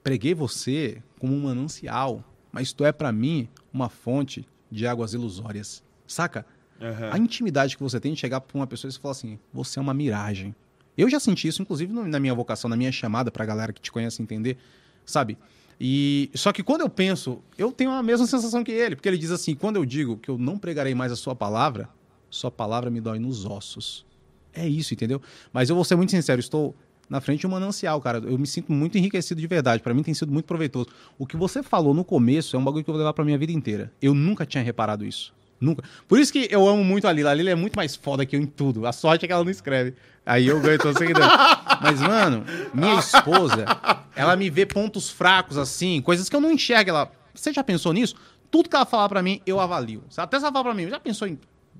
[0.03, 5.83] preguei você como um manancial, mas tu é para mim uma fonte de águas ilusórias.
[6.05, 6.45] Saca?
[6.81, 7.09] Aham.
[7.13, 9.81] A intimidade que você tem de chegar para uma pessoa e falar assim: você é
[9.81, 10.53] uma miragem.
[10.97, 13.81] Eu já senti isso, inclusive, na minha vocação, na minha chamada para a galera que
[13.81, 14.57] te conhece entender,
[15.05, 15.37] sabe?
[15.79, 19.17] E só que quando eu penso, eu tenho a mesma sensação que ele, porque ele
[19.17, 21.89] diz assim: quando eu digo que eu não pregarei mais a sua palavra,
[22.29, 24.05] sua palavra me dói nos ossos.
[24.53, 25.19] É isso, entendeu?
[25.51, 26.75] Mas eu vou ser muito sincero, estou
[27.13, 28.17] na frente de um manancial, cara.
[28.17, 29.83] Eu me sinto muito enriquecido de verdade.
[29.83, 30.87] Para mim tem sido muito proveitoso.
[31.15, 33.37] O que você falou no começo é um bagulho que eu vou levar para minha
[33.37, 33.93] vida inteira.
[34.01, 35.31] Eu nunca tinha reparado isso.
[35.61, 35.83] Nunca.
[36.07, 37.29] Por isso que eu amo muito a Lila.
[37.29, 38.87] A Lila é muito mais foda que eu em tudo.
[38.87, 39.93] A sorte é que ela não escreve.
[40.25, 41.21] Aí eu ganho todo seguidor.
[41.83, 42.43] Mas, mano,
[42.73, 43.63] minha esposa,
[44.15, 46.89] ela me vê pontos fracos assim, coisas que eu não enxergo.
[46.89, 47.11] Ela.
[47.31, 48.15] Você já pensou nisso?
[48.49, 50.03] Tudo que ela falar pra mim, eu avalio.
[50.17, 51.37] Até se ela falar pra mim, já pensou em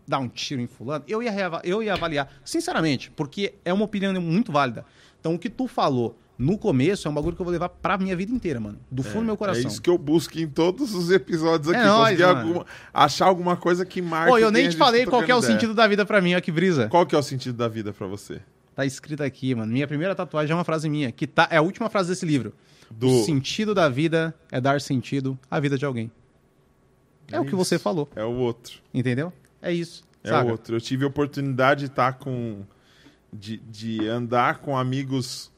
[0.08, 1.04] dar um tiro em fulano?
[1.08, 4.86] Eu ia, eu ia avaliar, sinceramente, porque é uma opinião muito válida.
[5.24, 7.98] Então, o que tu falou no começo é um bagulho que eu vou levar pra
[7.98, 8.78] minha vida inteira, mano.
[8.92, 9.70] Do fundo do meu É coração.
[9.70, 11.80] isso que eu busco em todos os episódios aqui.
[11.80, 12.40] É nóis, conseguir mano.
[12.48, 14.32] alguma- achar alguma coisa que marque.
[14.32, 15.54] Pô, eu nem te gente falei tá qual que é o ideia.
[15.54, 16.90] sentido da vida pra mim, ó, que brisa.
[16.90, 18.42] Qual que é o sentido da vida pra você?
[18.76, 19.72] Tá escrito aqui, mano.
[19.72, 22.52] Minha primeira tatuagem é uma frase minha, que tá, é a última frase desse livro.
[22.92, 23.08] Do...
[23.08, 26.12] O sentido da vida é dar sentido à vida de alguém.
[27.32, 28.80] É, É o que você falou, É o outro.
[28.94, 29.32] entendeu?
[29.62, 30.04] É isso.
[30.24, 30.46] É saca?
[30.48, 30.76] o outro.
[30.76, 32.64] Eu tive a oportunidade de estar com.
[33.34, 35.52] De, de andar com amigos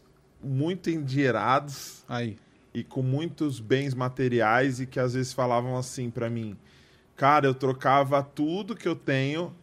[0.43, 2.37] muito endinheirados Aí.
[2.73, 6.55] e com muitos bens materiais e que às vezes falavam assim pra mim:
[7.15, 9.53] Cara, eu trocava tudo que eu tenho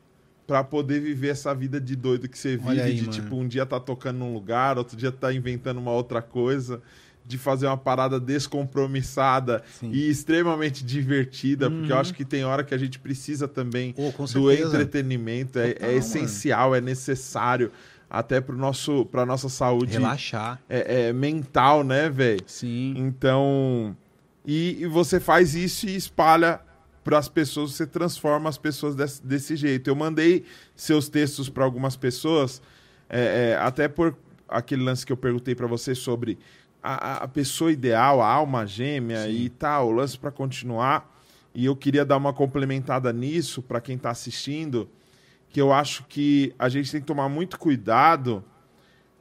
[0.46, 2.80] pra poder viver essa vida de doido que você vive.
[2.80, 3.12] Aí, de mano.
[3.12, 6.82] tipo, um dia tá tocando num lugar, outro dia tá inventando uma outra coisa.
[7.24, 9.90] De fazer uma parada descompromissada Sim.
[9.92, 12.00] e extremamente divertida, porque eu Uhum.
[12.00, 15.58] acho que tem hora que a gente precisa também com do entretenimento.
[15.58, 15.98] É, Total, é mano.
[16.04, 17.70] essencial, é necessário
[18.14, 20.60] até pro nosso, pra nossa saúde Relaxar.
[20.68, 22.42] é, é, mental, né, velho?
[22.46, 22.92] Sim.
[22.94, 23.96] Então,
[24.44, 26.60] e, e você faz isso e espalha
[27.02, 29.88] para as pessoas, você transforma as pessoas desse, desse jeito.
[29.88, 30.44] Eu mandei
[30.76, 32.60] seus textos para algumas pessoas,
[33.08, 34.14] é, é, até por
[34.46, 36.38] aquele lance que eu perguntei para você sobre
[36.82, 39.30] a, a- a pessoa ideal, a alma gêmea Sim.
[39.30, 41.10] e tal, o lance para continuar.
[41.54, 44.86] E eu queria dar uma complementada nisso para quem está assistindo,
[45.52, 48.42] que eu acho que a gente tem que tomar muito cuidado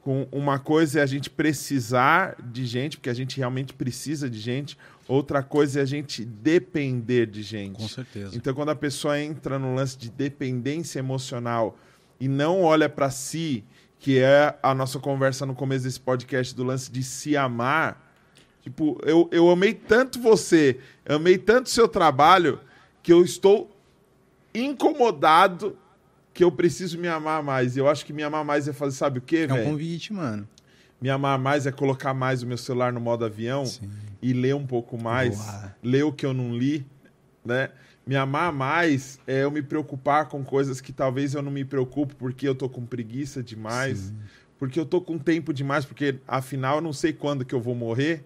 [0.00, 4.40] com uma coisa é a gente precisar de gente, porque a gente realmente precisa de
[4.40, 4.76] gente.
[5.06, 7.76] Outra coisa é a gente depender de gente.
[7.76, 8.36] Com certeza.
[8.36, 11.78] Então, quando a pessoa entra no lance de dependência emocional
[12.18, 13.62] e não olha para si,
[14.00, 18.10] que é a nossa conversa no começo desse podcast do lance de se amar,
[18.62, 22.60] Tipo, eu, eu amei tanto você, amei tanto seu trabalho,
[23.02, 23.68] que eu estou
[24.54, 25.76] incomodado
[26.32, 27.76] que eu preciso me amar mais.
[27.76, 29.70] E eu acho que me amar mais é fazer, sabe o quê, É um velho?
[29.70, 30.48] convite, mano.
[31.00, 33.90] Me amar mais é colocar mais o meu celular no modo avião Sim.
[34.22, 35.74] e ler um pouco mais, Boa.
[35.82, 36.86] ler o que eu não li,
[37.44, 37.70] né?
[38.06, 42.14] Me amar mais é eu me preocupar com coisas que talvez eu não me preocupo
[42.16, 44.12] porque eu tô com preguiça demais,
[44.58, 47.74] porque eu tô com tempo demais, porque afinal eu não sei quando que eu vou
[47.76, 48.24] morrer,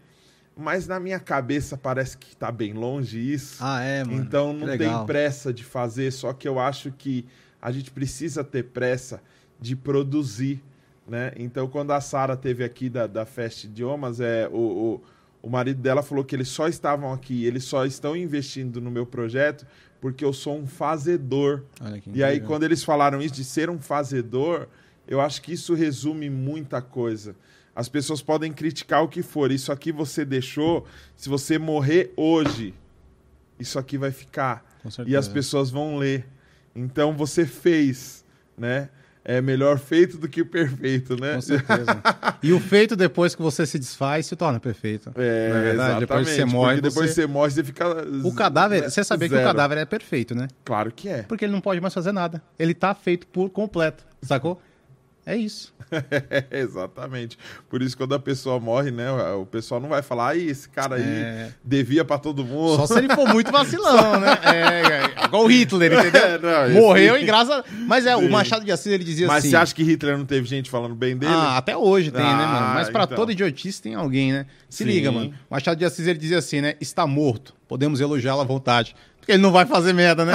[0.56, 3.56] mas na minha cabeça parece que tá bem longe isso.
[3.60, 4.18] Ah, é, mano.
[4.22, 7.26] Então não tem pressa de fazer, só que eu acho que
[7.60, 9.22] a gente precisa ter pressa
[9.60, 10.62] de produzir,
[11.06, 11.32] né?
[11.36, 15.02] Então quando a Sara teve aqui da, da Fest Idiomas, é, o, o,
[15.42, 19.06] o marido dela falou que eles só estavam aqui, eles só estão investindo no meu
[19.06, 19.66] projeto
[20.00, 21.62] porque eu sou um fazedor.
[22.14, 24.68] E aí quando eles falaram isso de ser um fazedor,
[25.08, 27.34] eu acho que isso resume muita coisa.
[27.74, 32.74] As pessoas podem criticar o que for, isso aqui você deixou, se você morrer hoje,
[33.58, 34.64] isso aqui vai ficar
[35.06, 36.26] e as pessoas vão ler.
[36.76, 38.24] Então você fez,
[38.56, 38.88] né?
[39.28, 41.34] É melhor feito do que perfeito, né?
[41.34, 42.00] Com certeza.
[42.40, 45.10] e o feito depois que você se desfaz se torna perfeito.
[45.16, 46.00] É, Não é verdade?
[46.00, 47.86] Depois que você morre, porque depois você- você morre, você fica.
[48.24, 50.46] O cadáver, você sabia que o cadáver é perfeito, né?
[50.64, 51.22] Claro que é.
[51.24, 52.40] Porque ele não pode mais fazer nada.
[52.56, 54.62] Ele tá feito por completo, sacou?
[55.28, 55.74] É isso.
[56.52, 57.36] exatamente.
[57.68, 59.10] Por isso, quando a pessoa morre, né?
[59.34, 61.48] O pessoal não vai falar, aí, esse cara aí É.
[61.64, 62.76] devia pra todo mundo.
[62.76, 64.38] Só se ele for muito vacilão, né?
[64.44, 66.22] É, igual o Hitler, entendeu?
[66.26, 67.64] É, não, esse- Morreu e graças a...
[67.88, 68.24] Mas é, Sim.
[68.26, 69.50] o Machado de Assis, ele dizia Mas assim...
[69.50, 71.32] você acha que Hitler não teve gente falando bem dele?
[71.34, 72.74] Ah, até hoje tem, né, Ah, mano?
[72.74, 73.16] Mas pra então.
[73.16, 74.46] toda idiotice tem alguém, né?
[74.68, 74.90] Se Sim.
[74.90, 75.34] liga, mano.
[75.50, 76.74] Machado de Assis, ele dizia assim, né?
[76.80, 77.52] Está morto.
[77.66, 78.94] Podemos elogiá-lo à vontade.
[79.18, 80.34] Porque ele não vai fazer merda, né?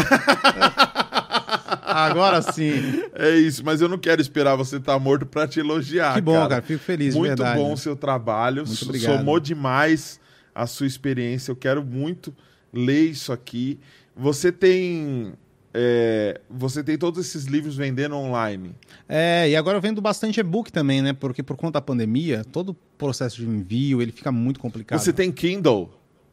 [1.92, 3.04] Agora sim.
[3.14, 6.16] É isso, mas eu não quero esperar você estar morto pra te elogiar.
[6.16, 6.62] Que bom, cara.
[6.62, 7.60] Fico feliz, Muito verdade.
[7.60, 8.66] bom o seu trabalho.
[8.66, 9.18] Muito obrigado.
[9.18, 10.20] Somou demais
[10.54, 11.52] a sua experiência.
[11.52, 12.34] Eu quero muito
[12.74, 13.80] ler isso aqui.
[14.16, 15.34] Você tem.
[15.74, 18.72] é, você tem todos esses livros vendendo online.
[19.08, 21.14] É, e agora eu vendo bastante e-book também, né?
[21.14, 25.00] Porque por conta da pandemia, todo o processo de envio, ele fica muito complicado.
[25.00, 25.90] Você tem Kindle.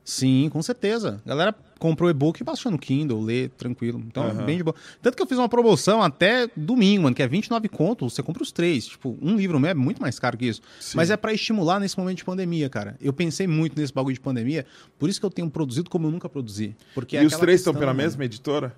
[0.09, 1.21] Sim, com certeza.
[1.23, 4.03] A galera comprou e-book e baixou no Kindle, lê tranquilo.
[4.07, 4.47] Então, Aham.
[4.47, 4.75] bem de boa.
[5.03, 8.43] Tanto que eu fiz uma promoção até domingo, mano, que é 29 conto, você compra
[8.43, 8.87] os três.
[8.87, 10.63] Tipo, um livro meu é muito mais caro que isso.
[10.81, 10.97] Sim.
[10.97, 12.97] Mas é pra estimular nesse momento de pandemia, cara.
[13.03, 14.65] Eu pensei muito nesse bagulho de pandemia,
[14.99, 16.75] por isso que eu tenho produzido como eu nunca produzi.
[16.95, 17.99] Porque é e os aquela três estão pela mano.
[17.99, 18.75] mesma editora?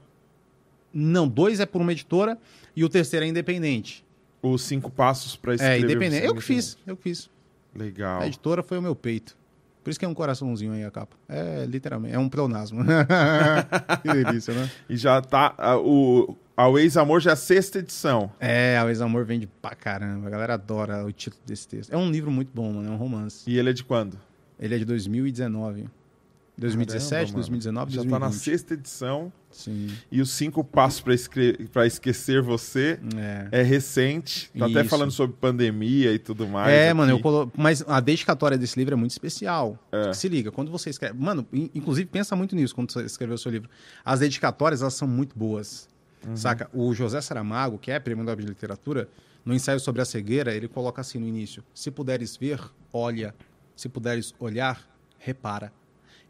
[0.92, 2.36] Não, dois é por uma editora
[2.74, 4.04] e o terceiro é independente.
[4.42, 5.76] Os cinco passos para escrever.
[5.76, 6.26] É, independente.
[6.26, 7.30] Eu que fiz, eu que fiz.
[7.72, 8.20] Legal.
[8.20, 9.38] A editora foi o meu peito.
[9.82, 11.16] Por isso que é um coraçãozinho aí a capa.
[11.28, 12.84] É, literalmente, é um pleonasmo.
[14.02, 14.70] que delícia, né?
[14.88, 15.54] E já tá.
[15.56, 18.30] a- o, a Ex Amor já é a sexta edição.
[18.38, 20.26] É, o Ex-Amor vende pra caramba.
[20.26, 21.92] A galera adora o título desse texto.
[21.92, 22.88] É um livro muito bom, mano.
[22.88, 23.48] É um romance.
[23.50, 24.18] E ele é de quando?
[24.58, 25.88] Ele é de 2019.
[26.60, 27.36] 2017, Caramba, mano.
[27.36, 28.20] 2019, Já 2020.
[28.20, 29.32] tá na sexta edição.
[29.50, 29.88] Sim.
[30.12, 31.02] E os cinco passos
[31.72, 33.60] para esquecer você É.
[33.60, 34.50] é recente.
[34.56, 36.70] Tá até falando sobre pandemia e tudo mais.
[36.72, 36.94] É, aqui.
[36.94, 37.50] mano, eu colo...
[37.56, 39.76] mas a dedicatória desse livro é muito especial.
[39.90, 40.12] É.
[40.12, 41.18] Se liga, quando você escreve.
[41.18, 43.68] Mano, in- inclusive pensa muito nisso quando você escreveu o seu livro.
[44.04, 45.88] As dedicatórias, elas são muito boas.
[46.26, 46.36] Uhum.
[46.36, 46.68] Saca?
[46.72, 49.08] O José Saramago, que é prêmio Nobel de Literatura,
[49.44, 52.60] no ensaio sobre a cegueira, ele coloca assim no início: Se puderes ver,
[52.92, 53.34] olha.
[53.74, 54.86] Se puderes olhar,
[55.18, 55.72] repara.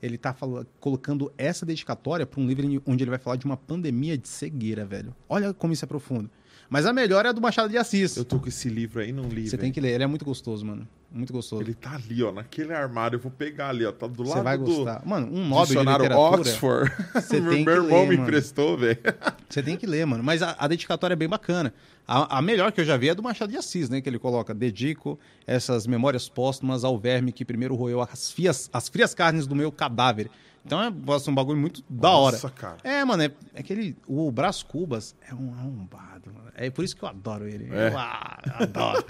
[0.03, 3.57] Ele tá fala- colocando essa dedicatória para um livro onde ele vai falar de uma
[3.57, 5.15] pandemia de cegueira, velho.
[5.29, 6.31] Olha como isso é profundo.
[6.69, 8.17] Mas a melhor é a do Machado de Assis.
[8.17, 9.49] Eu tô com esse livro aí, não li.
[9.49, 10.87] Você tem que ler, ele é muito gostoso, mano.
[11.13, 11.61] Muito gostoso.
[11.63, 13.17] Ele tá ali, ó, naquele armário.
[13.17, 13.91] Eu vou pegar ali, ó.
[13.91, 15.03] Tá do Você lado vai do gostar.
[15.05, 16.41] Mano, um Nobel de literatura.
[16.41, 16.93] Oxford.
[17.15, 18.29] Você meu tem que meu irmão ler, me mano.
[18.29, 18.99] emprestou, velho.
[19.49, 20.23] Você tem que ler, mano.
[20.23, 21.75] Mas a, a dedicatória é bem bacana.
[22.07, 24.01] A, a melhor que eu já vi é do Machado de Assis, né?
[24.01, 28.89] Que ele coloca: dedico essas memórias póstumas ao verme que primeiro roeu as, fias, as
[28.89, 30.31] frias carnes do meu cadáver.
[30.65, 32.37] Então é nossa, um bagulho muito da hora.
[32.37, 32.77] Nossa, cara.
[32.85, 33.97] É, mano, é, é aquele.
[34.07, 36.53] O Brás Cubas é um arrombado, mano.
[36.55, 37.69] É por isso que eu adoro ele.
[37.73, 37.89] É.
[37.89, 39.05] Eu, ah, adoro.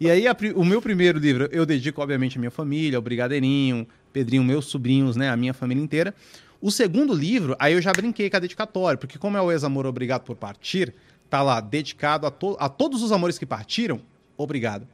[0.00, 3.86] e aí, a o meu primeiro livro, eu dedico, obviamente, à minha família, ao Brigadeirinho,
[4.12, 5.30] Pedrinho, meus sobrinhos, né?
[5.30, 6.14] A minha família inteira.
[6.60, 9.86] O segundo livro, aí eu já brinquei com a dedicatória, porque como é o ex-amor
[9.86, 10.94] obrigado por partir,
[11.28, 14.00] tá lá, dedicado a, to a todos os amores que partiram,
[14.36, 14.88] obrigado.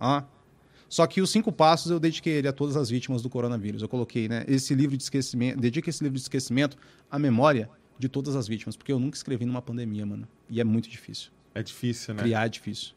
[0.00, 0.24] Ah.
[0.94, 3.82] Só que os cinco passos eu dediquei ele a todas as vítimas do coronavírus.
[3.82, 4.44] Eu coloquei, né?
[4.46, 6.76] Esse livro de esquecimento, dedica esse livro de esquecimento
[7.10, 10.28] à memória de todas as vítimas, porque eu nunca escrevi numa pandemia, mano.
[10.48, 11.32] E é muito difícil.
[11.52, 12.22] É difícil, né?
[12.22, 12.92] Criar é difícil.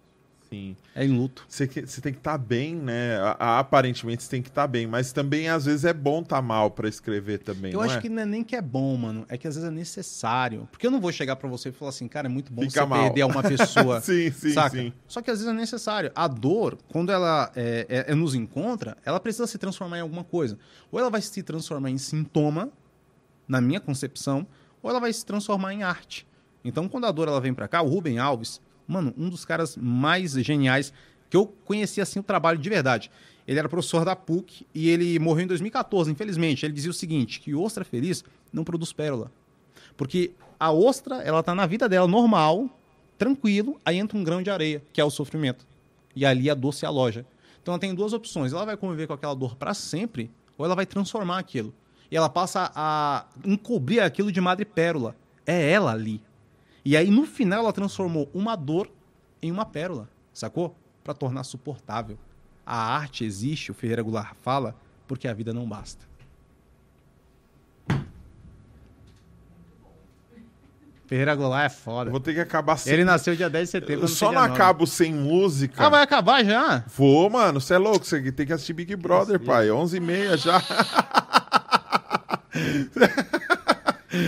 [0.50, 0.76] Sim.
[0.96, 1.46] É em luto.
[1.48, 3.18] Você, tem que estar bem, né?
[3.38, 6.88] Aparentemente você tem que estar bem, mas também às vezes é bom estar mal pra
[6.88, 7.74] escrever também.
[7.74, 8.02] Eu não acho é?
[8.02, 9.26] que não é nem que é bom, mano.
[9.28, 10.68] É que às vezes é necessário.
[10.72, 12.82] Porque eu não vou chegar pra você e falar assim, cara, é muito bom Fica
[12.82, 13.04] você mal.
[13.04, 14.00] perder uma pessoa.
[14.02, 14.78] sim, sim, saca?
[14.78, 14.94] sim.
[15.08, 16.12] Só que às vezes é necessário.
[16.16, 20.24] A dor, quando ela é, é- é nos encontra, ela precisa se transformar em alguma
[20.24, 20.58] coisa.
[20.92, 22.70] Ou ela vai se transformar em sintoma,
[23.48, 24.48] na minha concepção,
[24.82, 26.28] ou ela vai se transformar em arte.
[26.64, 29.76] Então, quando a dor ela vem pra cá, o Rubem Alves, mano, um dos caras
[29.76, 30.94] mais geniais
[31.30, 33.12] que eu conheci assim o trabalho de verdade.
[33.48, 36.66] Ele era professor da PUC e ele morreu em 2014, infelizmente.
[36.66, 39.32] Ele dizia o seguinte, que ostra feliz não produz pérola.
[39.96, 42.70] Porque a ostra, ela tá na vida dela normal,
[43.18, 45.66] tranquilo, aí entra um grão de areia, que é o sofrimento.
[46.16, 47.26] E ali a dor se aloja.
[47.62, 48.54] Então ela tem duas opções.
[48.54, 51.74] Ela vai conviver com aquela dor para sempre, ou ela vai transformar aquilo.
[52.10, 55.16] E ela passa a encobrir aquilo de madre pérola.
[55.46, 56.22] É ela ali.
[56.88, 58.90] E aí no final ela transformou uma dor
[59.42, 60.74] em uma pérola, sacou?
[61.04, 62.18] Para tornar suportável.
[62.66, 64.74] A arte existe, o Ferreira Goulart fala,
[65.06, 66.06] porque a vida não basta.
[71.08, 72.10] Ferreira Goulart é foda.
[72.10, 72.94] Vou ter que acabar sem.
[72.94, 74.06] Ele nasceu dia 10 de setembro.
[74.06, 75.86] Eu só não acabo sem música.
[75.86, 76.86] Ah, vai acabar já?
[76.96, 77.60] Vou, mano.
[77.60, 78.06] Você é louco.
[78.06, 79.68] Você tem que assistir Big Brother, pai.
[79.68, 80.64] 11h30 já.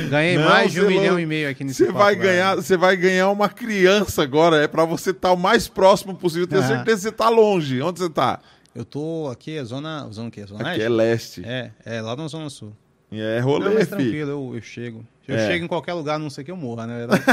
[0.10, 2.76] Ganhei Não, mais de um cê milhão e meio aqui nesse Você vai ganhar, você
[2.76, 4.58] vai ganhar uma criança agora.
[4.58, 6.48] É pra você estar o mais próximo possível.
[6.48, 6.68] Tenho Ah.
[6.68, 7.82] certeza que você tá longe.
[7.82, 8.40] Onde você tá?
[8.76, 10.08] Eu tô aqui, é zona.
[10.12, 10.46] Zona o quê?
[10.46, 11.42] Zona Aqui é leste.
[11.46, 12.74] É, é lá na Zona Sul.
[13.12, 13.90] É Não, rolê, mas fi.
[13.90, 15.06] tranquilo, eu, eu chego.
[15.28, 15.48] Eu É.
[15.48, 17.24] chego em qualquer lugar, a não sei que eu morra, na verdade.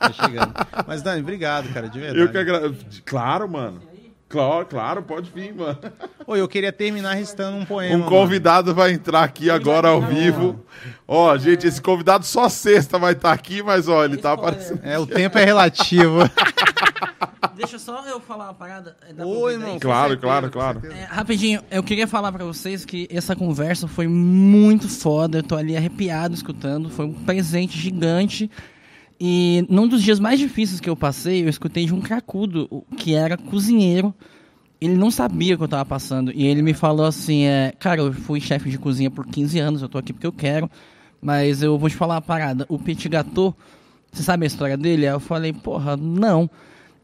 [0.00, 0.52] Vai chegando.
[0.86, 2.20] Mas, Dani, obrigado, cara, de verdade.
[2.20, 3.02] Eu que agradeço.
[3.04, 3.80] Claro, mano.
[4.34, 5.78] Claro, claro, pode vir, mano.
[6.26, 7.94] Ô, eu queria terminar recitando um poema.
[7.94, 8.10] Um mano.
[8.10, 10.58] convidado vai entrar aqui agora ao vivo.
[11.06, 14.80] Ó, gente, esse convidado só sexta vai estar aqui, mas ó, ele tá aparecendo.
[14.82, 16.18] É, o tempo é relativo.
[17.54, 18.96] Deixa só eu falar uma parada.
[19.08, 19.78] é, pra Oi, irmão.
[19.78, 20.80] Claro, claro, claro.
[20.80, 21.00] certeza.
[21.00, 25.38] É, rapidinho, eu queria falar pra vocês que essa conversa foi muito foda.
[25.38, 26.90] Eu tô ali arrepiado escutando.
[26.90, 28.50] Foi um presente gigante.
[29.20, 33.14] E num dos dias mais difíceis que eu passei, eu escutei de um cracudo, que
[33.14, 34.14] era cozinheiro.
[34.80, 36.32] Ele não sabia o que eu tava passando.
[36.34, 39.82] E ele me falou assim: é, Cara, eu fui chefe de cozinha por 15 anos,
[39.82, 40.70] eu tô aqui porque eu quero.
[41.22, 42.66] Mas eu vou te falar uma parada.
[42.68, 43.56] O petit gâteau,
[44.12, 45.06] você sabe a história dele?
[45.06, 46.50] Aí eu falei: Porra, não.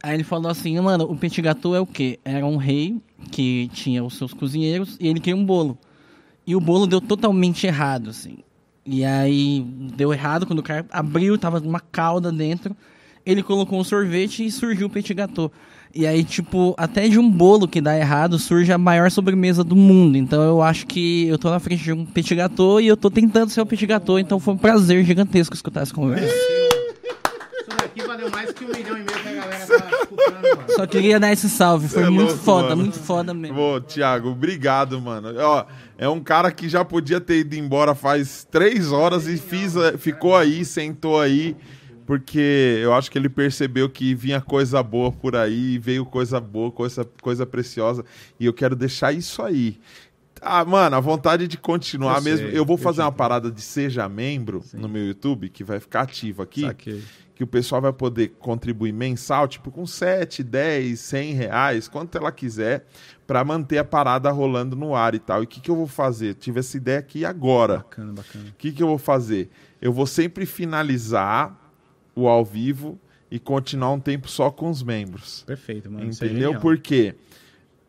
[0.03, 2.19] Aí ele falou assim, mano, o petit gâteau é o quê?
[2.25, 2.99] Era um rei
[3.31, 5.79] que tinha os seus cozinheiros e ele queria um bolo.
[6.47, 8.39] E o bolo deu totalmente errado, assim.
[8.93, 9.65] E aí
[9.97, 12.77] deu errado quando o cara abriu, tava uma calda dentro.
[13.25, 15.53] Ele colocou um sorvete e surgiu o petit gâteau.
[15.95, 19.77] E aí, tipo, até de um bolo que dá errado surge a maior sobremesa do
[19.77, 20.17] mundo.
[20.17, 23.09] Então eu acho que eu tô na frente de um petit gâteau e eu tô
[23.09, 24.19] tentando ser o petit gâteau.
[24.19, 26.35] Então foi um prazer gigantesco escutar essa conversa.
[27.91, 30.65] Daqui valeu mais que um milhão e meio que a galera tá escutando, mano.
[30.69, 31.89] Só queria dar esse salve.
[31.89, 32.83] Foi é muito louco, foda, mano.
[32.83, 33.59] muito foda mesmo.
[33.59, 35.35] Ô, Thiago, obrigado, mano.
[35.37, 35.67] Ó,
[35.99, 40.37] é um cara que já podia ter ido embora faz três horas e fiz, ficou
[40.37, 41.57] aí, sentou aí,
[42.07, 46.71] porque eu acho que ele percebeu que vinha coisa boa por aí, veio coisa boa,
[46.71, 48.05] coisa, coisa preciosa,
[48.39, 49.79] e eu quero deixar isso aí.
[50.41, 52.49] Ah, mano, a vontade de continuar Eu sei, mesmo.
[52.49, 56.03] Eu vou eu fazer uma parada de seja membro no meu YouTube, que vai ficar
[56.03, 57.03] ativo aqui Saquei.
[57.41, 62.31] Que o pessoal vai poder contribuir mensal, tipo com 7, 10, 100 reais, quanto ela
[62.31, 62.85] quiser,
[63.27, 65.41] para manter a parada rolando no ar e tal.
[65.41, 66.35] E o que, que eu vou fazer?
[66.35, 67.79] Tive essa ideia aqui agora.
[67.79, 68.45] Bacana, bacana.
[68.51, 69.49] O que, que eu vou fazer?
[69.81, 71.59] Eu vou sempre finalizar
[72.15, 75.43] o ao vivo e continuar um tempo só com os membros.
[75.47, 76.05] Perfeito, mano.
[76.05, 76.51] É Entendeu?
[76.51, 76.61] genial.
[76.61, 77.15] Por quê?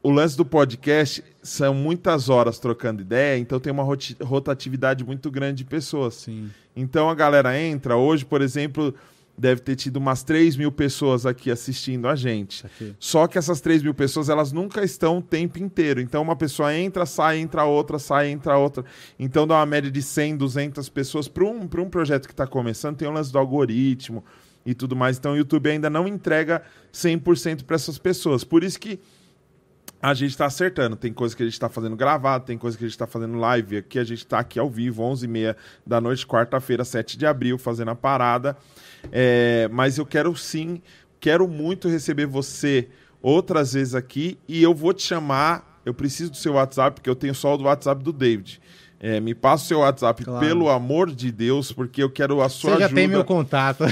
[0.01, 5.57] O lance do podcast são muitas horas trocando ideia, então tem uma rotatividade muito grande
[5.57, 6.13] de pessoas.
[6.15, 6.49] Sim.
[6.73, 7.97] Então a galera entra.
[7.97, 8.95] Hoje, por exemplo,
[9.41, 12.61] deve ter tido umas 3 mil pessoas aqui assistindo a gente.
[12.61, 12.95] Saquei.
[12.99, 15.99] Só que essas 3 mil pessoas, elas nunca estão o tempo inteiro.
[15.99, 18.85] Então uma pessoa entra, sai, entra outra, sai, entra outra.
[19.17, 21.27] Então dá uma média de 100, 200 pessoas.
[21.27, 24.23] Para um, pra um projeto que está começando, tem o lance do algoritmo
[24.63, 25.17] e tudo mais.
[25.17, 26.61] Então o YouTube ainda não entrega
[26.93, 28.43] 100% para essas pessoas.
[28.43, 28.99] Por isso que
[29.99, 30.95] a gente está acertando.
[30.95, 33.37] Tem coisa que a gente está fazendo gravado, tem coisa que a gente está fazendo
[33.37, 33.77] live.
[33.77, 35.55] Aqui a gente está aqui ao vivo, 11h30
[35.85, 38.57] da noite, quarta-feira, 7 de abril, fazendo a parada.
[39.11, 40.81] É, mas eu quero sim,
[41.19, 42.87] quero muito receber você
[43.21, 45.79] outras vezes aqui e eu vou te chamar.
[45.85, 48.61] Eu preciso do seu WhatsApp, porque eu tenho só o do WhatsApp do David.
[48.99, 50.45] É, me passa o seu WhatsApp, Claro.
[50.45, 53.01] pelo amor de Deus, porque eu quero a sua Você já ajuda.
[53.01, 53.83] tem meu contato.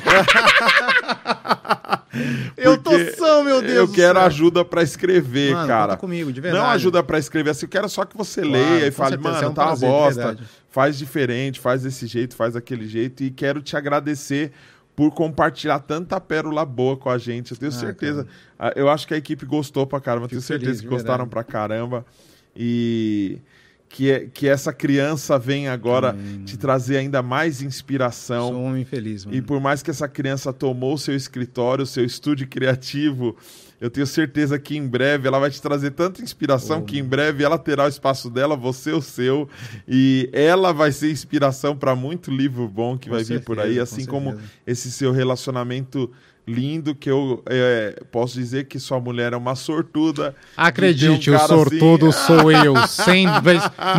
[2.57, 3.73] eu tô são, meu Deus.
[3.73, 4.27] Eu quero céu.
[4.27, 5.97] ajuda pra escrever, Mano, cara.
[5.97, 6.63] comigo, de verdade.
[6.63, 9.31] Não ajuda pra escrever assim, eu quero só que você Claro, leia e fale, certeza,
[9.33, 10.37] mano, é um tá uma prazer, de bosta.
[10.69, 13.23] Faz diferente, faz desse jeito, faz daquele jeito.
[13.23, 14.51] E quero te agradecer
[14.99, 17.51] por compartilhar tanta pérola boa com a gente.
[17.53, 18.27] Eu tenho Ah, certeza.
[18.59, 20.25] Ah, Eu acho que a equipe gostou pra caramba.
[20.25, 21.29] Eu tenho Fico certeza feliz, que gostaram verdade.
[21.29, 22.05] pra caramba.
[22.53, 23.39] E
[23.87, 26.13] que, é- que essa criança venha agora
[26.45, 28.49] te trazer ainda mais inspiração.
[28.49, 29.37] Sou um homem feliz, mano.
[29.37, 33.37] E por mais que essa criança tomou o seu escritório, o seu estúdio criativo,
[33.81, 36.83] eu tenho certeza que em breve ela vai te trazer tanta inspiração Oh.
[36.83, 39.47] que em breve ela terá o espaço dela, você o seu,
[39.87, 43.71] e ela vai ser inspiração para muito livro bom que Com vai vir por certeza,
[43.71, 44.51] aí, com assim como certeza.
[44.67, 46.11] esse seu relacionamento
[46.47, 50.35] lindo que eu é, posso dizer que sua mulher é uma sortuda.
[50.57, 52.25] Acredite, um o cara sortudo assim.
[52.25, 52.87] sou eu.
[52.87, 53.27] Sem.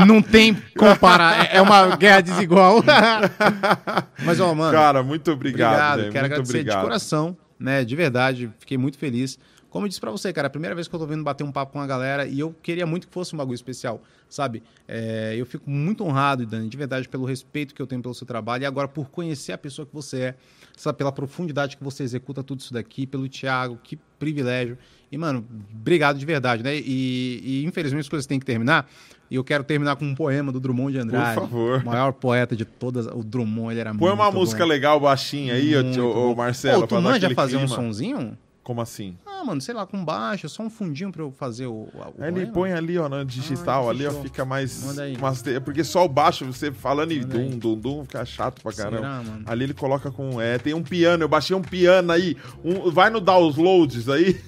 [0.04, 1.44] Não tem comparar.
[1.46, 2.82] É- É uma guerra desigual.
[4.24, 4.72] Mas, ó, mano.
[4.72, 5.70] Cara, muito obrigado.
[5.74, 6.76] Obrigado, velho, quero muito agradecer obrigado.
[6.78, 7.84] de coração, né?
[7.84, 9.38] De verdade, fiquei muito feliz.
[9.70, 11.52] Como eu disse pra você, cara, a primeira vez que eu tô vindo bater um
[11.52, 14.62] papo com a galera e eu queria muito que fosse um bagulho especial, sabe?
[14.86, 18.26] É, eu fico muito honrado, Dani, de verdade, pelo respeito que eu tenho pelo seu
[18.26, 20.34] trabalho e agora por conhecer a pessoa que você é,
[20.76, 20.98] sabe?
[20.98, 24.76] Pela profundidade que você executa tudo isso daqui, pelo Thiago, que privilégio.
[25.10, 26.76] E, mano, obrigado de verdade, né?
[26.76, 28.88] E, e, infelizmente as coisas têm que terminar.
[29.30, 31.34] E eu quero terminar com um poema do Drummond de Andrade.
[31.36, 31.80] favor.
[31.80, 33.06] O maior poeta de todas.
[33.06, 34.68] O Drummond, ele era Põe uma muito música bom.
[34.68, 36.34] legal baixinha aí, ô, ô.
[36.34, 36.82] Marcelo.
[36.82, 37.76] Pô, pra tu manja fazer um clima.
[37.76, 38.38] sonzinho?
[38.62, 39.16] Como assim?
[39.26, 41.88] Ah, mano, sei lá, com baixo, só um fundinho pra eu fazer o.
[42.18, 44.84] o ele põe ali, ó, no digital, Ah, ali, ó, fica mais.
[44.84, 45.16] Manda aí.
[45.16, 47.48] umas te- Porque só o baixo, você falando e Manda aí.
[47.48, 48.96] dum, dum, dum, fica chato pra caramba.
[48.98, 49.42] Será, mano?
[49.46, 50.38] Ali ele coloca com.
[50.40, 52.36] É, tem um piano, eu baixei um piano aí.
[52.62, 54.38] Um, vai no downloads aí.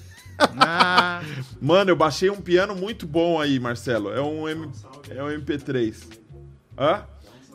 [0.57, 1.21] Ah,
[1.61, 4.11] Mano, eu baixei um piano muito bom aí, Marcelo.
[4.13, 4.69] É um, M...
[5.09, 5.95] é um MP3.
[6.77, 7.03] Hã?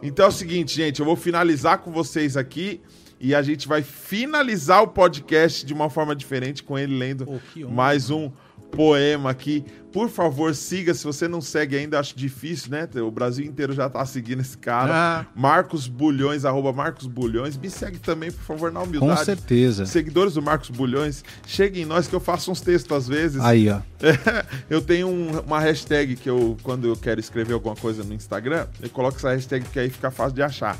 [0.03, 2.81] Então é o seguinte, gente, eu vou finalizar com vocês aqui
[3.21, 7.71] e a gente vai finalizar o podcast de uma forma diferente com ele lendo honra,
[7.71, 8.31] mais um
[8.71, 9.65] poema aqui.
[9.91, 10.93] Por favor, siga.
[10.93, 12.87] Se você não segue ainda, acho difícil, né?
[12.97, 14.93] O Brasil inteiro já tá seguindo esse cara.
[14.95, 15.27] Ah.
[15.35, 17.57] Marcos Bulhões, arroba Marcos Bulhões.
[17.57, 19.25] Me segue também, por favor, na com humildade.
[19.25, 19.87] certeza.
[19.87, 23.41] Seguidores do Marcos Bulhões, cheguem em nós que eu faço uns textos às vezes.
[23.41, 23.81] Aí, ó.
[24.69, 28.67] eu tenho um- uma hashtag que eu, quando eu quero escrever alguma coisa no Instagram,
[28.83, 30.77] eu coloco essa hashtag que aí fica fácil de achar.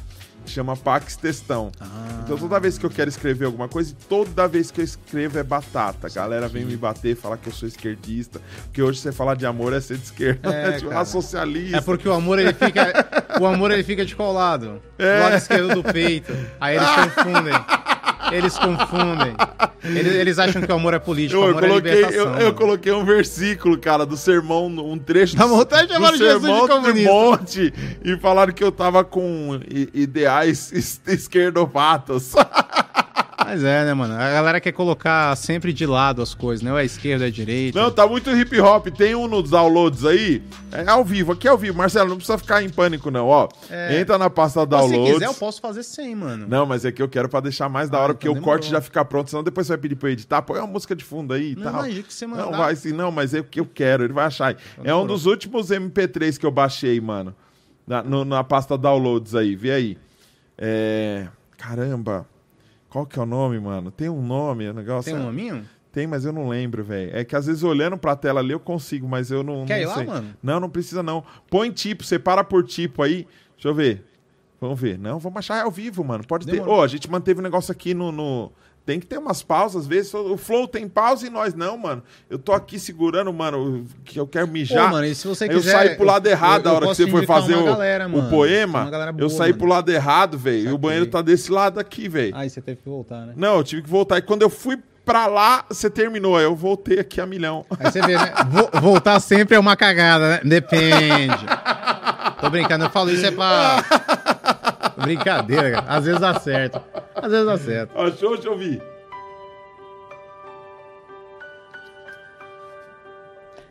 [0.49, 1.71] Chama Pax Textão.
[1.81, 2.21] Ah.
[2.25, 5.43] Então toda vez que eu quero escrever alguma coisa, toda vez que eu escrevo é
[5.43, 6.07] batata.
[6.07, 8.41] A galera vem me bater, falar que eu sou esquerdista.
[8.65, 10.53] Porque hoje você falar de amor é ser de esquerda.
[10.53, 11.79] É, tipo, ah, socialista.
[11.79, 13.07] É porque o amor ele fica.
[13.41, 14.81] o amor ele fica de qual lado?
[14.99, 15.17] É.
[15.17, 16.33] Do lado esquerdo do peito.
[16.61, 17.55] Aí eles confundem.
[18.33, 19.35] Eles confundem.
[19.85, 22.35] Eles, eles acham que o amor é político, Eu, amor é coloquei, libertação.
[22.35, 26.01] eu, eu coloquei um versículo, cara, do sermão, um trecho Dá do, vontade de do
[26.17, 27.11] Jesus de sermão do comunista.
[27.13, 27.75] monte
[28.05, 29.61] e falaram que eu tava com
[29.95, 32.33] ideais es- esquerdopatas.
[33.51, 34.13] Mas é, né, mano?
[34.15, 36.71] A galera quer colocar sempre de lado as coisas, né?
[36.71, 37.81] Ou é esquerda, ou é direita.
[37.81, 38.89] Não, tá muito hip hop.
[38.89, 40.43] Tem um nos downloads aí.
[40.71, 41.79] É ao vivo, aqui é ao vivo.
[41.79, 43.27] Marcelo, não precisa ficar em pânico, não.
[43.27, 43.99] Ó, É.
[44.01, 45.15] entra na pasta Se downloads.
[45.15, 46.47] quiser, eu posso fazer sem, mano.
[46.47, 48.35] Não, mas é que eu quero pra deixar mais da Ah, hora, então porque o
[48.35, 48.53] demorou.
[48.59, 50.43] corte já fica pronto, senão depois você vai pedir pra eu editar.
[50.43, 51.73] Põe uma música de fundo aí e Não, tal.
[51.85, 52.45] imagina que você mandar.
[52.45, 54.55] Não vai sim, não, mas é o que eu quero, ele vai achar.
[54.85, 57.35] é um dos últimos MP3 que eu baixei, mano.
[57.87, 59.99] Na, no- na pasta downloads aí, vê aí.
[60.59, 61.29] É.
[61.57, 62.27] Caramba.
[62.91, 63.91] Qual que é o nome, mano?
[63.91, 65.13] Tem um nome, o negócio.
[65.13, 65.67] Tem um é- nominho?
[65.91, 67.17] Tem, mas eu não lembro, velho.
[67.17, 69.65] É que às vezes olhando pra tela ali eu consigo, mas eu não.
[69.65, 70.07] Quer não ir lá, sei.
[70.07, 70.35] mano?
[70.43, 71.25] Não, não precisa não.
[71.51, 73.27] Põe tipo, separa por tipo aí.
[73.55, 74.05] Deixa eu ver.
[74.61, 74.99] Vamos ver.
[74.99, 76.25] Não, vamos achar ao vivo, mano.
[76.27, 76.61] Pode ter.
[76.61, 78.53] Ô, a gente manteve um negócio aqui no, no-
[78.89, 80.15] Tem que ter umas pausas, às vezes.
[80.15, 82.03] O Flow tem pausa e nós não, mano.
[82.31, 84.87] Eu tô aqui segurando, mano, que eu quero mijar.
[84.87, 85.75] Pô, mano, e se você quiser...
[85.75, 88.31] eu saí pro lado errado eu- a hora que você foi fazer o, galera, o
[88.31, 88.89] poema.
[88.89, 89.59] Galera eu boa, saí mano.
[89.59, 90.71] pro lado errado, velho.
[90.71, 92.35] E o banheiro tá desse lado aqui, velho.
[92.35, 93.35] Aí você teve que voltar, né?
[93.37, 94.17] Não, eu tive que voltar.
[94.17, 96.39] E quando eu fui pra lá, você terminou.
[96.39, 97.67] Aí eu voltei aqui a milhão.
[97.79, 98.33] Aí você vê, né?
[98.49, 100.41] Vo- voltar sempre é uma cagada, né?
[100.45, 101.45] Depende.
[102.41, 103.85] Tô brincando, eu falo isso é pra.
[105.01, 105.87] Brincadeira, cara.
[105.89, 106.81] Às vezes dá certo.
[107.15, 107.99] Às vezes dá certo.
[107.99, 108.35] Achou?
[108.35, 108.83] Deixa eu ouvir.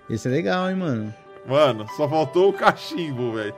[0.09, 1.14] Esse é legal, hein, mano?
[1.45, 3.56] Mano, só faltou o cachimbo, velho.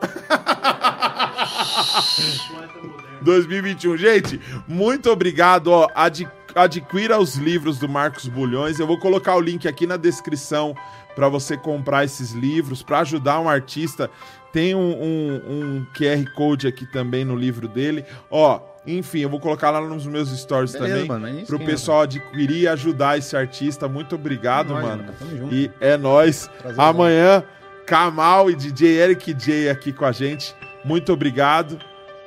[3.22, 3.96] 2021.
[3.96, 5.68] Gente, muito obrigado.
[5.68, 8.78] Ó, Ad- adquira os livros do Marcos Bulhões.
[8.78, 10.74] Eu vou colocar o link aqui na descrição
[11.14, 14.10] para você comprar esses livros, para ajudar um artista.
[14.58, 18.04] Tem um, um- um QR Code aqui também no livro dele.
[18.28, 21.08] Ó, enfim, eu vou colocar lá nos meus stories Beleza, também.
[21.08, 23.86] mano, nem Pro pessoal adquirir e ajudar esse artista.
[23.86, 25.04] Muito obrigado, Nós, mano.
[25.16, 25.54] Tamo junto.
[25.54, 26.50] E é nóis.
[26.58, 27.44] Prazer, Amanhã,
[27.86, 30.56] Kamal e DJ Eric J aqui com a gente.
[30.84, 31.78] Muito obrigado.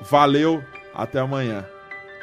[0.01, 0.63] Valeu.
[0.93, 1.65] Até amanhã.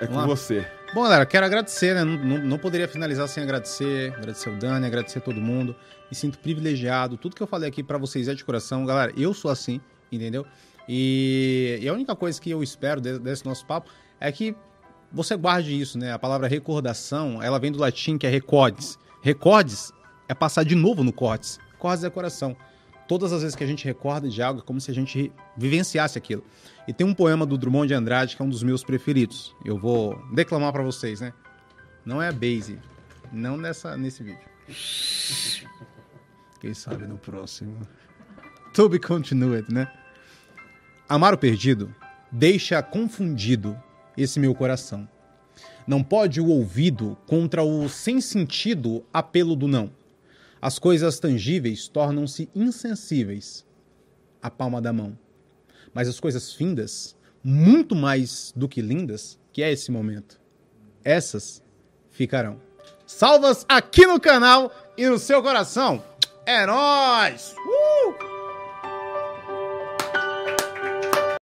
[0.01, 0.37] É com Vamos lá.
[0.37, 0.67] você.
[0.95, 2.03] Bom, galera, quero agradecer, né?
[2.03, 4.15] Não, não- não poderia finalizar sem agradecer.
[4.17, 5.77] Agradecer o Dani, agradecer todo mundo.
[6.11, 7.19] Me sinto privilegiado.
[7.19, 8.87] Tudo que eu falei aqui pra vocês é de coração.
[8.87, 9.78] Galera, eu sou assim,
[10.11, 10.47] entendeu?
[10.89, 14.55] E, e a única coisa que eu espero de- desse nosso papo é que
[15.12, 16.12] você guarde isso, né?
[16.12, 18.99] A palavra recordação, ela vem do latim que é recordes.
[19.23, 19.93] Recordes
[20.28, 21.59] é passar de novo no cortes.
[21.78, 22.57] Cortes é coração.
[23.07, 26.19] Todas as vezes que a gente recorda de algo, é como se a gente vivenciasse
[26.19, 26.45] aquilo.
[26.87, 29.55] E tem um poema do Drummond de Andrade que é um dos meus preferidos.
[29.65, 31.33] Eu vou declamar para vocês, né?
[32.05, 32.78] Não é a base,
[33.33, 34.41] não nessa, nesse vídeo.
[36.61, 37.78] Quem sabe no próximo.
[38.74, 39.90] To be continued, né?
[41.08, 41.94] Amar o perdido
[42.30, 43.76] deixa confundido
[44.16, 45.08] esse meu coração.
[45.86, 49.90] Não pode o ouvido contra o sem sentido apelo do não.
[50.60, 53.64] As coisas tangíveis tornam-se insensíveis
[54.42, 55.18] à palma da mão.
[55.94, 60.38] Mas as coisas findas, muito mais do que lindas, que é esse momento,
[61.02, 61.62] essas
[62.10, 62.60] ficarão.
[63.06, 66.05] Salvas aqui no canal e no seu coração.
[66.44, 67.55] É nóis!
[67.56, 68.27] Uh!